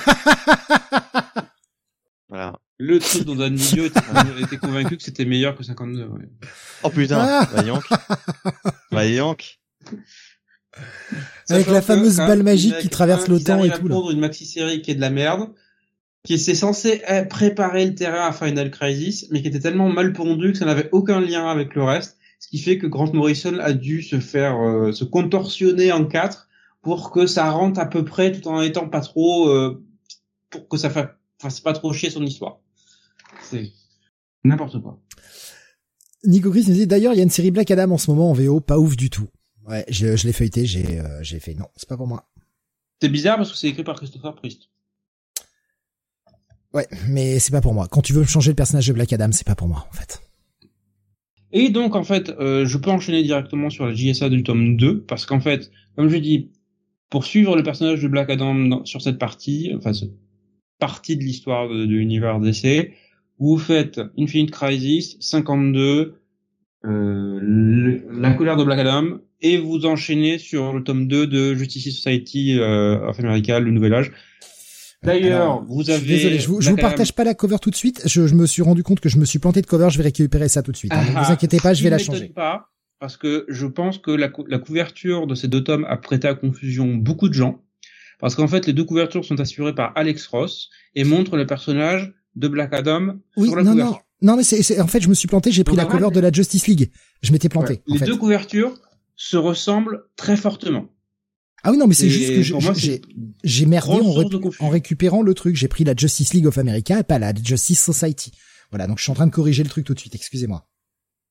[2.28, 2.58] voilà.
[2.78, 4.00] Le truc dont Dan Video était,
[4.40, 6.04] était convaincu que c'était meilleur que 52.
[6.04, 6.28] Ouais.
[6.82, 7.48] Oh putain, ah
[8.90, 9.06] bah
[11.48, 13.88] Avec la fameuse balle magique qui traverse le temps et tout.
[13.88, 13.96] Là.
[14.10, 15.50] une maxi-série qui est de la merde,
[16.24, 20.52] qui était censé préparer le terrain à Final Crisis, mais qui était tellement mal pondu
[20.52, 23.72] que ça n'avait aucun lien avec le reste, ce qui fait que Grant Morrison a
[23.72, 26.48] dû se faire euh, se contorsionner en quatre
[26.82, 29.84] pour que ça rentre à peu près tout en étant pas trop euh,
[30.48, 30.90] pour que ça
[31.38, 32.58] fasse pas trop chier son histoire.
[33.42, 33.70] C'est
[34.42, 34.98] n'importe quoi.
[36.24, 38.30] Nico Chris nous dit d'ailleurs il y a une série Black Adam en ce moment
[38.30, 39.28] en VO pas ouf du tout.
[39.68, 42.30] Ouais, je, je l'ai feuilleté, j'ai euh, j'ai fait non, c'est pas pour moi.
[43.02, 44.69] C'est bizarre parce que c'est écrit par Christopher Priest.
[46.72, 47.88] Ouais, mais c'est pas pour moi.
[47.90, 50.22] Quand tu veux changer le personnage de Black Adam, c'est pas pour moi en fait.
[51.52, 55.02] Et donc en fait, euh, je peux enchaîner directement sur la JSA du tome 2
[55.02, 56.50] parce qu'en fait, comme je dis,
[57.08, 60.12] pour suivre le personnage de Black Adam sur cette partie, enfin cette
[60.78, 62.92] partie de l'histoire de, l'univers DC,
[63.38, 66.20] vous faites Infinite Crisis, 52,
[66.84, 71.96] euh, La colère de Black Adam, et vous enchaînez sur le tome 2 de Justice
[71.96, 74.12] Society euh, of America, le nouvel âge.
[75.02, 76.06] D'ailleurs, vous avez.
[76.06, 78.02] Désolé, je vous, je vous partage pas la cover tout de suite.
[78.06, 79.88] Je, je, me suis rendu compte que je me suis planté de cover.
[79.90, 80.92] Je vais récupérer ça tout de suite.
[80.92, 81.02] Hein.
[81.02, 82.28] ne vous ah, inquiétez pas, je vais la changer.
[82.28, 82.68] Pas,
[82.98, 86.34] parce que je pense que la, la couverture de ces deux tomes a prêté à
[86.34, 87.62] confusion beaucoup de gens.
[88.18, 92.12] Parce qu'en fait, les deux couvertures sont assurées par Alex Ross et montrent le personnage
[92.36, 94.02] de Black Adam oui, sur la non, couverture.
[94.20, 95.50] Non, non, mais c'est, en fait, je me suis planté.
[95.50, 96.90] J'ai pris la cover de la Justice League.
[97.22, 97.82] Je m'étais planté.
[97.86, 98.74] Les deux couvertures
[99.16, 100.86] se ressemblent très fortement.
[101.62, 102.42] Ah oui, non, mais c'est juste que
[102.74, 103.02] j'ai,
[103.44, 104.00] j'ai merdé
[104.60, 105.56] en, récupérant le truc.
[105.56, 108.32] J'ai pris la Justice League of America et pas la Justice Society.
[108.70, 110.14] Voilà, donc je suis en train de corriger le truc tout de suite.
[110.14, 110.66] Excusez-moi.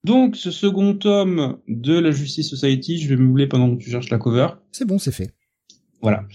[0.04, 4.10] Donc, ce second tome de la Justice Society, je vais meubler pendant que tu cherches
[4.10, 4.48] la cover.
[4.72, 5.34] C'est bon, c'est fait.
[6.02, 6.26] Voilà.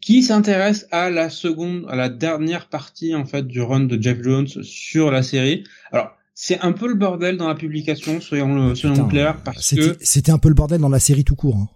[0.00, 4.22] Qui s'intéresse à la seconde, à la dernière partie, en fait, du run de Jeff
[4.22, 5.64] Jones sur la série.
[5.92, 9.96] Alors, c'est un peu le bordel dans la publication, soyons, soyons clairs, parce que...
[10.00, 11.68] C'était un peu le bordel dans la série tout court, hein.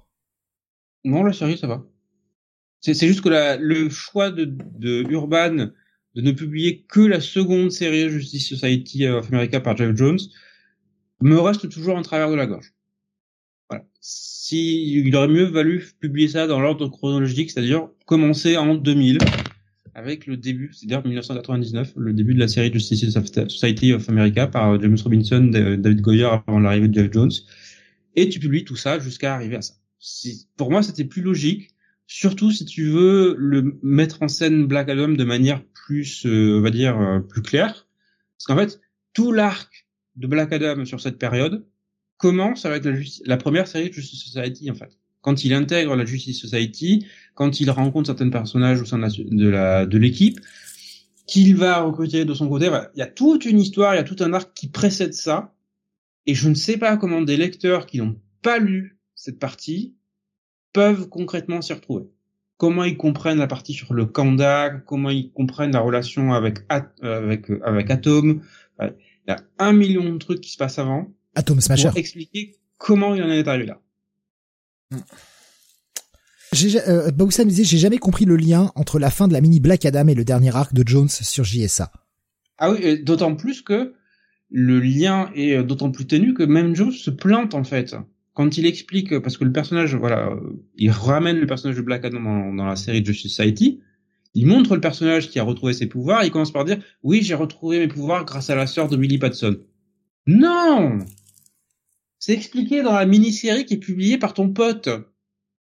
[1.04, 1.84] Non, la série, ça va.
[2.80, 4.44] C'est juste que le choix de,
[4.78, 5.70] de Urban
[6.14, 10.18] de ne publier que la seconde série Justice Society of America par Jeff Jones
[11.22, 12.72] me reste toujours en travers de la gorge.
[13.68, 13.84] Voilà.
[14.00, 19.18] Si il aurait mieux valu publier ça dans l'ordre chronologique, c'est-à-dire commencer en 2000
[19.94, 24.80] avec le début, c'est-à-dire 1999, le début de la série Justice Society of America par
[24.80, 27.32] James Robinson, David Goyer avant l'arrivée de Jeff Jones,
[28.16, 29.74] et tu publies tout ça jusqu'à arriver à ça
[30.56, 31.70] pour moi, c'était plus logique,
[32.06, 36.60] surtout si tu veux le mettre en scène Black Adam de manière plus, euh, on
[36.60, 37.86] va dire, euh, plus claire.
[38.36, 38.80] Parce qu'en fait,
[39.12, 41.66] tout l'arc de Black Adam sur cette période
[42.16, 42.92] commence avec la,
[43.24, 44.98] la première série de Justice Society, en fait.
[45.20, 49.84] Quand il intègre la Justice Society, quand il rencontre certains personnages au sein de la
[49.84, 50.40] de l'équipe,
[51.26, 52.70] qu'il va recruter de son côté.
[52.94, 55.54] Il y a toute une histoire, il y a tout un arc qui précède ça.
[56.26, 59.94] Et je ne sais pas comment des lecteurs qui n'ont pas lu cette partie
[60.72, 62.06] peuvent concrètement s'y retrouver.
[62.56, 67.18] Comment ils comprennent la partie sur le Kanda, comment ils comprennent la relation avec euh,
[67.18, 68.40] avec euh, avec Atom.
[68.80, 68.94] Il
[69.28, 71.12] y a un million de trucs qui se passent avant.
[71.34, 71.88] Atom Smasher.
[71.88, 73.80] Pour expliquer comment il en est arrivé là.
[76.52, 79.60] J'ai, euh, me disait, j'ai jamais compris le lien entre la fin de la mini
[79.60, 81.92] Black Adam et le dernier arc de Jones sur JSA.
[82.56, 83.92] Ah oui, d'autant plus que
[84.48, 87.94] le lien est d'autant plus ténu que même Jones se plante en fait
[88.34, 90.30] quand il explique, parce que le personnage, voilà,
[90.76, 93.80] il ramène le personnage de Black Adam dans, la série de Justice Society,
[94.34, 97.34] il montre le personnage qui a retrouvé ses pouvoirs, il commence par dire, oui, j'ai
[97.34, 99.58] retrouvé mes pouvoirs grâce à la sœur de Millie Patson.
[100.26, 100.98] Non!
[102.18, 104.88] C'est expliqué dans la mini-série qui est publiée par ton pote.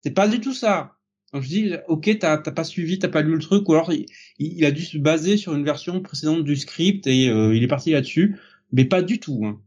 [0.03, 0.97] C'est pas du tout ça.
[1.31, 3.91] Donc je dis, ok, t'as pas suivi, t'as pas lu le truc, ou alors
[4.39, 7.67] il, a dû se baser sur une version précédente du script et euh, il est
[7.67, 8.37] parti là-dessus,
[8.73, 9.45] mais pas du tout.
[9.45, 9.61] Hein.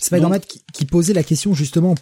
[0.00, 1.94] Spider-Man qui, qui, posait la question justement,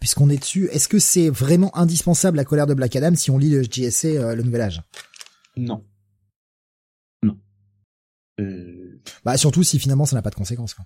[0.00, 3.38] puisqu'on est dessus, est-ce que c'est vraiment indispensable la colère de Black Adam si on
[3.38, 4.82] lit le JSC, euh, le Nouvel Âge?
[5.56, 5.84] Non.
[7.22, 7.38] Non.
[8.40, 9.00] Euh...
[9.24, 10.76] Bah surtout si finalement ça n'a pas de conséquences.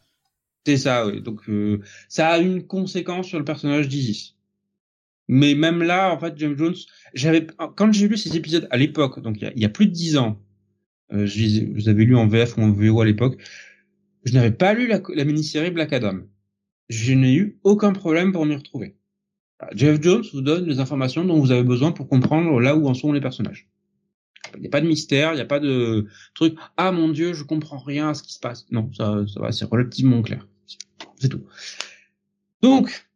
[0.66, 1.22] C'est ça, oui.
[1.22, 4.34] Donc euh, ça a une conséquence sur le personnage d'Isis.
[5.28, 6.74] Mais même là, en fait, James Jones,
[7.14, 10.16] j'avais quand j'ai lu ces épisodes à l'époque, donc il y, a, plus de dix
[10.16, 10.40] ans,
[11.12, 13.38] euh, je, les, je les avais lus en VF ou en VO à l'époque
[14.24, 16.20] je n'avais pas lu la, mini-série Black Adam.
[16.88, 18.96] Je n'ai eu aucun problème pour m'y retrouver.
[19.74, 22.94] Jeff Jones vous donne les informations dont vous avez besoin pour comprendre là où en
[22.94, 23.68] sont les personnages.
[24.54, 26.56] Il n'y a pas de mystère, il n'y a pas de truc.
[26.76, 28.66] Ah mon dieu, je comprends rien à ce qui se passe.
[28.70, 30.46] Non, ça, ça va, c'est relativement clair.
[31.18, 31.44] C'est tout.
[32.62, 33.08] Donc,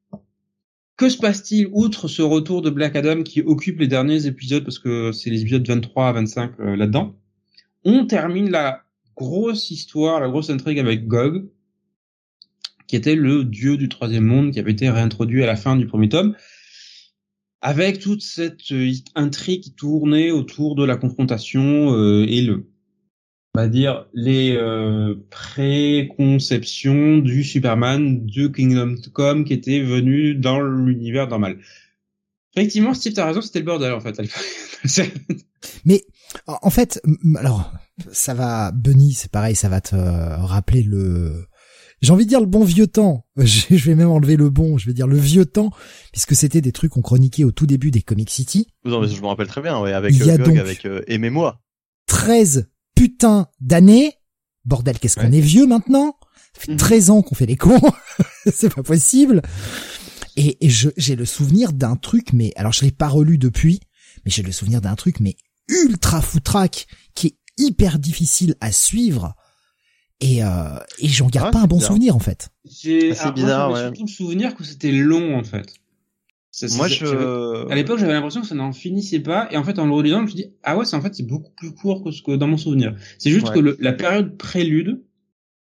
[0.96, 4.78] que se passe-t-il outre ce retour de Black Adam qui occupe les derniers épisodes parce
[4.78, 7.16] que c'est les épisodes 23 à 25 euh, là-dedans?
[7.84, 8.81] On termine la
[9.16, 11.48] grosse histoire, la grosse intrigue avec Gog,
[12.86, 15.86] qui était le dieu du troisième monde qui avait été réintroduit à la fin du
[15.86, 16.36] premier tome,
[17.62, 22.66] avec toute cette euh, intrigue qui tournait autour de la confrontation euh, et le
[23.54, 30.62] on va dire les euh, préconceptions du Superman de Kingdom Come qui était venu dans
[30.62, 31.58] l'univers normal.
[32.56, 34.20] Effectivement, Steve, t'as raison, c'était le bordel en fait.
[35.84, 36.02] Mais
[36.46, 37.00] en fait,
[37.36, 37.72] alors
[38.10, 41.46] ça va, Bunny, c'est pareil, ça va te rappeler le,
[42.02, 43.26] j'ai envie de dire le bon vieux temps.
[43.36, 45.70] Je vais même enlever le bon, je vais dire le vieux temps,
[46.12, 48.66] puisque c'était des trucs qu'on chroniquait au tout début des Comic City.
[48.84, 51.60] Non, mais je me rappelle très bien, ouais, avec euh, Gog, avec euh, Aimez-moi.
[52.06, 54.14] 13 putain d'années.
[54.64, 56.16] Bordel, qu'est-ce qu'on est vieux maintenant?
[56.54, 57.14] Ça fait 13 mhm.
[57.14, 57.80] ans qu'on fait les cons.
[58.52, 59.42] c'est pas possible.
[60.36, 63.80] Et, j'ai le souvenir d'un truc, mais alors je l'ai pas relu depuis,
[64.24, 65.36] mais j'ai le souvenir d'un truc, mais
[65.68, 69.34] ultra foutraque, qui est hyper difficile à suivre.
[70.20, 72.50] Et, euh, et j'en garde ah, pas un bon souvenir en fait.
[73.18, 73.80] Ah, bizarre, ouais.
[73.80, 75.74] surtout le souvenir que c'était long en fait.
[76.76, 77.70] Moi, je...
[77.70, 80.18] À l'époque, j'avais l'impression que ça n'en finissait pas, et en fait, en le relisant,
[80.18, 82.22] je me suis dit, ah ouais, c'est en fait, c'est beaucoup plus court que ce
[82.22, 82.94] que dans mon souvenir.
[83.18, 85.02] C'est juste que la période prélude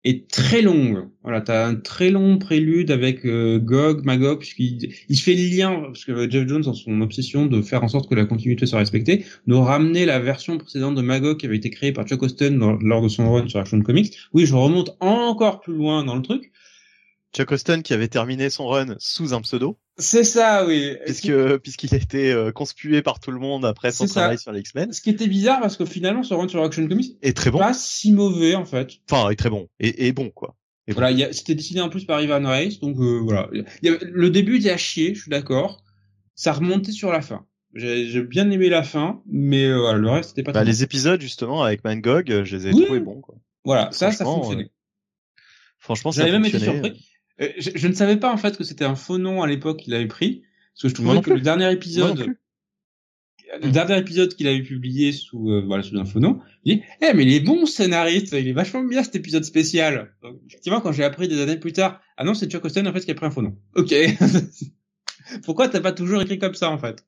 [0.04, 1.08] est très longue.
[1.22, 5.80] Voilà, t'as un très long prélude avec euh, Gog, Magog, puisqu'il il fait le lien,
[5.82, 8.78] parce que Jeff Jones, en son obsession de faire en sorte que la continuité soit
[8.78, 12.58] respectée, nous ramener la version précédente de Magog qui avait été créée par Chuck Austen
[12.58, 14.16] lors de son run sur Action Comics.
[14.32, 16.52] Oui, je remonte encore plus loin dans le truc.
[17.34, 19.78] Chuck Austen qui avait terminé son run sous un pseudo.
[19.98, 20.96] C'est ça, oui.
[21.04, 24.60] Puisque puisqu'il a été euh, conspué par tout le monde après son travail sur les
[24.60, 24.92] X-Men.
[24.92, 27.58] Ce qui était bizarre parce que finalement son run sur Action Comics est très bon.
[27.58, 28.92] Pas si mauvais en fait.
[29.10, 30.54] Enfin, est très bon et, et bon quoi.
[30.86, 33.50] Et voilà, c'était décidé en plus par Ivan Reis, donc euh, voilà.
[33.82, 35.82] le début était à chier, je suis d'accord.
[36.34, 37.44] Ça remontait sur la fin.
[37.74, 40.52] J'ai bien aimé la fin, mais euh, voilà, le reste c'était pas.
[40.52, 43.34] Bah, les épisodes justement avec Mangog, je les ai trouvés bons quoi.
[43.64, 44.70] Voilà, ça, ça fonctionnait.
[45.78, 47.07] franchement, ça J'avais même été surpris.
[47.40, 49.94] Euh, je, ne savais pas en fait que c'était un faux nom à l'époque qu'il
[49.94, 50.42] avait pris,
[50.74, 52.34] parce que je trouvais que le dernier épisode,
[53.62, 56.82] le dernier épisode qu'il avait publié sous euh, voilà sous un faux nom, il dit
[57.00, 60.80] "Eh mais il est bon scénariste, il est vachement bien cet épisode spécial." Donc, effectivement,
[60.80, 63.10] quand j'ai appris des années plus tard, ah non, c'est Chuck Austen en fait qui
[63.10, 63.56] a pris un faux nom.
[63.76, 63.94] Ok.
[65.44, 67.04] Pourquoi t'as pas toujours écrit comme ça en fait?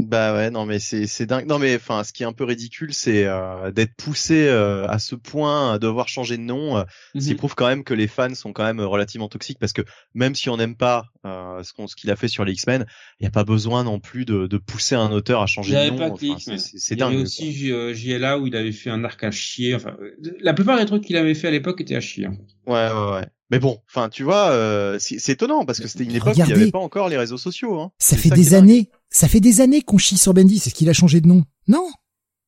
[0.00, 1.46] Bah ouais, non mais c'est c'est dingue.
[1.46, 4.98] Non mais enfin, ce qui est un peu ridicule, c'est euh, d'être poussé euh, à
[4.98, 6.82] ce point à devoir changer de nom, euh,
[7.14, 7.36] ce qui mhm.
[7.36, 9.82] prouve quand même que les fans sont quand même relativement toxiques parce que
[10.12, 12.86] même si on n'aime pas ce qu'on ce qu'il a fait sur les X-Men,
[13.20, 15.90] il n'y a pas besoin non plus de, de pousser un auteur à changer de
[15.90, 16.16] nom.
[16.16, 17.12] c'est dingue.
[17.12, 19.76] Il y avait aussi JLA où il avait fait un arc à chier.
[19.76, 19.96] Enfin,
[20.40, 22.26] la plupart des trucs qu'il avait fait à l'époque étaient à chier.
[22.26, 22.70] Fait.
[22.72, 23.26] Ouais ouais ouais.
[23.54, 26.44] Mais bon, enfin, tu vois, euh, c'est étonnant parce que c'était une époque où il
[26.46, 27.78] n'y avait pas encore les réseaux sociaux.
[27.78, 27.92] Hein.
[28.00, 30.58] Ça fait des années, ça fait des années qu'on chie sur Bendy.
[30.58, 31.44] C'est ce qu'il a changé de nom.
[31.68, 31.88] Non,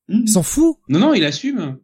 [0.09, 0.23] mmh.
[0.23, 0.75] il s'en fout.
[0.89, 1.79] Non, non, il assume.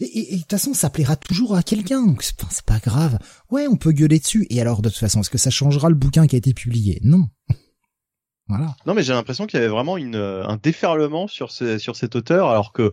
[0.00, 3.18] Et de toute façon, ça plaira toujours à quelqu'un, donc c'est pas grave.
[3.50, 4.46] Ouais, on peut gueuler dessus.
[4.50, 7.00] Et alors, de toute façon, est-ce que ça changera le bouquin qui a été publié?
[7.02, 7.30] Non.
[8.46, 8.76] voilà.
[8.84, 12.14] Non, mais j'ai l'impression qu'il y avait vraiment une, un déferlement sur, ce, sur cet
[12.14, 12.92] auteur, alors que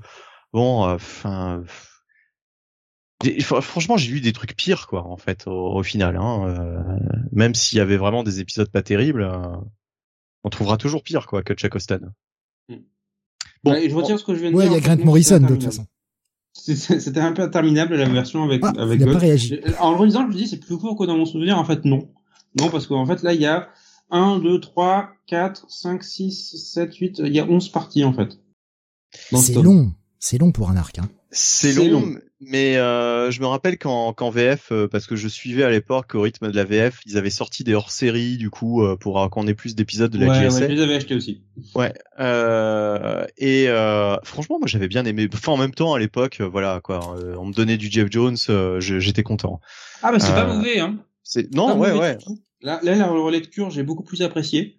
[0.53, 1.59] bon, euh,
[3.61, 6.15] Franchement, j'ai lu des trucs pires, quoi, en fait, au, final.
[6.15, 6.99] Hein, euh,
[7.31, 9.56] même s'il y avait vraiment des épisodes pas terribles, euh,
[10.43, 12.14] on trouvera toujours pire, quoi, que Chuck Austen.
[12.69, 12.75] Hmm.
[13.64, 14.77] Bon, je retire ce que je viens de ouais, dire.
[14.77, 15.85] il y a Grant Morrison, de toute façon.
[16.53, 18.99] C'était un peu interminable la version avec ah, avec.
[18.99, 19.59] Il a pas réagi.
[19.80, 21.57] En le relisant, je me dis c'est plus court que dans mon souvenir.
[21.57, 22.09] En fait, non,
[22.59, 23.69] non, parce qu'en fait là, il y a
[24.09, 28.39] 1, 2, 3, 4, 5, 6, 7, 8, il y a 11 parties en fait.
[29.11, 30.99] C'est long, c'est long pour un arc.
[30.99, 31.09] Hein.
[31.32, 35.69] C'est long, mais euh, je me rappelle qu'en VF, euh, parce que je suivais à
[35.69, 39.30] l'époque au rythme de la VF, ils avaient sorti des hors-séries du coup euh, pour
[39.30, 41.41] qu'on ait plus d'épisodes de la ouais, Ouais, je les avais achetés aussi.
[41.75, 41.93] Ouais.
[43.38, 43.67] et
[44.24, 45.30] franchement, moi j'avais bien aimé.
[45.33, 48.38] Enfin, en même temps, à l'époque, voilà quoi, on me donnait du Jeff Jones,
[48.80, 49.59] j'étais content.
[50.01, 50.98] Ah bah c'est pas mauvais, hein.
[51.24, 52.17] C'est non, ouais, ouais.
[52.61, 54.78] Là, là, la relecture, j'ai beaucoup plus apprécié.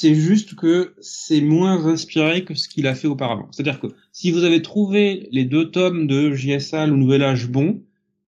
[0.00, 3.48] C'est juste que c'est moins inspiré que ce qu'il a fait auparavant.
[3.50, 7.82] C'est-à-dire que si vous avez trouvé les deux tomes de JSA, le Nouvel Âge bon,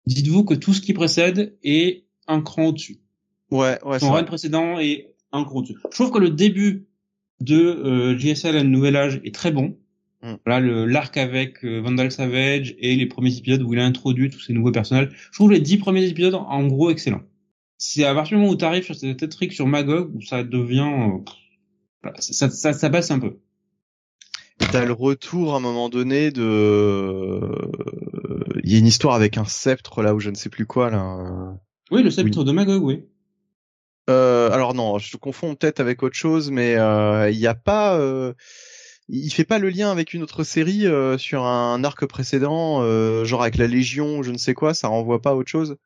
[0.06, 3.00] dites-vous que tout ce qui précède est un cran au-dessus.
[3.50, 3.98] Ouais, ouais.
[3.98, 5.76] Son run précédent est un cran au-dessus.
[5.90, 6.86] Je trouve que le début
[7.40, 9.76] de euh, JSA, le Nouvel Âge est très bon.
[10.22, 10.36] Mm.
[10.46, 14.30] Voilà le l'arc avec euh, Vandal Savage et les premiers épisodes où il a introduit
[14.30, 15.10] tous ces nouveaux personnages.
[15.30, 17.20] Je trouve les dix premiers épisodes en gros excellents.
[17.76, 20.42] C'est à partir du moment où tu arrives sur cette trick sur Magog où ça
[20.42, 21.18] devient euh,
[22.18, 23.36] ça, ça, ça passe un peu.
[24.72, 27.40] T'as le retour à un moment donné de,
[28.62, 30.90] il y a une histoire avec un sceptre là où je ne sais plus quoi
[30.90, 31.56] là.
[31.90, 33.04] Oui, le sceptre de Magog, oui.
[34.08, 37.98] Euh, alors non, je confonds peut-être avec autre chose, mais il n'y a pas
[39.12, 43.24] il fait pas le lien avec une autre série euh, sur un arc précédent, euh,
[43.24, 45.76] genre avec la Légion, je ne sais quoi, ça renvoie pas à autre chose?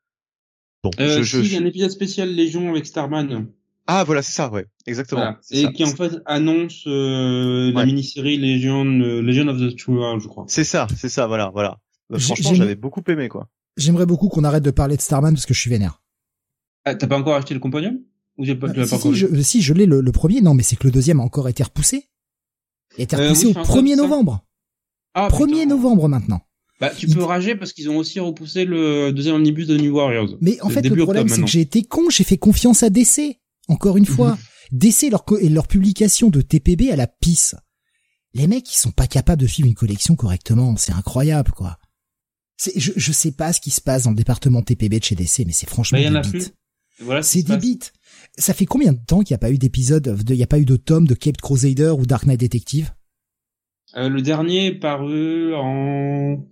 [0.83, 3.47] Bon, euh, je, si, y a un épisode spécial Légion avec Starman.
[3.87, 5.35] Ah voilà, c'est ça, ouais, exactement.
[5.51, 10.27] Et qui en fait annonce euh, la mini-série Légion, Legion of the True World, je
[10.27, 10.45] crois.
[10.47, 11.79] C'est ça, c'est ça, voilà, voilà.
[12.17, 13.47] franchement, j'avais beaucoup aimé quoi.
[13.77, 16.01] J'aimerais beaucoup qu'on arrête de parler de Starman parce que je suis vénère.
[16.85, 17.99] Ah, t'as pas encore acheté le compagnon
[18.37, 20.41] Ou pas, ah, si, si, je, si, je l'ai le, le, premier.
[20.41, 22.09] Non, mais c'est que le deuxième a encore été repoussé.
[22.97, 24.45] Il a été repoussé au 1er novembre.
[25.13, 26.41] Ah, 1er novembre maintenant.
[26.79, 30.37] Bah, tu peux rager parce qu'ils ont aussi repoussé le deuxième omnibus de New Warriors.
[30.41, 33.39] Mais en fait, le problème, c'est que j'ai été con, j'ai fait confiance à DC.
[33.67, 34.37] Encore une fois.
[34.71, 37.55] DC leur, et leur publication de TPB à la pisse.
[38.33, 40.75] Les mecs, ils sont pas capables de suivre une collection correctement.
[40.75, 41.77] C'est incroyable, quoi.
[42.75, 45.43] Je, je sais pas ce qui se passe dans le département TPB de chez DC,
[45.45, 46.45] mais c'est franchement bah, des
[46.99, 47.79] Voilà c'est des bits.
[48.37, 50.59] Ça fait combien de temps qu'il n'y a pas eu d'épisode, il n'y a pas
[50.59, 52.93] eu de tome de Cape Crusader ou Dark Knight Detective?
[53.97, 56.45] Euh, Le dernier est paru en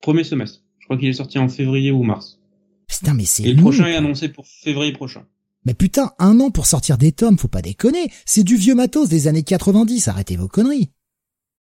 [0.00, 0.62] premier semestre.
[0.78, 2.38] Je crois qu'il est sorti en février ou mars.
[2.86, 3.42] Putain, mais c'est.
[3.42, 5.26] Et le prochain est annoncé pour février prochain.
[5.66, 8.10] Mais putain, un an pour sortir des tomes, faut pas déconner.
[8.24, 10.08] C'est du vieux matos des années 90.
[10.08, 10.90] Arrêtez vos conneries.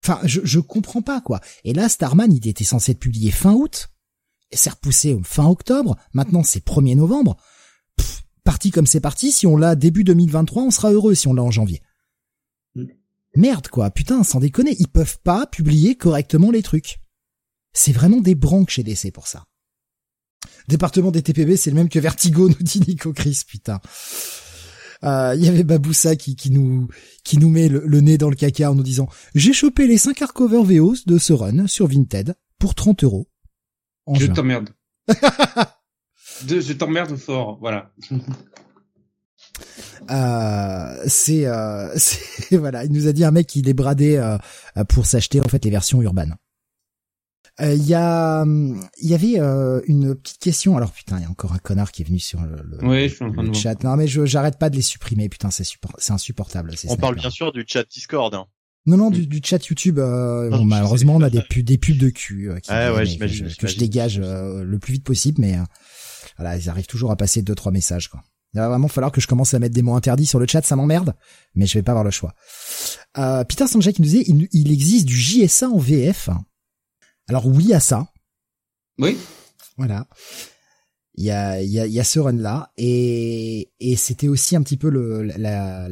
[0.04, 1.40] Enfin, je, je comprends pas, quoi.
[1.64, 3.90] Et là, Starman, il était censé être publié fin août.
[4.52, 5.96] C'est repoussé fin octobre.
[6.14, 7.38] Maintenant, c'est 1er novembre
[8.44, 11.44] parti comme c'est parti, si on l'a début 2023, on sera heureux si on l'a
[11.44, 11.82] en janvier.
[12.76, 12.86] Mm.
[13.36, 17.00] Merde quoi, putain, sans déconner, ils peuvent pas publier correctement les trucs.
[17.74, 19.46] C'est vraiment des branques chez DC pour ça.
[20.68, 23.80] Département des TPB, c'est le même que Vertigo, nous dit Nico Chris, putain.
[25.04, 26.88] Il euh, y avait Baboussa qui, qui nous
[27.24, 30.22] qui nous met le, nez dans le caca en nous disant j'ai chopé les 5
[30.22, 33.28] hardcover VO de ce run sur Vinted pour 30 euros.
[34.14, 34.70] Je t'emmerde.
[36.48, 37.92] je t'emmerde fort, voilà.
[40.10, 41.96] Euh, c'est, euh,
[42.52, 44.38] voilà, il nous a dit un mec qui est bradé euh,
[44.90, 46.36] pour s'acheter en fait les versions urbaines.
[47.60, 49.38] Euh, il y a, il y avait
[49.88, 50.78] une petite question.
[50.78, 53.84] Alors putain, il y a encore un connard qui est venu sur le, chat.
[53.84, 55.30] Non mais je, j'arrête pas de les supprimer.
[55.30, 55.66] Putain, c'est
[55.98, 56.72] c'est insupportable.
[56.88, 58.34] On parle bien sûr du chat Discord.
[58.34, 58.46] Hein.
[58.88, 59.98] Non non du, du chat YouTube.
[59.98, 63.56] bon, malheureusement, on a des pubs, des pubs de cul qui ah, ouais, que, je,
[63.56, 65.58] que je dégage le plus vite possible, mais
[66.38, 68.24] voilà, ils arrivent toujours à passer deux trois messages quoi.
[68.54, 70.62] Il va vraiment falloir que je commence à mettre des mots interdits sur le chat,
[70.62, 71.14] ça m'emmerde,
[71.56, 72.34] mais je vais pas avoir le choix.
[73.18, 76.30] Euh, Peter Sanjay qui nous disait, il, existe du JSA en VF.
[77.28, 78.08] Alors oui à ça.
[78.98, 79.18] Oui.
[79.78, 80.08] Voilà.
[81.16, 84.28] Il y a, il y a, il y a ce run là et, et c'était
[84.28, 85.90] aussi un petit peu le, la,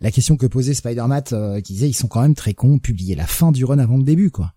[0.00, 3.16] la question que posait Spider-Man euh, qui disait ils sont quand même très cons, publier
[3.16, 4.52] la fin du run avant le début quoi.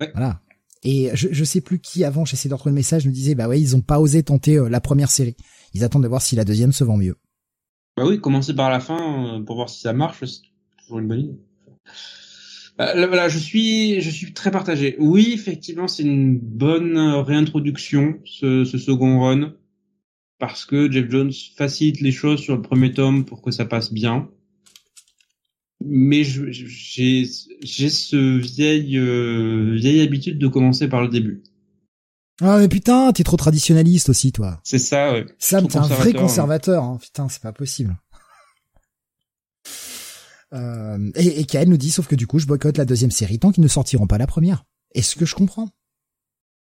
[0.00, 0.10] Ouais.
[0.14, 0.40] Voilà.
[0.82, 3.48] Et je, je sais plus qui avant, j'essaie de retrouver le message, me disait bah
[3.48, 5.36] ouais, ils ont pas osé tenter euh, la première série.
[5.74, 7.16] Ils attendent de voir si la deuxième se vend mieux.
[7.96, 10.42] Bah oui, commencer par la fin euh, pour voir si ça marche, c'est
[10.78, 11.40] toujours une bonne idée.
[12.78, 14.96] Bah, voilà, je suis, je suis très partagé.
[14.98, 19.54] Oui, effectivement, c'est une bonne réintroduction ce, ce second run
[20.38, 23.92] parce que Jeff Jones facilite les choses sur le premier tome pour que ça passe
[23.92, 24.28] bien
[25.84, 27.24] mais j'ai
[27.62, 31.42] j'ai ce vieil euh, vieille habitude de commencer par le début.
[32.42, 34.60] Ah mais putain, t'es trop traditionnaliste aussi toi.
[34.62, 35.12] C'est ça.
[35.12, 35.24] Ouais.
[35.38, 36.84] Sam, t'es un vrai conservateur.
[36.84, 36.98] Hein.
[37.00, 37.96] Putain, c'est pas possible.
[40.56, 43.38] Euh, et, et Kael nous dit, sauf que du coup, je boycotte la deuxième série
[43.38, 44.64] tant qu'ils ne sortiront pas la première.
[44.94, 45.68] Est-ce que je comprends?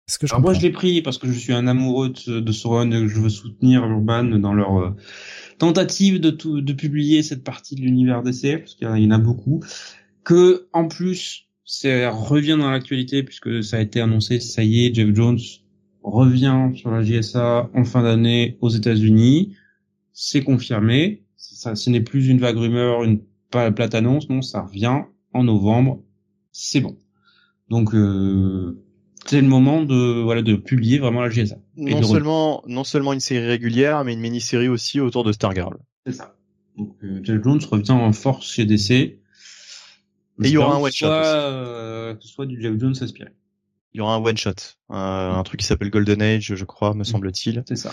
[0.09, 2.41] Est-ce que je Alors moi, je l'ai pris parce que je suis un amoureux de,
[2.41, 4.97] de ce run et que je veux soutenir Urban dans leur euh,
[5.59, 9.63] tentative de, de publier cette partie de l'univers DC, parce qu'il y en a beaucoup,
[10.25, 14.95] que en plus ça revient dans l'actualité puisque ça a été annoncé, ça y est,
[14.95, 15.39] Jeff Jones
[16.03, 19.57] revient sur la JSA en fin d'année aux États-Unis,
[20.13, 23.21] c'est confirmé, ça, ce n'est plus une vague rumeur, une
[23.53, 26.03] plate annonce, non, ça revient en novembre,
[26.51, 26.97] c'est bon.
[27.69, 28.83] Donc euh,
[29.27, 31.57] c'est le moment de voilà de publier vraiment la GSA.
[31.77, 35.79] Non seulement non seulement une série régulière, mais une mini-série aussi autour de Stargirl.
[36.07, 36.35] C'est ça.
[36.77, 38.91] Donc euh, Jeff Jones revient en force chez DC.
[38.91, 41.07] Et il y aura un one shot.
[41.09, 43.31] Euh, que ce soit du Jeff Jones inspiré.
[43.95, 44.51] Il y aura un one shot,
[44.91, 47.05] euh, un truc qui s'appelle Golden Age, je crois, me mm.
[47.05, 47.63] semble-t-il.
[47.69, 47.93] C'est ça.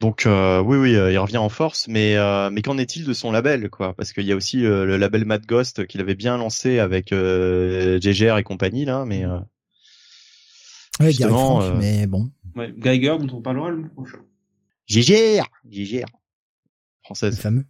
[0.00, 3.14] Donc euh, oui, oui, euh, il revient en force, mais euh, mais qu'en est-il de
[3.14, 3.94] son label, quoi?
[3.94, 8.36] Parce qu'il y a aussi le label Mad Ghost qu'il avait bien lancé avec JGR
[8.36, 9.24] et compagnie là, mais
[11.00, 11.12] ouais,
[11.78, 12.30] mais bon.
[12.54, 14.18] Ouais, Geiger dont on parlera le prochain.
[14.86, 16.06] JGR, JGR,
[17.02, 17.36] française.
[17.36, 17.64] Le fameux,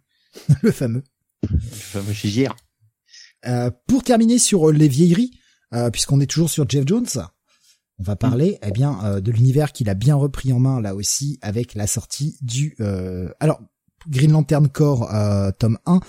[0.61, 1.03] le fameux,
[1.49, 2.55] le fameux JGR.
[3.87, 5.31] pour terminer sur les vieilleries,
[5.93, 7.07] puisqu'on est toujours sur Jeff Jones,
[7.99, 10.93] On va parler, eh bien, euh, de l'univers qu'il a bien repris en main là
[10.93, 12.75] aussi avec la sortie du.
[12.79, 13.59] Euh, alors,
[14.07, 15.99] Green Lantern Corps euh, tome 1.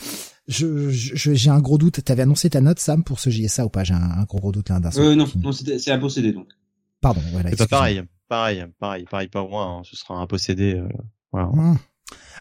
[0.49, 2.02] Je, j'ai un gros doute.
[2.02, 3.84] T'avais annoncé ta note, Sam, pour ce JSA ou pas?
[3.84, 6.49] J'ai un, gros, gros doute là d'un euh, Non, non, c'est à posséder donc.
[7.00, 7.20] Pardon.
[7.33, 7.50] Voilà.
[7.50, 9.65] C'est pas pareil, pareil, pareil, pareil pour moi.
[9.65, 9.83] Hein.
[9.84, 10.75] Ce sera un possédé.
[10.75, 10.89] Euh,
[11.33, 11.49] voilà.
[11.49, 11.78] Hum.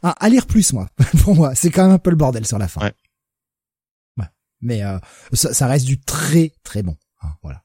[0.04, 0.88] Ah, à lire plus moi.
[1.24, 2.82] pour moi, c'est quand même un peu le bordel sur la fin.
[2.82, 2.94] Ouais.
[4.18, 4.28] ouais.
[4.62, 5.00] Mais euh,
[5.34, 6.96] ça, ça, reste du très très bon.
[7.22, 7.64] Hein, voilà.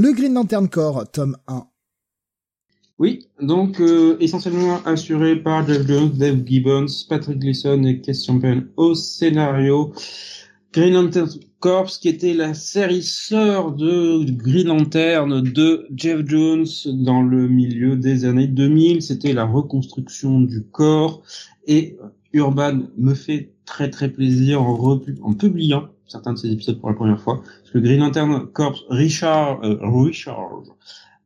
[0.00, 1.66] Le Green Lantern Corps, tome 1.
[3.00, 8.62] Oui, donc euh, essentiellement assuré par Jeff Jones, Dave Gibbons, Patrick Gleason et Kes Champion
[8.76, 9.92] au scénario.
[10.72, 11.28] Green Lantern
[11.58, 17.96] Corps, qui était la série sœur de Green Lantern de Jeff Jones dans le milieu
[17.96, 19.02] des années 2000.
[19.02, 21.24] C'était la reconstruction du corps
[21.66, 21.98] et
[22.32, 27.20] Urban me fait très très plaisir en publiant certains de ces épisodes pour la première
[27.20, 27.42] fois.
[27.42, 30.62] Parce que Green Lantern Corps Richard, euh, Richard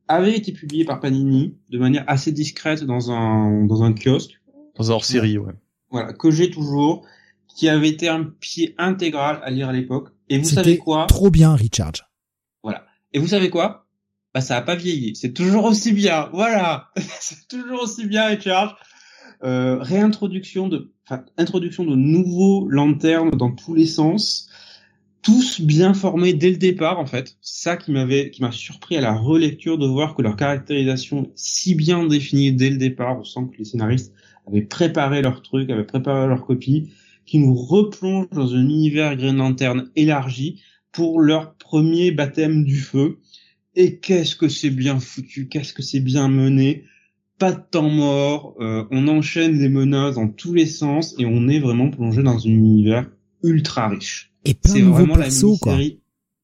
[0.08, 4.40] avait été publié par Panini de manière assez discrète dans un dans un kiosque.
[4.76, 5.52] Dans un hors-série, ouais.
[5.90, 7.06] Voilà, que j'ai toujours,
[7.46, 10.08] qui avait été un pied intégral à lire à l'époque.
[10.28, 11.06] Et vous savez quoi?
[11.06, 11.92] Trop bien, Richard.
[12.62, 12.86] Voilà.
[13.12, 13.86] Et vous savez quoi?
[14.34, 15.14] Bah ça a pas vieilli.
[15.14, 16.30] C'est toujours aussi bien.
[16.32, 16.90] Voilà.
[16.96, 18.78] C'est toujours aussi bien, Richard.
[19.44, 24.48] Euh, réintroduction de, enfin, introduction de nouveaux lanternes dans tous les sens
[25.22, 27.36] tous bien formés dès le départ en fait.
[27.40, 31.30] C'est ça qui m'avait qui m'a surpris à la relecture de voir que leur caractérisation
[31.36, 33.18] si bien définie dès le départ.
[33.20, 34.12] On sent que les scénaristes
[34.46, 36.90] avaient préparé leur truc, avaient préparé leur copie,
[37.24, 40.60] qui nous replonge dans un univers Green Lantern élargi
[40.90, 43.18] pour leur premier baptême du feu.
[43.74, 46.84] Et qu'est-ce que c'est bien foutu, qu'est-ce que c'est bien mené.
[47.38, 51.48] Pas de temps mort, euh, on enchaîne les menaces dans tous les sens et on
[51.48, 53.06] est vraiment plongé dans un univers
[53.42, 54.32] ultra riche.
[54.44, 55.78] Et plein de nouveaux persos, quoi.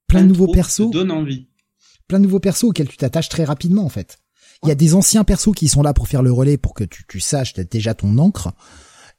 [0.06, 0.90] Plein de nouveaux persos.
[0.90, 1.48] donne envie.
[2.06, 4.18] Plein de nouveaux persos auxquels tu t'attaches très rapidement, en fait.
[4.62, 6.84] Il y a des anciens persos qui sont là pour faire le relais, pour que
[6.84, 8.52] tu, tu saches déjà ton encre,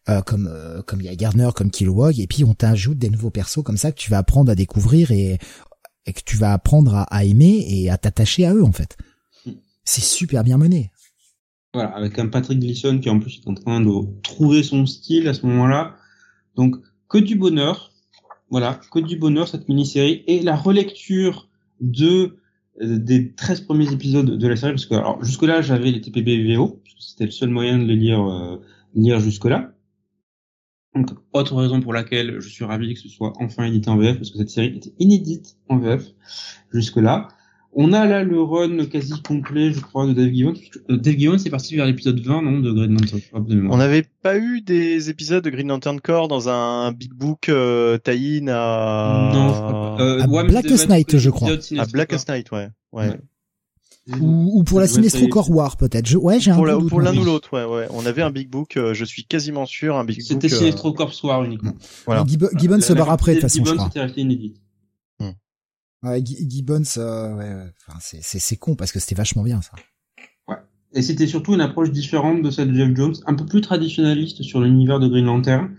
[0.10, 3.10] euh, comme euh, comme il y a Gardner, comme Kilowog, et puis on t'ajoute des
[3.10, 5.38] nouveaux persos comme ça que tu vas apprendre à découvrir et,
[6.06, 8.98] et que tu vas apprendre à, à aimer et à t'attacher à eux, en fait.
[9.46, 9.54] Hmm.
[9.86, 10.92] C'est super bien mené.
[11.74, 15.28] Voilà, avec un Patrick Gleason qui en plus est en train de trouver son style
[15.28, 15.96] à ce moment-là.
[16.56, 16.76] Donc
[17.10, 17.92] que du bonheur.
[18.52, 21.50] Voilà, que du bonheur cette mini-série et la relecture
[21.82, 22.40] de
[22.82, 26.02] euh, des 13 premiers épisodes de la série parce que alors jusque là j'avais les
[26.02, 28.58] TPB VO c'était le seul moyen de les lire euh,
[28.96, 29.72] lire jusque là.
[30.96, 34.18] Donc autre raison pour laquelle je suis ravi que ce soit enfin édité en VF
[34.18, 36.04] parce que cette série était inédite en VF
[36.72, 37.28] jusque là.
[37.74, 40.54] On a là le run quasi complet, je crois, de Dave Gibbons.
[40.90, 44.06] Euh, Dave Gibbons c'est parti vers l'épisode 20, non, de Green Lantern Corps On n'avait
[44.24, 49.32] pas eu des épisodes de Green Lantern Corps dans un Big Book euh, tie-in à...
[49.34, 51.50] Non, euh, à Blackest Night, je crois.
[51.78, 52.70] À Blackest Night, ouais.
[52.92, 53.12] ouais.
[54.20, 56.16] Ou, ou, pour la Sinestro Corps War, peut-être.
[56.16, 57.88] Ouais, j'ai un pour la, Pour l'un ou l'autre, ouais, ouais.
[57.92, 60.26] On avait un Big Book, euh, je suis quasiment sûr, un Big Book.
[60.28, 61.74] C'était Sinestro Corps War uniquement.
[62.06, 62.26] Voilà.
[62.58, 63.90] Gibbons se barre après, de toute façon, je crois.
[66.02, 69.74] Ouais, Gibbons, euh, ouais, enfin, c'est, c'est, c'est con parce que c'était vachement bien ça.
[70.48, 70.56] Ouais.
[70.94, 74.42] Et c'était surtout une approche différente de celle de Jeff Jones, un peu plus traditionnaliste
[74.44, 75.76] sur l'univers de Green Lantern.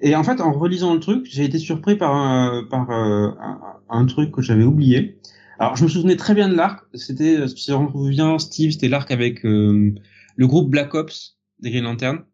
[0.00, 3.76] Et en fait, en relisant le truc, j'ai été surpris par un, par euh, un,
[3.88, 5.18] un, truc que j'avais oublié.
[5.58, 6.84] Alors, je me souvenais très bien de l'arc.
[6.94, 9.94] C'était, si on revient, Steve, c'était l'arc avec euh,
[10.36, 12.24] le groupe Black Ops des Green Lantern.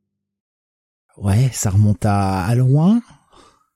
[1.17, 3.01] Ouais, ça remonte à, à loin.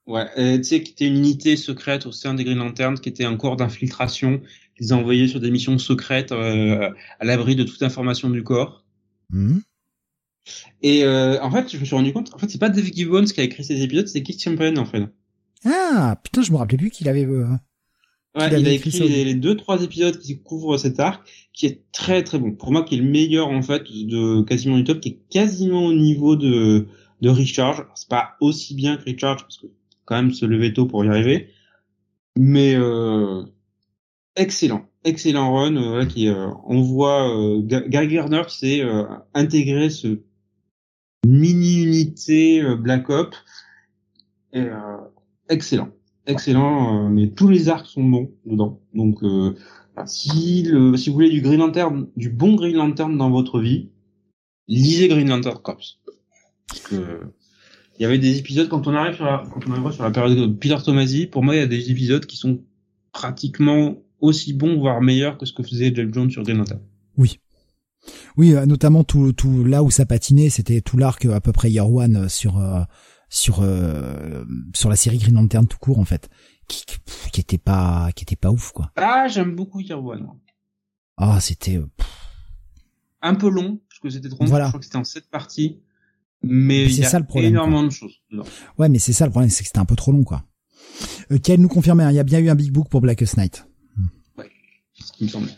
[0.07, 3.25] Ouais, tu sais, qui était une unité secrète au sein des Green Lanterns, qui était
[3.25, 4.41] un corps d'infiltration
[4.77, 8.83] qu'ils envoyaient sur des missions secrètes euh, à l'abri de toute information du corps.
[9.29, 9.59] Mmh.
[10.81, 13.25] Et euh, en fait, je me suis rendu compte, en fait, c'est pas Dave Gibbons
[13.25, 15.03] qui a écrit ces épisodes, c'est Keith Champion en fait.
[15.63, 17.25] Ah putain, je me rappelais plus qu'il avait.
[17.25, 17.47] Euh,
[18.35, 22.23] ouais, il a écrit, les, deux trois épisodes qui couvrent cet arc, qui est très
[22.23, 22.51] très bon.
[22.51, 25.85] Pour moi, qui est le meilleur en fait de quasiment du top, qui est quasiment
[25.85, 26.87] au niveau de
[27.21, 27.87] de Richard.
[27.95, 29.65] C'est pas aussi bien que Richard parce que
[30.05, 31.49] quand même se lever tôt pour y arriver.
[32.37, 33.43] Mais euh,
[34.35, 38.83] excellent, excellent run euh, qui euh, on voit euh, Gardner qui s'est
[39.33, 40.19] intégré ce
[41.25, 43.37] mini unité Black Ops.
[44.53, 44.67] Et,
[45.49, 45.89] excellent,
[46.27, 47.09] excellent.
[47.09, 48.81] mais tous les arcs sont bons dedans.
[48.93, 49.19] Donc
[50.05, 53.89] si si vous voulez du Green Lantern, du bon Green Lantern dans votre vie,
[54.67, 55.99] lisez Green Lantern Corps.
[57.99, 60.11] Il y avait des épisodes quand on arrive sur la, quand on arrive sur la
[60.11, 62.61] période de Peter Tomasi, pour moi il y a des épisodes qui sont
[63.11, 66.81] pratiquement aussi bons voire meilleurs que ce que faisait Jeff Jones sur Green Lantern.
[67.17, 67.39] Oui.
[68.37, 71.71] Oui, euh, notamment tout tout là où ça patinait, c'était tout l'arc à peu près
[71.71, 72.81] Year One euh, sur euh,
[73.29, 73.63] sur
[74.73, 76.29] sur la série Green Lantern tout court en fait,
[76.67, 76.83] qui
[77.31, 78.91] qui était pas qui était pas ouf quoi.
[78.95, 80.27] Ah, j'aime beaucoup Year One.
[81.17, 81.77] Ah, c'était.
[81.77, 81.87] euh,
[83.21, 84.49] Un peu long, parce que c'était trop long.
[84.49, 84.65] Voilà.
[84.65, 85.79] Je crois que c'était en sept parties.
[86.43, 88.21] Mais Mais il c'est y a ça, le problème, énormément de choses.
[88.77, 90.43] Ouais, mais c'est ça le problème, c'est que c'était un peu trop long, quoi.
[91.31, 93.37] Euh, Kael nous confirmait, hein, il y a bien eu un big book pour Blackest
[93.37, 93.65] Night.
[94.93, 95.49] C'est ce qui me semble.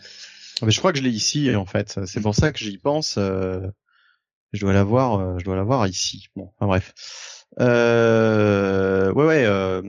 [0.62, 2.00] Ah, Mais je crois que je l'ai ici en fait.
[2.06, 3.16] C'est pour ça que j'y pense.
[3.18, 3.60] euh,
[4.54, 5.20] je dois l'avoir.
[5.20, 6.28] euh, je dois l'avoir ici.
[6.36, 6.94] Bon, enfin bref.
[7.60, 9.46] Euh, ouais, ouais.
[9.46, 9.82] euh,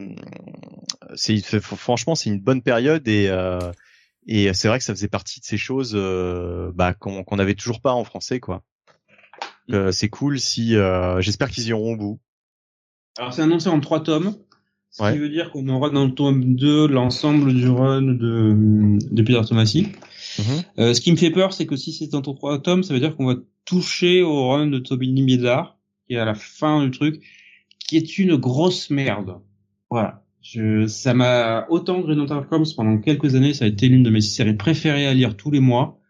[1.15, 3.73] c'est c'est- franchement, c'est une bonne période et euh,
[4.26, 7.55] et c'est vrai que ça faisait partie de ces choses euh, bah, qu'on qu'on avait
[7.55, 8.62] toujours pas en français, quoi.
[9.70, 10.74] Euh, c'est cool si.
[10.76, 12.20] euh, J'espère qu'ils iront au bout.
[13.18, 14.34] Alors c'est annoncé en trois tomes.
[14.90, 15.12] Ce Ouais.
[15.12, 19.40] qui veut dire qu'on aura dans le tome 2 l'ensemble du run de, de Peter
[19.47, 19.88] Tomasi.
[20.38, 20.44] Mhm.
[20.78, 23.00] Euh, ce qui me fait peur, c'est que si c'est en trois tomes, ça veut
[23.00, 23.34] dire qu'on va
[23.66, 27.22] toucher au run de Toby Bédard, qui est à la fin du truc,
[27.78, 29.40] qui est une grosse merde.
[29.90, 30.24] Voilà.
[30.40, 34.22] Je, ça m'a autant Green Corps pendant quelques années, ça a été l'une de mes
[34.22, 36.00] séries préférées à lire tous les mois.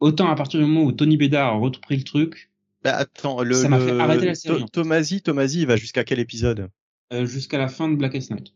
[0.00, 2.50] Autant à partir du moment où Tony Bédard a repris le truc,
[2.84, 4.66] Bah, attends, le, Ça m'a fait le- arrêter la série, fait.
[4.72, 6.68] Tomasi, Tomasi, il va jusqu'à quel épisode?
[7.12, 8.54] Euh, jusqu'à la fin de Blackest Night.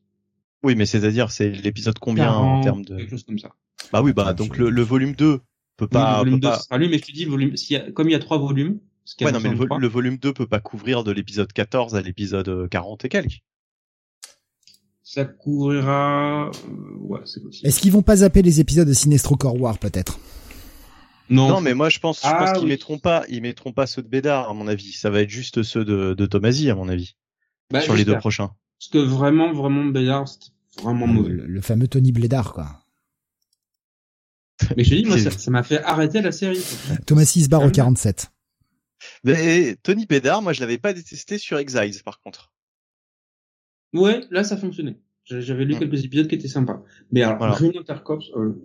[0.62, 3.50] Oui, mais c'est-à-dire, c'est l'épisode combien en 40, termes de quelque chose comme ça.
[3.92, 5.38] Bah oui, bah donc le, le volume 2
[5.76, 7.30] peut Oui, pas, le volume peut 2 pas- sera lui, mais je te dis, le
[7.30, 9.38] volume, s'il y a, comme il y a trois volumes, ce qui est Ouais, non,
[9.40, 12.66] mais le, vo- le volume 2 peut pas couvrir de l'épisode 14 à l'épisode euh,
[12.68, 13.42] 40 et quelques.
[15.02, 16.50] ça couvrira, euh,
[16.98, 17.68] ouais, c'est possible.
[17.68, 20.18] Est-ce qu'ils vont pas zapper les épisodes de Sinestro Core War, peut-être?
[21.28, 22.68] Non, Non, mais moi je pense, je Ah, pense qu'ils oui.
[22.70, 24.92] mettront pas, ils mettront pas ceux de Bédard à mon avis.
[24.92, 27.16] Ça va être juste ceux de, de Tomasi à mon avis
[27.70, 28.50] bah, sur les deux prochains.
[28.78, 31.30] Parce que vraiment, vraiment, Bédard, c'était vraiment mauvais.
[31.30, 32.82] le, le fameux Tony Blédard, quoi.
[34.76, 36.62] Mais je dis, moi, ça m'a fait arrêter la série.
[37.06, 38.30] Thomas Isbar au Ah, 47.
[39.24, 42.50] Mais Tony Bédard, moi je l'avais pas détesté sur Exiles par contre.
[43.92, 44.98] Ouais, là, ça fonctionnait.
[45.24, 45.78] J'a- J'avais lu Mm.
[45.80, 46.82] quelques épisodes qui étaient sympas.
[47.12, 47.98] Mais alors, Voilà.
[48.04, 48.64] Corps, euh,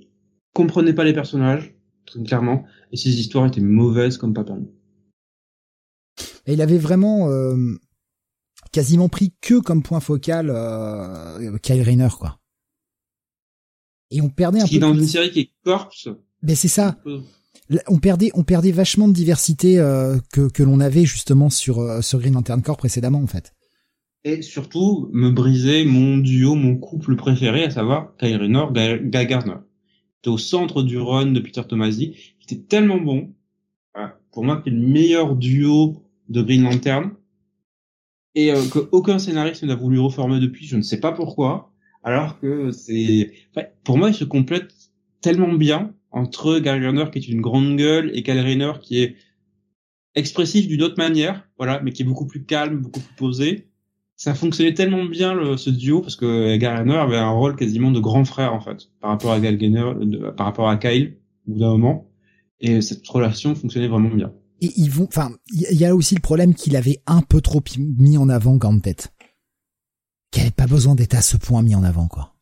[0.54, 1.74] comprenait pas les personnages,
[2.06, 4.70] très clairement, et ses histoires étaient mauvaises comme pas permis.
[6.46, 7.56] Et il avait vraiment euh,
[8.72, 12.40] quasiment pris que comme point focal euh, Kyle Rayner, quoi.
[14.10, 14.88] Et on perdait un qui est peu.
[14.88, 16.10] dans une série qui est Corpse,
[16.42, 16.98] Mais c'est ça.
[17.88, 22.20] On perdait, on perdait vachement de diversité euh, que que l'on avait justement sur sur
[22.20, 23.54] Green Lantern Corps précédemment, en fait.
[24.26, 29.26] et surtout, me briser mon duo, mon couple préféré, à savoir Kyle Rayner, Guy Guy
[29.28, 29.56] Gardner.
[30.22, 32.36] C'était au centre du run de Peter Tomasi.
[32.40, 33.34] Il était tellement bon.
[33.96, 34.20] Voilà.
[34.32, 37.16] Pour moi, c'est le meilleur duo de Green Lantern.
[38.36, 41.74] Et euh, que aucun scénariste n'a voulu reformer depuis, je ne sais pas pourquoi.
[42.04, 44.74] Alors que c'est, enfin, pour moi, ils se complètent
[45.22, 49.16] tellement bien entre Guy Gardner qui est une grande gueule et Kyle Rayner qui est
[50.14, 53.71] expressif d'une autre manière, voilà, mais qui est beaucoup plus calme, beaucoup plus posé.
[54.24, 58.00] Ça fonctionnait tellement bien le, ce duo parce que Gardner avait un rôle quasiment de
[58.00, 61.18] grand frère en fait par rapport à Gal de- par rapport à Kyle
[61.48, 62.08] au bout d'un moment.
[62.60, 64.32] Et cette relation fonctionnait vraiment bien.
[64.60, 67.64] Et ils vont, enfin, il y a aussi le problème qu'il avait un peu trop
[67.80, 68.96] mis en avant Gauntlet.
[70.30, 72.36] Qu'il avait pas besoin d'être à ce point mis en avant, quoi.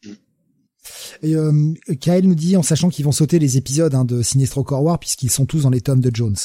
[1.22, 4.66] Et euh, Kyle nous dit, en sachant qu'ils vont sauter les épisodes hein, de Sinestro
[4.66, 6.36] Core War, puisqu'ils sont tous dans les tomes de Jones.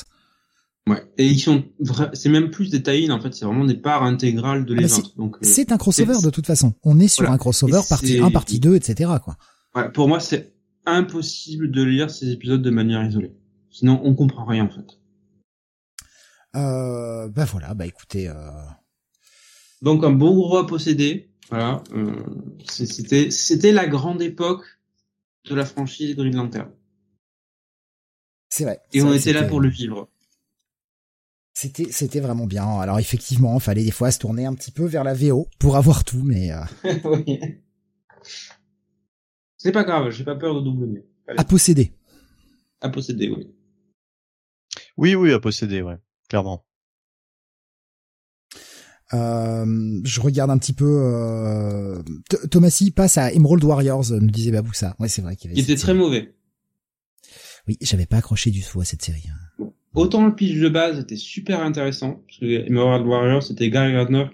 [0.86, 1.02] Ouais.
[1.16, 4.02] Et ils sont vra- c'est même plus des tie en fait, c'est vraiment des parts
[4.02, 5.08] intégrales de Ah bah.
[5.16, 6.74] Donc, euh, C'est un crossover de toute façon.
[6.82, 7.34] On est sur Voilà.
[7.34, 9.10] un crossover Et partie c'est- 1, partie 2, etc.
[9.24, 9.36] quoi.
[9.74, 10.52] ouais, pour moi, c'est
[10.84, 13.32] impossible de lire ces épisodes de manière isolée.
[13.70, 14.98] Sinon, on comprend rien en fait.
[16.56, 18.34] Euh, bah voilà, bah écoutez, euh,
[19.82, 21.30] Donc un beau gros à posséder.
[21.50, 21.82] Voilà.
[21.92, 22.14] Euh,
[22.68, 24.64] c'était c'était la grande époque
[25.48, 26.70] de la franchise Green Lantern.
[28.48, 28.80] c'est vrai.
[28.92, 30.08] Et on vrai, était là pour le vivre.
[31.56, 32.66] C'était, c'était vraiment bien.
[32.80, 35.76] Alors effectivement, il fallait des fois se tourner un petit peu vers la VO pour
[35.76, 36.60] avoir tout, mais euh,
[37.04, 37.38] Oui.
[39.56, 41.06] C'est pas grave, j'ai pas peur de W.
[41.28, 41.92] Allez, à posséder.
[42.80, 43.54] à posséder, oui.
[44.96, 45.96] Oui, oui, à posséder, ouais,
[46.28, 46.64] clairement.
[49.12, 50.84] Euh, je regarde un petit peu.
[51.02, 52.02] Euh...
[52.30, 54.96] Th- Thomasy passe à Emerald Warriors, nous disait Baboussa.
[54.98, 55.60] Ouais, c'est vrai qu'il y avait.
[55.60, 56.34] Il était très mauvais.
[57.68, 59.24] Oui, j'avais pas accroché du tout à cette série.
[59.30, 59.66] hein.
[59.94, 64.26] Autant le pitch de base était super intéressant, parce que Emerald Warrior, c'était Gary Gardner,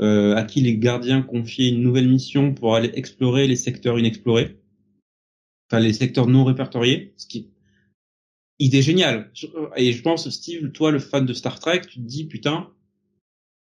[0.00, 4.58] euh, à qui les gardiens confiaient une nouvelle mission pour aller explorer les secteurs inexplorés.
[5.70, 7.50] Enfin, les secteurs non répertoriés, ce qui,
[8.58, 9.30] idée géniale.
[9.76, 12.70] Et je pense, Steve, toi, le fan de Star Trek, tu te dis, putain,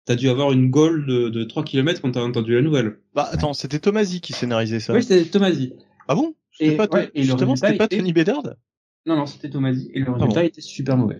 [0.05, 2.99] t'as dû avoir une goal de, de 3 km quand t'as entendu la nouvelle.
[3.13, 4.93] Bah attends, c'était Tomasi qui scénarisait ça.
[4.93, 5.73] Oui, c'était Tomasi.
[6.07, 6.35] Ah bon?
[6.59, 8.55] Et- pas, ouais, et le justement, c'était pas Tony Bedard?
[9.05, 9.91] Non, non, c'était Tomasi.
[9.93, 11.19] Et le bon résultat était super mauvais.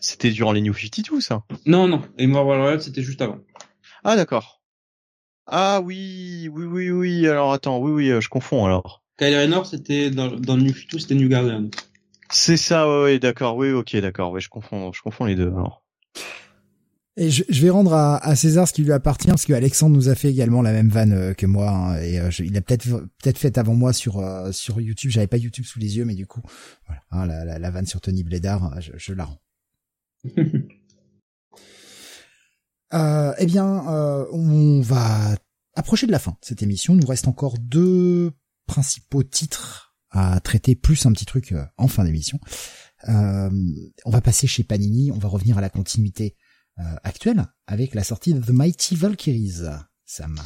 [0.00, 1.42] C'était durant les New 52, ça?
[1.66, 2.02] Non, non.
[2.18, 3.38] Emerald Warrior, c'était juste avant.
[4.04, 4.62] Ah d'accord.
[5.46, 7.26] Ah oui, oui, oui, oui.
[7.26, 9.02] Alors attends, oui, oui, euh, je confonds alors.
[9.18, 11.68] Kyle Rayner, c'était dans, dans New 52, c'était New Guardian.
[12.30, 15.48] C'est ça, ouais, d'accord, oui, ok, d'accord, ouais, je confonds, je confonds les deux.
[15.48, 15.81] Alors.
[17.18, 20.14] Et je, vais rendre à, César ce qui lui appartient parce que Alexandre nous a
[20.14, 23.36] fait également la même vanne euh, que moi hein, et euh, il a peut-être peut-être
[23.36, 25.10] fait avant moi sur euh, sur YouTube.
[25.10, 26.40] J'avais pas YouTube sous les yeux, mais du coup,
[26.86, 29.42] voilà, hein, la, la, vanne sur Tony Blédard, je, je la rends.
[33.38, 33.66] eh bien,
[34.32, 35.36] on va
[35.74, 36.94] approcher de la fin de cette émission.
[36.94, 38.32] Il nous reste encore deux
[38.66, 42.40] principaux titres à traiter, plus un petit truc en fin d'émission.
[43.06, 43.50] on
[44.06, 46.36] va passer chez Panini, on va revenir à la continuité
[46.78, 49.62] euh, actuelle avec la sortie de The Mighty Valkyries.
[50.04, 50.36] Sam.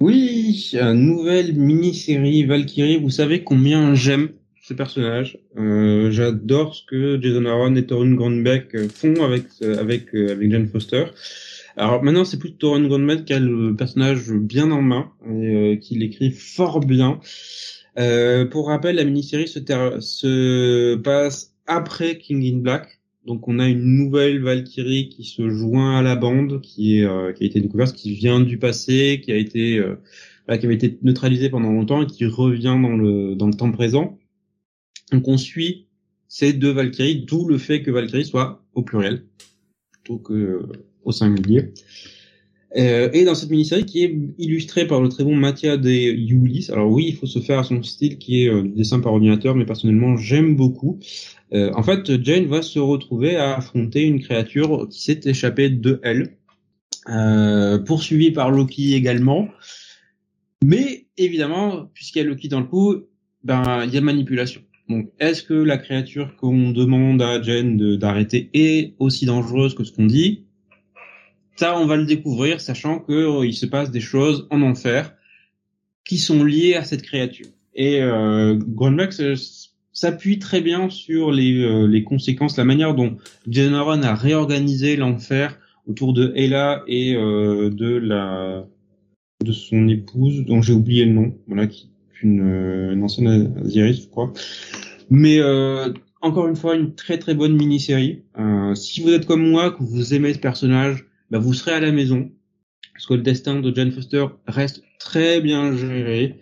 [0.00, 2.98] Oui, une nouvelle mini-série Valkyrie.
[2.98, 4.30] Vous savez combien j'aime
[4.62, 5.38] ce personnage.
[5.56, 11.06] Euh, J'adore ce que Jason Aaron et Torun Grandbeck font avec avec avec Jane Foster.
[11.76, 15.76] Alors maintenant, c'est plus Torun Grandbeck qui a le personnage bien en main et euh,
[15.76, 17.20] qui l'écrit fort bien.
[17.98, 19.60] Euh, pour rappel, la mini-série se,
[20.00, 22.95] se passe après King in Black,
[23.26, 27.44] donc on a une nouvelle Valkyrie qui se joint à la bande, qui euh, a
[27.44, 29.96] été découverte, qui vient du passé, qui a été euh,
[30.56, 34.16] qui avait été neutralisée pendant longtemps et qui revient dans le dans le temps présent.
[35.10, 35.88] Donc on suit
[36.28, 39.24] ces deux Valkyries, d'où le fait que Valkyrie soit au pluriel
[39.90, 40.66] plutôt que euh,
[41.04, 41.72] au singulier.
[42.76, 46.68] Euh, et dans cette mini-série qui est illustrée par le très bon Mattia de Yulis.
[46.70, 49.54] Alors oui, il faut se faire à son style qui est du dessin par ordinateur,
[49.54, 50.98] mais personnellement j'aime beaucoup.
[51.52, 56.00] Euh, en fait, Jane va se retrouver à affronter une créature qui s'est échappée de
[56.02, 56.36] elle,
[57.08, 59.48] euh, poursuivie par Loki également.
[60.64, 62.96] Mais évidemment, puisqu'il y a Loki dans le coup,
[63.44, 64.62] ben il y a manipulation.
[64.88, 69.92] Donc, est-ce que la créature qu'on demande à Jane d'arrêter est aussi dangereuse que ce
[69.92, 70.45] qu'on dit?
[71.56, 75.14] Ça, on va le découvrir, sachant que euh, il se passe des choses en enfer
[76.04, 77.46] qui sont liées à cette créature.
[77.74, 78.58] Et euh,
[79.96, 83.16] s'appuie très bien sur les, euh, les conséquences, la manière dont
[83.48, 88.66] Jason a réorganisé l'enfer autour de Ella et euh, de la
[89.44, 93.54] de son épouse dont j'ai oublié le nom, voilà, qui est une, euh, une ancienne
[93.64, 94.32] Asiris, je crois.
[95.08, 95.40] Mais
[96.20, 98.22] encore une fois, une très très bonne mini-série.
[98.74, 101.92] si vous êtes comme moi, que vous aimez ce personnage, bah, vous serez à la
[101.92, 102.30] maison.
[102.92, 106.40] Parce que le destin de Jane Foster reste très bien géré.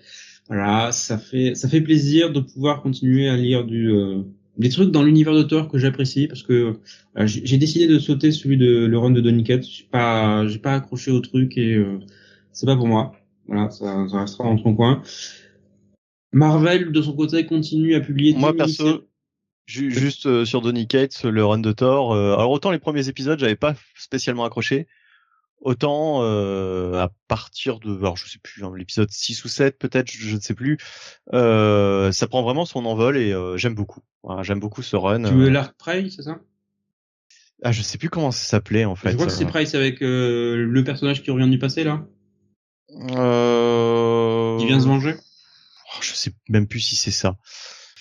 [0.49, 4.23] Voilà, ça fait ça fait plaisir de pouvoir continuer à lire du euh,
[4.59, 6.77] des trucs dans l'univers d'auteur que j'apprécie parce que
[7.17, 9.65] euh, j'ai décidé de sauter celui de le run de Donny Cates.
[9.65, 11.99] J'ai pas j'ai pas accroché au truc et euh,
[12.53, 13.17] c'est pas pour moi.
[13.47, 15.03] Voilà, ça, ça restera dans son coin.
[16.33, 18.35] Marvel de son côté continue à publier.
[18.35, 19.05] Moi perso,
[19.67, 22.15] juste sur Donny Cates, le run de Thor.
[22.15, 24.87] alors autant les premiers épisodes, j'avais pas spécialement accroché.
[25.65, 30.11] Autant euh, à partir de, alors je sais plus, hein, l'épisode 6 ou 7 peut-être,
[30.11, 30.77] je, ne sais plus,
[31.33, 34.03] euh, ça prend vraiment son envol et euh, j'aime beaucoup.
[34.43, 35.23] j'aime beaucoup ce run.
[35.23, 36.39] Tu veux l'Arc Prey, c'est ça?
[37.63, 39.13] Ah, je sais plus comment ça s'appelait en fait.
[39.13, 42.05] Je crois que c'est Price avec le personnage qui revient du passé là.
[43.17, 44.59] Euh...
[44.59, 45.15] Qui vient se venger.
[45.17, 47.39] Oh, je sais même plus si c'est ça.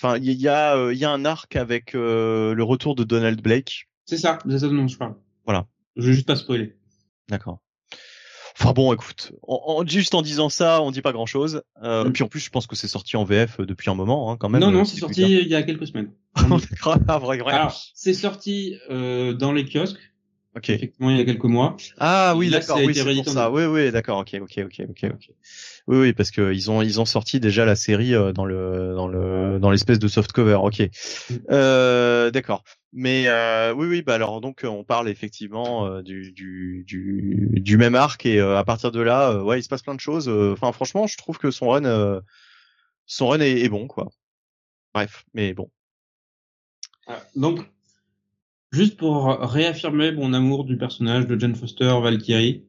[0.04, 3.88] Enfin, il y a, il y a un arc avec le retour de Donald Blake.
[4.04, 5.14] C'est ça, c'est ça dont je parle.
[5.46, 5.66] Voilà.
[5.96, 6.76] Je vais juste pas spoiler.
[7.30, 7.60] D'accord.
[8.58, 11.62] Enfin bon, écoute, en, juste en disant ça, on dit pas grand chose.
[11.82, 12.12] Euh, mm.
[12.12, 14.48] Puis en plus, je pense que c'est sorti en VF depuis un moment, hein, quand
[14.48, 14.60] même.
[14.60, 16.12] Non, non, c'est sorti il y a quelques semaines.
[16.34, 17.20] ah.
[17.46, 20.12] Alors, c'est sorti euh, dans les kiosques.
[20.56, 20.70] Ok.
[20.70, 21.76] Effectivement, il y a quelques mois.
[21.98, 22.78] Ah oui, d'accord.
[22.78, 23.50] Oui, c'est pour ça.
[23.50, 24.18] Oui, oui, d'accord.
[24.18, 25.30] Ok, ok, ok, ok, ok.
[25.86, 28.94] Oui, oui, parce que ils ont ils ont sorti déjà la série euh, dans le
[28.94, 30.58] dans le dans l'espèce de soft cover.
[30.62, 30.80] Ok.
[30.80, 31.34] Mm.
[31.50, 32.64] Euh, d'accord.
[32.92, 37.76] Mais euh, oui, oui, bah alors donc on parle effectivement euh, du, du, du, du,
[37.76, 40.28] même arc et euh, à partir de là, ouais, il se passe plein de choses.
[40.28, 42.20] Enfin, franchement, je trouve que son run,
[43.06, 44.08] son run est, est, bon, quoi.
[44.94, 45.70] Bref, mais bon.
[47.08, 47.66] Ah, donc,
[48.74, 52.62] juste pour réaffirmer mon amour du personnage de Jane Foster Valkyrie,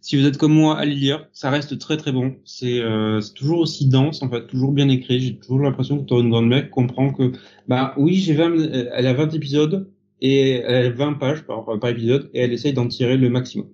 [0.00, 2.36] si vous êtes comme moi à lire, ça reste très très bon.
[2.44, 5.18] C'est euh, toujours aussi dense, en fait, toujours bien écrit.
[5.18, 7.32] J'ai toujours l'impression que Torun Grandmec comprend que,
[7.68, 9.88] bah oui, j'ai 20, elle a 20 épisodes
[10.20, 13.68] et elle a 20 pages par, par épisode et elle essaye d'en tirer le maximum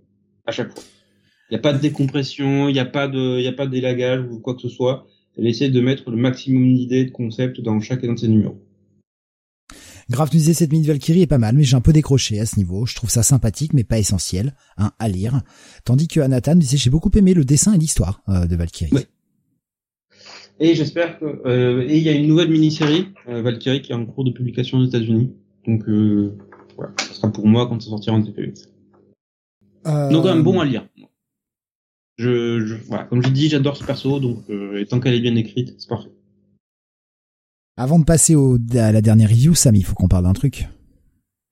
[0.46, 0.84] à chaque fois.
[1.50, 4.20] Il n'y a pas de décompression, il n'y a pas de, il a pas d'élagage
[4.30, 5.08] ou quoi que ce soit.
[5.36, 8.62] Elle essaie de mettre le maximum d'idées, de concepts dans chacun de ses numéros.
[10.10, 12.46] Grave nous disait cette mini Valkyrie est pas mal, mais j'ai un peu décroché à
[12.46, 12.84] ce niveau.
[12.84, 15.42] Je trouve ça sympathique, mais pas essentiel, hein, à lire.
[15.84, 18.90] Tandis que Anathan disait j'ai beaucoup aimé le dessin et l'histoire euh, de Valkyrie.
[18.92, 19.02] Oui.
[20.58, 23.94] Et j'espère que euh, et il y a une nouvelle mini-série euh, Valkyrie qui est
[23.94, 25.32] en cours de publication aux États-Unis.
[25.66, 26.36] Donc euh,
[26.76, 28.52] voilà, ça sera pour moi quand ça sortira en TPE.
[29.86, 30.10] Euh...
[30.10, 30.86] Donc un bon à lire.
[32.18, 35.20] Je, je voilà, comme j'ai dit, j'adore ce perso, donc euh, et tant qu'elle est
[35.20, 36.10] bien écrite, c'est parfait.
[37.80, 40.68] Avant de passer au, à la dernière review, Sam, il faut qu'on parle d'un truc.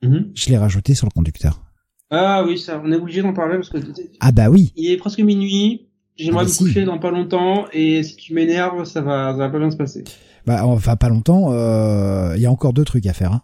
[0.03, 0.31] Mhm.
[0.35, 1.63] Je l'ai rajouté sur le conducteur.
[2.11, 3.79] Ah oui, ça, on est obligé d'en parler parce que
[4.21, 4.73] Ah bah oui.
[4.77, 5.89] il est presque minuit.
[6.17, 6.65] J'aimerais Ah bah me si.
[6.65, 9.77] coucher dans pas longtemps et si tu m'énerves, ça va, ça va pas bien se
[9.77, 10.05] passer.
[10.47, 11.49] Bah enfin pas longtemps.
[11.53, 13.33] euh, Il y a encore deux trucs à faire.
[13.33, 13.43] Hein.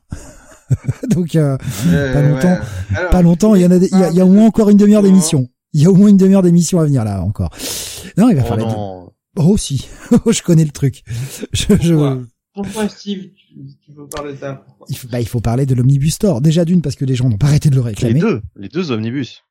[1.10, 1.56] Donc euh,
[2.12, 2.58] Pas longtemps.
[2.96, 3.54] Alors, pas longtemps.
[3.54, 4.76] Il y en a, des- il y a, il y a au moins encore une
[4.76, 5.48] demi-heure d'émission.
[5.72, 7.50] Il y a au moins une demi-heure d'émission à venir là encore.
[8.18, 8.70] Non, il va Oh falloir.
[8.76, 9.10] non.
[9.36, 9.86] Oh si.
[10.12, 11.02] Oh, je connais le truc.
[11.52, 12.20] Je, je-
[12.54, 15.66] Pourquoi Steve, tu, tu veux parler de ça Pourquoi il, faut, bah, il faut parler
[15.66, 16.40] de l'omnibus store.
[16.40, 18.20] Déjà d'une parce que les gens n'ont pas arrêté de le Les réclamer.
[18.20, 19.42] deux, les deux omnibus.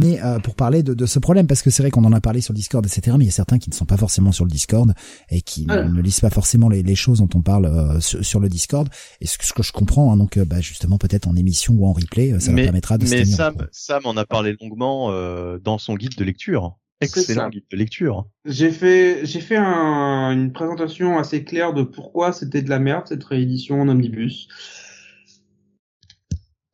[0.00, 2.20] mais euh, pour parler de, de ce problème, parce que c'est vrai qu'on en a
[2.20, 3.16] parlé sur le Discord, etc.
[3.18, 4.92] Mais il y a certains qui ne sont pas forcément sur le Discord
[5.30, 8.22] et qui ne- ne, lisent pas forcément les, les choses dont on parle euh, sur,
[8.24, 8.88] sur le Discord.
[9.22, 11.74] Et ce, que- ce que je comprends, hein, donc euh, bah, justement peut-être en émission
[11.74, 13.54] ou en replay, euh, ça mais leur permettra de se mais Sam.
[13.72, 16.76] Sam en a parlé longuement euh, dans son guide de lecture.
[17.00, 18.26] Excellent guide de lecture.
[18.46, 23.06] J'ai fait, j'ai fait un- une présentation assez claire de pourquoi c'était de la merde
[23.06, 24.48] cette réédition en omnibus.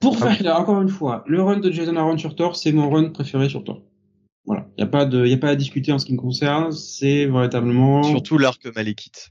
[0.01, 2.91] Pour faire clair, encore une fois, le run de Jason Aaron sur Thor, c'est mon
[2.91, 3.83] run préféré sur Thor.
[4.45, 6.73] Voilà, y a pas de, y a pas à discuter en ce qui me concerne.
[6.73, 8.03] C'est véritablement.
[8.03, 9.31] Surtout l'arc Malekith.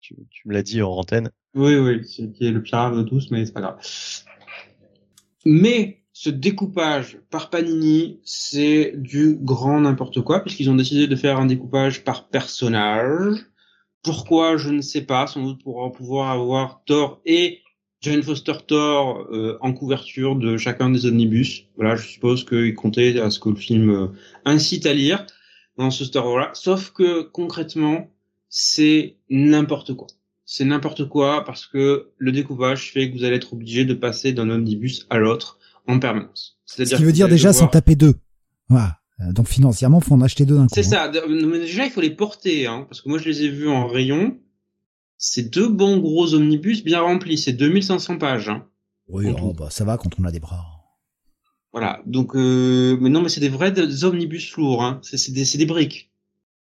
[0.00, 1.30] Tu, tu me l'as dit en antenne.
[1.54, 3.78] Oui, oui, c'est qui est le pire de tous, mais c'est pas grave.
[5.44, 11.38] Mais ce découpage par Panini, c'est du grand n'importe quoi, puisqu'ils ont décidé de faire
[11.38, 13.36] un découpage par personnage.
[14.02, 17.60] Pourquoi, je ne sais pas, sans doute pour pouvoir avoir Thor et
[18.00, 21.66] Jane Foster Thor euh, en couverture de chacun des omnibus.
[21.76, 24.06] Voilà, je suppose qu'ils comptaient à ce que le film euh,
[24.46, 25.26] incite à lire
[25.76, 26.50] dans ce Star-là.
[26.54, 28.10] Sauf que concrètement,
[28.48, 30.06] c'est n'importe quoi
[30.48, 34.32] c'est n'importe quoi parce que le découpage fait que vous allez être obligé de passer
[34.32, 36.58] d'un omnibus à l'autre en permanence.
[36.64, 38.14] Ce C'est-à-dire qui veut dire déjà sans devoir- taper deux.
[38.68, 38.98] Voilà.
[39.20, 40.74] Euh, Donc financièrement, faut en acheter deux d'un coup.
[40.74, 41.10] C'est hein.
[41.14, 41.26] ça.
[41.28, 43.86] Mais déjà, il faut les porter, hein, parce que moi, je les ai vus en
[43.86, 44.38] rayon.
[45.18, 47.38] C'est deux bons gros omnibus bien remplis.
[47.38, 48.48] C'est 2500 pages.
[48.50, 48.66] Hein.
[49.08, 50.64] Oui, oh, bah, ça va quand on a des bras.
[51.72, 52.02] Voilà.
[52.06, 54.82] Donc, euh, mais non, mais c'est des vrais des omnibus lourds.
[54.84, 55.00] Hein.
[55.02, 56.10] C'est des, des briques.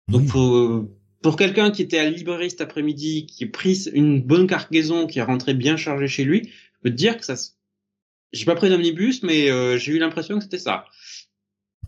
[0.10, 0.28] Donc, Oui.
[0.28, 0.90] faut,
[1.22, 5.08] pour quelqu'un qui était à la librairie cet après-midi, qui a pris une bonne cargaison,
[5.08, 7.36] qui est rentré bien chargé chez lui, je peux te dire que ça.
[8.34, 10.86] J'ai pas pris d'omnibus, mais euh, j'ai eu l'impression que c'était ça.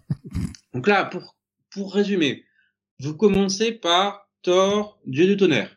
[0.73, 1.35] Donc là, pour
[1.73, 2.43] pour résumer,
[2.99, 5.75] vous commencez par Thor, Dieu du tonnerre.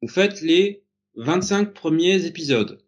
[0.00, 0.82] Vous faites les
[1.16, 2.80] 25 premiers épisodes,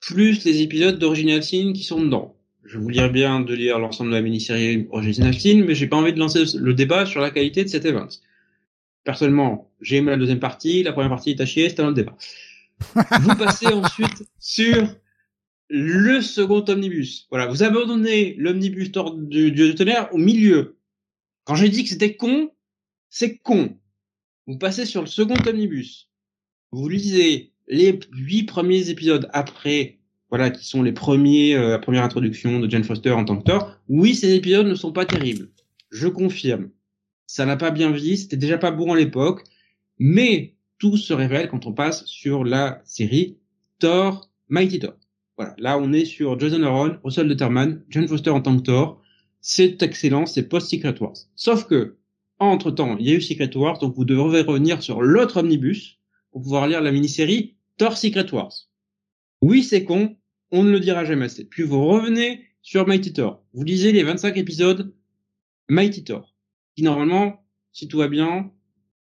[0.00, 2.36] plus les épisodes d'Original Sin qui sont dedans.
[2.64, 5.96] Je vous dirais bien de lire l'ensemble de la mini-série Original Sin, mais j'ai pas
[5.96, 8.08] envie de lancer le débat sur la qualité de cet event.
[9.04, 11.96] Personnellement, j'ai aimé la deuxième partie, la première partie est à chier, c'est un autre
[11.96, 12.16] débat.
[13.20, 14.88] vous passez ensuite sur
[15.74, 17.26] le second omnibus.
[17.30, 20.76] Voilà, vous abandonnez l'omnibus du Dieu du tonnerre au milieu.
[21.44, 22.50] Quand j'ai dit que c'était con,
[23.08, 23.74] c'est con.
[24.46, 26.10] Vous passez sur le second omnibus.
[26.72, 32.04] Vous lisez les huit premiers épisodes après, voilà, qui sont les premiers, euh, la première
[32.04, 33.74] introduction de Jane Foster en tant que Thor.
[33.88, 35.48] Oui, ces épisodes ne sont pas terribles.
[35.90, 36.68] Je confirme.
[37.26, 39.42] Ça n'a pas bien vieilli, c'était déjà pas bon à l'époque.
[39.98, 43.38] Mais tout se révèle quand on passe sur la série
[43.78, 44.94] Thor, Mighty Thor.
[45.36, 45.54] Voilà.
[45.58, 49.02] Là, on est sur Jason Aaron, Russell Letterman, Jane Foster en tant que Thor.
[49.40, 51.16] C'est excellent, c'est post-Secret Wars.
[51.34, 51.96] Sauf que,
[52.38, 55.98] entre temps, il y a eu Secret Wars, donc vous devrez revenir sur l'autre omnibus
[56.30, 58.52] pour pouvoir lire la mini-série Thor Secret Wars.
[59.40, 60.16] Oui, c'est con,
[60.50, 61.44] on ne le dira jamais assez.
[61.44, 63.42] Puis vous revenez sur Mighty Thor.
[63.52, 64.94] Vous lisez les 25 épisodes
[65.68, 66.34] Mighty Thor,
[66.76, 68.52] qui normalement, si tout va bien,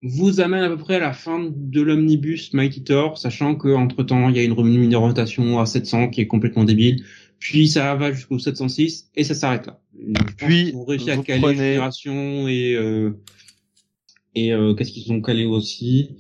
[0.03, 4.03] vous amène à peu près à la fin de l'omnibus Mighty Thor, sachant que entre
[4.05, 7.05] temps, il y a une rémunération à 700 qui est complètement débile.
[7.41, 9.81] Puis ça va jusqu'au 706 et ça s'arrête là.
[9.97, 10.13] Je
[10.47, 13.13] Puis, qu'ils ont réussi à caler prenez- Génération et euh,
[14.35, 16.11] et euh, qu'est-ce qu'ils ont calé aussi?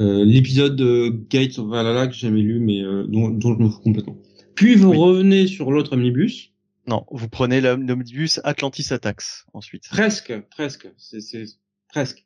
[0.00, 3.68] Euh, L'épisode de Gates of Valhalla que j'ai jamais lu, mais dont, dont je me
[3.68, 4.16] fous complètement.
[4.56, 4.96] Puis vous Oui.
[4.96, 6.50] revenez sur l'autre omnibus.
[6.88, 9.84] Non, vous prenez l'om- l'omnibus Atlantis Attacks ensuite.
[9.88, 11.20] Presque, presque, c'est
[11.88, 12.24] presque.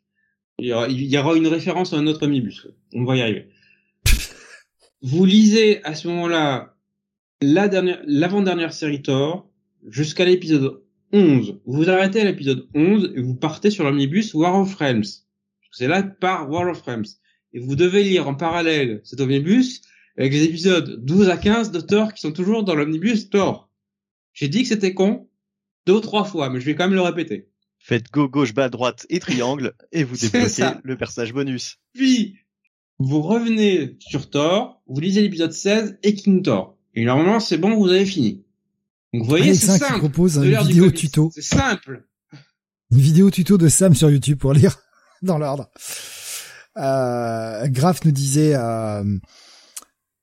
[0.59, 2.67] Il y, aura, il y aura une référence à un autre omnibus.
[2.93, 3.49] On va y arriver.
[5.03, 6.75] Vous lisez à ce moment-là
[7.41, 9.49] la dernière, l'avant-dernière série Thor
[9.87, 11.61] jusqu'à l'épisode 11.
[11.65, 15.25] Vous vous arrêtez à l'épisode 11 et vous partez sur l'omnibus War of Realms.
[15.71, 17.07] C'est là part War of Realms.
[17.53, 19.83] Et vous devez lire en parallèle cet omnibus
[20.17, 23.71] avec les épisodes 12 à 15 de Thor qui sont toujours dans l'omnibus Thor.
[24.33, 25.29] J'ai dit que c'était con
[25.87, 27.49] deux ou trois fois, mais je vais quand même le répéter.
[27.79, 31.79] Faites go, gauche, bas, droite et triangle et vous débloquez le personnage bonus.
[31.95, 32.37] Puis,
[32.99, 36.77] vous revenez sur Thor, vous lisez l'épisode 16 et King Thor.
[36.95, 38.45] Et normalement, c'est bon, vous avez fini.
[39.13, 39.99] Donc vous voyez, c'est simple.
[39.99, 41.31] propose une vidéo tuto.
[41.35, 42.05] C'est simple.
[42.91, 44.77] Une vidéo tuto de Sam sur YouTube pour lire
[45.23, 45.71] dans l'ordre.
[46.77, 49.05] Euh, Graf nous disait euh,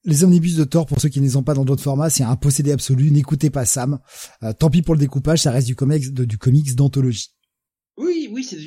[0.03, 2.23] les omnibus de Thor pour ceux qui ne les ont pas dans d'autres formats, c'est
[2.23, 3.11] un possédé absolu.
[3.11, 3.99] N'écoutez pas Sam.
[4.43, 7.34] Euh, tant pis pour le découpage, ça reste du comics, de, du comics d'anthologie.
[7.97, 8.57] Oui, oui, c'est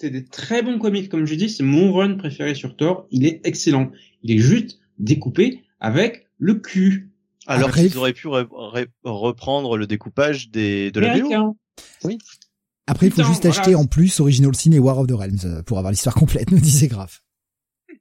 [0.00, 3.06] c'est des très bons comics, comme je dis, c'est mon run préféré sur Thor.
[3.10, 3.90] Il est excellent.
[4.22, 7.10] Il est juste découpé avec le cul.
[7.46, 11.26] Alors Après, qu'ils auraient pu re- re- reprendre le découpage des de la VO.
[11.26, 11.54] Américain.
[12.86, 13.60] Après, il faut Putain, juste voilà.
[13.60, 16.50] acheter en plus Original Sin et War of the Realms euh, pour avoir l'histoire complète,
[16.52, 17.22] nous disait Graf.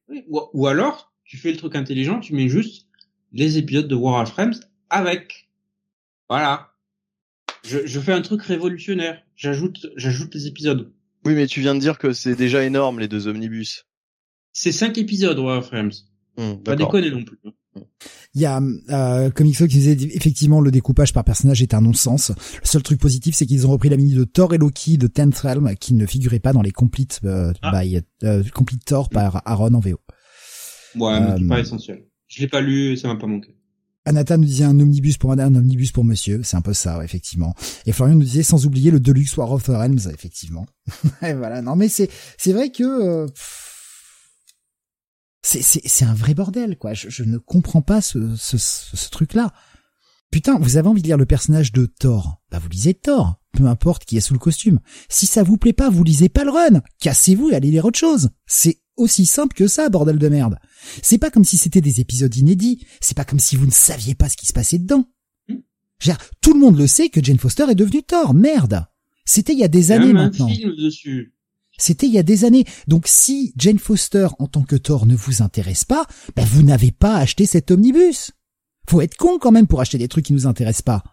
[0.08, 2.88] Oui, Ou, ou alors, tu fais le truc intelligent, tu mets juste
[3.34, 4.54] les épisodes de War of Frames
[4.90, 5.50] avec.
[6.30, 6.70] Voilà.
[7.68, 9.22] Je, je fais un truc révolutionnaire.
[9.36, 10.92] J'ajoute, j'ajoute les épisodes.
[11.26, 13.86] Oui, mais tu viens de dire que c'est déjà énorme les deux omnibus.
[14.54, 15.92] C'est cinq épisodes of Frames.
[16.38, 17.38] Hum, Pas déconner non plus.
[18.34, 22.30] Il y a euh, Comixo qui disait effectivement le découpage par personnage est un non-sens.
[22.30, 25.08] Le seul truc positif, c'est qu'ils ont repris la mini de Thor et Loki de
[25.08, 27.72] Tenth Realm qui ne figurait pas dans les complete euh, Ah.
[27.84, 30.00] by euh, complete Thor par Aaron en VO.
[30.96, 32.04] Ouais, mais c'est Euh, pas essentiel.
[32.28, 33.56] Je l'ai pas lu, et ça m'a pas manqué.
[34.08, 36.42] Anata nous disait un omnibus pour madame, un omnibus pour monsieur.
[36.42, 37.54] C'est un peu ça, effectivement.
[37.86, 40.66] Et Florian nous disait sans oublier le Deluxe War of the Realms, effectivement.
[41.22, 41.62] et voilà.
[41.62, 43.28] Non, mais c'est, c'est vrai que, euh,
[45.42, 46.94] c'est, c'est, c'est un vrai bordel, quoi.
[46.94, 49.54] Je, je ne comprends pas ce, ce, ce, ce truc-là.
[50.32, 52.42] Putain, vous avez envie de lire le personnage de Thor?
[52.50, 53.42] Bah, vous lisez Thor.
[53.52, 54.80] Peu importe qui est sous le costume.
[55.10, 56.82] Si ça vous plaît pas, vous lisez pas le run.
[57.02, 58.30] Cassez-vous et allez lire autre chose.
[58.46, 60.58] C'est aussi simple que ça, bordel de merde.
[61.02, 62.86] C'est pas comme si c'était des épisodes inédits.
[63.02, 65.06] C'est pas comme si vous ne saviez pas ce qui se passait dedans.
[65.50, 65.56] Veux
[66.02, 68.34] dire, tout le monde le sait que Jane Foster est devenue Thor.
[68.34, 68.86] Merde.
[69.26, 70.48] C'était il y a des Il y a années même maintenant.
[70.48, 71.34] film dessus.
[71.80, 72.66] C'était il y a des années.
[72.88, 76.92] Donc si Jane Foster en tant que Thor ne vous intéresse pas, ben vous n'avez
[76.92, 78.32] pas acheté cet omnibus.
[78.90, 81.04] Faut être con quand même pour acheter des trucs qui nous intéressent pas.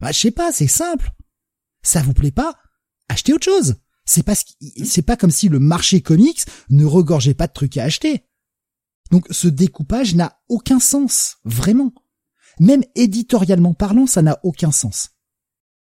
[0.00, 1.10] Bah je sais pas, c'est simple.
[1.82, 2.54] Ça vous plaît pas
[3.08, 3.74] Achetez autre chose.
[4.04, 4.34] C'est pas
[4.84, 8.24] c'est pas comme si le marché comics ne regorgeait pas de trucs à acheter.
[9.10, 11.92] Donc ce découpage n'a aucun sens, vraiment.
[12.60, 15.10] Même éditorialement parlant, ça n'a aucun sens.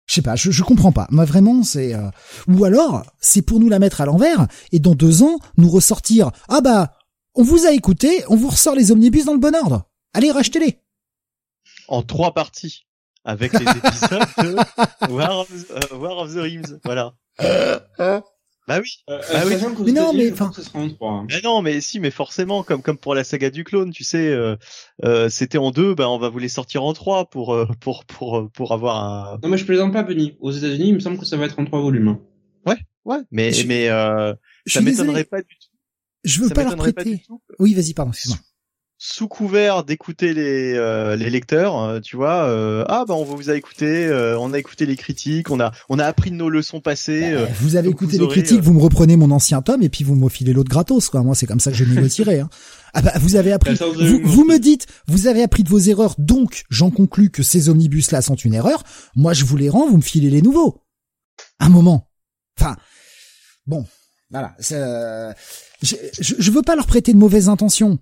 [0.07, 1.07] Je sais pas, je, je comprends pas.
[1.11, 2.11] Moi vraiment, c'est euh,
[2.47, 6.31] ou alors c'est pour nous la mettre à l'envers et dans deux ans nous ressortir.
[6.49, 6.93] Ah bah,
[7.35, 9.89] on vous a écouté, on vous ressort les omnibus dans le bon ordre.
[10.13, 10.79] Allez, rachetez-les.
[11.89, 12.87] En trois parties.
[13.25, 16.79] Avec les épisodes de War of, euh, War of the Rings.
[16.85, 17.15] Voilà.
[18.67, 18.89] Bah oui.
[19.11, 19.53] Euh, Ah oui.
[19.53, 21.11] sachant qu'aux Mais non, mais enfin- trois.
[21.11, 21.27] hein.
[21.29, 24.29] Mais non, mais si, mais forcément, comme comme pour la saga du clone, tu sais,
[24.31, 24.57] euh,
[25.05, 28.07] euh, c'était en deux, ben on va vous les sortir en trois pour euh, pour
[28.07, 29.39] pour euh, pour avoir un.
[29.43, 30.37] Non, mais je plaisante pas, Benny.
[30.41, 32.09] Aux États-Unis, il me semble que ça va être en trois volumes.
[32.09, 32.21] hein.
[33.07, 33.19] Ouais.
[33.31, 34.33] Mais Je- mais euh,
[34.67, 35.69] ça m'étonnerait pas du tout.
[36.25, 37.25] je veux Ça pas leur m'étonnerait pas du prêter.
[37.27, 37.43] tout.
[37.59, 38.39] Oui, vas-y, pardon, excuse-moi.
[38.97, 43.51] Sous couvert d'écouter les euh, les lecteurs, euh, tu vois, euh, ah bah on vous
[43.51, 46.49] a écouté, euh, on a écouté les critiques, on a on a appris de nos
[46.49, 47.33] leçons passées.
[47.33, 49.61] euh, Euh, vous avez écouté vous les aurez, critiques, euh, vous me reprenez mon ancien
[49.63, 51.23] tome et puis vous me filez l'autre gratos, quoi.
[51.23, 52.41] Moi, c'est comme ça que je négocierai.
[52.41, 52.49] Hein.
[52.95, 53.75] Ah bah, vous avez appris.
[53.75, 57.69] Vous Vous, me dites, vous avez appris de vos erreurs, donc j'en conclus que ces
[57.69, 58.85] omnibus-là sont une erreur.
[59.17, 60.81] Moi, je vous les rends, vous me filez les nouveaux.
[61.59, 62.09] Un moment.
[62.59, 62.77] Enfin,
[63.67, 63.85] bon,
[64.31, 64.55] voilà.
[64.61, 65.33] c'est, euh,
[65.83, 67.99] Je, je, je veux pas leur prêter de mauvaises intentions.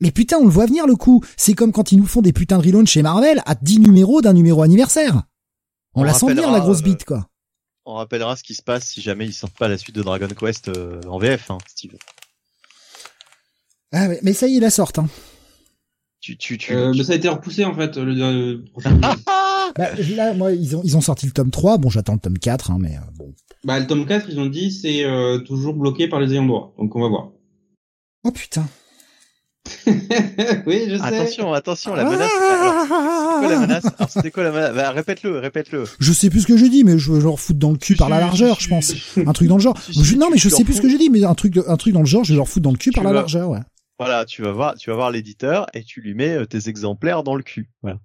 [0.00, 1.22] Mais putain, on le voit venir le coup.
[1.36, 4.20] C'est comme quand ils nous font des putains de relaunch chez Marvel à 10 numéros
[4.22, 5.22] d'un numéro anniversaire.
[5.94, 7.28] On, On la sent venir la grosse euh, bite, quoi.
[7.84, 10.28] On rappellera ce qui se passe si jamais ils sortent pas la suite de Dragon
[10.28, 11.96] Quest euh, en VF, hein, Steve.
[13.92, 14.98] Ah ouais, mais ça y est, la sorte.
[14.98, 15.08] Hein.
[16.20, 16.74] Tu tu tu.
[16.74, 18.98] Euh, tu- mais ça a été repoussé, en fait, le, prochain.
[19.76, 21.76] Bah, là, moi, ils ont, ils ont sorti le tome 3.
[21.78, 23.32] Bon, j'attends le tome 4, hein, mais euh, bon.
[23.64, 26.74] bah, le tome 4, ils ont dit, c'est euh, toujours bloqué par les ayants droit.
[26.78, 27.30] Donc, on va voir.
[28.24, 28.66] Oh putain.
[30.66, 31.02] oui, je sais.
[31.02, 32.30] Attention, attention, la menace.
[32.32, 33.84] Alors, c'était quoi la menace?
[33.98, 34.74] Alors, c'était quoi la menace?
[34.74, 35.84] Bah, Répète-le, répète-le.
[35.98, 37.96] Je sais plus ce que j'ai dit, mais je vais leur foutre dans le cul
[37.96, 38.92] par la largeur, je pense.
[39.24, 39.78] Un truc dans le genre.
[39.90, 41.92] Je- non, mais je sais plus ce que j'ai dit, mais un truc, un truc
[41.94, 43.60] dans le genre, je vais leur foutre dans le cul Tu par la largeur, ouais.
[43.98, 47.22] Voilà, tu vas voir, tu vas voir l'éditeur et tu lui mets euh, tes exemplaires
[47.24, 47.70] dans le cul.
[47.82, 47.98] Voilà.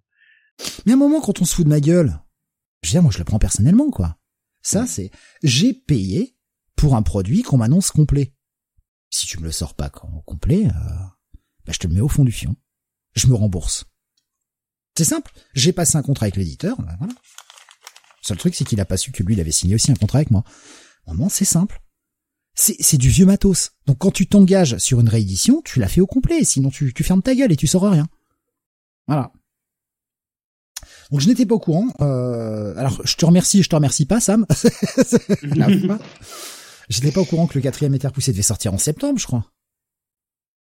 [0.86, 2.20] Mais à un moment, quand on se fout de ma gueule,
[2.82, 4.18] je veux dire, moi, je le prends personnellement, quoi.
[4.62, 5.12] Ça, c'est,
[5.44, 6.36] j'ai payé
[6.76, 8.34] pour un produit qu'on m'annonce complet.
[9.12, 10.72] Si tu me le sors pas com- complet, euh,
[11.66, 12.56] bah, je te le mets au fond du fion.
[13.16, 13.86] Je me rembourse.
[14.98, 15.32] C'est simple.
[15.54, 16.98] J'ai passé un contrat avec l'éditeur, bah.
[17.02, 17.08] Le
[18.22, 20.20] seul truc, c'est qu'il a pas su que lui, il avait signé aussi un contrat
[20.20, 20.44] avec moi.
[21.06, 21.82] Vraiment, c'est simple.
[22.56, 23.72] C'est, du vieux matos.
[23.88, 27.04] Donc quand tu t'engages sur une réédition, tu la fais au complet, sinon tu, tu
[27.04, 28.08] fermes ta gueule et tu sors rien.
[29.08, 29.32] Voilà.
[31.10, 31.88] Donc je n'étais pas au courant.
[32.00, 34.46] Euh, alors je te remercie et je te remercie pas, Sam.
[36.90, 39.26] Je n'étais pas au courant que le quatrième était repoussé devait sortir en septembre, je
[39.26, 39.46] crois.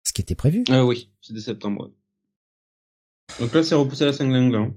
[0.04, 0.64] Ce qui était prévu.
[0.68, 1.92] Ah oui, c'est dès septembre.
[3.40, 4.58] Donc là, c'est repoussé à la 5 langue, là.
[4.58, 4.74] hein.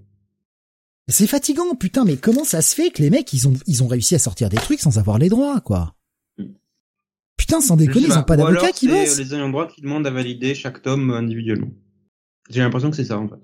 [1.08, 3.88] C'est fatigant, putain, mais comment ça se fait que les mecs, ils ont, ils ont
[3.88, 5.96] réussi à sortir des trucs sans avoir les droits, quoi.
[6.38, 6.46] Mm.
[7.38, 9.18] Putain, sans déconner, ils ont pas d'avocat qui bosse.
[9.18, 11.72] les ayants droit qui demandent à valider chaque tome individuellement.
[12.50, 13.36] J'ai l'impression que c'est ça en fait.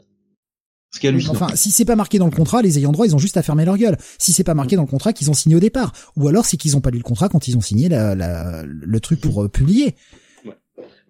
[0.94, 3.16] Ce qui est enfin, si c'est pas marqué dans le contrat, les ayants droit, ils
[3.16, 3.98] ont juste à fermer leur gueule.
[4.20, 6.58] Si c'est pas marqué dans le contrat qu'ils ont signé au départ, ou alors c'est
[6.58, 9.48] qu'ils ont pas lu le contrat quand ils ont signé la, le truc pour euh,
[9.48, 9.96] publier.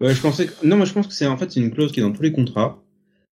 [0.02, 0.08] Ouais.
[0.08, 0.14] ouais.
[0.14, 0.66] je pensais que...
[0.66, 2.24] non, moi je pense que c'est en fait c'est une clause qui est dans tous
[2.24, 2.84] les contrats.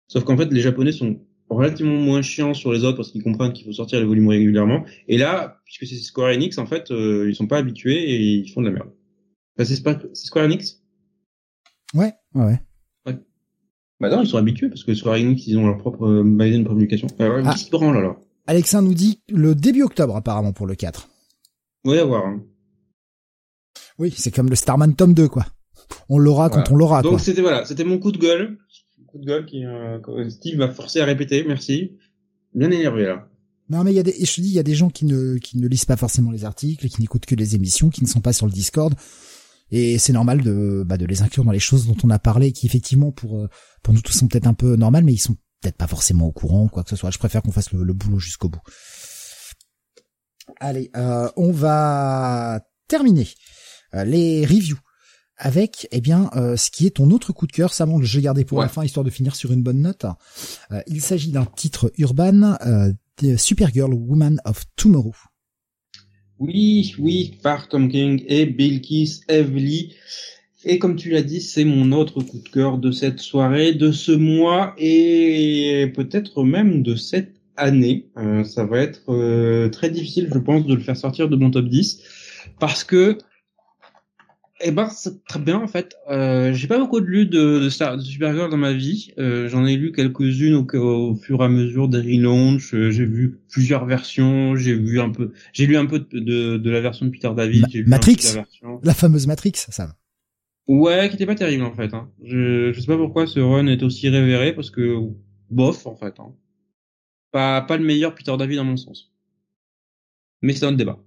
[0.09, 3.53] Sauf qu'en fait les Japonais sont relativement moins chiants sur les autres parce qu'ils comprennent
[3.53, 4.85] qu'il faut sortir les volumes régulièrement.
[5.09, 8.51] Et là, puisque c'est Square Enix, en fait, euh, ils sont pas habitués et ils
[8.51, 8.91] font de la merde.
[9.57, 9.77] Enfin, c'est
[10.15, 10.83] Square Enix?
[11.95, 12.61] Ouais, ouais.
[13.99, 16.65] Bah non, ils sont habitués parce que Square Enix, ils ont leur propre euh, magazine
[16.65, 17.09] de publication.
[17.19, 17.55] Alors, ah.
[17.70, 18.20] branle alors.
[18.47, 21.09] Alexandre nous dit le début octobre apparemment pour le 4.
[21.86, 22.27] Oui, à voir.
[22.27, 22.43] Hein.
[23.99, 25.47] Oui, c'est comme le Starman tome 2 quoi.
[26.08, 27.02] On l'aura quand on l'aura.
[27.02, 28.58] Donc c'était voilà, c'était mon coup de gueule,
[29.06, 29.98] coup de gueule qui euh,
[30.31, 31.44] Steve m'a forcé à répéter.
[31.47, 31.97] Merci.
[32.55, 33.28] Bien énervé là.
[33.68, 35.05] Non mais il y a des, je te dis, il y a des gens qui
[35.05, 38.08] ne qui ne lisent pas forcément les articles, qui n'écoutent que les émissions, qui ne
[38.08, 38.94] sont pas sur le Discord.
[39.73, 42.52] Et c'est normal de, bah, de les inclure dans les choses dont on a parlé,
[42.52, 43.48] qui effectivement pour euh,
[43.82, 46.32] pour nous tous sont peut-être un peu normales, mais ils sont peut-être pas forcément au
[46.32, 47.10] courant, quoi que ce soit.
[47.10, 48.60] Je préfère qu'on fasse le, boulot jusqu'au bout.
[50.60, 53.28] Allez, euh, on va terminer
[53.94, 54.78] euh, les reviews
[55.39, 58.60] avec eh bien ce qui est ton autre coup de cœur, que j'ai gardé pour
[58.60, 60.06] la fin histoire de finir sur une bonne note.
[60.86, 62.56] il s'agit d'un titre urbain
[63.23, 65.15] de Supergirl Woman of Tomorrow.
[66.39, 69.94] Oui, oui, par Tom King et Bill Keith Evely.
[70.65, 73.92] Et comme tu l'as dit, c'est mon autre coup de cœur de cette soirée, de
[73.92, 78.08] ce mois et peut-être même de cette année.
[78.18, 81.50] Euh, ça va être euh, très difficile, je pense, de le faire sortir de mon
[81.50, 82.02] top 10
[82.58, 83.16] parce que
[84.60, 85.97] eh ben, c'est très bien en fait.
[86.10, 89.12] Euh, j'ai pas beaucoup de lu de, de, de Supergirl dans ma vie.
[89.18, 92.75] Euh, J'en ai lu quelques-unes au, au, fur et à mesure des relaunchs.
[92.75, 94.57] Euh, j'ai vu plusieurs versions.
[94.57, 95.33] J'ai vu un peu.
[95.52, 97.67] J'ai lu un peu de, de, la version de Peter David.
[97.86, 98.36] Matrix.
[98.83, 99.94] la, fameuse Matrix, ça.
[100.67, 101.93] Ouais, qui était pas terrible en fait.
[101.93, 102.10] Hein.
[102.25, 104.99] Je, je sais pas pourquoi ce run est aussi révéré parce que
[105.51, 106.18] bof en fait.
[106.18, 106.33] Hein.
[107.31, 109.12] Pas pas le meilleur Peter David dans mon sens.
[110.41, 110.99] Mais c'est un débat.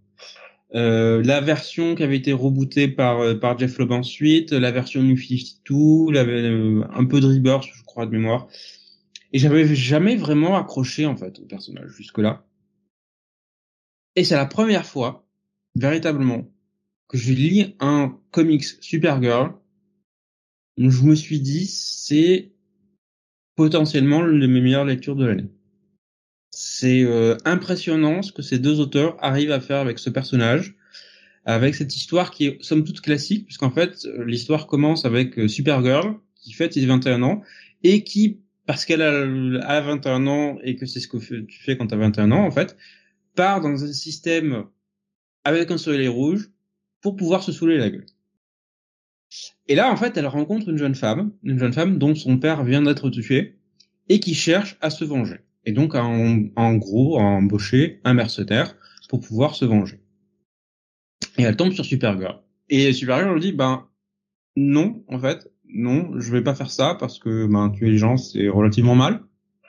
[0.76, 5.02] Euh, la version qui avait été rebootée par euh, par Jeff Loeb ensuite, la version
[5.02, 8.48] New 52, la, euh, un peu de Rebirth, je crois de mémoire.
[9.34, 12.46] Et j'avais jamais vraiment accroché en fait au personnage jusque là.
[14.16, 15.28] Et c'est la première fois,
[15.76, 16.52] véritablement,
[17.08, 19.54] que je lis un comics Supergirl.
[20.78, 22.52] je me suis dit, c'est
[23.56, 25.50] potentiellement l'une de mes meilleures lectures de l'année
[26.62, 30.76] c'est euh, impressionnant ce que ces deux auteurs arrivent à faire avec ce personnage,
[31.46, 36.20] avec cette histoire qui est somme toute classique, puisqu'en fait l'histoire commence avec euh, Supergirl
[36.36, 37.44] qui fête ses 21 ans
[37.84, 41.88] et qui, parce qu'elle a, 21 ans et que c'est ce que tu fais quand
[41.88, 42.76] tu as 21 ans en fait,
[43.36, 44.66] part dans un système
[45.46, 46.50] avec un soleil rouge
[47.00, 48.06] pour pouvoir se saouler la gueule.
[49.70, 52.66] Et là, en fait, elle rencontre une jeune femme, une jeune femme dont son père
[52.66, 53.56] vient d'être tué
[54.10, 58.76] et qui cherche à se venger et donc en, en gros à embaucher un mercenaire
[59.10, 60.00] pour pouvoir se venger.
[61.38, 62.40] Et elle tombe sur Supergirl.
[62.70, 63.88] Et Supergirl lui dit ben
[64.56, 68.18] non en fait non je vais pas faire ça parce que ben tuer les gens
[68.18, 69.24] c'est relativement mal.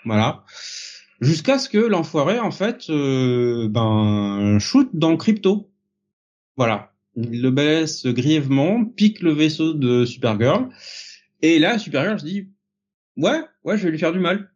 [0.05, 0.45] Voilà.
[1.21, 5.71] Jusqu'à ce que l'enfoiré en fait euh, ben shoot dans crypto.
[6.57, 6.93] Voilà.
[7.17, 10.69] Il le baisse grièvement pique le vaisseau de Supergirl.
[11.43, 12.49] Et là Supergirl se dit
[13.17, 14.51] ouais ouais je vais lui faire du mal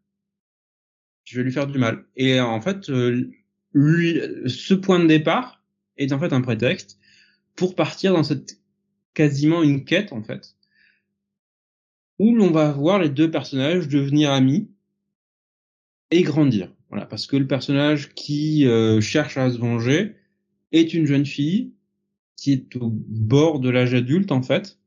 [1.24, 2.04] je vais lui faire du mal.
[2.16, 3.30] Et en fait, euh,
[3.74, 5.62] ce point de départ
[5.96, 6.98] est en fait un prétexte
[7.56, 8.60] pour partir dans cette
[9.14, 10.56] quasiment une quête en fait,
[12.18, 14.70] où l'on va voir les deux personnages devenir amis
[16.10, 16.72] et grandir.
[16.90, 20.16] Voilà, parce que le personnage qui euh, cherche à se venger
[20.72, 21.72] est une jeune fille
[22.36, 24.78] qui est au bord de l'âge adulte en fait,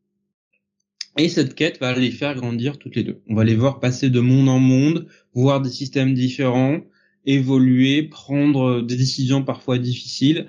[1.18, 3.22] et cette quête va les faire grandir toutes les deux.
[3.28, 6.82] On va les voir passer de monde en monde, voir des systèmes différents,
[7.26, 10.48] évoluer, prendre des décisions parfois difficiles.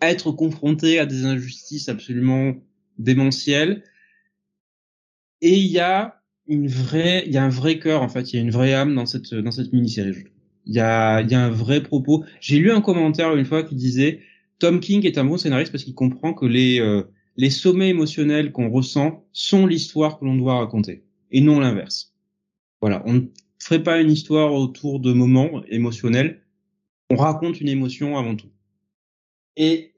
[0.00, 2.54] Être confronté à des injustices absolument
[2.98, 3.82] démentielles.
[5.40, 8.36] Et il y a une vraie, il y a un vrai cœur en fait, il
[8.36, 10.24] y a une vraie âme dans cette dans cette mini-série.
[10.66, 12.24] Il y a il y a un vrai propos.
[12.40, 14.20] J'ai lu un commentaire une fois qui disait
[14.58, 17.02] Tom King est un bon scénariste parce qu'il comprend que les euh,
[17.38, 22.12] les sommets émotionnels qu'on ressent sont l'histoire que l'on doit raconter et non l'inverse.
[22.80, 23.20] Voilà, on ne
[23.58, 26.42] ferait pas une histoire autour de moments émotionnels,
[27.10, 28.50] on raconte une émotion avant tout.
[29.56, 29.92] Et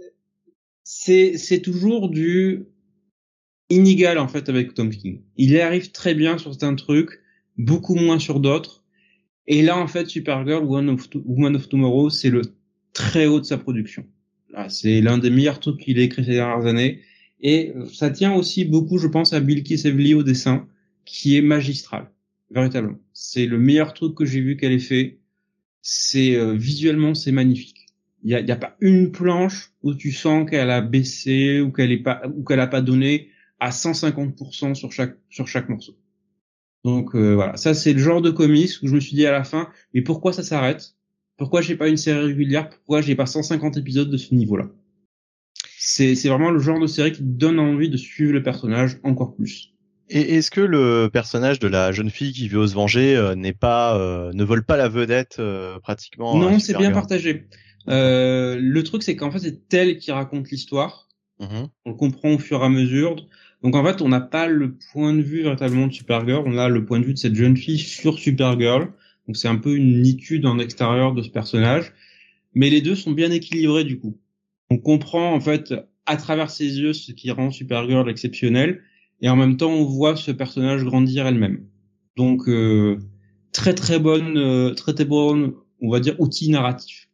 [0.84, 2.66] c'est c'est toujours du
[3.70, 5.22] inégal en fait avec Tom King.
[5.36, 7.20] Il arrive très bien sur certains trucs,
[7.56, 8.84] beaucoup moins sur d'autres.
[9.46, 12.42] Et là en fait Supergirl Woman of, Woman of Tomorrow c'est le
[12.92, 14.06] très haut de sa production.
[14.68, 17.00] C'est l'un des meilleurs trucs qu'il a écrit ces dernières années
[17.42, 20.66] Et ça tient aussi beaucoup, je pense, à Bilkis Evely au dessin,
[21.04, 22.10] qui est magistral,
[22.50, 22.98] véritablement.
[23.12, 25.18] C'est le meilleur truc que j'ai vu qu'elle ait fait.
[25.82, 27.86] C'est euh, visuellement, c'est magnifique.
[28.22, 31.72] Il y a, y a, pas une planche où tu sens qu'elle a baissé ou
[31.72, 35.96] qu'elle est pas ou qu'elle a pas donné à 150% sur chaque sur chaque morceau.
[36.84, 39.32] Donc euh, voilà, ça c'est le genre de comics où je me suis dit à
[39.32, 40.96] la fin, mais pourquoi ça s'arrête?
[41.38, 42.68] Pourquoi j'ai pas une série régulière?
[42.68, 44.68] Pourquoi j'ai pas 150 épisodes de ce niveau-là?
[45.82, 49.72] C'est vraiment le genre de série qui donne envie de suivre le personnage encore plus.
[50.10, 53.54] Et est-ce que le personnage de la jeune fille qui veut se venger euh, n'est
[53.54, 57.46] pas euh, ne vole pas la vedette euh, pratiquement Non, c'est bien partagé.
[57.86, 61.08] le truc c'est qu'en fait c'est elle qui raconte l'histoire.
[61.40, 61.68] Mhm.
[61.86, 63.16] On le comprend au fur et à mesure.
[63.62, 66.68] Donc en fait on n'a pas le point de vue véritablement de Supergirl, on a
[66.68, 68.92] le point de vue de cette jeune fille sur Supergirl.
[69.26, 71.94] Donc c'est un peu une nitude en extérieur de ce personnage.
[72.54, 74.18] Mais les deux sont bien équilibrés du coup.
[74.70, 75.74] On comprend en fait
[76.06, 78.82] à travers ses yeux ce qui rend Supergirl exceptionnelle
[79.20, 81.66] et en même temps on voit ce personnage grandir elle-même.
[82.16, 82.98] Donc euh,
[83.52, 87.08] très très bonne, euh, très très bonne, on va dire outil narratif.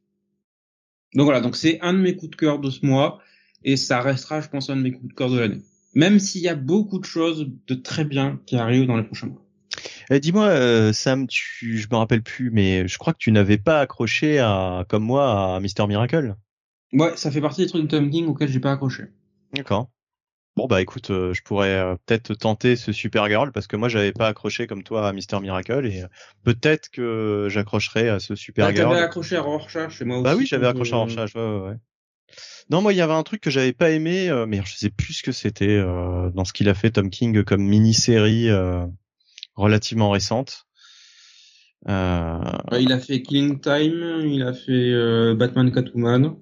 [1.15, 3.21] Donc voilà, donc c'est un de mes coups de cœur de ce mois
[3.65, 5.63] et ça restera, je pense, un de mes coups de cœur de l'année.
[5.95, 9.29] Même s'il y a beaucoup de choses de très bien qui arrivent dans les prochains
[9.29, 9.43] mois.
[10.11, 13.59] Eh, dis-moi, euh, Sam, tu, je me rappelle plus, mais je crois que tu n'avais
[13.59, 16.37] pas accroché à, comme moi, à Mister Miracle.
[16.97, 19.05] Ouais, ça fait partie des trucs de Tom King auxquels j'ai pas accroché.
[19.53, 19.91] D'accord.
[20.57, 24.13] Bon bah écoute, euh, je pourrais euh, peut-être tenter ce Supergirl parce que moi j'avais
[24.13, 26.07] pas accroché comme toi à Mister Miracle et euh,
[26.45, 28.87] peut-être que j'accrocherai à ce Supergirl.
[28.87, 30.25] Ah, t'avais accroché à Rorschach chez moi aussi.
[30.25, 31.35] Bah oui, j'avais accroché à Rorschach.
[31.35, 31.77] Ouais, ouais, ouais.
[32.71, 35.13] Non, moi il y avait un truc que j'avais pas aimé, mais je sais plus
[35.13, 38.49] ce que c'était dans ce qu'il a fait Tom King comme mini-série
[39.55, 40.67] relativement récente.
[41.87, 42.41] Euh...
[42.81, 46.37] il a fait Killing Time, il a fait Batman Catwoman.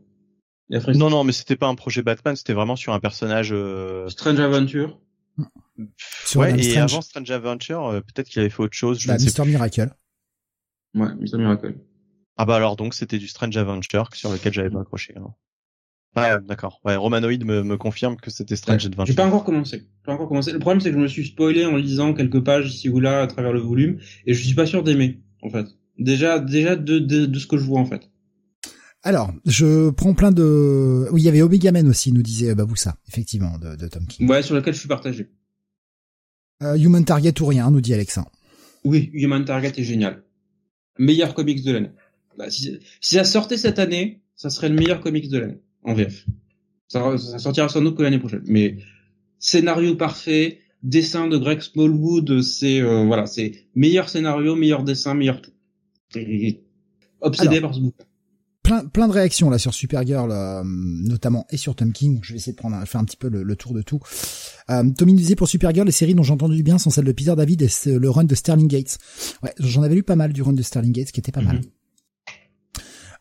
[0.70, 3.50] Non, non, mais c'était pas un projet Batman, c'était vraiment sur un personnage.
[3.52, 4.08] Euh...
[4.08, 4.98] Strange Adventure.
[6.24, 6.92] Sur ouais, et Strange.
[6.92, 9.00] avant Strange Adventure, euh, peut-être qu'il avait fait autre chose.
[9.00, 9.90] Je bah, Mister Miracle.
[10.94, 11.74] Ouais, Mister Miracle.
[12.36, 15.14] Ah bah alors donc c'était du Strange Adventure sur lequel j'avais pas accroché.
[15.16, 15.34] Hein.
[16.16, 16.80] Ouais, d'accord.
[16.84, 19.06] Ouais, Romanoid me, me confirme que c'était Strange Adventure.
[19.06, 19.88] J'ai pas encore commencé.
[20.04, 20.52] Pas encore commencé.
[20.52, 23.22] Le problème c'est que je me suis spoilé en lisant quelques pages ici ou là
[23.22, 25.66] à travers le volume et je suis pas sûr d'aimer en fait.
[25.98, 28.10] Déjà, déjà de, de, de ce que je vois en fait.
[29.07, 31.07] Alors, je prends plein de...
[31.12, 34.26] Oui, il y avait Omega Men aussi, nous disait Baboussa, effectivement, de, de Tom King.
[34.26, 35.28] Ouais, sur lequel je suis partagé.
[36.62, 38.26] Euh, Human Target ou rien, nous dit Alexa.
[38.83, 40.24] Oui, Human Target est génial.
[40.99, 41.91] Meilleur comics de l'année.
[42.39, 45.92] Bah, si, si, ça sortait cette année, ça serait le meilleur comics de l'année, en
[45.92, 46.24] VF.
[46.89, 48.44] Ça, ça sortira sans doute que l'année prochaine.
[48.47, 48.78] Mais
[49.39, 55.42] scénario parfait, dessin de Greg Smallwood, c'est euh, voilà, c'est meilleur scénario, meilleur dessin, meilleur
[55.42, 55.52] tout.
[57.20, 58.05] Obsédé par ce bouquin
[58.64, 62.18] plein, plein de réactions là sur Supergirl, euh, notamment et sur Tom King.
[62.22, 64.00] Je vais essayer de prendre faire un petit peu le, tour de tout.
[64.70, 67.04] Euh, Tommy nous disait pour Supergirl, les séries dont j'ai entendu du bien sont celles
[67.04, 68.98] de Peter David et le run de Sterling Gates.
[69.44, 71.58] Ouais, j'en avais lu pas mal du run de Sterling Gates, qui était pas mal.
[71.58, 71.62] Mhm.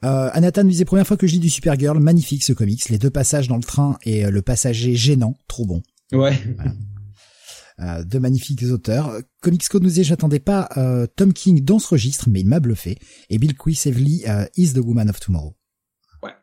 [0.03, 2.97] Euh, Anathan nous disait première fois que je lis du Supergirl, magnifique ce comics, les
[2.97, 5.81] deux passages dans le train et euh, le passager gênant, trop bon.
[6.11, 6.37] Ouais.
[7.79, 9.19] Euh, de magnifiques auteurs.
[9.41, 12.59] Comics Code nous disait j'attendais pas euh, Tom King dans ce registre, mais il m'a
[12.59, 12.99] bluffé.
[13.29, 15.55] Et Bill Quiss Evely euh, is the woman of tomorrow.
[16.21, 16.33] Ouais.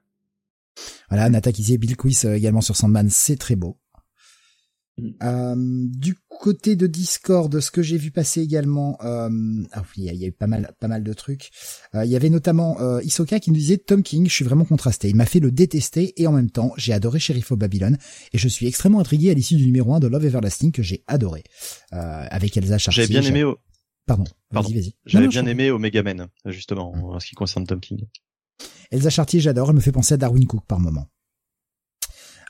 [1.08, 3.78] Voilà, Nata qui disait Bill Quiss également sur Sandman, c'est très beau.
[4.98, 5.10] Mm.
[5.22, 9.28] Euh, du côté de Discord, ce que j'ai vu passer également, euh,
[9.72, 11.50] ah oui, il y a eu pas mal, pas mal de trucs.
[11.94, 14.64] Euh, il y avait notamment euh, Isoka qui nous disait Tom King, je suis vraiment
[14.64, 15.08] contrasté.
[15.08, 17.96] Il m'a fait le détester et en même temps, j'ai adoré Sheriff of Babylon
[18.32, 21.04] et je suis extrêmement intrigué à l'issue du numéro 1 de Love Everlasting que j'ai
[21.06, 21.44] adoré
[21.90, 23.04] avec Elsa Chartier.
[23.04, 23.44] J'avais bien aimé.
[23.44, 23.58] Au...
[24.06, 24.24] Pardon.
[24.50, 24.68] Pardon.
[24.70, 24.94] Vas-y, vas-y.
[25.04, 27.04] J'avais bien aimé Omega Men justement mm.
[27.04, 28.06] en ce qui concerne Tom King.
[28.90, 29.68] Elsa Chartier, j'adore.
[29.70, 31.06] Elle me fait penser à Darwin Cook par moment.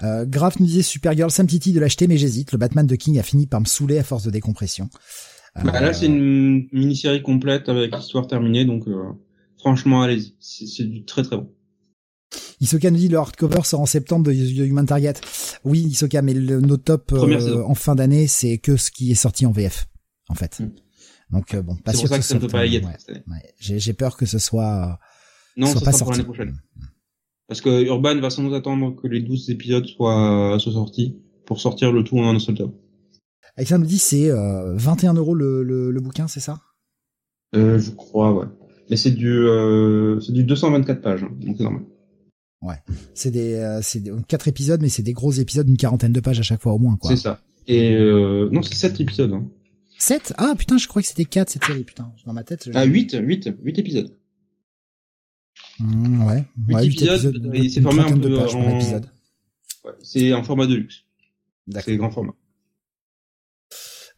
[0.03, 2.53] Euh, Graf nous disait Supergirl, ça me titille de l'acheter, mais j'hésite.
[2.53, 4.89] Le Batman de King a fini par me saouler à force de décompression.
[5.57, 9.03] Bah, là, c'est une mini-série complète avec l'histoire terminée, donc euh,
[9.59, 10.35] franchement, allez-y.
[10.41, 11.53] C'est du très très bon.
[12.61, 15.15] Isoka nous dit le hardcover sort en septembre de, Human Target.
[15.65, 19.17] Oui, Isoka, mais le, nos top euh, en fin d'année, c'est que ce qui est
[19.17, 19.89] sorti en VF,
[20.29, 20.61] en fait.
[20.61, 20.71] Hmm.
[21.31, 22.89] Donc bon, pas sûr pour ça que, ça ne peut pas y être.
[22.89, 24.99] Ouais, J'ai peur que ce soit.
[25.57, 26.57] Non, soit ça pas sera pour l'année prochaine.
[26.77, 26.85] Hmm.
[27.51, 31.61] Parce que Urban va sans doute attendre que les 12 épisodes soient, soient sortis pour
[31.61, 32.71] sortir le tout en un seul tome.
[33.57, 36.61] Alexandre me dit c'est euh, 21 euros le, le, le bouquin, c'est ça?
[37.57, 38.47] Euh, Je crois, ouais.
[38.89, 41.83] Mais c'est du euh, c'est du 224 pages, hein, donc c'est normal.
[42.63, 42.77] Ouais,
[43.15, 46.39] c'est des euh, c'est quatre épisodes, mais c'est des gros épisodes d'une quarantaine de pages
[46.39, 47.11] à chaque fois au moins, quoi.
[47.11, 47.41] C'est ça.
[47.67, 49.33] Et euh, non, c'est 7 épisodes.
[49.33, 49.45] Hein.
[49.99, 52.13] 7 Ah putain, je crois que c'était 4 cette série, putain.
[52.27, 52.71] Dans ma tête.
[52.75, 54.17] Ah 8, 8, 8 épisodes.
[55.79, 56.45] Mmh, ouais.
[56.69, 58.81] 8 ouais, épisodes, et c'est formé un peu en...
[59.85, 61.05] Ouais, c'est un format de luxe.
[61.83, 62.35] C'est grand format.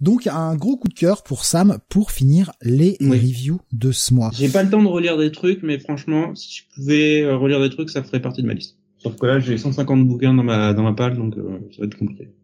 [0.01, 3.11] Donc un gros coup de cœur pour Sam pour finir les Oui.
[3.11, 4.33] reviews de ce mois.
[4.35, 7.61] J'ai pas le temps de relire des trucs, mais franchement, si je pouvais euh, relire
[7.61, 8.79] des trucs, ça ferait partie de ma liste.
[8.99, 11.87] Sauf que là, j'ai 150 bouquins dans ma dans ma page, donc euh, ça va
[11.87, 12.35] être compliqué.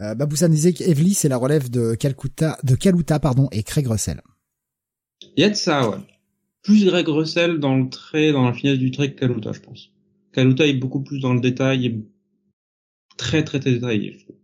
[0.00, 4.20] Euh, Baboussa disait qu'Evely c'est la relève de Calcutta, de Kaluta pardon et Craig Russell.
[5.36, 5.98] Il y a de ça, ouais.
[6.62, 9.90] Plus Greg Russell dans le trait, dans la finesse du trait que Kaluta, je pense.
[10.32, 12.08] Kaluta est beaucoup plus dans le détail, et
[13.16, 14.12] très très très détaillé.
[14.12, 14.36] je trouve.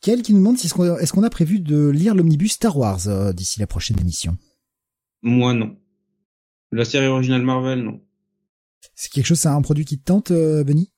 [0.00, 2.76] Quel qui nous demande si est-ce qu'on est-ce qu'on a prévu de lire l'omnibus Star
[2.76, 4.36] Wars euh, d'ici la prochaine émission?
[5.22, 5.76] Moi, non.
[6.72, 8.00] La série originale Marvel, non.
[8.94, 10.90] C'est quelque chose, c'est un produit qui te tente, euh, Benny?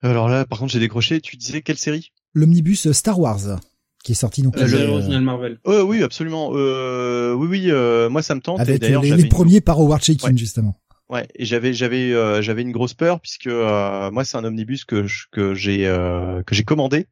[0.00, 1.20] Alors là, par contre, j'ai décroché.
[1.20, 2.12] Tu disais quelle série?
[2.32, 3.58] L'omnibus Star Wars
[4.04, 5.58] qui est sorti donc La Euh, le- originale Marvel.
[5.66, 6.52] Euh, oui, absolument.
[6.54, 7.64] Euh, oui, oui.
[7.70, 8.60] euh, moi, ça me tente.
[8.60, 10.36] avec d'ailleurs, les, les une- premiers par Howard Shakin Ouais.
[10.36, 10.78] justement.
[11.10, 14.84] Ouais, et j'avais j'avais euh, j'avais une grosse peur puisque euh, moi c'est un omnibus
[14.86, 17.06] que je- que j'ai euh, que j'ai commandé.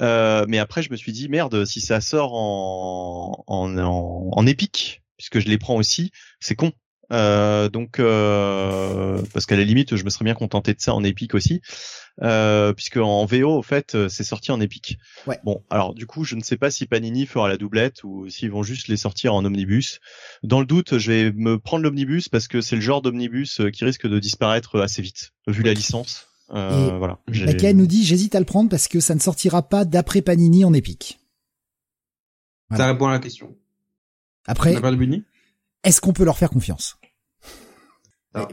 [0.00, 4.46] Euh, mais après je me suis dit merde si ça sort en en en, en
[4.46, 6.72] épique puisque je les prends aussi c'est con.
[7.12, 11.02] Euh, donc euh, parce qu'à la limite je me serais bien contenté de ça en
[11.02, 11.60] épique aussi
[12.22, 14.98] euh, puisque en VO au fait euh, c'est sorti en épique.
[15.26, 15.40] Ouais.
[15.44, 18.50] Bon alors du coup je ne sais pas si Panini fera la doublette ou s'ils
[18.50, 20.00] vont juste les sortir en omnibus.
[20.42, 23.70] Dans le doute, je vais me prendre l'omnibus parce que c'est le genre d'omnibus euh,
[23.70, 26.28] qui risque de disparaître assez vite, vu la licence.
[26.52, 27.18] Euh, Et voilà.
[27.28, 30.64] Laquelle nous dit j'hésite à le prendre parce que ça ne sortira pas d'après Panini
[30.64, 31.20] en épique.
[32.68, 32.84] Voilà.
[32.84, 33.56] Ça répond à la question.
[34.46, 34.74] Après,
[35.84, 36.99] est-ce qu'on peut leur faire confiance?
[38.34, 38.48] Ah.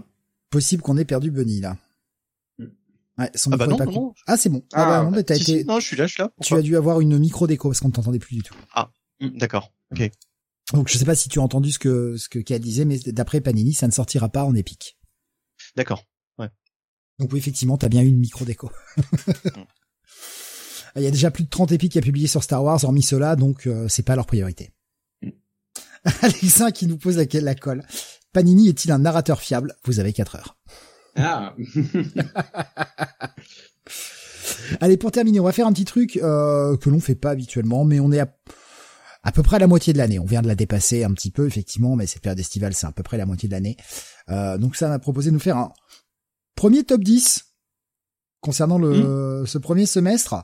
[0.50, 1.78] Possible qu'on ait perdu Bunny là.
[2.58, 2.66] Hmm.
[3.18, 4.64] Ouais, son Ah bah micro est non, pas non, con- Ah c'est bon.
[4.74, 6.24] Ah, Ah, bah non, mais t'as Si, été, si, non, je suis là, je suis
[6.24, 6.32] là.
[6.42, 8.56] tu as dû avoir une micro déco parce qu'on ne t'entendait plus du tout.
[9.20, 9.72] Hmm, D'accord.
[9.92, 10.10] Ok.
[10.74, 12.98] Donc je sais pas si tu as entendu ce que ce que Kat disait, mais
[13.00, 14.98] d'après Panini, ça ne sortira pas en épique.
[15.76, 16.04] D'accord.
[17.20, 18.70] Donc oui, effectivement, t'as bien eu une micro déco.
[20.96, 23.36] Il y a déjà plus de 30 épiques à publier sur Star Wars, hormis cela,
[23.36, 24.72] donc euh, c'est pas leur priorité.
[25.24, 25.32] Mm.
[26.22, 27.84] Alexa qui nous pose laquelle la colle.
[28.38, 29.76] Panini est-il un narrateur fiable?
[29.84, 30.58] Vous avez 4 heures.
[31.16, 31.56] Ah.
[34.80, 37.84] Allez, pour terminer, on va faire un petit truc euh, que l'on fait pas habituellement,
[37.84, 38.32] mais on est à,
[39.24, 40.20] à peu près à la moitié de l'année.
[40.20, 42.92] On vient de la dépasser un petit peu, effectivement, mais cette période estivale, c'est à
[42.92, 43.76] peu près la moitié de l'année.
[44.30, 45.74] Euh, donc ça m'a proposé de nous faire un
[46.54, 47.44] premier top 10
[48.40, 50.36] concernant le ce premier semestre.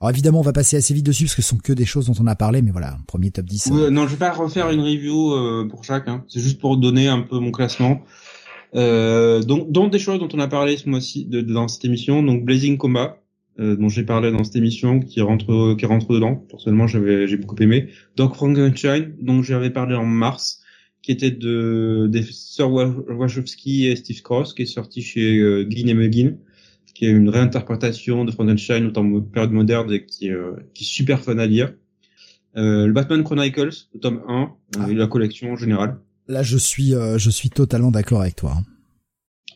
[0.00, 2.06] Alors évidemment, on va passer assez vite dessus parce que ce sont que des choses
[2.06, 3.70] dont on a parlé, mais voilà, premier top 10.
[3.70, 6.06] euh, Ouais, non, je vais pas refaire une review euh, pour chaque.
[6.08, 6.24] Hein.
[6.28, 8.02] C'est juste pour donner un peu mon classement.
[8.74, 11.84] Euh, donc, dans des choses dont on a parlé ce mois-ci de, de- dans cette
[11.84, 13.18] émission, donc Blazing Combat,
[13.58, 16.36] euh, dont j'ai parlé dans cette émission, qui rentre qui rentre dedans.
[16.48, 17.88] Personnellement, j'avais j'ai beaucoup aimé.
[18.16, 20.60] Doc Frankenstein, dont j'avais parlé en mars,
[21.02, 25.64] qui était de des sœurs Wa- Wachowski et Steve Cross, qui est sorti chez euh,
[25.64, 26.34] Glynn et Muggin,
[26.98, 30.82] qui est une réinterprétation de Frankenstein temps de période moderne et qui, est, euh, qui
[30.82, 31.72] est super fun à lire.
[32.56, 34.90] Euh, le Batman Chronicles, le tome 1, Ah.
[34.90, 35.98] et la collection en général.
[36.26, 38.56] Là, je suis, euh, je suis totalement d'accord avec toi.
[38.58, 38.64] hein.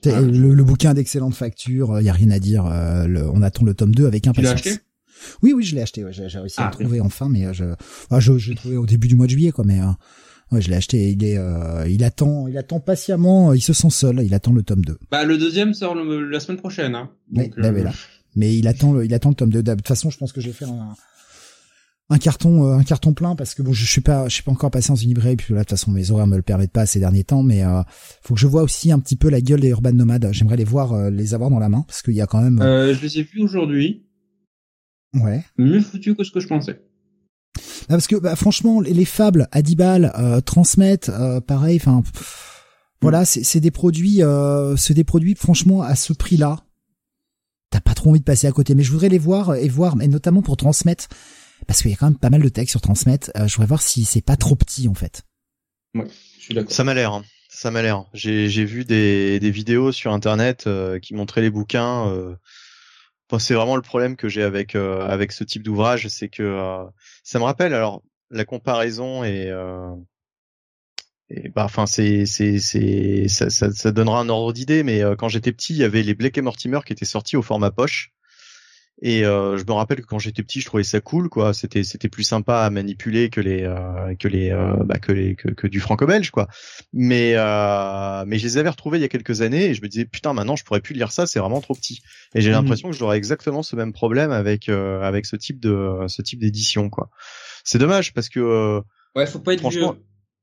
[0.07, 0.21] Ah.
[0.21, 2.65] le, le bouquin d'excellente facture, il y a rien à dire.
[2.67, 4.67] euh, le- on attend le tome 2 avec Tu l'as impatience.
[4.67, 4.83] acheté?
[5.43, 6.05] Oui, oui, je l'ai acheté.
[6.05, 7.65] ouais, j'ai réussi à Ah, le trouver enfin, mais euh, je,
[8.11, 9.65] ah, je, je l'ai trouvé au début du mois de juillet, quoi.
[9.65, 9.87] Mais euh,
[10.53, 11.11] ouais, je l'ai acheté.
[11.11, 13.53] Il est, euh, il attend, il attend patiemment.
[13.53, 14.21] Il se sent seul.
[14.25, 14.99] Il attend le tome 2.
[15.11, 16.95] Bah, le deuxième sort le- la semaine prochaine.
[16.95, 17.11] Hein.
[17.31, 17.93] Mais, là, euh, mais là.
[18.37, 19.63] Mais il attend, le, il attend le tome 2.
[19.63, 20.95] De toute façon, je pense que je vais faire un,
[22.11, 24.53] un carton, euh, un carton plein parce que bon, je, suis pas, je suis pas
[24.53, 25.37] encore passé dans une librairie.
[25.37, 27.43] Puis là, de toute façon, mes horaires me le permettent pas ces derniers temps.
[27.43, 27.83] Mais euh,
[28.23, 30.29] faut que je vois aussi un petit peu la gueule des urban nomades.
[30.33, 32.59] J'aimerais les voir, euh, les avoir dans la main parce qu'il y a quand même,
[32.61, 34.07] je les ai vus aujourd'hui.
[35.15, 35.45] ouais.
[35.59, 36.81] Mieux foutu que ce que je pensais.
[37.59, 41.77] Ah, parce que bah, franchement, les, les fables à 10 balles euh, transmettent, euh, pareil.
[41.77, 42.03] Enfin,
[43.01, 46.61] voilà, c'est c'est des produits, euh, c'est des produits franchement à ce prix-là.
[47.71, 49.97] T'as pas trop envie de passer à côté, mais je voudrais les voir et voir,
[50.01, 51.09] et notamment pour transmettre,
[51.67, 53.31] parce qu'il y a quand même pas mal de textes sur transmettre.
[53.37, 55.23] euh, je voudrais voir si c'est pas trop petit en fait.
[55.95, 56.07] Ouais,
[56.39, 56.73] je suis d'accord.
[56.73, 57.13] Ça m'a l'air.
[57.13, 57.23] hein.
[57.51, 58.05] Ça m'a l'air.
[58.15, 62.09] J'ai vu des des vidéos sur internet euh, qui montraient les bouquins.
[62.09, 62.35] Euh...
[63.39, 66.85] C'est vraiment le problème que j'ai avec euh, avec ce type d'ouvrage, c'est que euh,
[67.23, 69.95] ça me rappelle alors la comparaison et euh,
[71.29, 75.17] et bah enfin c'est c'est c'est ça, ça ça donnera un ordre d'idée mais euh,
[75.17, 77.71] quand j'étais petit il y avait les Blake et Mortimer qui étaient sortis au format
[77.71, 78.13] poche
[79.01, 81.83] et euh, je me rappelle que quand j'étais petit je trouvais ça cool quoi c'était
[81.83, 85.49] c'était plus sympa à manipuler que les euh, que les euh, bah, que les que,
[85.49, 86.47] que du franco-belge quoi
[86.93, 89.89] mais euh, mais je les avais retrouvés il y a quelques années et je me
[89.89, 92.01] disais putain maintenant je pourrais plus lire ça c'est vraiment trop petit
[92.35, 92.57] et j'ai Mhm.
[92.57, 96.41] l'impression que j'aurai exactement ce même problème avec euh, avec ce type de ce type
[96.41, 97.11] d'édition quoi
[97.65, 98.81] c'est dommage parce que euh,
[99.15, 100.03] Ouais, faut pas être Franchement, vieux.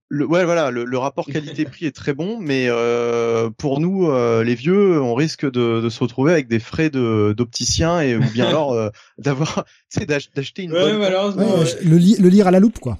[0.09, 4.55] Le, ouais, voilà, le, rapport qualité-prix est très bon, mais euh, pour nous, euh, les
[4.55, 8.47] vieux, on risque de, de, se retrouver avec des frais de d'opticien et ou bien
[8.49, 11.35] alors euh, d'avoir, tu sais, d'acheter une ouais, bonne
[11.83, 12.97] le, le lire à la loupe, quoi.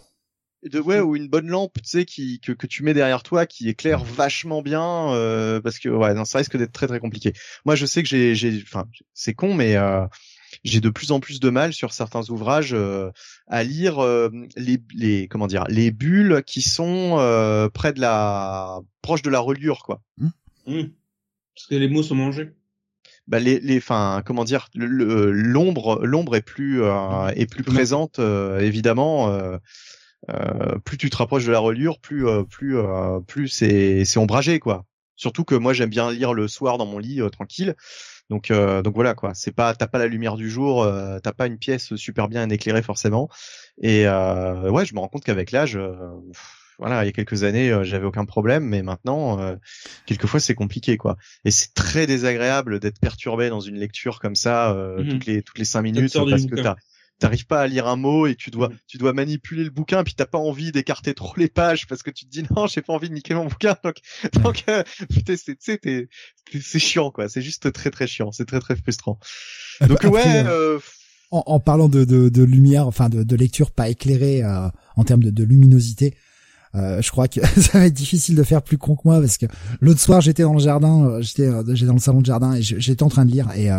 [0.69, 3.45] De, ouais, ou une bonne lampe, tu sais, qui que, que tu mets derrière toi,
[3.45, 5.07] qui éclaire vachement bien,
[5.63, 7.31] parce que ouais, non, ça risque d'être très très compliqué.
[7.65, 9.77] Moi, je sais que j'ai, j'ai, enfin, c'est con, mais
[10.63, 13.11] j'ai de plus en plus de mal sur certains ouvrages euh,
[13.47, 18.79] à lire euh, les, les comment dire les bulles qui sont euh, près de la
[19.01, 20.01] proche de la reliure quoi.
[20.17, 20.27] Mmh.
[20.67, 20.83] Mmh.
[21.55, 22.51] Parce que les mots sont mangés.
[23.27, 29.31] Bah les les enfin comment dire l'ombre l'ombre est plus est plus présente évidemment
[30.83, 32.75] plus tu te rapproches de la reliure plus plus
[33.27, 34.85] plus c'est c'est ombragé quoi.
[35.15, 37.75] Surtout que moi j'aime bien lire le soir dans mon lit tranquille.
[38.29, 41.31] Donc euh, donc voilà quoi, c'est pas t'as pas la lumière du jour, euh, t'as
[41.31, 43.27] pas une pièce super bien éclairée forcément.
[43.81, 45.95] Et euh, ouais, je me rends compte qu'avec l'âge, euh,
[46.77, 49.57] voilà, il y a quelques années, j'avais aucun problème, mais maintenant,
[50.05, 51.17] quelquefois c'est compliqué quoi.
[51.43, 55.57] Et c'est très désagréable d'être perturbé dans une lecture comme ça mmh toutes les toutes
[55.57, 56.75] les cinq minutes parce que t'as
[57.19, 60.15] t'arrives pas à lire un mot et tu dois tu dois manipuler le bouquin puis
[60.15, 62.93] t'as pas envie d'écarter trop les pages parce que tu te dis non j'ai pas
[62.93, 63.75] envie de niquer mon bouquin.
[63.83, 63.97] Donc
[64.33, 64.83] donc euh,
[65.35, 66.07] c'est
[66.61, 67.29] c'est chiant quoi.
[67.29, 68.31] C'est juste très très chiant.
[68.31, 69.19] C'est très très frustrant.
[69.81, 70.79] Ah bah, donc ouais euh, euh,
[71.31, 75.03] en, en, parlant de, de, de lumière enfin de, de, lecture pas éclairée euh, en
[75.03, 76.15] termes de, de luminosité
[76.75, 79.37] euh, je crois que ça va être difficile de faire plus con que moi parce
[79.37, 79.45] que
[79.81, 83.03] l'autre soir j'étais dans le jardin, j'étais j'étais dans le salon de jardin et j'étais
[83.03, 83.69] en train de lire et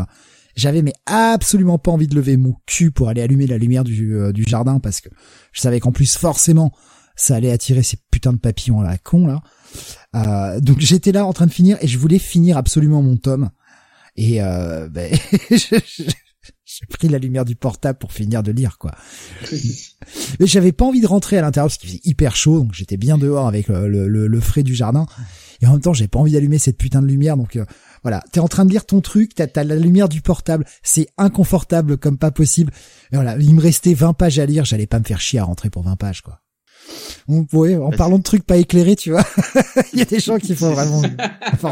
[0.60, 4.14] j'avais mais absolument pas envie de lever mon cul pour aller allumer la lumière du,
[4.14, 5.08] euh, du jardin parce que
[5.52, 6.72] je savais qu'en plus forcément
[7.16, 9.42] ça allait attirer ces putains de papillons à la con là.
[10.14, 13.50] Euh, donc j'étais là en train de finir et je voulais finir absolument mon tome.
[14.16, 15.14] Et euh, ben,
[15.50, 18.92] j'ai pris la lumière du portable pour finir de lire quoi.
[20.38, 22.96] Mais j'avais pas envie de rentrer à l'intérieur parce qu'il faisait hyper chaud, donc j'étais
[22.96, 25.06] bien dehors avec le, le, le, frais du jardin.
[25.62, 27.64] Et en même temps, j'ai pas envie d'allumer cette putain de lumière, donc euh,
[28.02, 31.08] voilà, t'es en train de lire ton truc, t'as as la lumière du portable, c'est
[31.18, 32.72] inconfortable comme pas possible.
[33.12, 35.70] Voilà, il me restait 20 pages à lire, j'allais pas me faire chier à rentrer
[35.70, 36.40] pour 20 pages, quoi.
[37.52, 39.24] Ouais, en parlant de trucs pas éclairés, tu vois,
[39.92, 41.02] il y a des gens qui font vraiment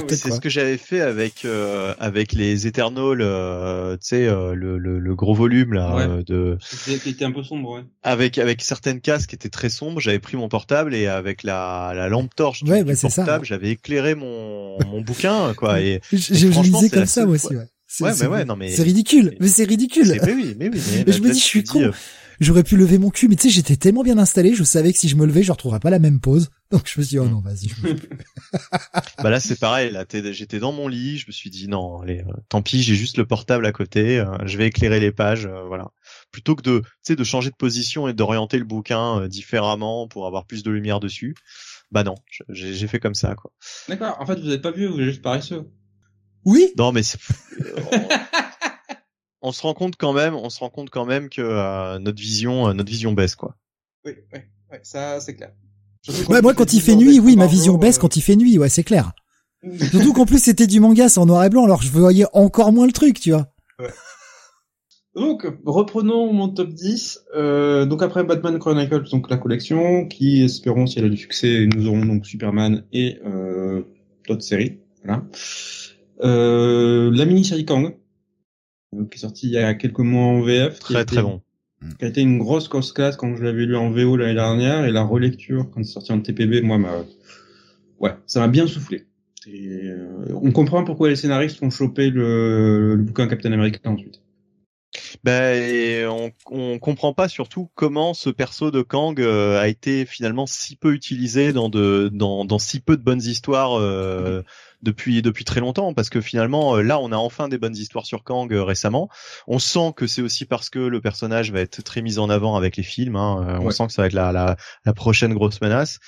[0.08, 4.78] C'est ce que j'avais fait avec euh, avec les Eternals, euh, tu sais, euh, le,
[4.78, 6.24] le, le, gros volume là ouais.
[6.24, 6.58] de.
[6.60, 7.82] C'était un peu sombre, ouais.
[8.02, 11.92] Avec avec certaines cases qui étaient très sombres, j'avais pris mon portable et avec la,
[11.94, 15.80] la lampe torche du, ouais, bah, portable, j'avais écéré mon mon bouquin, quoi.
[15.80, 17.66] Et, j'ai lisé comme ça moi aussi, ouais.
[18.00, 20.20] Ouais, mais ouais, non mais c'est ridicule, mais c'est ridicule.
[20.22, 20.80] Mais oui, mais oui.
[21.06, 21.90] Mais, je me dis, je suis con
[22.40, 24.98] j'aurais pu lever mon cul, mais tu sais, j'étais tellement bien installé, je savais que
[24.98, 26.50] si je me levais, je retrouverais pas la même pose.
[26.70, 27.70] Donc je me suis dit, oh non, vas-y.
[29.22, 29.90] bah là, c'est pareil.
[29.90, 32.94] Là, j'étais dans mon lit, je me suis dit, non, allez, euh, tant pis, j'ai
[32.94, 35.90] juste le portable à côté, euh, je vais éclairer les pages, euh, voilà.
[36.30, 40.26] Plutôt que de, tu sais, de changer de position et d'orienter le bouquin différemment pour
[40.26, 41.34] avoir plus de lumière dessus.
[41.90, 42.16] Bah non,
[42.50, 43.50] j'ai fait comme ça, quoi.
[43.88, 44.16] D'accord.
[44.20, 45.64] En fait, vous n'êtes pas vieux, vous êtes juste paresseux.
[46.44, 46.72] Oui.
[46.76, 47.18] Non, mais c'est
[49.48, 52.20] on se rend compte quand même, on se rend compte quand même que euh, notre
[52.20, 53.56] vision, euh, notre vision baisse quoi.
[54.04, 54.40] Oui, oui,
[54.82, 55.52] ça c'est clair.
[56.28, 58.68] Ouais, moi quand il fait nuit, oui, ma vision baisse quand il fait nuit, ouais,
[58.68, 59.12] c'est clair.
[59.90, 62.72] Surtout qu'en plus c'était du manga, c'est en noir et blanc, alors je voyais encore
[62.72, 63.48] moins le truc, tu vois.
[63.78, 63.88] Ouais.
[65.14, 67.24] Donc, reprenons mon top 10.
[67.34, 71.66] Euh, donc après Batman Chronicles, donc la collection, qui espérons si elle a du succès,
[71.74, 73.82] nous aurons donc Superman et euh,
[74.28, 74.78] d'autres séries.
[75.04, 75.24] Voilà.
[76.22, 77.90] Euh, la mini-série Kang, euh,
[78.92, 80.78] qui est sorti il y a quelques mois en VF.
[80.78, 81.40] Très très bon.
[81.98, 84.84] Qui a été une grosse grosse classe quand je l'avais lu en VO l'année dernière
[84.84, 87.04] et la relecture quand c'est sorti en TPB, moi, m'a,
[88.00, 89.06] ouais, ça m'a bien soufflé.
[89.46, 90.08] Et, euh,
[90.42, 94.20] on comprend pourquoi les scénaristes ont chopé le, le bouquin Captain America ensuite.
[95.24, 100.46] Ben, on, on comprend pas surtout comment ce perso de Kang euh, a été finalement
[100.46, 104.42] si peu utilisé dans de dans, dans si peu de bonnes histoires euh,
[104.82, 108.06] depuis depuis très longtemps parce que finalement euh, là on a enfin des bonnes histoires
[108.06, 109.08] sur Kang récemment.
[109.46, 112.56] On sent que c'est aussi parce que le personnage va être très mis en avant
[112.56, 113.16] avec les films.
[113.16, 113.58] Hein.
[113.60, 115.98] On sent que ça va être la, la, la prochaine grosse menace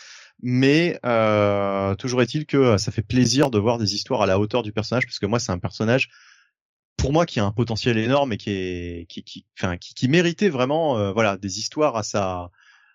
[0.43, 4.63] mais euh, toujours est-il que ça fait plaisir de voir des histoires à la hauteur
[4.63, 6.09] du personnage parce que moi c'est un personnage
[7.01, 10.09] pour moi qui a un potentiel énorme et qui est qui qui enfin qui, qui
[10.09, 12.51] méritait vraiment euh, voilà des histoires à sa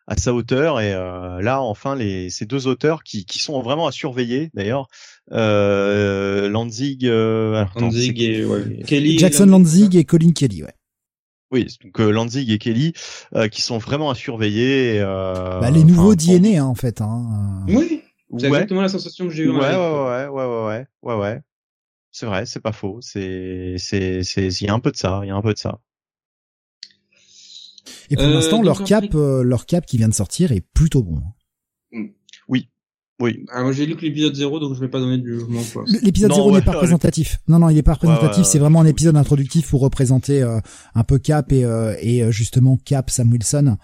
[0.08, 3.88] à sa hauteur et euh, là enfin les ces deux auteurs qui qui sont vraiment
[3.88, 4.88] à surveiller d'ailleurs
[5.32, 10.76] euh, Lanzig euh, Lanzig et ouais, Kelly Jackson Lanzig et Colin Kelly ouais
[11.52, 12.94] oui, donc euh, Lanzig et Kelly
[13.36, 15.00] euh, qui sont vraiment à surveiller.
[15.00, 17.02] Euh, bah, les nouveaux DNA hein, en fait.
[17.02, 17.64] Hein.
[17.68, 18.02] Oui,
[18.38, 19.52] c'est exactement la sensation que j'ai eue.
[19.52, 21.42] Ouais, ouais, ouais, ouais, ouais, ouais, ouais, ouais.
[22.18, 23.00] C'est vrai, c'est pas faux.
[23.02, 25.54] C'est, c'est, c'est, il y a un peu de ça, il y a un peu
[25.54, 25.82] de ça.
[28.10, 31.04] Et pour l'instant, euh, leur cap, euh, leur cap qui vient de sortir est plutôt
[31.04, 31.22] bon.
[31.92, 32.06] Mm.
[32.48, 32.70] Oui.
[33.52, 35.62] Ah, moi j'ai lu que l'épisode 0, donc je vais pas donner de jugement.
[35.74, 35.84] quoi.
[36.02, 36.78] L'épisode Non, 0 ouais, n'est pas ouais.
[36.78, 37.38] représentatif.
[37.50, 38.38] Non, non, il est pas représentatif.
[38.40, 40.60] ouais, c'est vraiment un épisode introductif pour représenter euh,
[40.96, 43.78] un peu Cap et, euh, et euh, justement Cap, Sam Wilson,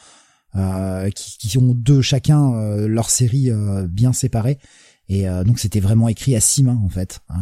[0.56, 4.58] euh, qui, qui ont deux chacun euh, leur série euh, bien séparée.
[5.11, 7.19] Et euh, donc c'était vraiment écrit à six mains en fait.
[7.31, 7.33] Euh,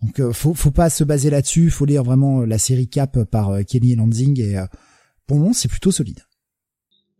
[0.00, 1.68] donc euh, faut faut pas se baser là-dessus.
[1.68, 4.56] Faut lire vraiment la série Cap par Kenny Lansing et
[5.26, 6.20] pour moment c'est plutôt solide.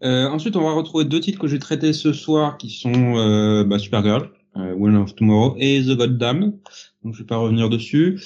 [0.02, 3.78] Ensuite, on va retrouver deux titres que j'ai traités ce soir, qui sont euh, bah,
[3.78, 6.52] Supergirl, euh, of Tomorrow, et The Goddam.
[7.02, 8.20] Donc, je vais pas revenir dessus.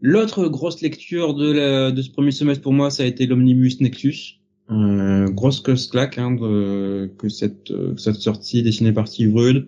[0.00, 4.38] L'autre grosse lecture de, ce premier semestre pour moi, ça a été l'Omnibus Nexus.
[4.68, 9.66] Grosse claque hein, que cette, cette sortie dessinée par Steve Rude.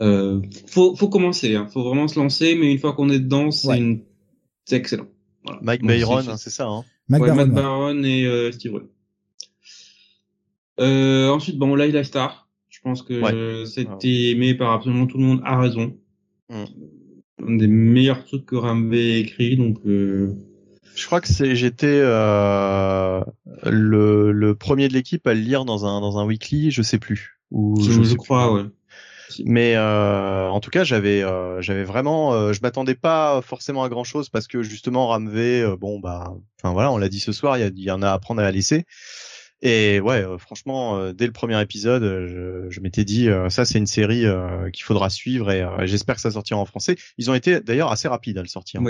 [0.00, 3.50] Euh, faut, faut commencer, hein, faut vraiment se lancer, mais une fois qu'on est dedans,
[3.50, 3.78] c'est Ouais.
[3.78, 4.02] une-
[4.64, 5.06] c'est excellent.
[5.44, 5.60] Voilà.
[5.62, 6.66] Mike c'est- hein, c'est ça.
[6.66, 6.84] Hein.
[7.08, 7.50] Mac ouais, Baron, Matt.
[7.54, 8.86] Baron et euh, Steve Rude.
[10.80, 12.48] Euh, ensuite, bon, Laila Star.
[12.68, 13.32] Je pense que Ouais.
[13.32, 15.40] euh, c'était aimé par absolument tout le monde.
[15.44, 15.94] A raison.
[16.48, 16.64] Mm.
[17.46, 20.32] Un des meilleurs trucs que Ramvé a écrit, donc euh,
[20.94, 23.20] Je crois que c'est j'étais euh,
[23.64, 26.98] le, le premier de l'équipe à le lire dans un dans un weekly, je sais
[26.98, 27.38] plus.
[27.50, 28.16] Ou je, sais je plus.
[28.16, 28.64] crois, ouais.
[29.44, 33.88] Mais euh, en tout cas, j'avais euh, j'avais vraiment euh, je m'attendais pas forcément à
[33.88, 37.32] grand chose parce que justement Ramvé euh, bon bah enfin voilà, on l'a dit ce
[37.32, 38.84] soir, il y, en a à apprendre à la laisser.
[39.60, 42.02] Et ouais, euh, franchement, euh, dès le premier épisode,
[42.68, 44.24] je, m'étais dit ça c'est une série
[44.72, 46.96] qu'il faudra suivre et j'espère que ça sortira en français.
[47.18, 48.80] Ils ont été d'ailleurs assez rapides à le sortir.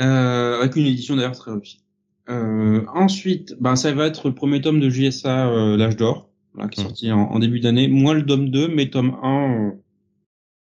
[0.00, 1.84] Euh, avec une édition d'ailleurs très réussie.
[2.28, 6.84] Ensuite, ben ça va être le premier tome de JSA l'âge d'or, voilà, qui est
[6.84, 6.86] Mm.
[6.86, 7.88] sorti en, en début d'année.
[7.88, 9.72] Moi le tome 2, mais tome 1,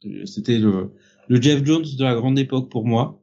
[0.07, 0.93] euh, c'était le,
[1.29, 3.21] le Jeff Jones de la grande époque pour moi.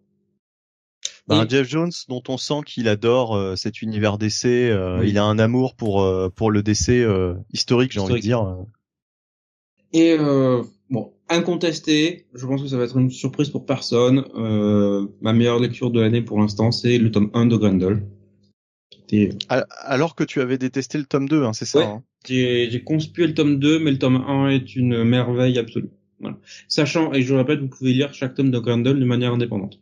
[1.27, 5.09] Ben, Et- Jeff Jones, dont on sent qu'il adore euh, cet univers DC, euh, Oui.
[5.09, 8.57] il a un amour pour euh, pour le DC euh, historique, j'ai envie de dire.
[9.93, 14.25] Et euh, bon, incontesté, je pense que ça va être une surprise pour personne.
[14.35, 18.03] Euh, ma meilleure lecture de l'année pour l'instant, c'est le tome 1 de Grendel.
[19.49, 21.79] Alors que tu avais détesté le tome 2, hein, c'est ça.
[21.79, 21.85] Ouais.
[21.85, 25.89] hein J'ai j'ai conspué le tome 2, mais le tome 1 est une merveille absolue.
[26.19, 26.37] Voilà.
[26.67, 29.79] Sachant, et je répète, vous pouvez lire chaque tome de Grendel de manière indépendante.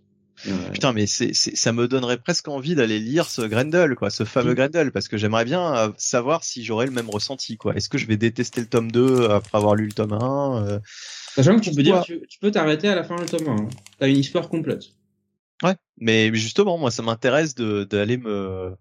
[0.48, 4.09] Euh, Putain, mais c'est, c'est, ça me donnerait presque envie d'aller lire ce Grendel, quoi,
[4.09, 4.56] ce fameux.
[4.56, 7.75] Grendel, parce que j'aimerais bien euh, savoir si j'aurais le même ressenti, quoi.
[7.75, 10.80] Est-ce que je vais détester le tome 2 après avoir lu le tome 1 euh,
[11.35, 13.51] Sachant que tu peux dire, tu peux t'arrêter à la fin du tome 1.
[13.51, 13.69] hein.
[14.00, 14.85] T'as une histoire complète.
[16.02, 18.76] Mais justement, moi, ça m'intéresse d'aller me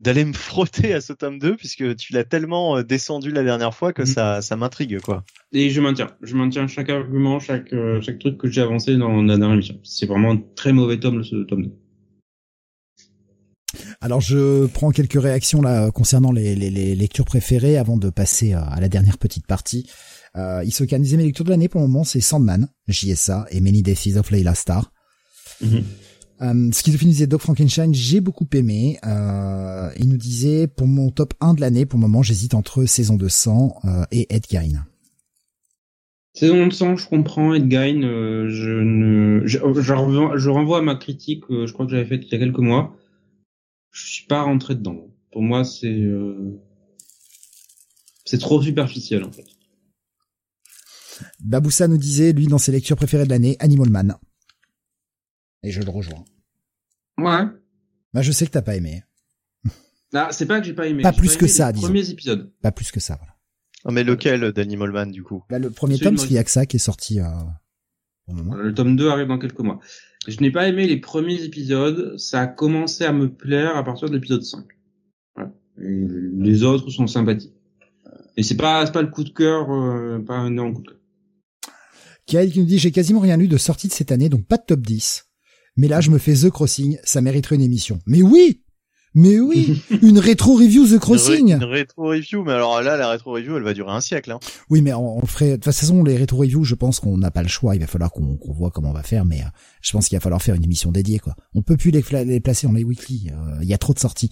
[0.00, 3.74] d'aller me frotter à ce tome 2 puisque tu l'as tellement euh, descendu la dernière
[3.74, 4.06] fois que Mhm.
[4.06, 5.24] ça ça m'intrigue quoi.
[5.52, 9.22] Et je maintiens, je maintiens chaque argument, chaque euh, chaque truc que j'ai avancé dans
[9.22, 9.78] la dernière émission.
[9.84, 11.72] C'est vraiment un très mauvais tome, ce tome 2.
[14.00, 18.52] Alors je prends quelques réactions là concernant les, les, les lectures préférées avant de passer
[18.52, 19.88] à, à la dernière petite partie.
[20.36, 23.82] Euh, Isokan disait mes lectures de l'année pour le moment c'est Sandman, JSA et Many
[23.82, 24.92] Days of Layla Star.
[26.42, 28.98] Euh, Schizophrénie disait Doc Frankenstein, j'ai beaucoup aimé.
[29.06, 32.84] Euh, il nous disait pour mon top 1 de l'année pour le moment j'hésite entre
[32.86, 34.84] Saison de sang euh, et Ed Gein.
[36.34, 40.82] Saison de sang, je comprends, Edgain, euh, je ne, je, je, renvoie, je renvoie à
[40.82, 42.96] ma critique, euh, je crois que j'avais faite il y a quelques mois.
[43.92, 45.06] Je suis pas rentré dedans.
[45.30, 46.60] Pour moi, c'est, euh,
[48.24, 49.46] c'est trop superficiel, en fait.
[51.38, 54.16] Baboussa nous disait lui dans ses lectures préférées de l'année Animal Man.
[55.64, 56.24] Et je le rejoins.
[57.18, 57.44] Ouais.
[58.12, 59.02] Bah je sais que t'as pas aimé,
[60.12, 61.02] Ah, c'est pas que j'ai pas aimé.
[61.02, 61.86] Pas j'ai plus aimé que les ça, disons.
[61.86, 62.52] Premiers épisodes.
[62.60, 63.16] pas plus que ça.
[63.16, 63.34] Voilà.
[63.86, 65.42] Ah, mais lequel d'Animal Man du coup?
[65.50, 67.24] Là le premier tome de parce qu'il y a que ça qui est sorti euh,
[68.28, 68.50] le moment.
[68.52, 69.80] Voilà, Le tome 2 arrive dans quelques mois.
[70.28, 72.16] Je n'ai pas aimé les premiers épisodes.
[72.18, 74.64] Ça a commencé à me plaire à partir de l'épisode 5.
[75.34, 75.50] Voilà.
[75.80, 76.06] Et
[76.38, 77.54] les autres sont sympathiques.
[78.36, 80.88] Et c'est pas, c'est pas le coup de cœur, euh, pas un énorme coup de
[80.90, 80.98] cœur.
[82.26, 84.56] Kael qui nous dit j'ai quasiment rien lu de sortie de cette année donc pas
[84.56, 85.26] de top 10.
[85.76, 87.98] Mais là je me fais The Crossing, ça mériterait une émission.
[88.06, 88.62] Mais oui
[89.14, 92.96] Mais oui Une rétro review The Crossing Une, ré- une rétro review, mais alors là
[92.96, 94.32] la rétro review elle va durer un siècle.
[94.32, 94.40] Hein.
[94.70, 95.50] Oui mais on, ferait...
[95.50, 97.86] De toute façon les rétro reviews je pense qu'on n'a pas le choix, il va
[97.86, 99.46] falloir qu'on voit comment on va faire mais euh,
[99.82, 101.34] je pense qu'il va falloir faire une émission dédiée quoi.
[101.54, 102.02] On peut plus les
[102.40, 104.30] placer dans les weekly, euh, il y a trop de sorties.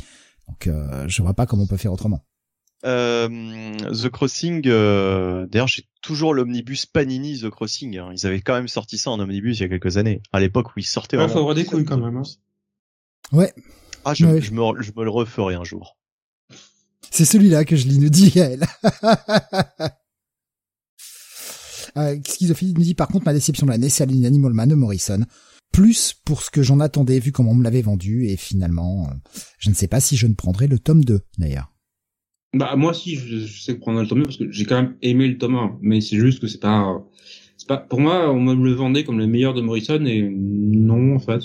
[0.48, 2.24] Donc euh, je vois pas comment on peut faire autrement.
[2.84, 3.28] Euh,
[3.92, 7.96] The Crossing, euh, d'ailleurs j'ai toujours l'omnibus Panini The Crossing.
[7.98, 8.10] hein.
[8.16, 10.20] Ils avaient quand même sorti ça en omnibus il y a quelques années.
[10.32, 11.16] À l'époque où ils sortaient.
[11.16, 12.16] Ouais, faut avoir des couilles quand même.
[12.16, 12.22] Hein.
[13.30, 13.52] Ouais,
[14.04, 14.40] Ah, je, Ouais.
[14.40, 15.96] je, me, je me le referai un jour.
[17.10, 18.66] c'est celui-là que je lis, nous dit Gaël.
[21.98, 25.26] Euh, nous dit par contre ma déception de l'année c'est Animal Man de Morrison.
[25.72, 29.14] Plus pour ce que j'en attendais vu comment on me l'avait vendu et finalement euh,
[29.58, 31.71] je ne sais pas si je ne prendrai le tome 2 d'ailleurs.
[32.54, 34.96] Bah moi aussi, je, je sais prendre le tome 2 parce que j'ai quand même
[35.00, 37.02] aimé le tome 1, mais c'est juste que c'est pas,
[37.56, 37.78] c'est pas.
[37.78, 41.42] Pour moi, on me le vendait comme le meilleur de Morrison et non en fait.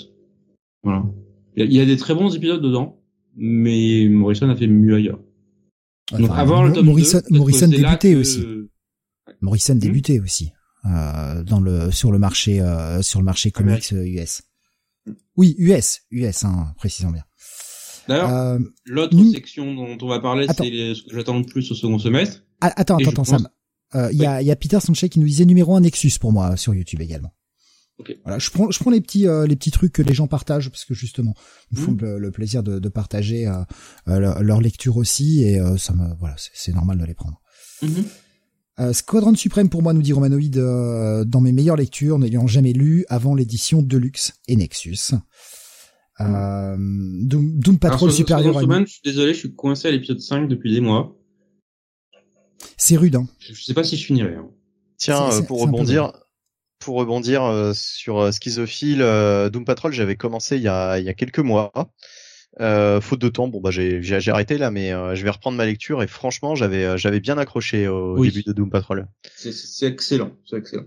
[0.82, 1.04] Voilà.
[1.56, 3.00] Il y, a, des très bons épisodes dedans,
[3.36, 5.18] mais Morrison a fait mieux ailleurs.
[6.16, 8.44] Donc avant le tome Morrison, 2, peut-être Morrison débutait que- aussi.
[9.40, 9.78] Morrison Hmm.
[9.78, 10.52] débutait aussi
[10.84, 14.42] euh, dans le sur le marché euh, sur le marché comics euh, US.
[15.36, 17.24] Oui, US, US, hein, précisons bien.
[18.08, 21.44] D'ailleurs, Euh, l'autre nous- section dont on va parler, c'est les- ce que j'attends le
[21.44, 22.42] plus au second semestre.
[22.60, 23.48] ah, attends, Et attends, pense- Sam.
[23.94, 26.12] Euh, Il y a, il y a Peter Sanchez qui nous disait numéro un Nexus
[26.20, 27.32] pour moi sur YouTube également.
[27.98, 28.14] Ok.
[28.24, 30.68] Voilà, je prends, je prends les petits, euh, les petits trucs que les gens partagent
[30.70, 31.34] parce que justement,
[31.72, 32.00] ils me font Mhm.
[32.02, 33.54] le, le plaisir de, de partager euh,
[34.08, 37.40] euh, leur, leur lecture aussi et euh, ça me, voilà, c'est- normal de les prendre.
[38.80, 42.72] Euh, Squadron Suprême pour moi, nous dit Romanoid, euh, dans mes meilleures lectures, n'ayant jamais
[42.72, 45.14] lu avant l'édition Deluxe et Nexus.
[46.20, 49.90] Euh, Doom, Doom Patrol supérieur sur à Superman, je suis désolé, je suis coincé à
[49.90, 51.14] l'épisode 5 depuis des mois.
[52.76, 53.26] C'est rude, hein.
[53.38, 54.34] Je je sais pas si je finirai.
[54.34, 54.48] hein.
[54.96, 56.12] Tiens, C'est- euh, c'est- pour rebondir,
[56.80, 61.04] pour rebondir euh, sur euh, Schizophile, euh, Doom Patrol, j'avais commencé il y a, il
[61.04, 61.70] y a quelques mois.
[62.60, 65.30] Euh, faute de temps, bon bah j'ai j'ai j'ai arrêté là, mais euh, je vais
[65.30, 68.30] reprendre ma lecture et franchement j'avais euh, j'avais bien accroché au Oui.
[68.30, 69.06] début de Doom Patrol.
[69.36, 70.86] C'est- C'est excellent, c'est excellent.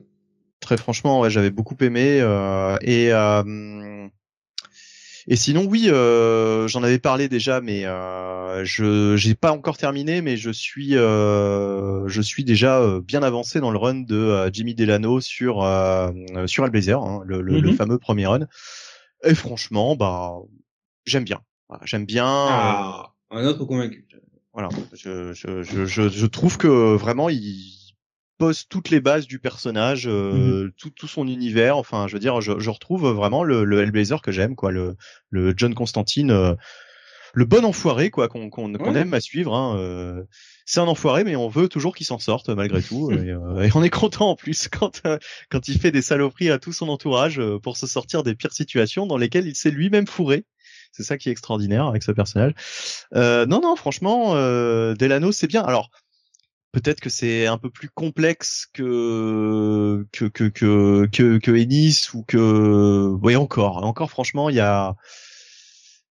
[0.60, 4.08] Très franchement, ouais, j'avais beaucoup aimé euh, et euh,
[5.28, 10.22] et sinon oui, euh, j'en avais parlé déjà, mais euh, je j'ai pas encore terminé,
[10.22, 14.50] mais je suis euh, je suis déjà euh, bien avancé dans le run de euh,
[14.52, 16.12] Jimmy Delano sur euh,
[16.48, 17.72] sur Hellblazer, hein, le, le, le Mhm.
[17.72, 18.48] fameux premier run.
[19.24, 20.34] Et franchement, bah
[21.06, 22.26] j'aime bien, Voilà, j'aime bien.
[22.46, 24.08] Ah, un autre convaincu.
[24.54, 27.40] voilà, je, je, je, je, je trouve que vraiment il
[28.42, 31.78] pose toutes les bases du personnage, euh, tout, tout son univers.
[31.78, 34.96] Enfin, je veux dire, je, je retrouve vraiment le, le Hellblazer que j'aime, quoi, le,
[35.30, 36.56] le John Constantine, euh,
[37.36, 39.54] le bon enfoiré, quoi, qu'on aime à suivre.
[39.54, 40.24] Hein, euh,
[40.66, 43.84] c'est un enfoiré, mais on veut toujours qu'il s'en sorte malgré tout, et, et on
[43.84, 45.04] est content en plus quand
[45.52, 49.06] quand il fait des saloperies à tout son entourage pour se sortir des pires situations
[49.06, 50.46] dans lesquelles il s'est lui-même fourré.
[50.94, 52.54] C'est ça qui est extraordinaire avec ce personnage.
[53.14, 55.62] Non, non, franchement, Delano, c'est bien.
[55.62, 55.92] Alors,
[56.72, 62.24] peut-être que c'est un peu plus complexe que que que que que, que Ennis ou
[62.24, 64.10] que, oui, encore, encore.
[64.10, 64.96] Franchement, il y a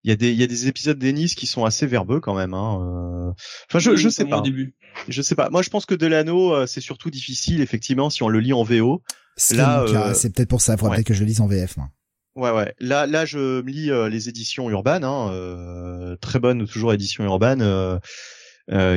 [0.04, 2.34] il y a des il y a des épisodes d'Ennis qui sont assez verbeux quand
[2.34, 2.54] même.
[2.54, 2.80] Hein.
[2.82, 3.32] euh.
[3.68, 4.40] Enfin, je je sais pas.
[4.40, 4.74] début.
[5.08, 5.50] Je sais pas.
[5.50, 8.62] Moi, je pense que Delano, euh, c'est surtout difficile, effectivement, si on le lit en
[8.62, 9.02] VO.
[9.36, 10.96] C'est Là, euh, c'est peut-être pour ça, faudrait ouais.
[10.96, 11.90] peut-être que je le lise en VF, moi.
[12.36, 12.74] Ouais, ouais.
[12.78, 17.24] Là, là, je me lis euh, les éditions urbaines, hein, euh, très bonnes toujours éditions
[17.24, 17.98] urbaines, euh, euh,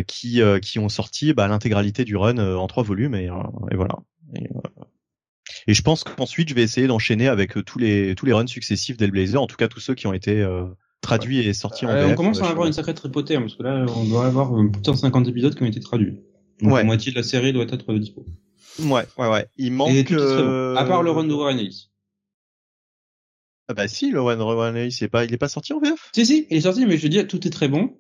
[0.08, 3.34] qui euh, qui ont sorti bah, l'intégralité du run euh, en trois volumes et, euh,
[3.72, 3.96] et voilà.
[4.36, 4.84] Et, euh,
[5.68, 8.48] et je pense qu'ensuite, je vais essayer d'enchaîner avec euh, tous les tous les runs
[8.48, 10.66] successifs d'Hellblazer, en tout cas tous ceux qui ont été euh,
[11.02, 12.12] traduits et sortis en Euh, VF.
[12.12, 14.54] on commence euh, à avoir une sacrée tripotée, hein, parce que là, on doit avoir
[14.58, 16.20] euh, plus de 150 épisodes qui ont été traduits.
[16.62, 16.80] Donc Ouais.
[16.80, 18.26] la moitié de la série doit être euh, dispo.
[18.80, 19.48] Ouais, ouais, ouais.
[19.58, 19.92] Il manque.
[19.94, 20.50] Et tout est très bon.
[20.50, 21.90] euh, À part le run de Warren Ellis.
[23.70, 26.10] Ah bah si, le run, run, il est pas, il est pas sorti en VF?
[26.14, 27.96] Si, si, il est sorti, mais je te dis, tout est très bon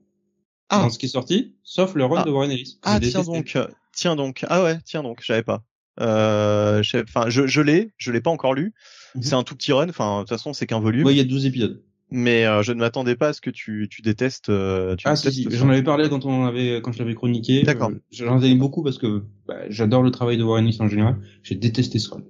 [0.70, 0.82] Ah.
[0.84, 2.24] dans ce qui est sorti, sauf le run Ah.
[2.26, 2.80] de Warren Ellis.
[2.84, 4.46] Ah tiens donc, euh, tiens donc.
[4.50, 5.64] Ah ouais, tiens donc, je savais pas.
[6.00, 8.74] Euh, enfin, je, je l'ai, je l'ai pas encore lu.
[9.16, 9.22] Mhm.
[9.24, 9.90] C'est un tout petit run.
[9.90, 11.06] Enfin, de toute façon, c'est qu'un volume.
[11.06, 11.84] Ouais, il y a 12 épisodes.
[12.16, 14.50] Mais euh, je ne m'attendais pas à ce que tu, tu détestes.
[14.50, 17.16] euh, tu Ah si, détestes si, j'en avais parlé quand on avait, quand je l'avais
[17.16, 17.64] chroniqué.
[17.64, 17.90] D'accord.
[17.90, 21.18] Euh, J'en avais beaucoup parce que bah, j'adore le travail de Warren Ellis en général.
[21.44, 22.22] J'ai détesté ce run.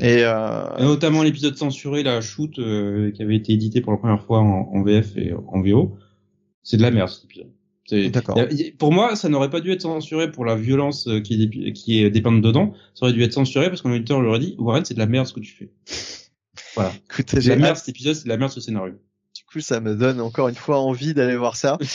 [0.00, 3.98] Et, Et euh, notamment l'épisode censuré, la shoot, euh, qui avait été édité pour la
[3.98, 5.96] première fois en, en VF et en VO.
[6.62, 7.50] C'est de la merde cet épisode.
[7.90, 8.38] D'accord.
[8.78, 11.72] Pour moi, ça n'aurait pas dû être censuré pour la violence euh, qui est, dép-
[11.72, 12.74] qui est dépeinte dedans.
[12.94, 15.06] Ça aurait dû être censuré parce qu'un auditeur leur aurait dit, Warren, c'est de la
[15.06, 15.70] merde ce que tu fais.
[16.74, 16.92] Voilà.
[17.10, 18.94] écoute, la merde cet épisode, c'est de la merde ce scénario.
[19.34, 21.78] Du coup, ça me donne encore une fois envie d'aller voir ça.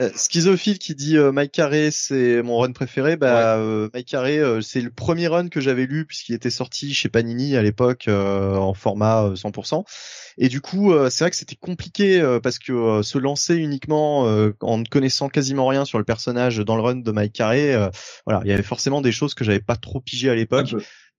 [0.00, 3.16] Euh, Schizophile qui dit euh, Mike Carré c'est mon run préféré.
[3.18, 6.94] Bah euh, Mike Carré euh, c'est le premier run que j'avais lu puisqu'il était sorti
[6.94, 9.84] chez Panini à l'époque euh, en format euh, 100%.
[10.38, 13.54] Et du coup euh, c'est vrai que c'était compliqué euh, parce que euh, se lancer
[13.56, 17.34] uniquement euh, en ne connaissant quasiment rien sur le personnage dans le run de Mike
[17.34, 17.90] Carré, euh,
[18.24, 20.74] voilà il y avait forcément des choses que j'avais pas trop pigé à l'époque.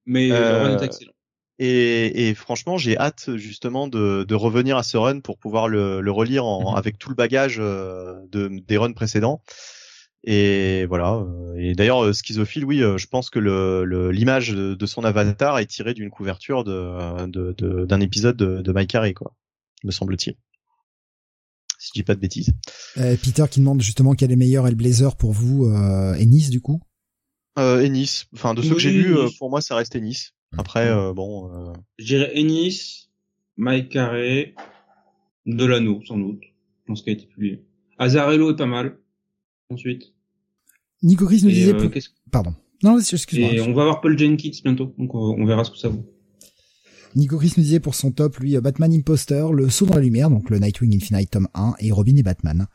[0.07, 1.12] Mais Euh, le run est excellent.
[1.59, 6.01] Et, et franchement, j'ai hâte justement de, de revenir à ce run pour pouvoir le,
[6.01, 6.77] le relire en, Mhm.
[6.77, 9.41] avec tout le bagage euh, de, des runs précédents.
[10.25, 11.15] Et voilà.
[11.17, 14.85] euh, Et d'ailleurs, euh, schizophile, oui, euh, je pense que le le- l'image de, de
[14.85, 19.13] son avatar est tirée d'une couverture de de- de- d'un épisode de, de Mike Carey,
[19.13, 19.35] quoi,
[19.83, 20.35] me semble-t-il.
[21.77, 22.53] Si je dis pas de bêtises.
[22.97, 26.79] Euh, Peter qui demande justement quel est meilleur Hellblazer pour vous, euh, Ennis du coup?
[27.59, 29.35] Euh, Ennis, enfin de ceux que j'ai Oui, lus, euh, Ennis.
[29.37, 30.29] pour moi, ça reste Ennis.
[30.57, 31.49] Après, euh, bon.
[31.51, 33.09] euh, Je dirais Ennis,
[33.57, 34.55] Mike Carré,
[35.45, 36.41] Delano, sans doute,
[36.87, 37.65] dans ce qui a été publié.
[37.97, 38.97] Azarello est pas mal.
[39.69, 40.13] Ensuite.
[41.01, 41.73] Nico Chris nous Et, disait...
[41.73, 41.89] euh,
[42.31, 42.53] Pardon.
[42.83, 43.53] Non, excuse-moi.
[43.53, 46.05] et on va avoir Paul Jenkins bientôt, donc on, on verra ce que ça vaut.
[47.15, 50.01] Nico Chris nous disait pour son top, lui, euh, Batman Imposter, Le Saut dans la
[50.01, 52.67] Lumière, donc le Nightwing Infinite tome 1, et Robin et Batman.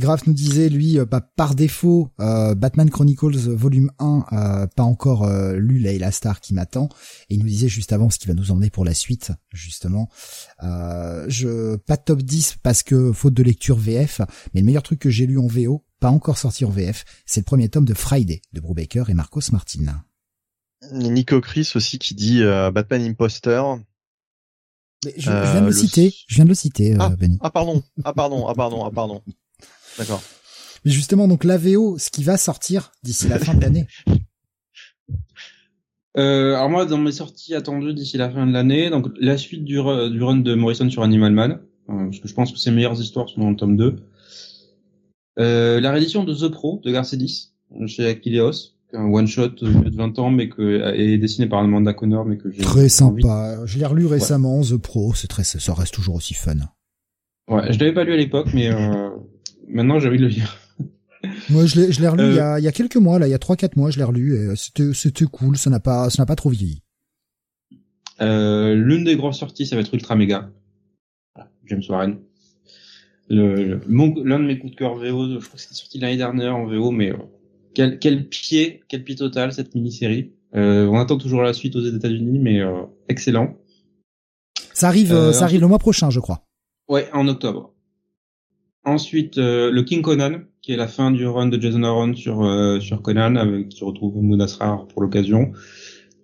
[0.00, 4.82] Graf nous disait, lui, euh, bah, par défaut, euh, Batman Chronicles volume 1, euh, pas
[4.82, 6.88] encore euh, lu Layla Star qui m'attend,
[7.28, 10.08] et il nous disait juste avant ce qui va nous emmener pour la suite, justement.
[10.64, 14.20] Euh, je Pas de top 10 parce que faute de lecture VF,
[14.54, 17.40] mais le meilleur truc que j'ai lu en VO, pas encore sorti en VF, c'est
[17.40, 20.02] le premier tome de Friday, de Brubaker et Marcos Martin.
[20.92, 23.62] Nico Chris aussi qui dit euh, Batman Imposter.
[25.04, 27.38] Mais je, je viens de le, le- citer, je viens de le citer, Benny.
[27.42, 29.22] Ah pardon, ah pardon, ah pardon, ah pardon.
[29.98, 30.22] D'accord.
[30.84, 33.86] Mais justement, donc la VO, ce qui va sortir d'ici la fin de l'année?
[36.16, 39.64] Euh, alors moi, dans mes sorties attendues d'ici la fin de l'année, donc la suite
[39.64, 42.58] du, ru- du run de Morrison sur Animal Man, euh, parce que je pense que
[42.58, 43.96] ses meilleures histoires sont dans le tome 2.
[45.38, 47.52] Euh, la réédition de The Pro de Garcedis
[47.86, 52.24] chez Aquileos, un one shot de 20 ans, mais que est dessiné par Amanda Connor,
[52.24, 53.58] mais que j'ai Très envie- sympa.
[53.64, 56.54] Je l'ai relu récemment, The Pro, c'est très, ça reste toujours aussi fun.
[57.48, 59.10] Ouais, je l'avais pas lu à l'époque, mais euh,
[59.72, 60.56] maintenant j'ai envie de le lire.
[61.50, 62.30] Moi, je l'ai, je l'ai relu Euh.
[62.30, 63.90] il, y a, il y a quelques mois, là, il y a trois, quatre mois,
[63.90, 66.80] je l'ai relu, et c'était, c'était cool, ça n'a pas, ça n'a pas trop vieilli.
[68.20, 70.50] Euh, L'une des grosses sorties, ça va être Ultra Mega.
[71.34, 72.18] Voilà, James Warren.
[73.28, 75.98] Le, le- mon- l'un de mes coups de cœur VO, je crois que c'était sorti
[75.98, 77.16] l'année dernière en VO, mais euh,
[77.74, 80.32] quel, quel pied, quel pied total cette mini-série.
[80.54, 83.56] Euh, on attend toujours la suite aux États-Unis, mais euh, excellent.
[84.74, 86.44] Ça arrive, Euh, euh, ça arrive le mois prochain, je crois.
[86.88, 87.72] Ouais, en octobre.
[88.84, 92.42] Ensuite, euh, le King Conan, qui est la fin du run de Jason Aaron sur
[92.42, 95.52] euh, sur Conan, avec qui retrouve Moon Asrar pour l'occasion.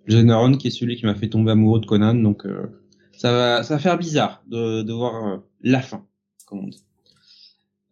[0.07, 2.67] Jason Aaron, qui est celui qui m'a fait tomber amoureux de Conan, donc euh,
[3.11, 6.05] ça va ça va faire bizarre de de voir euh, la fin,
[6.45, 6.83] comme on dit.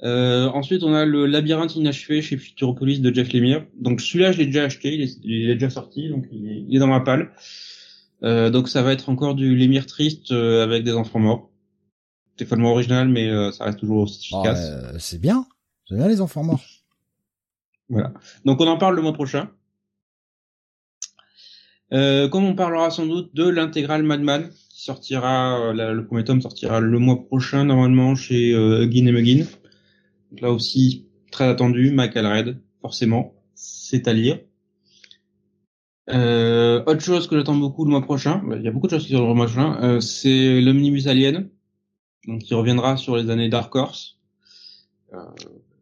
[0.03, 3.65] Euh, ensuite, on a le Labyrinthe inachevé chez Futuropolis de Jeff Lemire.
[3.79, 6.65] Donc celui-là, je l'ai déjà acheté, il est, il est déjà sorti, donc il est,
[6.67, 7.31] il est dans ma palle.
[8.23, 11.51] Euh, donc ça va être encore du Lemire triste avec des enfants morts.
[12.37, 14.69] C'est follement original, mais euh, ça reste toujours aussi Oh, efficace.
[14.71, 15.45] euh, c'est bien.
[15.87, 16.63] J'aime bien les enfants morts.
[17.89, 18.13] Voilà.
[18.45, 19.49] Donc on en parle le mois prochain.
[21.93, 26.23] Euh, comme on parlera sans doute de l'intégrale Madman, qui sortira, euh, la- le premier
[26.23, 29.45] tome sortira le mois prochain normalement chez euh, Huggin et Muggin.
[30.31, 34.39] Donc là aussi très attendu, Michael Red, forcément, c'est à lire.
[36.09, 38.91] Euh, autre chose que j'attends beaucoup le mois prochain, bah, il y a beaucoup de
[38.91, 41.49] choses qui sortent le mois prochain, euh, c'est l'Omnibus Alien,
[42.27, 44.17] donc qui reviendra sur les années Dark Horse.
[45.13, 45.17] Euh,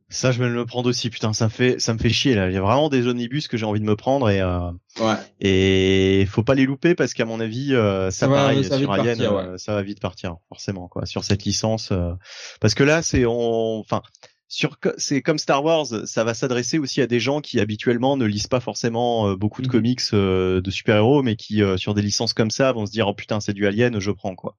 [0.10, 1.10] Ça, je vais me le prendre aussi.
[1.10, 2.50] Putain, ça me fait, ça me fait chier là.
[2.50, 5.16] Il y a vraiment des omnibus que j'ai envie de me prendre et euh, ouais.
[5.40, 8.78] et faut pas les louper parce qu'à mon avis, euh, ça, Ça va- pareil ça
[8.78, 11.06] sur vite Alien, partir, euh, ça va vite partir forcément quoi.
[11.06, 12.14] Sur cette licence, euh,
[12.62, 14.02] parce que là, c'est on, enfin.
[14.50, 18.26] Sur, c'est comme Star Wars, ça va s'adresser aussi à des gens qui habituellement ne
[18.26, 19.72] lisent pas forcément euh, beaucoup de Mhm.
[19.72, 23.08] comics euh, de super-héros, mais qui euh, sur des licences comme ça vont se dire
[23.08, 24.56] oh putain c'est du Alien, je prends quoi.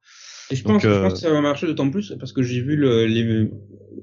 [0.51, 2.43] Et je Donc, pense, je euh, pense que ça va marcher d'autant plus parce que
[2.43, 3.49] j'ai vu le, les,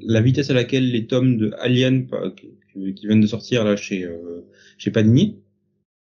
[0.01, 4.03] la vitesse à laquelle les tomes de Alien qui, qui viennent de sortir là chez
[4.05, 4.47] euh,
[4.77, 5.39] chez Panini,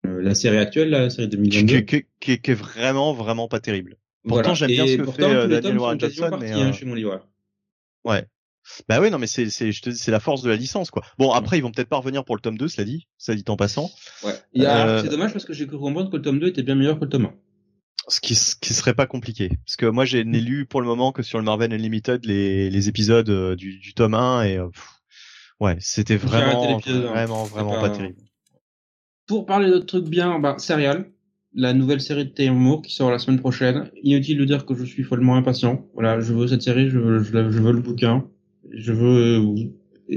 [0.07, 1.81] euh, la série actuelle, la série Qui, 2022.
[1.81, 3.97] qui- qui- qui est vraiment vraiment pas terrible.
[4.23, 4.55] Pourtant, Voilà.
[4.55, 6.95] j'aime bien ce que pourtant, fait, euh, Daniel Warren Johnson, mais, hein, euh, chez mon
[6.95, 7.27] livreur.
[8.05, 8.25] Ouais.
[8.89, 10.91] Bah ouais, non, mais c'est, c'est, je te dis, c'est la force de la licence,
[10.91, 11.03] quoi.
[11.19, 13.43] Bon, après, ils vont peut-être pas revenir pour le tome 2, cela dit, ça dit
[13.49, 13.91] en passant.
[14.23, 14.35] Ouais.
[14.53, 16.49] Il y a- Euh, C'est dommage parce que j'ai cru comprendre que le tome 2
[16.49, 17.33] était bien meilleur que le tome 1.
[18.09, 19.51] Ce qui, ce qui serait pas compliqué.
[19.65, 22.71] Parce que moi, j'ai n'ai lu pour le moment que sur le Marvel Unlimited les,
[22.71, 24.89] les épisodes euh, du, du tome 1 et, euh, pff,
[25.61, 27.91] ouais, c'était vraiment, vraiment, vraiment pas- pas...
[27.91, 28.19] terrible.
[29.27, 31.11] Pour parler d'autres trucs bien, bah, Serial,
[31.55, 33.91] la nouvelle série de Taylor Moore qui sort la semaine prochaine.
[34.03, 35.87] Inutile de dire que je suis follement impatient.
[35.95, 38.29] Voilà, je veux cette série, je veux, je, la- je veux le bouquin.
[38.73, 39.57] Je veux vous,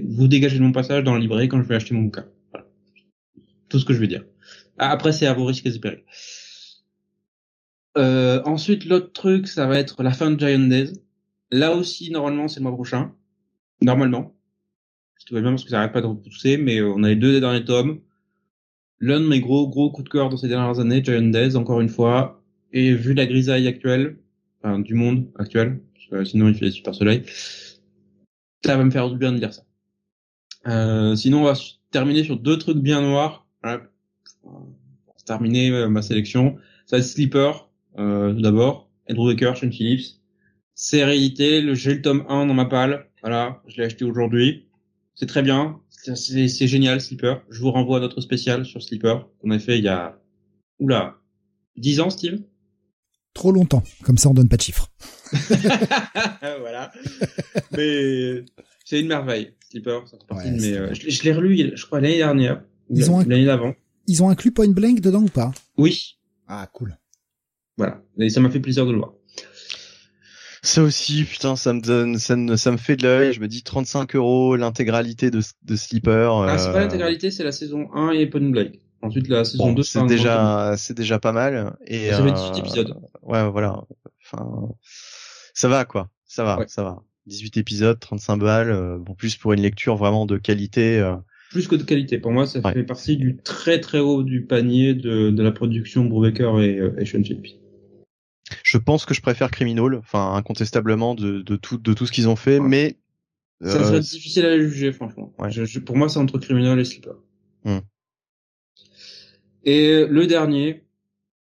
[0.08, 2.26] vous dégager de mon passage dans le librairie quand je vais acheter mon bouquin.
[2.52, 2.66] Voilà.
[3.70, 4.24] Tout ce que je veux dire.
[4.80, 6.04] Ah, Après, c'est à vos risques et périls.
[7.98, 10.94] Euh, ensuite, l'autre truc, ça va être la fin de Giant Days.
[11.52, 13.14] Là aussi, normalement, c'est le mois prochain.
[13.82, 14.36] Normalement.
[15.18, 17.10] Si tout va bien, parce que ça arrête pas de repousser, mais euh, on a
[17.10, 18.02] les deux derniers tomes.
[19.00, 21.82] L'un de mes gros, gros coups de cœur dans ces dernières années, Giant Days, encore
[21.82, 22.42] une fois.
[22.72, 24.18] Et vu la grisaille actuelle,
[24.62, 27.24] enfin, du monde actuel, parce que sinon il fait super soleil,
[28.66, 29.64] ça va me faire du bien de lire ça.
[30.68, 31.54] Euh, sinon, on va
[31.92, 33.46] terminer sur deux trucs bien noirs.
[33.62, 33.82] Voilà.
[34.42, 36.58] Pour terminer euh, ma sélection.
[36.86, 38.90] Ça va être Sleeper, euh, tout d'abord.
[39.10, 40.20] Andrew Baker, Sean Phillips.
[40.76, 43.08] C'est réédité, le- j'ai le tome 1 dans ma palle.
[43.22, 44.68] Voilà, je l'ai acheté aujourd'hui.
[45.16, 45.80] C'est très bien.
[45.90, 47.44] C'est- génial, Sleeper.
[47.50, 50.20] Je vous renvoie à notre spécial sur Sleeper qu'on a fait il y a,
[50.80, 51.18] oula,
[51.78, 52.42] 10 ans, Steve?
[53.34, 53.84] Trop longtemps.
[54.04, 54.90] Comme ça, on donne pas de chiffres.
[56.60, 56.92] voilà.
[57.76, 58.44] Mais
[58.86, 59.54] C'est une merveille.
[59.70, 62.00] Sleeper, ça fait partie Ouais, de mes, c'est euh, je, je l'ai relu, je crois,
[62.02, 62.64] l'année dernière.
[62.90, 63.74] ou L'année d'avant.
[64.08, 65.52] Ils ont inclus Point Blank dedans ou pas?
[65.78, 66.18] Oui.
[66.48, 66.96] Ah, cool.
[67.78, 68.02] Voilà.
[68.20, 69.14] Et ça m'a fait plaisir de le voir.
[70.66, 73.34] Ça aussi, putain, ça me donne, ça me, ça me fait de l'œil.
[73.34, 76.34] Je me dis 35 euros l'intégralité de, de Sleeper.
[76.44, 78.80] Ah, c'est euh, pas l'intégralité, c'est la saison 1 et Point Blank.
[79.02, 81.76] Ensuite, la saison bon, 2, c'est déjà, c'est déjà pas mal.
[81.86, 82.94] Et Ça fait euh, 18 épisodes.
[83.24, 83.82] Ouais, voilà.
[84.24, 84.70] Enfin,
[85.54, 86.10] ça va quoi.
[86.26, 86.66] Ça va, Ouais.
[86.70, 87.04] ça va.
[87.26, 88.72] 18 épisodes, 35 balles.
[88.72, 91.00] euh, en plus pour une lecture vraiment de qualité.
[91.00, 91.16] euh,
[91.52, 92.18] plus que de qualité.
[92.20, 92.74] Pour moi, ça Ouais.
[92.74, 96.96] fait partie du très très haut du panier de, de la production Brubaker et, euh,
[96.98, 97.60] et Sean Phillips.
[98.64, 102.28] Je pense que je préfère Criminal, enfin incontestablement de, de tout de tout ce qu'ils
[102.30, 102.68] ont fait, Ouais.
[102.68, 102.98] mais
[103.62, 105.34] Ça euh, serait difficile à juger, franchement.
[105.40, 105.50] Ouais.
[105.52, 107.16] Je- je- pour moi, c'est entre Criminal et Sleeper.
[107.66, 107.80] Hmm.
[109.64, 110.84] Et le dernier,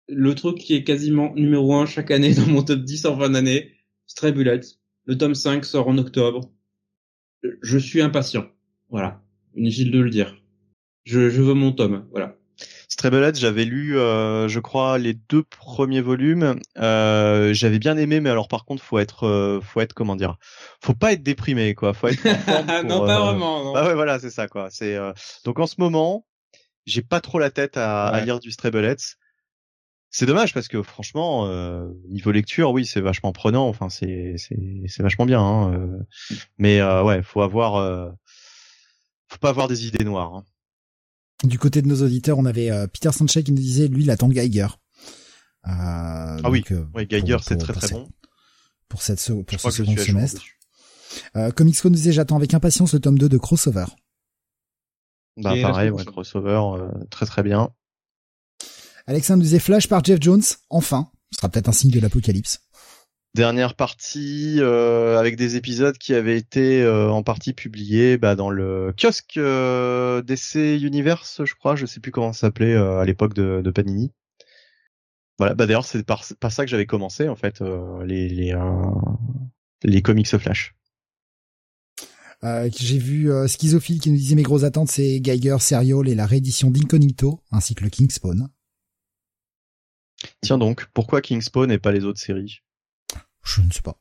[0.08, 3.30] le truc qui est quasiment numéro un chaque année dans mon top 10 en fin
[3.30, 3.72] d'année,
[4.08, 4.62] Stray Bullet.
[5.06, 6.52] Le tome 5 sort en octobre.
[7.62, 8.48] Je suis impatient.
[8.90, 9.22] Voilà.
[9.56, 10.36] Inutile de le dire.
[11.04, 12.08] Je, je veux mon tome.
[12.12, 12.38] Voilà.
[12.88, 16.60] Stray j'avais lu, euh, je crois, les deux premiers volumes.
[16.78, 20.38] Euh, j'avais bien aimé, mais alors par contre, faut être, euh, faut être comment dire,
[20.82, 21.94] faut pas être déprimé, quoi.
[21.94, 23.64] Faut être pour, non, pas euh, vraiment.
[23.64, 23.74] Non.
[23.74, 24.70] Bah ouais, voilà, c'est ça, quoi.
[24.72, 26.26] C'est euh, donc en ce moment,
[26.86, 28.72] j'ai pas trop la tête à, à lire du Stray.
[30.18, 33.68] C'est dommage parce que franchement, euh, niveau lecture, oui, c'est vachement prenant.
[33.68, 34.58] Enfin, c'est c'est
[34.88, 35.42] c'est vachement bien.
[35.42, 36.00] Hein, euh.
[36.58, 38.10] mais euh, ouais, faut avoir, euh,
[39.28, 40.34] faut pas avoir des idées noires.
[40.36, 40.46] hein.
[41.44, 44.10] Du côté de nos auditeurs, on avait euh, Peter Sanchez qui nous disait, lui, il
[44.12, 44.68] attend Geiger.
[45.68, 48.10] Euh, Ah oui, donc, euh, Ouais, Geiger, pour- c'est très très bon.
[48.88, 50.42] Pour cette Je pour ce second semestre.
[51.36, 53.86] Euh, Comicsco nous disait, j'attends avec impatience le tome 2 de Crossover.
[55.38, 57.70] Bah pareil, ouais, crossover, euh, très très bien.
[59.06, 61.12] Alexandre nous disait Flash par Jeff Jones, enfin.
[61.32, 62.62] Ce sera peut-être un signe de l'apocalypse.
[63.36, 68.50] Dernière partie euh, avec des épisodes qui avaient été euh, en partie publiés bah, dans
[68.50, 73.04] le kiosque euh, DC Universe, je crois, je sais plus comment ça s'appelait euh, à
[73.04, 74.14] l'époque de, de Panini.
[75.38, 78.54] Voilà, bah d'ailleurs c'est par, par ça que j'avais commencé en fait euh, les les
[78.54, 78.86] euh,
[79.84, 80.74] les comics Flash.
[82.46, 86.16] Euh, J'ai vu euh, Schizophile qui nous disait mes grosses attentes, c'est Geiger, Serial et
[86.16, 88.48] la réédition d'Incognito, ainsi que le King Spawn.
[90.40, 92.62] Tiens donc, pourquoi King Spawn et pas les autres séries?
[93.46, 93.98] Je ne sais pas.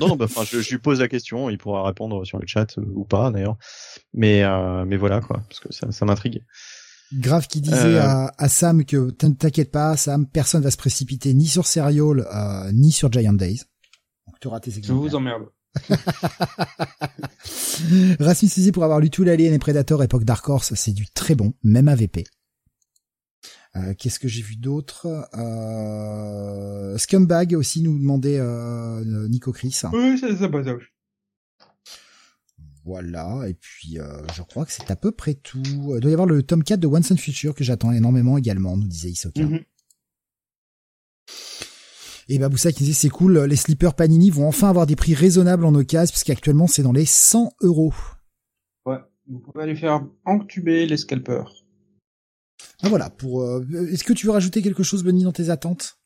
[0.00, 2.46] Non, non, bah, enfin, je, je lui pose la question, il pourra répondre sur le
[2.46, 3.56] chat euh, ou pas d'ailleurs.
[4.12, 6.44] Mais euh, mais voilà quoi, parce que ça, ça m'intrigue.
[7.12, 8.02] Grave qui disait Euh.
[8.02, 12.26] à, à Sam que t'in- t'inquiète pas, Sam, personne va se précipiter ni sur Serial
[12.32, 13.62] euh, ni sur Giant Days.
[14.26, 15.00] Donc tu auras tes Je exemples.
[15.00, 15.44] vous emmerde.
[18.20, 21.54] Rasmus pour avoir lu tout l'Alien et Predator époque Dark Horse, c'est du très bon,
[21.62, 22.24] même AVP.
[23.76, 29.80] Euh, Qu'est-ce que j'ai vu d'autre euh, Scumbag aussi nous demandait euh, Nico Chris.
[29.92, 30.74] Oui, c'est ça, pas ça.
[32.84, 33.98] Voilà, et puis
[34.34, 35.62] je crois que c'est à peu près tout.
[35.64, 38.76] Il doit y avoir le tome 4 de Once and Future que j'attends énormément également,
[38.76, 39.42] nous disait Isoka.
[39.42, 39.60] Mhm.
[42.28, 45.64] Et Baboussa qui disait c'est cool, les slippers Panini vont enfin avoir des prix raisonnables
[45.64, 47.92] en occasion, puisqu'actuellement c'est dans les 100 euros.
[48.86, 48.98] Ouais.
[49.28, 51.59] Vous pouvez aller faire entuber les scalpers.
[52.82, 55.96] Ah voilà, pour euh, est-ce que tu veux rajouter quelque chose, Benny, dans tes attentes?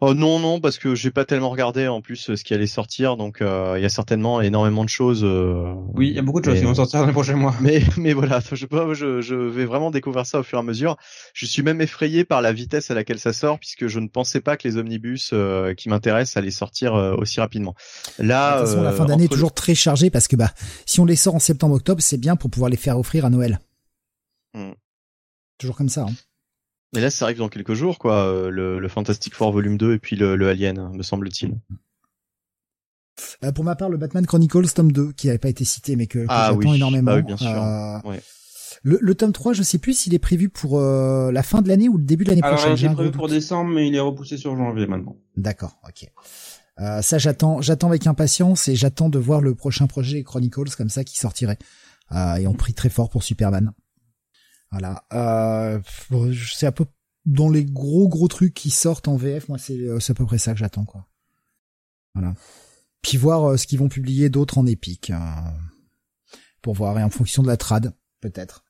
[0.00, 3.18] Oh non non parce que j'ai pas tellement regardé en plus ce qui allait sortir
[3.18, 5.22] donc euh, il y a certainement énormément de choses.
[5.24, 7.36] euh, Oui, il y a beaucoup de choses mais, qui vont sortir dans les prochains
[7.36, 7.54] mois.
[7.60, 10.96] Mais mais voilà, je, je je vais vraiment découvrir ça au fur et à mesure.
[11.34, 14.40] Je suis même effrayé par la vitesse à laquelle ça sort puisque je ne pensais
[14.40, 17.74] pas que les omnibus euh, qui m'intéressent allaient sortir euh, aussi rapidement.
[18.18, 20.52] Là, De toute façon, la fin d'année est toujours très chargée parce que bah
[20.86, 23.60] si on les sort en septembre-octobre, c'est bien pour pouvoir les faire offrir à Noël.
[24.54, 24.70] Hmm.
[25.60, 26.02] Toujours comme ça.
[26.08, 26.14] Hein.
[26.92, 28.24] Mais là, ça arrive dans quelques jours, quoi.
[28.26, 31.54] euh, Le, le Fantastic Four volume 2 et puis le, le Alien, me semble-t-il.
[33.44, 36.06] Euh, pour ma part, le Batman Chronicles tome 2, qui n'avait pas été cité, mais
[36.06, 37.14] que, que Ah j'attends oui, énormément.
[37.14, 37.48] oui, bien sûr.
[37.50, 38.20] Euh, Ouais.
[38.82, 41.68] le, le tome 3, je sais plus s'il est prévu pour euh, la fin de
[41.68, 42.72] l'année ou le début de l'année Alors, prochaine.
[42.72, 43.36] il J'ai était un prévu pour doute.
[43.36, 45.16] décembre, mais il est repoussé sur janvier maintenant.
[45.36, 46.08] D'accord, ok.
[46.80, 50.88] Euh, ça, j'attends, j'attends avec impatience et j'attends de voir le prochain projet Chronicles comme
[50.88, 51.58] ça qui sortirait.
[52.12, 53.72] Euh, et on prie très fort pour Superman.
[54.70, 55.04] Voilà.
[55.12, 56.86] Euh, bon, c'est un peu
[57.26, 59.48] dans les gros gros trucs qui sortent en VF.
[59.48, 61.06] Moi, c'est euh, c'est à peu près ça que j'attends, quoi.
[62.14, 62.34] Voilà.
[63.02, 65.10] Puis voir euh, ce qu'ils vont publier d'autres en épique.
[65.10, 65.18] euh,
[66.62, 68.64] pour voir et en fonction de la trad, peut-être.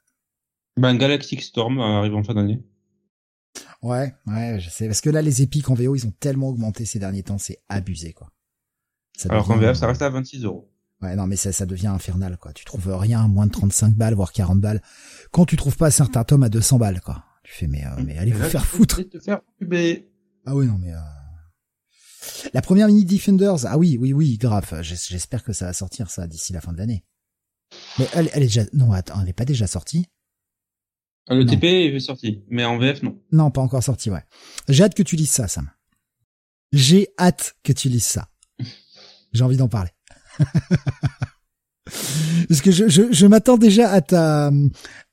[0.76, 2.62] Ben, Galactic Storm euh, arrive en fin d'année.
[3.82, 4.86] Ouais, ouais, je sais.
[4.86, 7.62] Parce que là, les épiques en VO, ils ont tellement augmenté ces derniers temps, c'est
[7.68, 8.30] abusé, quoi.
[9.16, 10.69] Ça Alors qu'en VF, ça reste à 26 euros.
[11.02, 12.52] Ouais, non, mais ça, ça devient infernal, quoi.
[12.52, 14.82] Tu trouves rien à moins de 35 balles, voire 40 balles.
[15.30, 17.24] Quand tu trouves pas certains tomes à 200 balles, quoi.
[17.42, 19.02] Tu fais, mais, euh, mais allez vous faire foutre.
[19.08, 19.40] te faire.
[20.46, 20.98] Ah oui, non, mais, euh...
[22.52, 24.82] La première mini Defenders, ah oui, oui, oui, grave.
[24.82, 27.04] J'espère que ça va sortir ça d'ici la fin de l'année.
[27.98, 30.06] Mais elle, elle est déjà, non, attends, elle est pas déjà sortie?
[31.28, 33.18] Ah, le TP est sorti, mais en VF non.
[33.30, 34.24] Non, pas encore sorti, ouais.
[34.68, 35.70] J'ai hâte que tu lises ça, Sam.
[36.72, 38.28] J'ai hâte que tu lises ça.
[39.32, 39.90] J'ai envie d'en parler.
[42.48, 44.50] Parce que je, je, je m'attends déjà à ta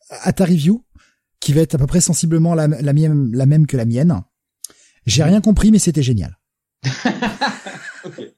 [0.09, 0.85] à ta review,
[1.39, 4.21] qui va être à peu près sensiblement la, la, même, la même que la mienne.
[5.05, 6.37] J'ai rien compris, mais c'était génial.
[8.05, 8.33] okay.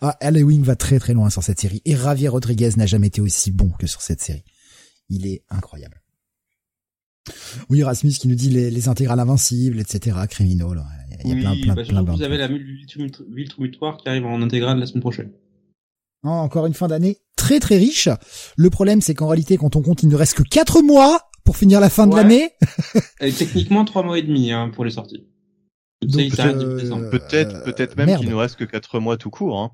[0.00, 1.82] ah, Halloween va très très loin sur cette série.
[1.84, 4.44] Et Javier Rodriguez n'a jamais été aussi bon que sur cette série.
[5.08, 6.02] Il est incroyable.
[7.70, 10.74] Oui, Rasmus qui nous dit les, les intégrales invincibles, etc., criminaux.
[11.24, 14.42] Il y a plein, plein, bah, plein, plein, Vous avez la Viltrumitoire qui arrive en
[14.42, 15.32] intégrale la semaine prochaine.
[16.22, 18.08] Oh, encore une fin d'année très très riche.
[18.56, 21.56] Le problème, c'est qu'en réalité, quand on compte, il ne reste que quatre mois pour
[21.56, 22.50] finir la fin de l'année.
[23.18, 25.26] techniquement trois mois et demi hein, pour les sorties.
[26.02, 29.58] Euh, peut-être, peut-être même qu'il nous reste que quatre mois tout court.
[29.58, 29.70] Hein.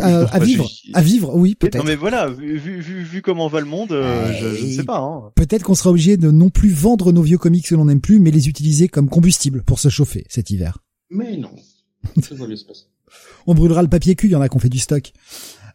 [0.00, 1.78] À vivre, à vivre, oui, peut-être.
[1.78, 4.84] Non mais voilà, vu, vu, vu comment va le monde, euh, je, je, ne sais
[4.84, 4.98] pas.
[4.98, 5.30] Hein.
[5.34, 8.20] Peut-être qu'on sera obligé de non plus vendre nos vieux comics que l'on n'aime plus,
[8.20, 10.78] mais les utiliser comme combustible pour se chauffer cet hiver.
[11.10, 11.50] Mais non,
[12.22, 12.84] ça va bien se passer.
[13.46, 15.12] On brûlera le papier cul, il y en a qui ont fait du stock.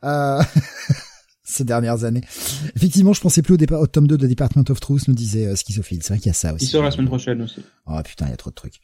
[0.03, 0.41] Euh...
[1.61, 2.21] ces dernières années.
[2.75, 5.45] Effectivement, je pensais plus au, départ, au tome 2 de Department of Truth, nous disait
[5.45, 6.01] euh, Schizophile.
[6.01, 6.65] C'est vrai qu'il y a ça aussi.
[6.65, 7.61] Il sort la semaine prochaine aussi.
[7.87, 8.79] Oh putain, il y a trop de trucs.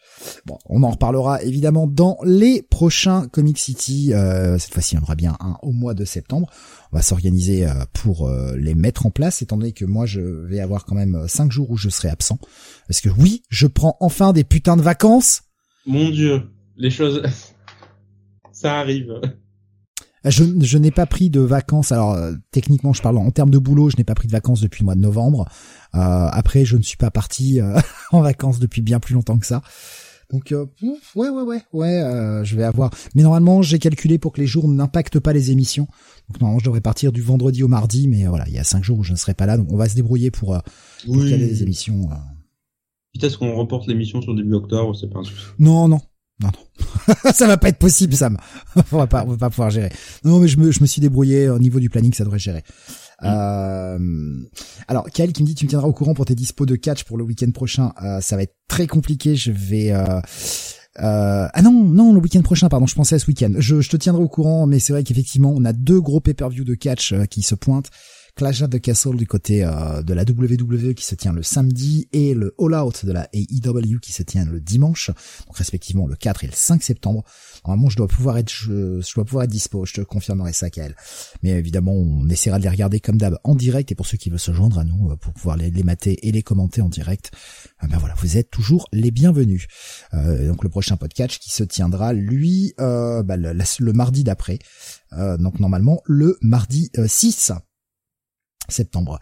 [0.46, 4.14] Bon, on en reparlera évidemment dans les prochains Comic City.
[4.14, 6.50] Euh, cette fois-ci, il y en aura bien un au mois de septembre.
[6.92, 10.22] On va s'organiser euh, pour euh, les mettre en place, étant donné que moi, je
[10.22, 12.40] vais avoir quand même 5 jours où je serai absent.
[12.88, 15.44] Parce que oui, je prends enfin des putains de vacances.
[15.86, 16.44] Mon dieu,
[16.76, 17.24] les choses...
[18.52, 19.22] ça arrive.
[20.26, 21.92] Je, je n'ai pas pris de vacances.
[21.92, 24.62] Alors euh, techniquement, je parle en termes de boulot, je n'ai pas pris de vacances
[24.62, 25.48] depuis le mois de novembre.
[25.96, 27.80] Euh, après, je ne suis pas parti euh,
[28.12, 29.62] en vacances depuis bien plus longtemps que ça.
[30.30, 32.92] Donc ouais ouais ouais ouais, je vais avoir.
[33.16, 35.88] Mais normalement, j'ai calculé pour que les jours n'impactent pas les émissions.
[36.28, 38.84] Donc normalement, je devrais partir du vendredi au mardi, mais voilà, il y a cinq
[38.84, 40.62] jours où je ne serai pas là, donc on va se débrouiller pour,
[41.06, 42.10] pour caler les émissions.
[43.18, 45.46] Peut-être qu'on reporte l'émission sur début octobre, c'est pas un souci.
[45.60, 46.02] Non non,
[46.40, 46.86] non, non.
[47.34, 48.38] ça va pas être possible, Sam.
[48.92, 49.92] on va pas, on va pas pouvoir gérer.
[50.24, 52.64] Non, mais je me, je me suis débrouillé au niveau du planning, ça devrait gérer.
[53.22, 53.26] Mm.
[53.26, 54.00] Euh...
[54.88, 57.04] Alors, Kael qui me dit, tu me tiendras au courant pour tes dispos de catch
[57.04, 57.92] pour le week-end prochain.
[58.04, 59.36] Euh, ça va être très compliqué.
[59.36, 59.92] Je vais.
[59.92, 60.22] Euh...
[61.00, 61.48] Euh...
[61.52, 63.54] ah non, non, le week-end prochain, pardon, je pensais à ce week-end.
[63.58, 66.64] Je, je te tiendrai au courant, mais c'est vrai qu'effectivement, on a deux gros pay-per-view
[66.64, 67.90] de catch qui se pointent.
[68.38, 72.08] Clash of the Castle du côté euh, de la WWE qui se tient le samedi
[72.14, 75.10] et le All Out de la AEW qui se tient le dimanche,
[75.48, 77.24] donc respectivement le 4 et le 5 septembre.
[77.66, 79.88] Normalement, je dois pouvoir être, je, dois pouvoir être dispo.
[79.88, 80.96] Je te confirmerai ça, Kael.
[81.42, 84.30] Mais évidemment, on essaiera de les regarder comme d'hab en direct et pour ceux qui
[84.30, 86.90] veulent se joindre à nous euh, pour pouvoir les, les mater et les commenter en
[86.90, 87.32] direct,
[87.84, 89.66] euh, ben voilà, vous êtes toujours les bienvenus.
[90.14, 94.60] donc le prochain podcast qui se tiendra lui ben, le, le, mardi d'après.
[95.12, 97.52] donc normalement le mardi 6
[98.70, 99.20] septembre.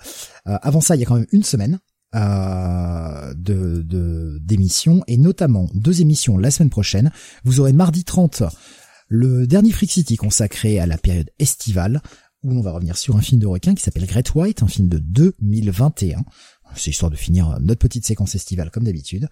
[0.48, 1.80] Euh, avant ça, il y a quand même une semaine
[2.16, 7.12] euh, de d'émissions et notamment deux émissions la semaine prochaine.
[7.44, 8.44] Vous aurez mardi 30
[9.08, 12.02] le dernier Freak City consacré à la période estivale
[12.44, 14.88] où on va revenir sur un film de requin qui s'appelle Great White, un film
[14.88, 16.24] de 2021.
[16.76, 19.28] C'est histoire de finir notre petite séquence estivale comme d'habitude.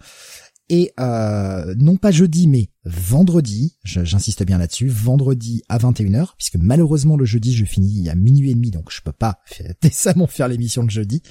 [0.70, 7.16] Et euh, non pas jeudi, mais vendredi, j'insiste bien là-dessus, vendredi à 21h, puisque malheureusement
[7.16, 9.40] le jeudi je finis à minuit et demi, donc je peux pas
[9.82, 11.22] décemment faire l'émission de jeudi.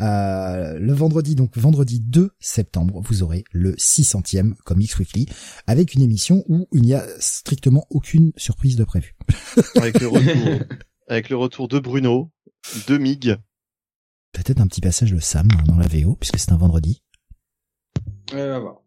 [0.00, 5.26] Euh, le vendredi, donc vendredi 2 septembre, vous aurez le 600e Comics Weekly,
[5.66, 9.14] avec une émission où il n'y a strictement aucune surprise de prévu.
[9.76, 10.66] avec, le retour,
[11.08, 12.32] avec le retour de Bruno,
[12.88, 13.36] de Mig.
[14.32, 17.03] Peut-être un petit passage de Sam dans la VO, puisque c'est un vendredi.
[18.32, 18.80] Ouais, va voir.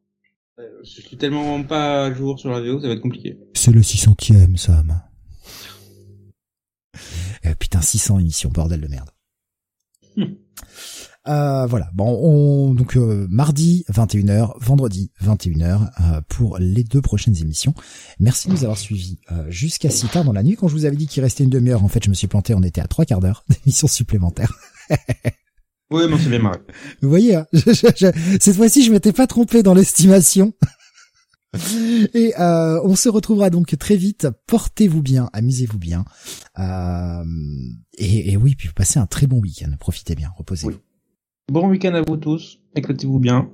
[0.59, 3.37] Euh, je suis tellement pas à jour sur la VO, ça va être compliqué.
[3.53, 5.01] C'est le 600ème, Sam.
[7.43, 9.09] Eh, putain, 600 émissions, bordel de merde.
[10.15, 10.33] Hmm.
[11.27, 11.89] Euh, voilà.
[11.93, 17.73] Bon, on, donc euh, mardi 21h, vendredi 21h euh, pour les deux prochaines émissions.
[18.19, 20.55] Merci de nous avoir suivis jusqu'à si tard dans la nuit.
[20.55, 22.53] Quand je vous avais dit qu'il restait une demi-heure, en fait, je me suis planté.
[22.55, 24.53] On était à trois quarts d'heure d'émission supplémentaire.
[25.89, 26.59] Oui, mais c'est bien marré.
[27.01, 30.53] Vous voyez, hein, cette fois-ci, je m'étais pas trompé dans l'estimation.
[32.13, 34.27] Et euh, on se retrouvera donc très vite.
[34.47, 36.03] Portez-vous bien, amusez-vous bien.
[36.59, 37.23] Euh,
[37.97, 39.71] et, et, oui, puis vous passez un très bon week-end.
[39.79, 40.77] Profitez bien, reposez-vous.
[41.51, 42.59] Bon week-end à vous tous.
[42.75, 43.49] Éclatez-vous bien.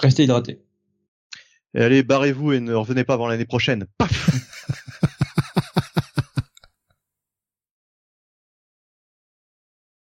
[0.00, 0.62] Restez hydratés.
[1.74, 3.86] Et allez, barrez-vous et ne revenez pas avant l'année prochaine.
[3.98, 4.30] Paf